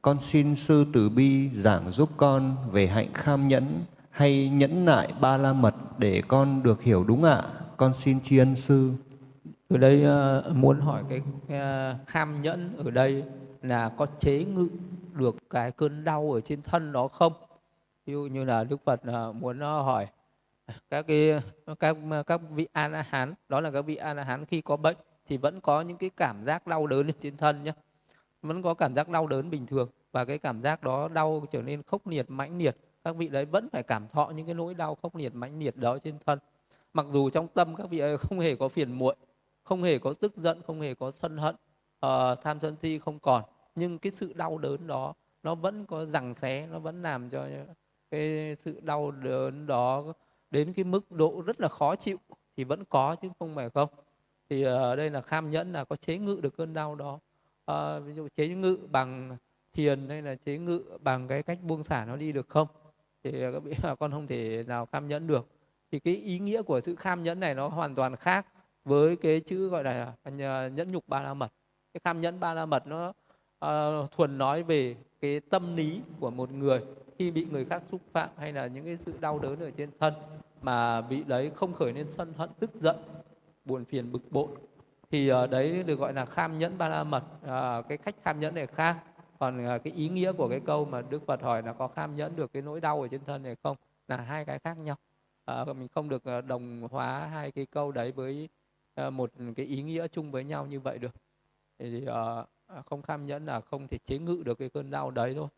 Con 0.02 0.16
xin 0.20 0.56
sư 0.56 0.86
từ 0.92 1.08
bi 1.08 1.50
giảng 1.50 1.90
giúp 1.90 2.08
con 2.16 2.56
về 2.70 2.86
hạnh 2.86 3.12
kham 3.14 3.48
nhẫn 3.48 3.84
hay 4.10 4.48
nhẫn 4.48 4.84
nại 4.84 5.12
ba 5.20 5.36
la 5.36 5.52
mật 5.52 5.74
để 5.98 6.22
con 6.28 6.62
được 6.62 6.82
hiểu 6.82 7.04
đúng 7.04 7.24
ạ. 7.24 7.42
Con 7.76 7.94
xin 7.94 8.20
tri 8.20 8.38
ân 8.38 8.56
sư. 8.56 8.92
Ở 9.68 9.78
đây 9.78 10.04
uh, 10.06 10.56
muốn 10.56 10.80
hỏi 10.80 11.02
cái 11.08 11.20
uh, 11.44 12.06
kham 12.06 12.42
nhẫn 12.42 12.76
ở 12.84 12.90
đây 12.90 13.24
là 13.62 13.88
có 13.88 14.06
chế 14.18 14.44
ngự 14.44 14.68
được 15.14 15.36
cái 15.50 15.70
cơn 15.70 16.04
đau 16.04 16.34
ở 16.34 16.40
trên 16.40 16.62
thân 16.62 16.92
đó 16.92 17.08
không? 17.08 17.32
Ví 18.06 18.12
dụ 18.12 18.20
như 18.20 18.44
là 18.44 18.64
Đức 18.64 18.80
Phật 18.84 19.00
uh, 19.28 19.36
muốn 19.36 19.60
hỏi 19.60 20.06
các 20.90 21.06
cái 21.06 21.40
các 21.78 21.96
các 22.26 22.40
vị 22.50 22.68
a 22.72 22.88
la 22.88 23.02
hán 23.08 23.34
đó 23.48 23.60
là 23.60 23.70
các 23.70 23.82
vị 23.82 23.96
a 23.96 24.14
la 24.14 24.24
hán 24.24 24.44
khi 24.44 24.60
có 24.60 24.76
bệnh 24.76 24.96
thì 25.26 25.36
vẫn 25.36 25.60
có 25.60 25.80
những 25.80 25.96
cái 25.96 26.10
cảm 26.16 26.44
giác 26.44 26.66
đau 26.66 26.86
đớn 26.86 27.10
trên 27.20 27.36
thân 27.36 27.64
nhé 27.64 27.72
vẫn 28.42 28.62
có 28.62 28.74
cảm 28.74 28.94
giác 28.94 29.08
đau 29.08 29.26
đớn 29.26 29.50
bình 29.50 29.66
thường 29.66 29.90
và 30.12 30.24
cái 30.24 30.38
cảm 30.38 30.62
giác 30.62 30.82
đó 30.82 31.08
đau 31.08 31.46
trở 31.50 31.62
nên 31.62 31.82
khốc 31.82 32.06
liệt 32.06 32.30
mãnh 32.30 32.58
liệt. 32.58 32.76
Các 33.04 33.16
vị 33.16 33.28
đấy 33.28 33.44
vẫn 33.44 33.68
phải 33.72 33.82
cảm 33.82 34.08
thọ 34.08 34.32
những 34.36 34.46
cái 34.46 34.54
nỗi 34.54 34.74
đau 34.74 34.94
khốc 34.94 35.16
liệt 35.16 35.34
mãnh 35.34 35.58
liệt 35.58 35.76
đó 35.76 35.98
trên 35.98 36.18
thân. 36.26 36.38
Mặc 36.92 37.06
dù 37.12 37.30
trong 37.30 37.48
tâm 37.48 37.76
các 37.76 37.90
vị 37.90 37.98
ấy 37.98 38.16
không 38.16 38.40
hề 38.40 38.56
có 38.56 38.68
phiền 38.68 38.92
muội 38.92 39.16
không 39.62 39.82
hề 39.82 39.98
có 39.98 40.12
tức 40.12 40.36
giận 40.36 40.62
không 40.66 40.80
hề 40.80 40.94
có 40.94 41.10
sân 41.10 41.36
hận 41.36 41.54
uh, 42.06 42.38
tham 42.42 42.60
sân 42.60 42.76
si 42.76 42.98
không 42.98 43.18
còn 43.18 43.42
nhưng 43.74 43.98
cái 43.98 44.12
sự 44.12 44.32
đau 44.32 44.58
đớn 44.58 44.86
đó 44.86 45.14
nó 45.42 45.54
vẫn 45.54 45.86
có 45.86 46.04
rằng 46.04 46.34
xé 46.34 46.66
nó 46.66 46.78
vẫn 46.78 47.02
làm 47.02 47.30
cho 47.30 47.46
cái 48.10 48.54
sự 48.56 48.80
đau 48.80 49.10
đớn 49.10 49.66
đó 49.66 50.04
đến 50.50 50.72
cái 50.72 50.84
mức 50.84 51.10
độ 51.10 51.42
rất 51.46 51.60
là 51.60 51.68
khó 51.68 51.96
chịu 51.96 52.18
thì 52.56 52.64
vẫn 52.64 52.84
có 52.84 53.16
chứ 53.16 53.28
không 53.38 53.54
phải 53.54 53.70
không. 53.70 53.88
Thì 54.50 54.62
ở 54.62 54.96
đây 54.96 55.10
là 55.10 55.20
kham 55.20 55.50
nhẫn 55.50 55.72
là 55.72 55.84
có 55.84 55.96
chế 55.96 56.18
ngự 56.18 56.40
được 56.42 56.56
cơn 56.56 56.74
đau 56.74 56.94
đó. 56.94 57.18
À, 57.66 57.98
ví 57.98 58.12
dụ 58.12 58.28
chế 58.28 58.48
ngự 58.48 58.78
bằng 58.90 59.36
thiền 59.72 60.08
hay 60.08 60.22
là 60.22 60.34
chế 60.34 60.58
ngự 60.58 60.82
bằng 61.00 61.28
cái 61.28 61.42
cách 61.42 61.58
buông 61.62 61.82
xả 61.82 62.04
nó 62.04 62.16
đi 62.16 62.32
được 62.32 62.48
không? 62.48 62.68
Thì 63.24 63.30
các 63.52 63.62
vị 63.62 63.74
con 63.98 64.10
không 64.10 64.26
thể 64.26 64.64
nào 64.66 64.86
kham 64.86 65.08
nhẫn 65.08 65.26
được. 65.26 65.48
Thì 65.92 65.98
cái 65.98 66.16
ý 66.16 66.38
nghĩa 66.38 66.62
của 66.62 66.80
sự 66.80 66.96
kham 66.96 67.22
nhẫn 67.22 67.40
này 67.40 67.54
nó 67.54 67.68
hoàn 67.68 67.94
toàn 67.94 68.16
khác 68.16 68.46
với 68.84 69.16
cái 69.16 69.40
chữ 69.40 69.68
gọi 69.68 69.84
là 69.84 70.12
à, 70.22 70.68
nhẫn 70.68 70.92
nhục 70.92 71.08
ba 71.08 71.22
la 71.22 71.34
mật. 71.34 71.52
Cái 71.94 72.00
kham 72.04 72.20
nhẫn 72.20 72.40
ba 72.40 72.54
la 72.54 72.66
mật 72.66 72.86
nó 72.86 73.12
uh, 73.64 74.10
thuần 74.10 74.38
nói 74.38 74.62
về 74.62 74.96
cái 75.20 75.40
tâm 75.40 75.76
lý 75.76 76.00
của 76.20 76.30
một 76.30 76.52
người 76.52 76.80
khi 77.18 77.30
bị 77.30 77.44
người 77.44 77.64
khác 77.64 77.82
xúc 77.90 78.00
phạm 78.12 78.30
hay 78.36 78.52
là 78.52 78.66
những 78.66 78.84
cái 78.84 78.96
sự 78.96 79.12
đau 79.20 79.38
đớn 79.38 79.60
ở 79.60 79.70
trên 79.70 79.90
thân 80.00 80.14
mà 80.62 81.00
bị 81.00 81.24
đấy 81.24 81.50
không 81.54 81.72
khởi 81.72 81.92
lên 81.92 82.08
sân 82.08 82.32
hận 82.36 82.50
tức 82.60 82.70
giận 82.74 82.96
buồn 83.64 83.84
phiền 83.84 84.12
bực 84.12 84.32
bội. 84.32 84.48
Thì 85.10 85.32
uh, 85.32 85.50
đấy 85.50 85.82
được 85.82 85.98
gọi 85.98 86.12
là 86.12 86.26
kham 86.26 86.58
nhẫn 86.58 86.78
ba 86.78 86.88
la 86.88 87.04
mật. 87.04 87.24
Uh, 87.44 87.88
cái 87.88 87.98
cách 87.98 88.14
kham 88.22 88.40
nhẫn 88.40 88.54
này 88.54 88.66
khác. 88.66 88.96
Còn 89.38 89.76
uh, 89.76 89.82
cái 89.84 89.92
ý 89.92 90.08
nghĩa 90.08 90.32
của 90.32 90.48
cái 90.48 90.60
câu 90.60 90.84
mà 90.84 91.02
đức 91.02 91.26
phật 91.26 91.42
hỏi 91.42 91.62
là 91.62 91.72
có 91.72 91.88
kham 91.88 92.16
nhẫn 92.16 92.36
được 92.36 92.52
cái 92.52 92.62
nỗi 92.62 92.80
đau 92.80 93.02
ở 93.02 93.08
trên 93.08 93.24
thân 93.24 93.42
này 93.42 93.56
không? 93.62 93.76
Là 94.08 94.16
hai 94.16 94.44
cái 94.44 94.58
khác 94.58 94.78
nhau. 94.78 94.96
Uh, 95.60 95.76
mình 95.76 95.88
không 95.88 96.08
được 96.08 96.22
đồng 96.46 96.88
hóa 96.90 97.26
hai 97.26 97.50
cái 97.50 97.66
câu 97.66 97.92
đấy 97.92 98.12
với 98.12 98.48
uh, 99.06 99.12
một 99.12 99.30
cái 99.56 99.66
ý 99.66 99.82
nghĩa 99.82 100.08
chung 100.08 100.30
với 100.30 100.44
nhau 100.44 100.66
như 100.66 100.80
vậy 100.80 100.98
được. 100.98 101.14
Thì 101.78 102.06
uh, 102.06 102.48
không 102.86 103.02
kham 103.02 103.26
nhẫn 103.26 103.46
là 103.46 103.60
không 103.60 103.88
thể 103.88 103.98
chế 103.98 104.18
ngự 104.18 104.42
được 104.44 104.58
cái 104.58 104.68
cơn 104.68 104.90
đau 104.90 105.10
đấy 105.10 105.34
thôi. 105.36 105.48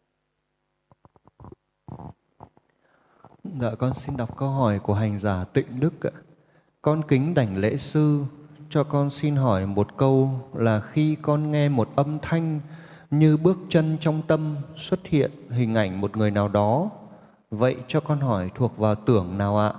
Dạ 3.61 3.75
con 3.79 3.95
xin 3.95 4.17
đọc 4.17 4.37
câu 4.37 4.49
hỏi 4.49 4.79
của 4.79 4.95
hành 4.95 5.19
giả 5.19 5.45
Tịnh 5.45 5.81
Đức 5.81 6.07
ạ. 6.07 6.11
Con 6.83 7.03
kính 7.09 7.35
đảnh 7.35 7.57
lễ 7.57 7.77
sư 7.77 8.25
cho 8.71 8.85
con 8.85 9.11
xin 9.11 9.37
hỏi 9.37 9.67
một 9.67 9.97
câu 9.97 10.31
là 10.55 10.81
khi 10.81 11.17
con 11.23 11.51
nghe 11.51 11.69
một 11.69 11.89
âm 11.97 12.19
thanh 12.23 12.61
như 13.11 13.37
bước 13.37 13.59
chân 13.69 13.97
trong 14.01 14.23
tâm 14.29 14.57
xuất 14.77 15.07
hiện 15.07 15.31
hình 15.51 15.75
ảnh 15.75 16.01
một 16.01 16.17
người 16.17 16.31
nào 16.31 16.49
đó 16.49 16.91
vậy 17.51 17.77
cho 17.89 18.01
con 18.01 18.21
hỏi 18.21 18.51
thuộc 18.55 18.77
vào 18.77 18.95
tưởng 18.95 19.39
nào 19.39 19.59
ạ? 19.59 19.73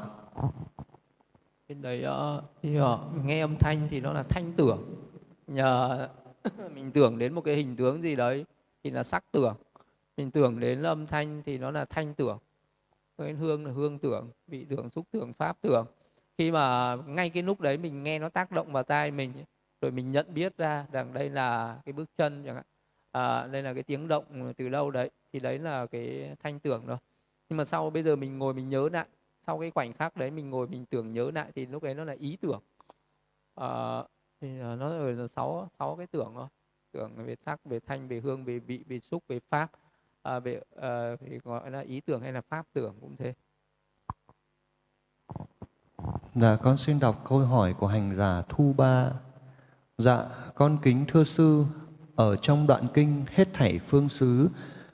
Bên 1.70 1.82
đấy 1.82 2.06
uh, 2.38 2.44
thì 2.62 2.80
nghe 3.24 3.42
âm 3.42 3.56
thanh 3.60 3.88
thì 3.90 4.02
nó 4.02 4.14
là 4.14 4.24
thanh 4.24 4.54
tưởng. 4.54 4.96
Nhờ 5.48 6.08
mình 6.76 6.92
tưởng 6.92 7.20
đến 7.20 7.34
một 7.34 7.42
cái 7.42 7.56
hình 7.56 7.76
tướng 7.76 8.02
gì 8.02 8.16
đấy 8.16 8.46
thì 8.84 8.90
là 8.90 9.04
sắc 9.04 9.24
tưởng. 9.32 9.56
Mình 10.18 10.32
tưởng 10.32 10.60
đến 10.60 10.84
âm 10.84 11.08
thanh 11.08 11.44
thì 11.46 11.58
nó 11.58 11.72
là 11.72 11.86
thanh 11.86 12.14
tưởng. 12.14 12.38
Cái 13.18 13.34
hương 13.34 13.66
là 13.66 13.72
hương 13.72 14.00
tưởng 14.00 14.30
vị 14.48 14.66
tưởng 14.70 14.90
xúc 14.90 15.08
tưởng 15.12 15.34
pháp 15.34 15.58
tưởng. 15.62 15.86
Khi 16.38 16.52
mà 16.52 16.96
ngay 16.96 17.30
cái 17.30 17.44
lúc 17.44 17.62
đấy 17.62 17.78
mình 17.78 18.04
nghe 18.04 18.20
nó 18.20 18.30
tác 18.30 18.52
động 18.52 18.72
vào 18.72 18.84
tai 18.84 19.12
mình 19.12 19.34
rồi 19.82 19.92
mình 19.92 20.12
nhận 20.12 20.34
biết 20.34 20.58
ra 20.58 20.86
rằng 20.92 21.14
đây 21.14 21.30
là 21.30 21.80
cái 21.86 21.94
bước 21.94 22.10
chân 22.18 22.44
chẳng 22.46 22.56
hạn. 22.56 22.66
À, 23.12 23.48
đây 23.48 23.64
là 23.64 23.74
cái 23.74 23.84
tiếng 23.84 24.08
động 24.08 24.54
từ 24.58 24.70
đâu 24.70 24.92
đấy 24.92 25.10
thì 25.34 25.40
đấy 25.40 25.60
là 25.60 25.86
cái 25.86 26.36
thanh 26.44 26.60
tưởng 26.60 26.86
rồi 26.86 26.98
nhưng 27.50 27.58
mà 27.58 27.66
sau 27.66 27.90
bây 27.90 28.04
giờ 28.04 28.16
mình 28.16 28.40
ngồi 28.40 28.54
mình 28.54 28.70
nhớ 28.70 28.90
lại 28.94 29.06
sau 29.48 29.60
cái 29.60 29.72
khoảnh 29.72 29.94
khắc 29.94 30.18
đấy 30.18 30.32
mình 30.32 30.50
ngồi 30.50 30.68
mình 30.68 30.86
tưởng 30.86 31.14
nhớ 31.14 31.32
lại 31.32 31.52
thì 31.56 31.66
lúc 31.66 31.84
đấy 31.84 31.94
nó 31.94 32.04
là 32.04 32.16
ý 32.20 32.38
tưởng. 32.42 32.62
À, 33.56 34.04
thì 34.42 34.60
ờ, 34.60 34.76
nó 34.76 34.90
ừ, 34.90 35.12
là 35.12 35.28
sáu 35.28 35.70
sáu 35.80 35.96
cái 35.96 36.08
tưởng 36.08 36.32
thôi. 36.36 36.48
Tưởng 36.92 37.12
về 37.26 37.36
sắc 37.46 37.66
về 37.66 37.80
thanh 37.80 38.08
về 38.08 38.20
hương 38.20 38.46
về 38.46 38.60
vị 38.60 38.84
về 38.88 39.00
xúc 39.00 39.24
về 39.28 39.40
pháp. 39.50 39.72
À, 40.24 40.40
về 40.40 40.62
à, 40.82 41.16
thì 41.20 41.40
gọi 41.44 41.72
là 41.72 41.80
ý 41.80 42.02
tưởng 42.02 42.22
hay 42.22 42.34
là 42.34 42.42
pháp 42.42 42.66
tưởng 42.74 42.96
cũng 43.02 43.16
thế. 43.18 43.34
Dạ, 46.36 46.56
con 46.56 46.78
xin 46.78 47.00
đọc 47.00 47.22
câu 47.30 47.40
hỏi 47.40 47.76
của 47.80 47.88
hành 47.88 48.16
giả 48.16 48.42
Thu 48.50 48.74
Ba. 48.78 49.12
Dạ, 49.98 50.26
con 50.56 50.78
kính 50.82 51.06
thưa 51.08 51.24
sư, 51.24 51.66
ở 52.16 52.36
trong 52.36 52.68
đoạn 52.68 52.88
kinh 52.94 53.26
hết 53.28 53.48
thảy 53.54 53.80
phương 53.80 54.10
xứ, 54.10 54.50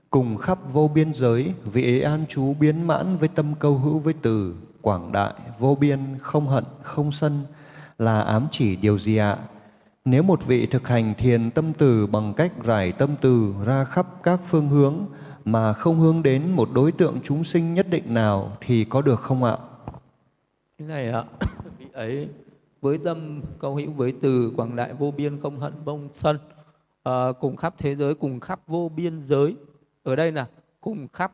cùng 0.10 0.38
khắp 0.38 0.60
vô 0.72 0.88
biên 0.88 1.14
giới, 1.14 1.54
vị 1.64 1.84
ấy 1.84 2.02
an 2.02 2.26
trú 2.30 2.54
biến 2.54 2.88
mãn 2.88 3.16
với 3.16 3.30
tâm 3.30 3.54
câu 3.60 3.78
hữu 3.78 4.00
với 4.00 4.14
từ, 4.22 4.56
quảng 4.82 5.12
đại, 5.12 5.34
vô 5.60 5.76
biên, 5.76 6.18
không 6.22 6.48
hận, 6.48 6.64
không 6.84 7.12
sân, 7.12 7.46
là 7.98 8.22
ám 8.22 8.48
chỉ 8.52 8.76
điều 8.76 8.98
gì 8.98 9.18
ạ? 9.18 9.38
Nếu 10.06 10.24
một 10.24 10.46
vị 10.46 10.66
thực 10.66 10.88
hành 10.88 11.14
thiền 11.18 11.52
tâm 11.52 11.74
từ 11.78 12.08
bằng 12.08 12.34
cách 12.34 12.64
rải 12.64 12.92
tâm 12.92 13.16
từ 13.22 13.54
ra 13.66 13.84
khắp 13.84 14.08
các 14.24 14.40
phương 14.46 14.70
hướng 14.70 15.06
mà 15.46 15.74
không 15.74 16.00
hướng 16.00 16.24
đến 16.24 16.52
một 16.52 16.70
đối 16.74 16.92
tượng 16.92 17.18
chúng 17.24 17.44
sinh 17.44 17.74
nhất 17.74 17.88
định 17.90 18.14
nào 18.14 18.58
thì 18.62 18.86
có 18.86 19.02
được 19.02 19.20
không 19.20 19.44
ạ? 19.44 19.58
Cái 20.78 20.88
này 20.88 21.12
ạ, 21.12 21.24
vị 21.80 21.86
ấy 21.94 22.30
với 22.82 22.98
tâm 22.98 23.42
câu 23.60 23.76
hữu 23.76 23.92
với 23.92 24.14
từ 24.22 24.52
quảng 24.58 24.76
đại 24.76 24.94
vô 24.94 25.12
biên 25.12 25.42
không 25.42 25.60
hận 25.60 25.74
bông 25.86 26.10
sân 26.14 26.40
à, 27.04 27.32
cùng 27.40 27.56
khắp 27.56 27.76
thế 27.78 27.96
giới 27.96 28.16
cùng 28.16 28.40
khắp 28.40 28.60
vô 28.68 28.92
biên 28.96 29.20
giới 29.20 29.56
ở 30.04 30.16
đây 30.16 30.32
là 30.32 30.48
cùng 30.82 31.08
khắp 31.14 31.34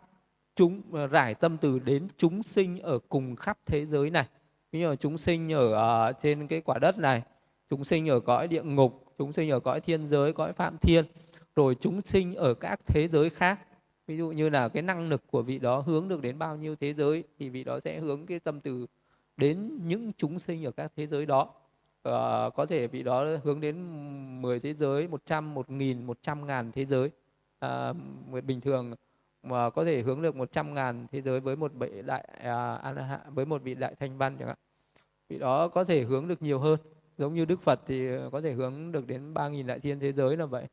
chúng 0.55 0.81
rải 1.11 1.35
tâm 1.35 1.57
từ 1.57 1.79
đến 1.79 2.07
chúng 2.17 2.43
sinh 2.43 2.79
ở 2.79 2.99
cùng 3.09 3.35
khắp 3.35 3.57
thế 3.65 3.85
giới 3.85 4.09
này 4.09 4.25
ví 4.73 4.79
dụ 4.79 4.95
chúng 4.95 5.17
sinh 5.17 5.53
ở 5.53 6.09
uh, 6.09 6.15
trên 6.21 6.47
cái 6.47 6.61
quả 6.61 6.79
đất 6.79 6.97
này 6.97 7.21
chúng 7.69 7.83
sinh 7.83 8.09
ở 8.09 8.19
cõi 8.19 8.47
địa 8.47 8.63
ngục 8.63 9.13
chúng 9.17 9.33
sinh 9.33 9.49
ở 9.49 9.59
cõi 9.59 9.81
thiên 9.81 10.07
giới 10.07 10.33
cõi 10.33 10.53
phạm 10.53 10.77
thiên 10.77 11.05
rồi 11.55 11.75
chúng 11.79 12.01
sinh 12.01 12.35
ở 12.35 12.53
các 12.53 12.79
thế 12.85 13.07
giới 13.07 13.29
khác. 13.29 13.59
Ví 14.07 14.17
dụ 14.17 14.31
như 14.31 14.49
là 14.49 14.69
cái 14.69 14.83
năng 14.83 15.09
lực 15.09 15.23
của 15.31 15.41
vị 15.41 15.59
đó 15.59 15.79
hướng 15.79 16.07
được 16.07 16.21
đến 16.21 16.39
bao 16.39 16.57
nhiêu 16.57 16.75
thế 16.75 16.93
giới 16.93 17.23
thì 17.39 17.49
vị 17.49 17.63
đó 17.63 17.79
sẽ 17.79 17.99
hướng 17.99 18.25
cái 18.25 18.39
tâm 18.39 18.59
từ 18.61 18.85
đến 19.37 19.79
những 19.87 20.11
chúng 20.17 20.39
sinh 20.39 20.65
ở 20.65 20.71
các 20.71 20.91
thế 20.95 21.07
giới 21.07 21.25
đó. 21.25 21.49
À, 22.03 22.49
có 22.55 22.65
thể 22.69 22.87
vị 22.87 23.03
đó 23.03 23.25
hướng 23.43 23.61
đến 23.61 23.75
10 24.41 24.59
thế 24.59 24.73
giới 24.73 25.07
100 25.07 25.53
1000 25.53 26.07
100 26.07 26.47
ngàn 26.47 26.71
thế 26.71 26.85
giới. 26.85 27.09
À, 27.59 27.93
bình 28.47 28.61
thường 28.61 28.93
mà 29.43 29.69
có 29.69 29.85
thể 29.85 30.01
hướng 30.01 30.21
được 30.21 30.35
100 30.35 30.73
ngàn 30.73 31.07
thế 31.11 31.21
giới 31.21 31.39
với 31.39 31.55
một 31.55 31.71
vị 31.73 32.01
đại 32.05 32.29
à, 32.43 32.93
với 33.35 33.45
một 33.45 33.61
vị 33.61 33.75
đại 33.75 33.95
thanh 33.99 34.17
văn 34.17 34.37
chẳng 34.39 34.47
hạn. 34.47 34.57
Vị 35.29 35.39
đó 35.39 35.67
có 35.67 35.83
thể 35.83 36.03
hướng 36.03 36.27
được 36.27 36.41
nhiều 36.41 36.59
hơn. 36.59 36.79
Giống 37.17 37.33
như 37.33 37.45
Đức 37.45 37.61
Phật 37.61 37.79
thì 37.87 38.07
ờ, 38.15 38.29
có 38.31 38.41
thể 38.41 38.53
hướng 38.53 38.91
được 38.91 39.07
đến 39.07 39.33
3.000 39.33 39.65
đại 39.65 39.79
thiên 39.79 39.99
thế 39.99 40.11
giới 40.11 40.37
là 40.37 40.45
vậy. 40.45 40.67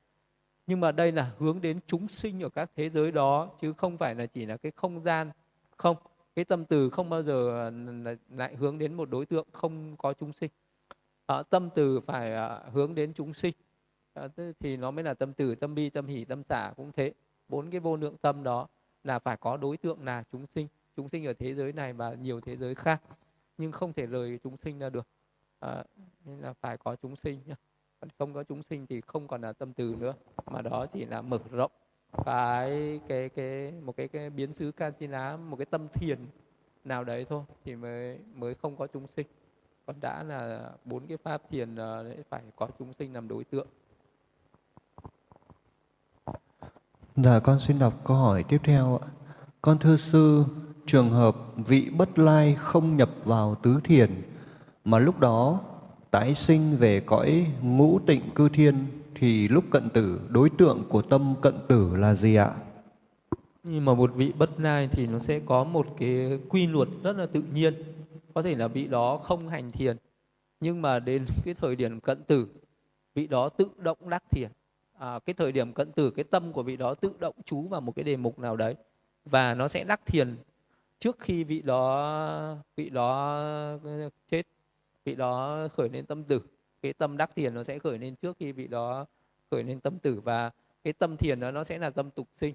Nhưng 0.67 0.81
mà 0.81 0.93
đây 0.93 1.13
là 1.13 1.31
hướng 1.39 1.61
đến 1.61 1.79
chúng 1.87 2.09
sinh 2.09 2.43
ở 2.43 2.49
các 2.49 2.71
thế 2.77 2.91
giới 2.91 3.13
đó 3.13 3.51
chứ 3.61 3.73
không 3.73 3.99
phải 3.99 4.15
là 4.15 4.27
chỉ 4.27 4.47
là 4.47 4.57
cái 4.57 4.73
không 4.77 5.01
gian 5.01 5.31
không 5.77 5.97
cái 6.35 6.45
tâm 6.45 6.65
từ 6.65 6.91
không 6.91 7.11
bao 7.11 7.23
giờ 7.23 7.49
ờ, 8.05 8.17
lại 8.29 8.55
hướng 8.55 8.79
đến 8.79 8.95
một 8.95 9.11
đối 9.11 9.27
tượng 9.27 9.47
không 9.53 9.97
có 9.97 10.13
chúng 10.13 10.33
sinh. 10.33 10.51
À, 11.27 11.43
tâm 11.43 11.69
từ 11.75 12.01
phải 12.01 12.35
à, 12.35 12.61
hướng 12.73 12.95
đến 12.95 13.13
chúng 13.15 13.35
sinh. 13.35 13.55
À, 14.15 14.29
thì 14.61 14.77
nó 14.77 14.91
mới 14.91 15.05
là 15.05 15.15
tâm 15.15 15.33
từ 15.33 15.55
tâm 15.55 15.75
bi 15.75 15.91
tâm 15.91 16.07
hỷ 16.07 16.25
tâm 16.25 16.45
xả 16.45 16.73
cũng 16.77 16.93
thế 16.93 17.13
bốn 17.51 17.71
cái 17.71 17.81
vô 17.81 17.97
lượng 17.97 18.17
tâm 18.17 18.43
đó 18.43 18.69
là 19.05 19.19
phải 19.19 19.37
có 19.37 19.57
đối 19.57 19.77
tượng 19.77 20.05
là 20.05 20.25
chúng 20.33 20.47
sinh. 20.47 20.69
Chúng 20.97 21.09
sinh 21.09 21.27
ở 21.27 21.33
thế 21.33 21.55
giới 21.55 21.73
này 21.73 21.93
và 21.93 22.15
nhiều 22.15 22.41
thế 22.41 22.57
giới 22.57 22.75
khác 22.75 23.03
nhưng 23.59 23.73
không 23.73 23.93
thể 23.93 24.07
rời 24.07 24.39
chúng 24.45 24.57
sinh 24.57 24.79
ra 24.79 24.91
được. 24.91 25.07
À, 25.61 25.85
nên 26.25 26.41
là 26.41 26.53
phải 26.53 26.77
có 26.79 26.97
chúng 26.97 27.17
sinh 27.17 27.41
nhá. 27.47 27.55
Không 28.19 28.35
có 28.35 28.45
chúng 28.45 28.63
sinh 28.63 28.87
thì 28.87 29.01
không 29.01 29.29
còn 29.29 29.41
là 29.41 29.53
tâm 29.53 29.73
từ 29.73 29.95
nữa 29.99 30.15
mà 30.47 30.63
đó 30.63 30.87
chỉ 30.93 31.05
là 31.05 31.23
mở 31.23 31.39
rộng. 31.51 31.73
Cái 32.25 33.01
cái 33.09 33.29
cái 33.29 33.73
một 33.73 33.97
cái, 33.97 34.09
cái 34.09 34.31
biến 34.31 34.53
xứ 34.53 34.73
Kasina 34.73 35.37
một 35.37 35.57
cái 35.57 35.67
tâm 35.67 35.89
thiền 35.89 36.19
nào 36.85 37.05
đấy 37.05 37.27
thôi 37.29 37.43
thì 37.65 37.77
mới 37.77 38.19
mới 38.35 38.55
không 38.55 38.77
có 38.77 38.87
chúng 38.87 39.07
sinh. 39.07 39.27
Còn 39.87 39.97
đã 40.01 40.23
là 40.23 40.71
bốn 40.85 41.07
cái 41.07 41.17
pháp 41.17 41.43
thiền 41.51 41.77
ờ, 41.77 42.15
phải 42.29 42.43
có 42.57 42.69
chúng 42.79 42.93
sinh 42.93 43.13
làm 43.13 43.29
đối 43.29 43.45
tượng. 43.45 43.69
Dạ 47.17 47.41
con 47.41 47.61
xin 47.61 47.79
đọc 47.79 47.95
câu 48.05 48.17
hỏi 48.17 48.45
tiếp 48.49 48.59
theo 48.65 48.99
ạ. 49.03 49.09
Con 49.63 49.79
thưa 49.79 49.97
sư, 49.97 50.45
trường 50.87 51.11
hợp 51.11 51.37
vị 51.67 51.91
bất 51.91 52.19
lai 52.19 52.55
không 52.59 52.97
nhập 52.97 53.11
vào 53.25 53.55
tứ 53.55 53.81
thiền 53.85 54.23
mà 54.85 54.99
lúc 54.99 55.21
đó 55.21 55.61
tái 56.11 56.35
sinh 56.35 56.77
về 56.77 57.01
cõi 57.01 57.47
ngũ 57.63 57.99
tịnh 58.07 58.31
cư 58.35 58.49
thiên 58.49 58.87
thì 59.15 59.49
lúc 59.49 59.65
cận 59.71 59.91
tử 59.91 60.21
đối 60.29 60.51
tượng 60.51 60.85
của 60.89 61.03
tâm 61.03 61.35
cận 61.43 61.55
tử 61.69 61.97
là 61.97 62.15
gì 62.15 62.35
ạ? 62.35 62.55
Nhưng 63.63 63.85
mà 63.85 63.95
một 63.95 64.11
vị 64.15 64.33
bất 64.39 64.61
lai 64.61 64.89
thì 64.93 65.07
nó 65.07 65.19
sẽ 65.19 65.41
có 65.47 65.65
một 65.65 65.87
cái 65.99 66.41
quy 66.49 66.67
luật 66.67 66.89
rất 67.03 67.17
là 67.17 67.27
tự 67.27 67.43
nhiên. 67.55 67.75
Có 68.35 68.43
thể 68.43 68.55
là 68.55 68.69
vị 68.69 68.89
đó 68.89 69.17
không 69.17 69.49
hành 69.49 69.73
thiền 69.73 69.97
nhưng 70.61 70.83
mà 70.83 70.99
đến 70.99 71.27
cái 71.45 71.55
thời 71.55 71.77
điểm 71.77 72.01
cận 72.01 72.25
tử 72.25 72.47
vị 73.15 73.27
đó 73.27 73.49
tự 73.49 73.67
động 73.79 73.99
đắc 74.09 74.23
thiền. 74.31 74.51
À, 75.01 75.19
cái 75.19 75.35
thời 75.35 75.53
điểm 75.53 75.73
cận 75.73 75.93
tử 75.93 76.11
cái 76.11 76.25
tâm 76.25 76.53
của 76.53 76.63
vị 76.63 76.77
đó 76.77 76.95
tự 76.95 77.13
động 77.19 77.35
chú 77.45 77.63
vào 77.63 77.81
một 77.81 77.93
cái 77.97 78.05
đề 78.05 78.17
mục 78.17 78.39
nào 78.39 78.57
đấy. 78.57 78.75
Và 79.25 79.55
nó 79.55 79.69
sẽ 79.69 79.85
đắc 79.85 80.01
thiền 80.07 80.37
trước 80.99 81.19
khi 81.19 81.45
vị 81.45 81.63
đó 81.63 82.57
vị 82.77 82.91
đó 82.91 83.43
chết 84.27 84.43
vị 85.05 85.15
đó 85.15 85.69
khởi 85.73 85.89
lên 85.89 86.07
tâm 86.07 86.25
tử. 86.25 86.43
Cái 86.83 86.93
tâm 86.93 87.17
đắc 87.17 87.31
thiền 87.37 87.55
nó 87.55 87.63
sẽ 87.63 87.79
khởi 87.79 87.99
lên 87.99 88.17
trước 88.17 88.37
khi 88.41 88.53
vị 88.53 88.67
đó 88.67 89.07
khởi 89.51 89.63
lên 89.63 89.81
tâm 89.81 89.99
tử. 89.99 90.21
Và 90.21 90.51
cái 90.85 90.93
tâm 90.93 91.17
thiền 91.17 91.41
đó 91.41 91.51
nó 91.51 91.65
sẽ 91.65 91.79
là 91.79 91.91
tâm 91.91 92.11
tục 92.11 92.29
sinh. 92.37 92.55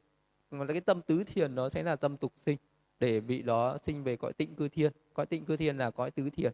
Mà 0.51 0.65
cái 0.65 0.81
tâm 0.81 1.01
tứ 1.01 1.23
thiền 1.23 1.55
nó 1.55 1.69
sẽ 1.69 1.83
là 1.83 1.95
tâm 1.95 2.17
tục 2.17 2.33
sinh 2.37 2.57
để 2.99 3.19
vị 3.19 3.41
đó 3.41 3.77
sinh 3.77 4.03
về 4.03 4.15
cõi 4.15 4.33
tịnh 4.33 4.55
cư 4.55 4.67
thiên. 4.69 4.91
Cõi 5.13 5.25
tịnh 5.25 5.45
cư 5.45 5.57
thiên 5.57 5.77
là 5.77 5.91
cõi 5.91 6.11
tứ 6.11 6.29
thiền. 6.29 6.51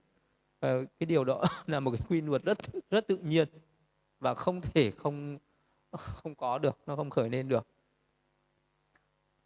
Và 0.60 0.84
cái 1.00 1.08
điều 1.08 1.24
đó 1.24 1.44
là 1.68 1.80
một 1.80 1.92
cái 1.92 2.02
quy 2.10 2.22
luật 2.22 2.44
rất 2.44 2.58
rất 2.90 3.08
tự 3.08 3.18
nhiên 3.18 3.48
và 4.20 4.34
không 4.34 4.62
thể 4.62 4.92
không 4.92 5.38
không 5.98 6.36
có 6.36 6.58
được 6.58 6.80
nó 6.88 6.96
không 6.96 7.10
khởi 7.10 7.30
lên 7.30 7.48
được. 7.48 7.68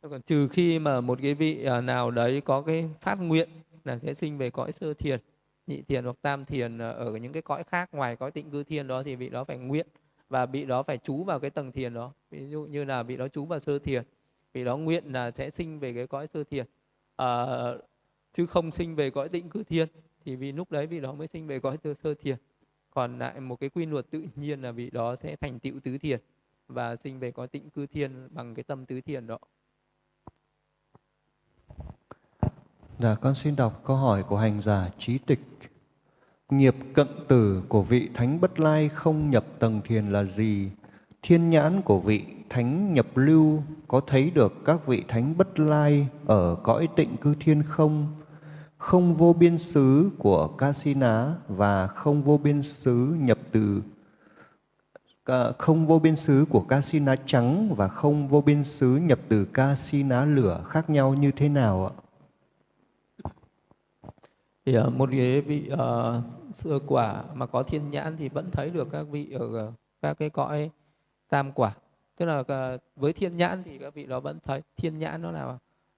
Còn 0.02 0.22
trừ 0.22 0.48
khi 0.48 0.80
mà 0.80 1.02
một 1.02 1.20
cái 1.22 1.34
vị 1.34 1.66
à, 1.66 1.82
nào 1.82 2.12
đấy 2.12 2.42
có 2.42 2.62
cái 2.62 2.90
phát 3.02 3.16
nguyện 3.16 3.50
là 3.84 4.00
sẽ 4.00 4.14
sinh 4.14 4.38
về 4.38 4.50
cõi 4.50 4.72
sơ 4.72 4.94
thiền 4.94 5.20
nhị 5.68 5.82
thiền 5.82 6.04
hoặc 6.04 6.18
tam 6.22 6.46
thiền 6.46 6.78
à, 6.78 6.90
ở 6.90 7.18
những 7.18 7.34
cái 7.34 7.42
cõi 7.42 7.64
khác 7.64 7.90
ngoài 7.92 8.16
cõi 8.16 8.32
tịnh 8.32 8.52
cư 8.52 8.64
thiên 8.64 8.88
đó 8.88 9.04
thì 9.04 9.16
vị 9.16 9.30
đó 9.30 9.44
phải 9.44 9.58
nguyện 9.58 9.88
và 10.30 10.46
vị 10.46 10.66
đó 10.66 10.84
phải 10.84 10.98
trú 10.98 11.24
vào 11.24 11.40
cái 11.40 11.50
tầng 11.50 11.72
thiền 11.72 11.94
đó. 11.94 12.14
Ví 12.32 12.50
dụ 12.50 12.62
như 12.62 12.84
là 12.84 13.04
vị 13.04 13.18
đó 13.18 13.28
trú 13.28 13.46
vào 13.46 13.60
sơ 13.60 13.80
thiền 13.80 14.04
vị 14.56 14.64
đó 14.64 14.78
nguyện 14.78 15.14
là 15.14 15.32
sẽ 15.32 15.50
sinh 15.50 15.80
về 15.80 15.94
cái 15.94 16.08
cõi 16.08 16.28
sơ 16.28 16.44
thiền. 16.44 16.66
À, 17.16 17.46
chứ 18.34 18.46
không 18.46 18.72
sinh 18.72 18.96
về 18.96 19.10
cõi 19.10 19.30
tịnh 19.30 19.50
cư 19.50 19.64
thiên 19.64 19.88
thì 20.26 20.36
vì 20.36 20.52
lúc 20.52 20.72
đấy 20.72 20.88
vị 20.88 21.00
đó 21.00 21.14
mới 21.14 21.28
sinh 21.28 21.48
về 21.48 21.60
cõi 21.60 21.78
sơ 21.84 21.94
sơ 21.94 22.14
thiền. 22.14 22.38
Còn 22.92 23.20
lại 23.20 23.40
một 23.40 23.56
cái 23.60 23.70
quy 23.70 23.86
luật 23.86 24.10
tự 24.10 24.24
nhiên 24.36 24.62
là 24.62 24.72
vị 24.72 24.90
đó 24.90 25.16
sẽ 25.16 25.36
thành 25.36 25.60
tựu 25.60 25.80
tứ 25.84 25.98
thiền 25.98 26.20
và 26.68 26.96
sinh 26.96 27.20
về 27.20 27.32
cõi 27.32 27.48
tịnh 27.48 27.70
cư 27.70 27.88
thiên 27.88 28.28
bằng 28.32 28.56
cái 28.56 28.64
tâm 28.64 28.86
tứ 28.86 29.02
thiền 29.02 29.28
đó 29.28 29.40
Dạ, 32.98 33.16
con 33.16 33.36
xin 33.36 33.56
đọc 33.56 33.82
câu 33.86 33.96
hỏi 33.96 34.24
của 34.24 34.38
hành 34.38 34.62
giả 34.62 34.90
trí 35.00 35.18
tịch. 35.18 35.40
Nghiệp 36.50 36.76
cận 36.94 37.08
tử 37.28 37.64
của 37.70 37.82
vị 37.82 38.10
thánh 38.14 38.42
bất 38.42 38.60
lai 38.60 38.90
không 38.90 39.32
nhập 39.32 39.46
tầng 39.60 39.82
thiền 39.86 40.10
là 40.10 40.24
gì? 40.24 40.72
Thiên 41.22 41.50
nhãn 41.50 41.82
của 41.82 42.00
vị 42.00 42.26
thánh 42.50 42.94
nhập 42.94 43.18
lưu 43.18 43.64
có 43.88 44.02
thấy 44.08 44.30
được 44.30 44.54
các 44.66 44.88
vị 44.88 45.04
thánh 45.08 45.38
bất 45.38 45.60
lai 45.60 46.08
ở 46.26 46.56
cõi 46.64 46.88
tịnh 46.96 47.18
cư 47.18 47.36
thiên 47.40 47.64
không? 47.64 48.08
Không 48.78 49.14
vô 49.14 49.34
biên 49.34 49.58
xứ 49.58 50.12
của 50.20 50.48
ca 50.48 50.74
si 50.74 50.94
ná 50.94 51.36
và 51.48 51.88
không 51.88 52.24
vô 52.24 52.38
biên 52.38 52.62
xứ 52.62 53.16
nhập 53.20 53.40
từ 53.52 53.82
không 55.58 55.88
vô 55.88 56.00
biên 56.00 56.16
xứ 56.16 56.46
của 56.50 56.62
ca 56.62 56.82
si 56.82 57.00
ná 57.00 57.16
trắng 57.26 57.74
và 57.76 57.88
không 57.88 58.28
vô 58.28 58.42
biên 58.42 58.64
xứ 58.64 58.96
nhập 58.96 59.20
từ 59.30 59.46
ca 59.46 59.76
si 59.76 60.04
ná 60.04 60.26
lửa 60.26 60.64
khác 60.68 60.90
nhau 60.90 61.14
như 61.14 61.32
thế 61.32 61.50
nào 61.50 61.86
ạ? 61.86 61.94
thì 64.66 64.78
uh, 64.78 64.94
một 64.94 65.10
cái 65.12 65.42
vị 65.42 65.68
ờ, 65.68 66.22
uh, 66.28 66.56
sơ 66.56 66.80
quả 66.88 67.24
mà 67.34 67.46
có 67.46 67.64
thiên 67.64 67.90
nhãn 67.90 68.18
thì 68.18 68.30
vẫn 68.30 68.52
thấy 68.52 68.70
được 68.70 68.88
các 68.92 69.04
vị 69.04 69.32
ở 69.32 69.58
ờ, 69.58 69.72
các 70.02 70.14
cái 70.14 70.30
cõi 70.30 70.70
tam 71.30 71.52
quả. 71.52 71.76
Tức 72.18 72.26
là 72.26 72.40
uh, 72.40 72.82
với 72.96 73.14
thiên 73.14 73.38
nhãn 73.38 73.64
thì 73.64 73.78
các 73.78 73.94
vị 73.94 74.06
đó 74.06 74.20
vẫn 74.20 74.40
thấy 74.44 74.62
thiên 74.78 74.98
nhãn 74.98 75.22
nó 75.22 75.32
là 75.32 75.58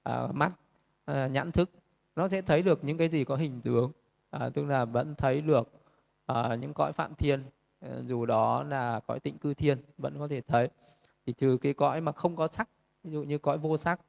uh, 0.09 0.35
mắt 0.35 0.51
uh, 1.11 1.31
nhãn 1.31 1.51
thức. 1.51 1.69
Nó 2.15 2.27
sẽ 2.27 2.41
thấy 2.41 2.61
được 2.61 2.83
những 2.83 2.97
cái 2.97 3.07
gì 3.09 3.23
có 3.23 3.35
hình 3.35 3.61
tướng 3.61 3.91
uh, 4.35 4.53
tức 4.53 4.65
là 4.65 4.85
vẫn 4.85 5.15
thấy 5.15 5.41
được 5.41 5.69
uh, 6.31 6.59
những 6.59 6.73
cõi 6.73 6.93
phạm 6.93 7.15
thiên. 7.15 7.43
Ờ, 7.79 8.03
dù 8.07 8.25
đó 8.25 8.63
là 8.63 8.99
cõi 8.99 9.19
tịnh 9.19 9.37
cư 9.37 9.53
thiên 9.53 9.77
vẫn 9.97 10.19
có 10.19 10.27
thể 10.27 10.41
thấy. 10.41 10.69
Thì 11.25 11.33
trừ 11.33 11.57
cái 11.61 11.73
cõi 11.73 12.01
mà 12.01 12.11
không 12.11 12.35
có 12.35 12.47
sắc 12.47 12.69
ví 13.03 13.11
dụ 13.11 13.23
như 13.23 13.37
cõi 13.37 13.57
vô 13.57 13.77
sắc 13.77 14.01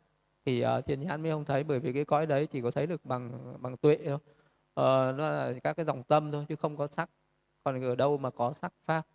thì 0.45 0.61
ờ, 0.61 0.79
uh, 0.79 0.87
thiên 0.87 1.01
nhãn 1.01 1.23
mới 1.23 1.33
không 1.33 1.45
thấy 1.45 1.65
bởi 1.65 1.81
vì 1.81 1.93
cái 1.93 2.05
cõi 2.05 2.27
đấy 2.27 2.47
chỉ 2.47 2.63
có 2.63 2.71
thấy 2.71 2.87
được 2.87 3.05
bằng 3.05 3.55
bằng 3.61 3.77
tuệ 3.77 3.99
thôi. 4.07 4.19
Uh, 4.81 5.17
nó 5.19 5.31
là 5.31 5.53
các 5.65 5.73
cái 5.77 5.87
dòng 5.87 6.03
tâm 6.03 6.33
thôi 6.33 6.45
chứ 6.49 6.57
không 6.57 6.77
có 6.77 6.87
sắc. 6.87 7.11
Còn 7.65 7.83
ở 7.83 7.95
đâu 7.95 8.19
mà 8.19 8.31
có 8.31 8.53
sắc 8.53 8.73
pháp 8.87 9.07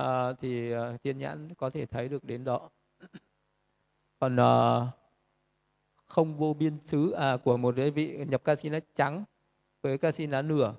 uh, 0.00 0.36
thì 0.40 0.74
uh, 0.74 1.02
thiên 1.02 1.18
nhãn 1.18 1.54
có 1.54 1.70
thể 1.70 1.86
thấy 1.86 2.08
được 2.08 2.24
đến 2.24 2.44
đó. 2.44 2.70
Còn 4.20 4.36
uh, 4.36 4.88
không 6.08 6.36
vô 6.36 6.54
biên 6.54 6.78
xứ 6.78 7.10
à, 7.10 7.36
của 7.36 7.56
một 7.56 7.74
cái 7.76 7.90
vị 7.90 8.24
nhập 8.28 8.44
ca 8.44 8.56
xin 8.56 8.72
trắng 8.94 9.24
với 9.82 9.98
ca 9.98 10.12
xin 10.12 10.30
lá 10.30 10.42
nửa 10.42 10.74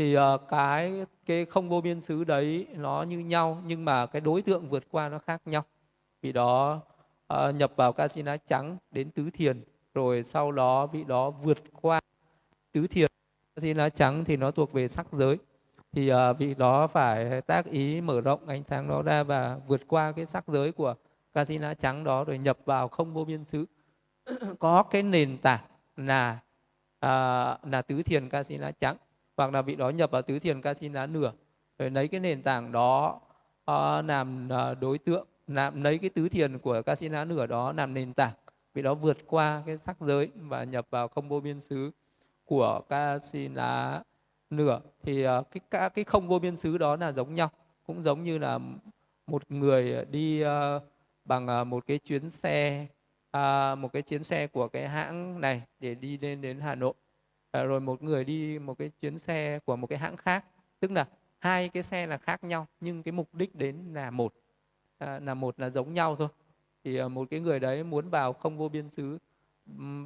thì 0.00 0.16
uh, 0.16 0.22
cái 0.48 1.06
cái 1.26 1.44
không 1.44 1.68
vô 1.68 1.80
biên 1.80 2.00
xứ 2.00 2.24
đấy 2.24 2.66
nó 2.74 3.02
như 3.02 3.18
nhau 3.18 3.62
nhưng 3.66 3.84
mà 3.84 4.06
cái 4.06 4.20
đối 4.20 4.42
tượng 4.42 4.68
vượt 4.68 4.84
qua 4.90 5.08
nó 5.08 5.18
khác 5.18 5.42
nhau. 5.44 5.64
Vì 6.22 6.32
đó 6.32 6.80
uh, 7.34 7.54
nhập 7.54 7.72
vào 7.76 7.92
casino 7.92 8.36
trắng 8.36 8.76
đến 8.90 9.10
tứ 9.10 9.30
thiền 9.30 9.64
rồi 9.94 10.22
sau 10.22 10.52
đó 10.52 10.86
vị 10.86 11.04
đó 11.04 11.30
vượt 11.30 11.58
qua 11.80 12.00
tứ 12.72 12.86
thiền. 12.86 13.10
Casino 13.56 13.88
trắng 13.88 14.24
thì 14.24 14.36
nó 14.36 14.50
thuộc 14.50 14.72
về 14.72 14.88
sắc 14.88 15.06
giới. 15.12 15.38
Thì 15.92 16.12
uh, 16.12 16.38
vị 16.38 16.54
đó 16.54 16.86
phải 16.86 17.40
tác 17.40 17.66
ý 17.66 18.00
mở 18.00 18.20
rộng 18.20 18.48
ánh 18.48 18.64
sáng 18.64 18.88
đó 18.88 19.02
ra 19.02 19.22
và 19.22 19.58
vượt 19.66 19.80
qua 19.88 20.12
cái 20.12 20.26
sắc 20.26 20.48
giới 20.48 20.72
của 20.72 20.94
casino 21.32 21.74
trắng 21.74 22.04
đó 22.04 22.24
rồi 22.24 22.38
nhập 22.38 22.58
vào 22.64 22.88
không 22.88 23.14
vô 23.14 23.24
biên 23.24 23.44
xứ. 23.44 23.66
Có 24.58 24.82
cái 24.82 25.02
nền 25.02 25.38
tảng 25.38 25.64
là 25.96 26.38
uh, 26.96 27.68
là 27.72 27.82
tứ 27.86 28.02
thiền 28.02 28.28
casino 28.28 28.70
trắng 28.80 28.96
hoặc 29.40 29.52
là 29.52 29.62
vị 29.62 29.76
đó 29.76 29.88
nhập 29.88 30.10
vào 30.10 30.22
tứ 30.22 30.38
thiền 30.38 30.62
casina 30.62 31.06
nửa. 31.06 31.32
Rồi 31.78 31.90
lấy 31.90 32.08
cái 32.08 32.20
nền 32.20 32.42
tảng 32.42 32.72
đó 32.72 33.20
uh, 33.70 34.04
làm 34.04 34.48
uh, 34.48 34.78
đối 34.80 34.98
tượng 34.98 35.26
làm 35.46 35.82
lấy 35.82 35.98
cái 35.98 36.10
tứ 36.10 36.28
thiền 36.28 36.58
của 36.58 36.82
casina 36.82 37.24
nửa 37.24 37.46
đó 37.46 37.72
làm 37.72 37.94
nền 37.94 38.12
tảng. 38.12 38.32
Vị 38.74 38.82
đó 38.82 38.94
vượt 38.94 39.18
qua 39.26 39.62
cái 39.66 39.78
sắc 39.78 40.00
giới 40.00 40.30
và 40.34 40.64
nhập 40.64 40.86
vào 40.90 41.08
không 41.08 41.28
vô 41.28 41.40
biên 41.40 41.60
xứ 41.60 41.90
của 42.44 42.80
Kasina 42.88 44.02
nửa. 44.50 44.80
Thì 45.02 45.26
uh, 45.26 45.46
cái 45.70 45.90
cái 45.90 46.04
không 46.04 46.28
vô 46.28 46.38
biên 46.38 46.56
xứ 46.56 46.78
đó 46.78 46.96
là 46.96 47.12
giống 47.12 47.34
nhau. 47.34 47.50
Cũng 47.86 48.02
giống 48.02 48.22
như 48.22 48.38
là 48.38 48.58
một 49.26 49.50
người 49.50 50.04
đi 50.04 50.44
uh, 50.44 50.82
bằng 51.24 51.60
uh, 51.60 51.66
một 51.66 51.86
cái 51.86 51.98
chuyến 51.98 52.30
xe 52.30 52.86
uh, 53.36 53.78
một 53.78 53.92
cái 53.92 54.02
chuyến 54.02 54.24
xe 54.24 54.46
của 54.46 54.68
cái 54.68 54.88
hãng 54.88 55.40
này 55.40 55.62
để 55.78 55.94
đi 55.94 56.18
lên 56.18 56.40
đến 56.40 56.60
Hà 56.60 56.74
Nội 56.74 56.94
à, 57.50 57.62
rồi 57.62 57.80
một 57.80 58.02
người 58.02 58.24
đi 58.24 58.58
một 58.58 58.78
cái 58.78 58.90
chuyến 59.00 59.18
xe 59.18 59.58
của 59.64 59.76
một 59.76 59.86
cái 59.86 59.98
hãng 59.98 60.16
khác. 60.16 60.44
Tức 60.80 60.90
là 60.90 61.06
hai 61.38 61.68
cái 61.68 61.82
xe 61.82 62.06
là 62.06 62.18
khác 62.18 62.44
nhau 62.44 62.66
nhưng 62.80 63.02
cái 63.02 63.12
mục 63.12 63.34
đích 63.34 63.54
đến 63.54 63.76
là 63.94 64.10
một. 64.10 64.34
À, 64.98 65.20
là 65.20 65.34
một 65.34 65.60
là 65.60 65.70
giống 65.70 65.92
nhau 65.92 66.16
thôi. 66.16 66.28
Thì 66.84 66.96
ờ, 66.96 67.08
một 67.08 67.30
cái 67.30 67.40
người 67.40 67.60
đấy 67.60 67.84
muốn 67.84 68.10
vào 68.10 68.32
không 68.32 68.58
vô 68.58 68.68
biên 68.68 68.88
xứ 68.88 69.18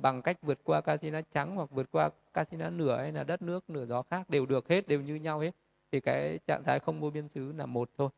bằng 0.02 0.22
cách 0.22 0.42
vượt 0.42 0.58
qua 0.64 0.80
casino 0.80 1.20
trắng 1.30 1.56
hoặc 1.56 1.70
vượt 1.70 1.90
qua 1.90 2.10
casino 2.32 2.70
nửa 2.70 2.96
hay 2.96 3.12
là 3.12 3.24
đất 3.24 3.42
nước 3.42 3.70
nửa 3.70 3.86
gió 3.86 4.02
khác 4.02 4.30
đều 4.30 4.46
được 4.46 4.68
hết 4.68 4.88
đều 4.88 5.00
như 5.00 5.14
nhau 5.14 5.38
hết. 5.40 5.50
Thì 5.92 6.00
cái 6.00 6.38
trạng 6.46 6.64
thái 6.64 6.78
không 6.78 7.00
vô 7.00 7.10
biên 7.10 7.28
xứ 7.28 7.52
là 7.52 7.66
một 7.66 7.90
thôi. 7.98 8.08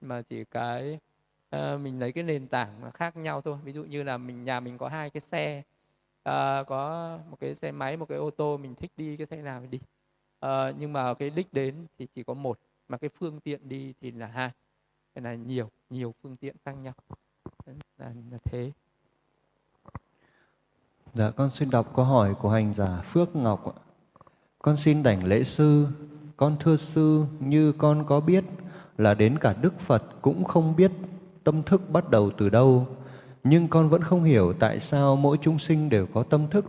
Mà 0.00 0.22
chỉ 0.22 0.44
cái 0.44 0.98
uh, 1.56 1.80
mình 1.80 2.00
lấy 2.00 2.12
cái 2.12 2.24
nền 2.24 2.46
tảng 2.46 2.80
mà 2.80 2.90
khác 2.90 3.16
nhau 3.16 3.40
thôi. 3.40 3.58
Ví 3.64 3.72
dụ 3.72 3.84
như 3.84 4.02
là 4.02 4.18
mình 4.18 4.44
nhà 4.44 4.60
mình 4.60 4.78
có 4.78 4.88
hai 4.88 5.10
cái 5.10 5.20
xe 5.20 5.62
uh, 6.28 6.66
có 6.66 7.18
một 7.30 7.36
cái 7.40 7.54
xe 7.54 7.72
máy 7.72 7.96
một 7.96 8.08
cái 8.08 8.18
ô 8.18 8.30
tô 8.30 8.56
mình 8.56 8.74
thích 8.74 8.90
đi 8.96 9.16
cái 9.16 9.26
xe 9.26 9.36
nào 9.36 9.60
thì 9.60 9.66
đi. 9.66 9.78
Uh, 10.46 10.76
nhưng 10.78 10.92
mà 10.92 11.14
cái 11.14 11.30
đích 11.30 11.52
đến 11.52 11.86
thì 11.98 12.06
chỉ 12.14 12.22
có 12.22 12.34
một 12.34 12.58
mà 12.88 12.98
cái 12.98 13.10
phương 13.18 13.40
tiện 13.40 13.68
đi 13.68 13.94
thì 14.00 14.10
là 14.10 14.26
hai. 14.26 14.50
Thế 15.14 15.22
là 15.22 15.34
nhiều 15.34 15.68
nhiều 15.90 16.14
phương 16.22 16.36
tiện 16.36 16.56
khác 16.64 16.72
nhau. 16.72 16.94
Là, 17.98 18.12
là 18.30 18.38
thế. 18.44 18.72
Dạ, 21.14 21.30
con 21.30 21.50
xin 21.50 21.70
đọc 21.70 21.92
câu 21.96 22.04
hỏi 22.04 22.34
của 22.34 22.50
hành 22.50 22.74
giả 22.74 23.02
Phước 23.04 23.36
Ngọc 23.36 23.76
ạ. 23.76 23.82
Con 24.58 24.76
xin 24.76 25.02
đảnh 25.02 25.24
lễ 25.24 25.44
sư, 25.44 25.86
con 26.36 26.56
thưa 26.60 26.76
sư, 26.76 27.24
như 27.40 27.72
con 27.72 28.04
có 28.06 28.20
biết 28.20 28.44
là 28.98 29.14
đến 29.14 29.38
cả 29.38 29.54
Đức 29.62 29.80
Phật 29.80 30.02
cũng 30.22 30.44
không 30.44 30.76
biết 30.76 30.92
tâm 31.44 31.62
thức 31.62 31.82
bắt 31.90 32.10
đầu 32.10 32.30
từ 32.38 32.48
đâu, 32.48 32.86
nhưng 33.44 33.68
con 33.68 33.88
vẫn 33.88 34.02
không 34.02 34.22
hiểu 34.22 34.52
tại 34.52 34.80
sao 34.80 35.16
mỗi 35.16 35.38
chúng 35.40 35.58
sinh 35.58 35.88
đều 35.88 36.06
có 36.06 36.22
tâm 36.22 36.48
thức. 36.50 36.64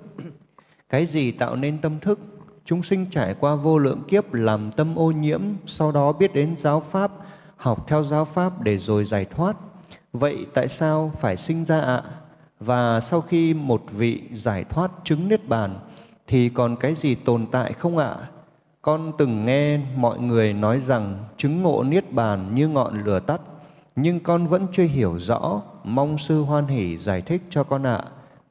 Cái 0.89 1.05
gì 1.05 1.31
tạo 1.31 1.55
nên 1.55 1.81
tâm 1.81 1.99
thức? 1.99 2.19
Chúng 2.65 2.83
sinh 2.83 3.05
trải 3.11 3.35
qua 3.39 3.55
vô 3.55 3.77
lượng 3.77 4.01
kiếp 4.07 4.33
làm 4.33 4.71
tâm 4.71 4.95
ô 4.95 5.11
nhiễm, 5.11 5.41
sau 5.65 5.91
đó 5.91 6.11
biết 6.11 6.33
đến 6.33 6.57
giáo 6.57 6.79
pháp, 6.79 7.11
học 7.57 7.85
theo 7.87 8.03
giáo 8.03 8.25
pháp 8.25 8.61
để 8.61 8.77
rồi 8.77 9.05
giải 9.05 9.25
thoát. 9.25 9.57
Vậy 10.13 10.45
tại 10.53 10.67
sao 10.67 11.11
phải 11.19 11.37
sinh 11.37 11.65
ra 11.65 11.79
ạ? 11.79 11.95
À? 11.95 12.03
Và 12.59 12.99
sau 13.01 13.21
khi 13.21 13.53
một 13.53 13.83
vị 13.91 14.21
giải 14.33 14.63
thoát 14.63 14.91
chứng 15.03 15.29
niết 15.29 15.47
bàn 15.47 15.79
thì 16.27 16.49
còn 16.49 16.75
cái 16.75 16.95
gì 16.95 17.15
tồn 17.15 17.45
tại 17.51 17.73
không 17.73 17.97
ạ? 17.97 18.15
Con 18.81 19.11
từng 19.17 19.45
nghe 19.45 19.77
mọi 19.77 20.19
người 20.19 20.53
nói 20.53 20.81
rằng 20.87 21.23
chứng 21.37 21.61
ngộ 21.61 21.83
niết 21.83 22.11
bàn 22.11 22.55
như 22.55 22.67
ngọn 22.67 23.03
lửa 23.03 23.19
tắt, 23.19 23.41
nhưng 23.95 24.19
con 24.19 24.47
vẫn 24.47 24.67
chưa 24.71 24.83
hiểu 24.83 25.19
rõ, 25.19 25.61
mong 25.83 26.17
sư 26.17 26.41
hoan 26.41 26.67
hỷ 26.67 26.97
giải 26.97 27.21
thích 27.21 27.41
cho 27.49 27.63
con 27.63 27.83
ạ. 27.83 28.03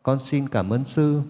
Con 0.02 0.18
xin 0.20 0.48
cảm 0.48 0.72
ơn 0.72 0.84
sư. 0.84 1.22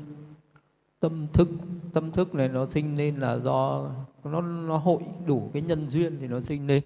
Tâm 1.01 1.27
thức 1.33 1.49
tâm 1.93 2.11
thức 2.11 2.35
này 2.35 2.49
nó 2.49 2.67
sinh 2.67 2.97
lên 2.97 3.17
là 3.17 3.39
do 3.39 3.91
nó 4.25 4.41
nó 4.41 4.77
hội 4.77 5.03
đủ 5.27 5.51
cái 5.53 5.63
nhân 5.63 5.87
duyên 5.91 6.17
thì 6.21 6.29
nó 6.29 6.41
sinh 6.41 6.67
lên. 6.67 6.83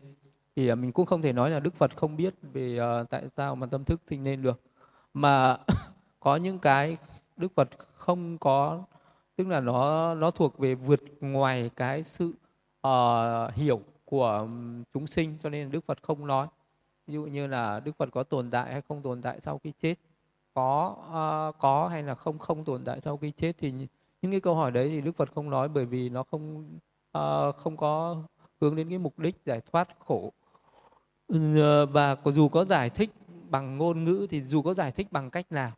Thì 0.56 0.68
à, 0.68 0.74
mình 0.74 0.92
cũng 0.92 1.06
không 1.06 1.22
thể 1.22 1.32
nói 1.32 1.50
là 1.50 1.60
Đức 1.60 1.74
Phật 1.74 1.96
không 1.96 2.16
biết 2.16 2.34
về 2.52 2.78
uh, 3.00 3.10
tại 3.10 3.28
sao 3.36 3.56
mà 3.56 3.66
tâm 3.66 3.84
thức 3.84 4.00
sinh 4.06 4.24
lên 4.24 4.42
được 4.42 4.60
mà 5.14 5.56
có 6.20 6.36
những 6.36 6.58
cái 6.58 6.96
Đức 7.36 7.52
Phật 7.54 7.68
không 7.94 8.38
có 8.38 8.82
tức 9.36 9.48
là 9.48 9.60
nó 9.60 10.14
nó 10.14 10.30
thuộc 10.30 10.58
về 10.58 10.74
vượt 10.74 11.00
ngoài 11.20 11.70
cái 11.76 12.04
sự 12.04 12.32
uh, 12.86 13.54
hiểu 13.54 13.80
của 14.04 14.48
chúng 14.94 15.06
sinh 15.06 15.36
cho 15.42 15.50
nên 15.50 15.70
đức 15.70 15.86
phật 15.86 15.98
không 16.02 16.26
nói 16.26 16.46
ví 17.06 17.14
dụ 17.14 17.22
như 17.22 17.46
là 17.46 17.80
đức 17.80 17.96
phật 17.96 18.08
có 18.12 18.22
tồn 18.22 18.50
tại 18.50 18.72
hay 18.72 18.82
không 18.88 19.02
tồn 19.02 19.22
tại 19.22 19.40
sau 19.40 19.58
khi 19.58 19.72
chết? 19.78 19.94
Có 20.54 20.96
uh, 21.08 21.58
có 21.58 21.88
hay 21.88 22.02
là 22.02 22.14
không 22.14 22.38
không 22.38 22.64
tồn 22.64 22.84
tại 22.84 23.00
sau 23.00 23.16
khi 23.16 23.30
chết? 23.30 23.52
Thì 23.58 23.72
những 24.22 24.30
cái 24.30 24.40
câu 24.40 24.54
hỏi 24.54 24.70
đấy 24.70 24.88
thì 24.88 25.00
đức 25.00 25.16
phật 25.16 25.32
không 25.34 25.50
nói 25.50 25.68
bởi 25.68 25.86
vì 25.86 26.08
nó 26.08 26.22
không 26.22 26.68
uh, 27.18 27.56
không 27.56 27.76
có 27.76 28.22
hướng 28.60 28.76
đến 28.76 28.88
cái 28.88 28.98
mục 28.98 29.18
đích 29.18 29.36
giải 29.44 29.60
thoát 29.72 29.88
khổ. 29.98 30.32
Ừ, 31.28 31.60
ờ, 31.60 31.86
và 31.86 32.16
dù 32.24 32.48
có 32.48 32.64
giải 32.64 32.90
thích 32.90 33.10
bằng 33.50 33.78
ngôn 33.78 34.04
ngữ 34.04 34.26
thì 34.30 34.42
dù 34.42 34.62
có 34.62 34.74
giải 34.74 34.92
thích 34.92 35.06
bằng 35.10 35.30
cách 35.30 35.52
nào 35.52 35.72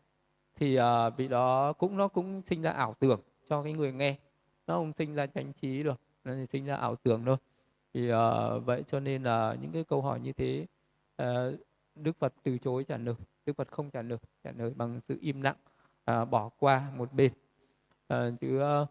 thì 0.56 0.78
uh, 0.80 1.16
vị 1.16 1.28
đó 1.28 1.72
cũng 1.72 1.96
nó 1.96 2.08
cũng 2.08 2.42
sinh 2.46 2.62
ra 2.62 2.70
ảo 2.70 2.94
tưởng 2.98 3.20
cho 3.48 3.62
cái 3.62 3.72
người 3.72 3.92
nghe. 3.92 4.16
Nó 4.66 4.74
không 4.74 4.92
sinh 4.92 5.14
ra 5.14 5.26
chánh 5.26 5.52
trí 5.52 5.82
được 5.82 6.00
nó 6.24 6.32
chỉ 6.34 6.46
sinh 6.46 6.66
ra 6.66 6.76
ảo 6.76 6.96
tưởng 6.96 7.24
thôi. 7.24 7.36
Thì 7.94 8.12
uh, 8.12 8.64
vậy 8.64 8.84
cho 8.86 9.00
nên 9.00 9.22
là 9.22 9.56
những 9.60 9.72
cái 9.72 9.84
câu 9.84 10.02
hỏi 10.02 10.20
như 10.20 10.32
thế 10.32 10.66
uh, 11.22 11.26
đức 11.94 12.18
phật 12.18 12.34
từ 12.42 12.58
chối 12.58 12.84
trả 12.84 12.96
lời. 12.96 13.14
Đức 13.46 13.52
phật 13.56 13.68
không 13.70 13.90
trả 13.90 14.02
lời 14.02 14.18
trả 14.44 14.52
lời 14.52 14.72
bằng 14.76 15.00
sự 15.00 15.18
im 15.20 15.42
lặng 15.42 15.56
uh, 16.10 16.30
bỏ 16.30 16.48
qua 16.48 16.90
một 16.96 17.12
bên. 17.12 17.32
Uh, 18.14 18.40
chứ 18.40 18.62
uh, 18.82 18.88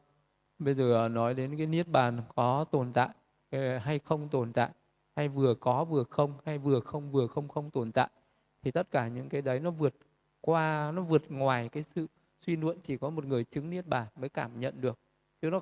bây 0.60 0.74
giờ 0.74 1.10
nói 1.12 1.34
đến 1.34 1.58
cái 1.58 1.68
niết 1.68 1.88
bàn 1.88 2.22
có 2.36 2.66
tồn 2.72 2.94
tại 2.94 3.10
uh, 3.56 3.82
hay 3.82 4.00
không 4.00 4.30
tồn 4.30 4.54
tại 4.54 4.70
hay 5.16 5.28
vừa 5.28 5.56
có 5.56 5.86
vừa 5.86 6.04
không 6.04 6.34
hay 6.46 6.58
vừa 6.58 6.80
không 6.80 7.12
vừa 7.12 7.28
không 7.28 7.48
không 7.48 7.72
tồn 7.72 7.92
tại 7.92 8.10
thì 8.62 8.72
tất 8.72 8.92
cả 8.92 9.08
những 9.08 9.30
cái 9.30 9.42
đấy 9.42 9.60
nó 9.60 9.72
vượt 9.72 9.94
qua 10.42 10.92
nó 10.96 11.02
vượt 11.02 11.32
ngoài 11.32 11.70
cái 11.70 11.84
sự 11.84 12.08
suy 12.42 12.56
luận 12.56 12.78
chỉ 12.84 12.98
có 12.98 13.10
một 13.10 13.26
người 13.26 13.44
chứng 13.44 13.70
niết 13.70 13.88
bàn 13.88 14.08
mới 14.16 14.30
cảm 14.30 14.60
nhận 14.60 14.82
được. 14.82 15.00
Chứ 15.42 15.50
nó 15.50 15.60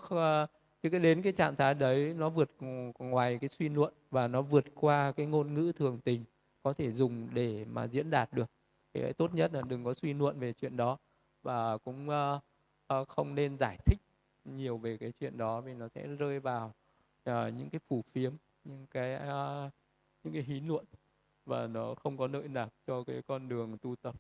chứ 0.83 0.89
cái 0.89 0.99
đến 0.99 1.21
cái 1.21 1.31
trạng 1.31 1.55
thái 1.55 1.73
đấy 1.73 2.13
nó 2.13 2.29
vượt 2.29 2.51
ngoài 2.99 3.37
cái 3.41 3.49
suy 3.49 3.69
luận 3.69 3.93
và 4.11 4.27
nó 4.27 4.41
vượt 4.41 4.65
qua 4.75 5.11
cái 5.11 5.25
ngôn 5.25 5.53
ngữ 5.53 5.71
thường 5.75 5.99
tình 6.03 6.23
có 6.65 6.73
thể 6.73 6.91
dùng 6.91 7.27
để 7.33 7.65
mà 7.65 7.87
diễn 7.87 8.09
đạt 8.09 8.33
được 8.33 8.51
thì 8.93 9.13
tốt 9.13 9.33
nhất 9.33 9.53
là 9.53 9.61
đừng 9.61 9.83
có 9.83 9.93
suy 9.93 10.13
luận 10.13 10.39
về 10.39 10.53
chuyện 10.53 10.77
đó 10.77 10.97
và 11.43 11.77
cũng 11.77 12.09
uh, 12.09 12.41
uh, 13.01 13.07
không 13.07 13.35
nên 13.35 13.57
giải 13.57 13.77
thích 13.85 13.97
nhiều 14.45 14.77
về 14.77 14.97
cái 14.97 15.11
chuyện 15.19 15.37
đó 15.37 15.61
vì 15.61 15.73
nó 15.73 15.87
sẽ 15.87 16.07
rơi 16.07 16.39
vào 16.39 16.73
uh, 17.29 17.33
những 17.57 17.69
cái 17.69 17.79
phù 17.87 18.01
phiếm 18.01 18.33
những 18.63 18.85
cái 18.91 19.15
uh, 19.15 19.71
những 20.23 20.33
cái 20.33 20.43
hí 20.43 20.59
luận 20.59 20.85
và 21.45 21.67
nó 21.67 21.95
không 21.95 22.17
có 22.17 22.27
lợi 22.27 22.47
lạc 22.47 22.69
cho 22.87 23.03
cái 23.03 23.21
con 23.27 23.49
đường 23.49 23.77
tu 23.77 23.95
tập 23.95 24.15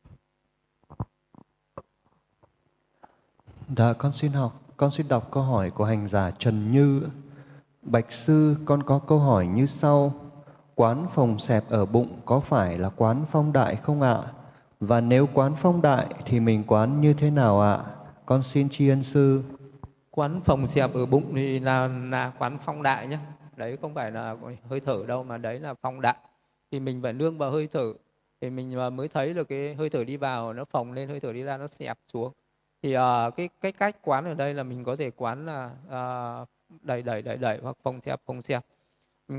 Dạ, 3.77 3.93
con 3.93 4.11
xin 4.11 4.31
học, 4.31 4.61
con 4.77 4.91
xin 4.91 5.07
đọc 5.07 5.31
câu 5.31 5.43
hỏi 5.43 5.71
của 5.71 5.85
hành 5.85 6.07
giả 6.07 6.31
Trần 6.39 6.71
Như. 6.71 7.07
Bạch 7.81 8.11
sư, 8.11 8.55
con 8.65 8.83
có 8.83 8.99
câu 8.99 9.19
hỏi 9.19 9.47
như 9.47 9.65
sau. 9.65 10.24
Quán 10.75 11.05
phòng 11.09 11.39
xẹp 11.39 11.63
ở 11.69 11.85
bụng 11.85 12.19
có 12.25 12.39
phải 12.39 12.77
là 12.77 12.89
quán 12.89 13.25
phong 13.31 13.53
đại 13.53 13.75
không 13.75 14.01
ạ? 14.01 14.17
Và 14.79 15.01
nếu 15.01 15.27
quán 15.33 15.53
phong 15.57 15.81
đại 15.81 16.05
thì 16.25 16.39
mình 16.39 16.63
quán 16.67 17.01
như 17.01 17.13
thế 17.13 17.31
nào 17.31 17.61
ạ? 17.61 17.79
Con 18.25 18.43
xin 18.43 18.69
tri 18.69 18.89
ân 18.89 19.03
sư. 19.03 19.43
Quán 20.11 20.41
phòng 20.45 20.67
xẹp 20.67 20.93
ở 20.93 21.05
bụng 21.05 21.31
thì 21.35 21.59
là 21.59 21.87
là 21.87 22.31
quán 22.39 22.57
phong 22.65 22.83
đại 22.83 23.07
nhé. 23.07 23.17
Đấy 23.55 23.77
không 23.81 23.93
phải 23.93 24.11
là 24.11 24.35
hơi 24.69 24.79
thở 24.79 25.03
đâu 25.07 25.23
mà 25.23 25.37
đấy 25.37 25.59
là 25.59 25.73
phong 25.81 26.01
đại. 26.01 26.15
Thì 26.71 26.79
mình 26.79 27.01
phải 27.01 27.13
nương 27.13 27.37
vào 27.37 27.51
hơi 27.51 27.67
thở 27.73 27.93
thì 28.41 28.49
mình 28.49 28.95
mới 28.95 29.07
thấy 29.07 29.33
được 29.33 29.47
cái 29.47 29.75
hơi 29.75 29.89
thở 29.89 30.03
đi 30.03 30.17
vào 30.17 30.53
nó 30.53 30.65
phồng 30.65 30.91
lên 30.91 31.09
hơi 31.09 31.19
thở 31.19 31.33
đi 31.33 31.43
ra 31.43 31.57
nó 31.57 31.67
xẹp 31.67 31.97
xuống 32.13 32.31
thì 32.83 32.97
uh, 32.97 33.35
cái 33.35 33.49
cái 33.61 33.71
cách 33.71 33.95
quán 34.01 34.25
ở 34.25 34.33
đây 34.33 34.53
là 34.53 34.63
mình 34.63 34.83
có 34.83 34.95
thể 34.95 35.11
quán 35.11 35.45
là 35.45 35.71
uh, 35.87 36.47
đẩy 36.81 37.01
đẩy 37.01 37.21
đẩy 37.21 37.37
đẩy 37.37 37.59
hoặc 37.63 37.77
phồng 37.83 38.01
xẹp 38.01 38.19
phồng 38.25 38.41
xẹp 38.41 38.65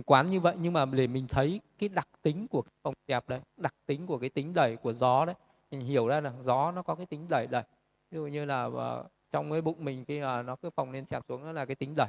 quán 0.07 0.31
như 0.31 0.41
vậy 0.41 0.55
nhưng 0.61 0.73
mà 0.73 0.85
để 0.85 1.07
mình 1.07 1.27
thấy 1.29 1.61
cái 1.79 1.89
đặc 1.89 2.09
tính 2.23 2.47
của 2.49 2.63
cái 2.63 2.73
phòng 2.83 2.95
đẹp 3.07 3.29
đấy 3.29 3.41
đặc 3.57 3.75
tính 3.87 4.07
của 4.07 4.19
cái 4.19 4.31
tính 4.31 4.55
đẩy 4.55 4.77
của 4.77 4.93
gió 4.93 5.25
đấy 5.25 5.35
mình 5.71 5.81
hiểu 5.81 6.09
ra 6.09 6.21
là 6.21 6.33
gió 6.43 6.73
nó 6.73 6.83
có 6.83 6.95
cái 6.95 7.07
tính 7.07 7.27
đẩy 7.29 7.47
đẩy. 7.47 7.63
Ví 8.11 8.17
dụ 8.17 8.27
như 8.27 8.45
là 8.45 8.65
uh, 8.65 9.07
trong 9.31 9.51
cái 9.51 9.61
bụng 9.61 9.85
mình 9.85 10.05
khi 10.05 10.19
uh, 10.19 10.23
nó 10.23 10.57
cứ 10.57 10.71
phòng 10.71 10.93
lên 10.93 11.07
xẹp 11.07 11.23
xuống 11.29 11.45
nó 11.45 11.53
là 11.53 11.65
cái 11.65 11.75
tính 11.77 11.95
đẩy. 11.97 12.09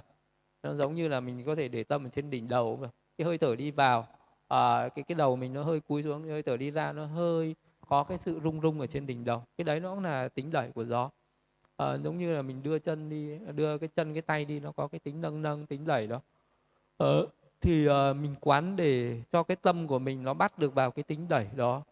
Nó 0.63 0.73
giống 0.73 0.95
như 0.95 1.07
là 1.07 1.19
mình 1.19 1.43
có 1.45 1.55
thể 1.55 1.67
để 1.67 1.83
tâm 1.83 2.05
ở 2.05 2.09
trên 2.09 2.29
đỉnh 2.29 2.47
đầu 2.47 2.79
cái 3.17 3.25
hơi 3.25 3.37
thở 3.37 3.55
đi 3.55 3.71
vào 3.71 3.99
uh, 3.99 4.07
cái 4.95 5.03
cái 5.07 5.15
đầu 5.15 5.35
mình 5.35 5.53
nó 5.53 5.63
hơi 5.63 5.79
cúi 5.79 6.03
xuống 6.03 6.23
hơi 6.23 6.43
thở 6.43 6.57
đi 6.57 6.71
ra 6.71 6.93
nó 6.93 7.05
hơi 7.05 7.55
có 7.87 8.03
cái 8.03 8.17
sự 8.17 8.39
rung 8.43 8.61
rung 8.61 8.79
ở 8.79 8.87
trên 8.87 9.07
đỉnh 9.07 9.25
đầu. 9.25 9.43
Cái 9.57 9.65
đấy 9.65 9.79
nó 9.79 9.89
cũng 9.89 10.03
là 10.03 10.29
tính 10.29 10.51
đẩy 10.51 10.71
của 10.71 10.83
gió. 10.83 11.09
À, 11.77 11.97
giống 11.97 12.17
như 12.17 12.35
là 12.35 12.41
mình 12.41 12.63
đưa 12.63 12.79
chân 12.79 13.09
đi 13.09 13.37
đưa 13.55 13.77
cái 13.77 13.89
chân 13.95 14.13
cái 14.13 14.21
tay 14.21 14.45
đi 14.45 14.59
nó 14.59 14.71
có 14.71 14.87
cái 14.87 14.99
tính 14.99 15.21
nâng 15.21 15.41
nâng 15.41 15.65
tính 15.65 15.85
đẩy 15.85 16.07
đó. 16.07 16.21
Ờ, 16.97 17.27
thì 17.61 17.87
uh, 17.89 17.93
mình 18.15 18.35
quán 18.41 18.75
để 18.75 19.21
cho 19.31 19.43
cái 19.43 19.57
tâm 19.61 19.87
của 19.87 19.99
mình 19.99 20.23
nó 20.23 20.33
bắt 20.33 20.59
được 20.59 20.73
vào 20.73 20.91
cái 20.91 21.03
tính 21.03 21.27
đẩy 21.29 21.47
đó. 21.55 21.83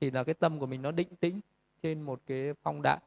Thì 0.00 0.10
là 0.10 0.24
cái 0.24 0.34
tâm 0.34 0.58
của 0.58 0.66
mình 0.66 0.82
nó 0.82 0.90
định 0.90 1.16
tĩnh 1.20 1.40
trên 1.82 2.02
một 2.02 2.20
cái 2.26 2.54
phong 2.62 2.82
đại 2.82 2.98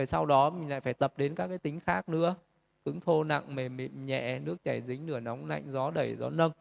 rồi 0.00 0.06
sau 0.06 0.26
đó 0.26 0.50
mình 0.50 0.68
lại 0.68 0.80
phải 0.80 0.94
tập 0.94 1.12
đến 1.16 1.34
các 1.34 1.46
cái 1.48 1.58
tính 1.58 1.80
khác 1.80 2.08
nữa. 2.08 2.34
Cứng 2.84 3.00
thô 3.00 3.24
nặng 3.24 3.54
mềm 3.54 3.76
mịn 3.76 4.06
nhẹ 4.06 4.38
nước 4.38 4.64
chảy 4.64 4.82
dính 4.86 5.08
lửa 5.10 5.20
nóng 5.20 5.46
lạnh 5.46 5.62
gió 5.72 5.90
đẩy 5.90 6.16
gió 6.16 6.30
nâng. 6.30 6.52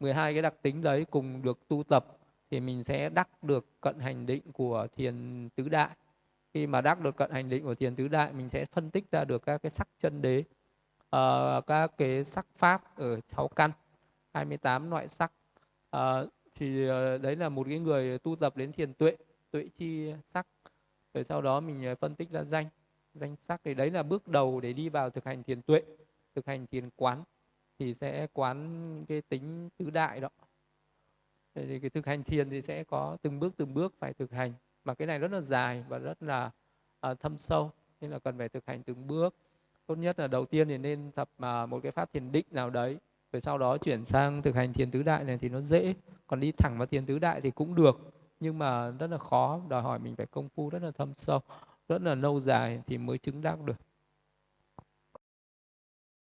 12 0.00 0.32
cái 0.32 0.42
đặc 0.42 0.54
tính 0.62 0.82
đấy 0.82 1.06
cùng 1.10 1.42
được 1.42 1.68
tu 1.68 1.82
tập 1.82 2.06
thì 2.50 2.60
mình 2.60 2.84
sẽ 2.84 3.08
đắc 3.08 3.28
được 3.42 3.66
cận 3.80 3.98
hành 4.00 4.26
định 4.26 4.42
của 4.52 4.86
thiền 4.96 5.48
tứ 5.56 5.68
đại. 5.68 5.88
Khi 6.54 6.66
mà 6.66 6.80
đắc 6.80 7.00
được 7.00 7.16
cận 7.16 7.30
hành 7.30 7.48
định 7.48 7.64
của 7.64 7.74
thiền 7.74 7.96
tứ 7.96 8.08
đại 8.08 8.32
mình 8.32 8.48
sẽ 8.48 8.64
phân 8.64 8.90
tích 8.90 9.04
ra 9.12 9.24
được 9.24 9.46
các 9.46 9.62
cái 9.62 9.70
sắc 9.70 9.88
chân 9.98 10.22
đế 10.22 10.44
uh, 11.16 11.66
các 11.66 11.92
cái 11.98 12.24
sắc 12.24 12.46
pháp 12.56 12.96
ở 12.96 13.20
sáu 13.28 13.48
căn. 13.48 13.70
28 14.32 14.90
loại 14.90 15.08
sắc. 15.08 15.32
À, 15.90 16.22
thì 16.54 16.88
ờ, 16.88 17.18
đấy 17.18 17.36
là 17.36 17.48
một 17.48 17.66
cái 17.68 17.78
người 17.78 18.18
tu 18.18 18.36
tập 18.36 18.56
đến 18.56 18.72
thiền 18.72 18.94
tuệ 18.94 19.16
tuệ 19.50 19.68
chi 19.74 20.12
sắc. 20.26 20.46
Rồi 21.14 21.24
sau 21.24 21.42
đó 21.42 21.60
mình 21.60 21.84
ờ, 21.84 21.94
phân 21.94 22.14
tích 22.14 22.30
ra 22.30 22.44
danh 22.44 22.66
danh 23.14 23.36
sắc. 23.40 23.60
Thì 23.64 23.74
đấy 23.74 23.90
là 23.90 24.02
bước 24.02 24.28
đầu 24.28 24.60
để 24.60 24.72
đi 24.72 24.88
vào 24.88 25.10
thực 25.10 25.24
hành 25.24 25.42
thiền 25.42 25.62
tuệ 25.62 25.82
thực 26.34 26.46
hành 26.46 26.66
thiền 26.66 26.90
quán. 26.96 27.22
Thì 27.78 27.94
sẽ 27.94 28.26
quán 28.32 29.04
cái 29.08 29.22
tính 29.28 29.68
tứ 29.76 29.90
đại 29.90 30.20
đó. 30.20 30.28
Thì 31.54 31.78
cái 31.80 31.90
thực 31.90 32.06
hành 32.06 32.24
thiền 32.24 32.50
thì 32.50 32.62
sẽ 32.62 32.84
có 32.84 33.16
từng 33.22 33.40
bước 33.40 33.52
từng 33.56 33.74
bước 33.74 33.94
phải 33.98 34.12
thực 34.14 34.30
hành. 34.30 34.52
Mà 34.84 34.94
cái 34.94 35.06
này 35.06 35.18
rất 35.18 35.32
là 35.32 35.40
dài 35.40 35.84
và 35.88 35.98
rất 35.98 36.22
là 36.22 36.50
uh, 37.10 37.20
thâm 37.20 37.38
sâu. 37.38 37.70
Nên 38.00 38.10
là 38.10 38.18
cần 38.18 38.38
phải 38.38 38.48
thực 38.48 38.66
hành 38.66 38.82
từng 38.82 39.06
bước. 39.06 39.34
Tốt 39.86 39.94
nhất 39.94 40.18
là 40.18 40.26
đầu 40.26 40.46
tiên 40.46 40.68
thì 40.68 40.78
nên 40.78 41.10
tập 41.10 41.28
uh, 41.36 41.68
một 41.68 41.80
cái 41.82 41.92
pháp 41.92 42.12
thiền 42.12 42.32
định 42.32 42.46
nào 42.50 42.70
đấy 42.70 42.98
rồi 43.32 43.40
sau 43.40 43.58
đó 43.58 43.78
chuyển 43.78 44.04
sang 44.04 44.42
thực 44.42 44.54
hành 44.54 44.72
thiền 44.72 44.90
tứ 44.90 45.02
đại 45.02 45.24
này 45.24 45.38
thì 45.38 45.48
nó 45.48 45.60
dễ. 45.60 45.94
Còn 46.26 46.40
đi 46.40 46.52
thẳng 46.52 46.78
vào 46.78 46.86
thiền 46.86 47.06
tứ 47.06 47.18
đại 47.18 47.40
thì 47.40 47.50
cũng 47.50 47.74
được. 47.74 48.12
Nhưng 48.40 48.58
mà 48.58 48.90
rất 48.90 49.10
là 49.10 49.18
khó, 49.18 49.60
đòi 49.68 49.82
hỏi 49.82 49.98
mình 49.98 50.16
phải 50.16 50.26
công 50.26 50.48
phu, 50.48 50.70
rất 50.70 50.82
là 50.82 50.90
thâm 50.90 51.12
sâu, 51.16 51.40
rất 51.88 52.02
là 52.02 52.14
lâu 52.14 52.40
dài 52.40 52.80
thì 52.86 52.98
mới 52.98 53.18
chứng 53.18 53.42
đắc 53.42 53.60
được. 53.60 53.76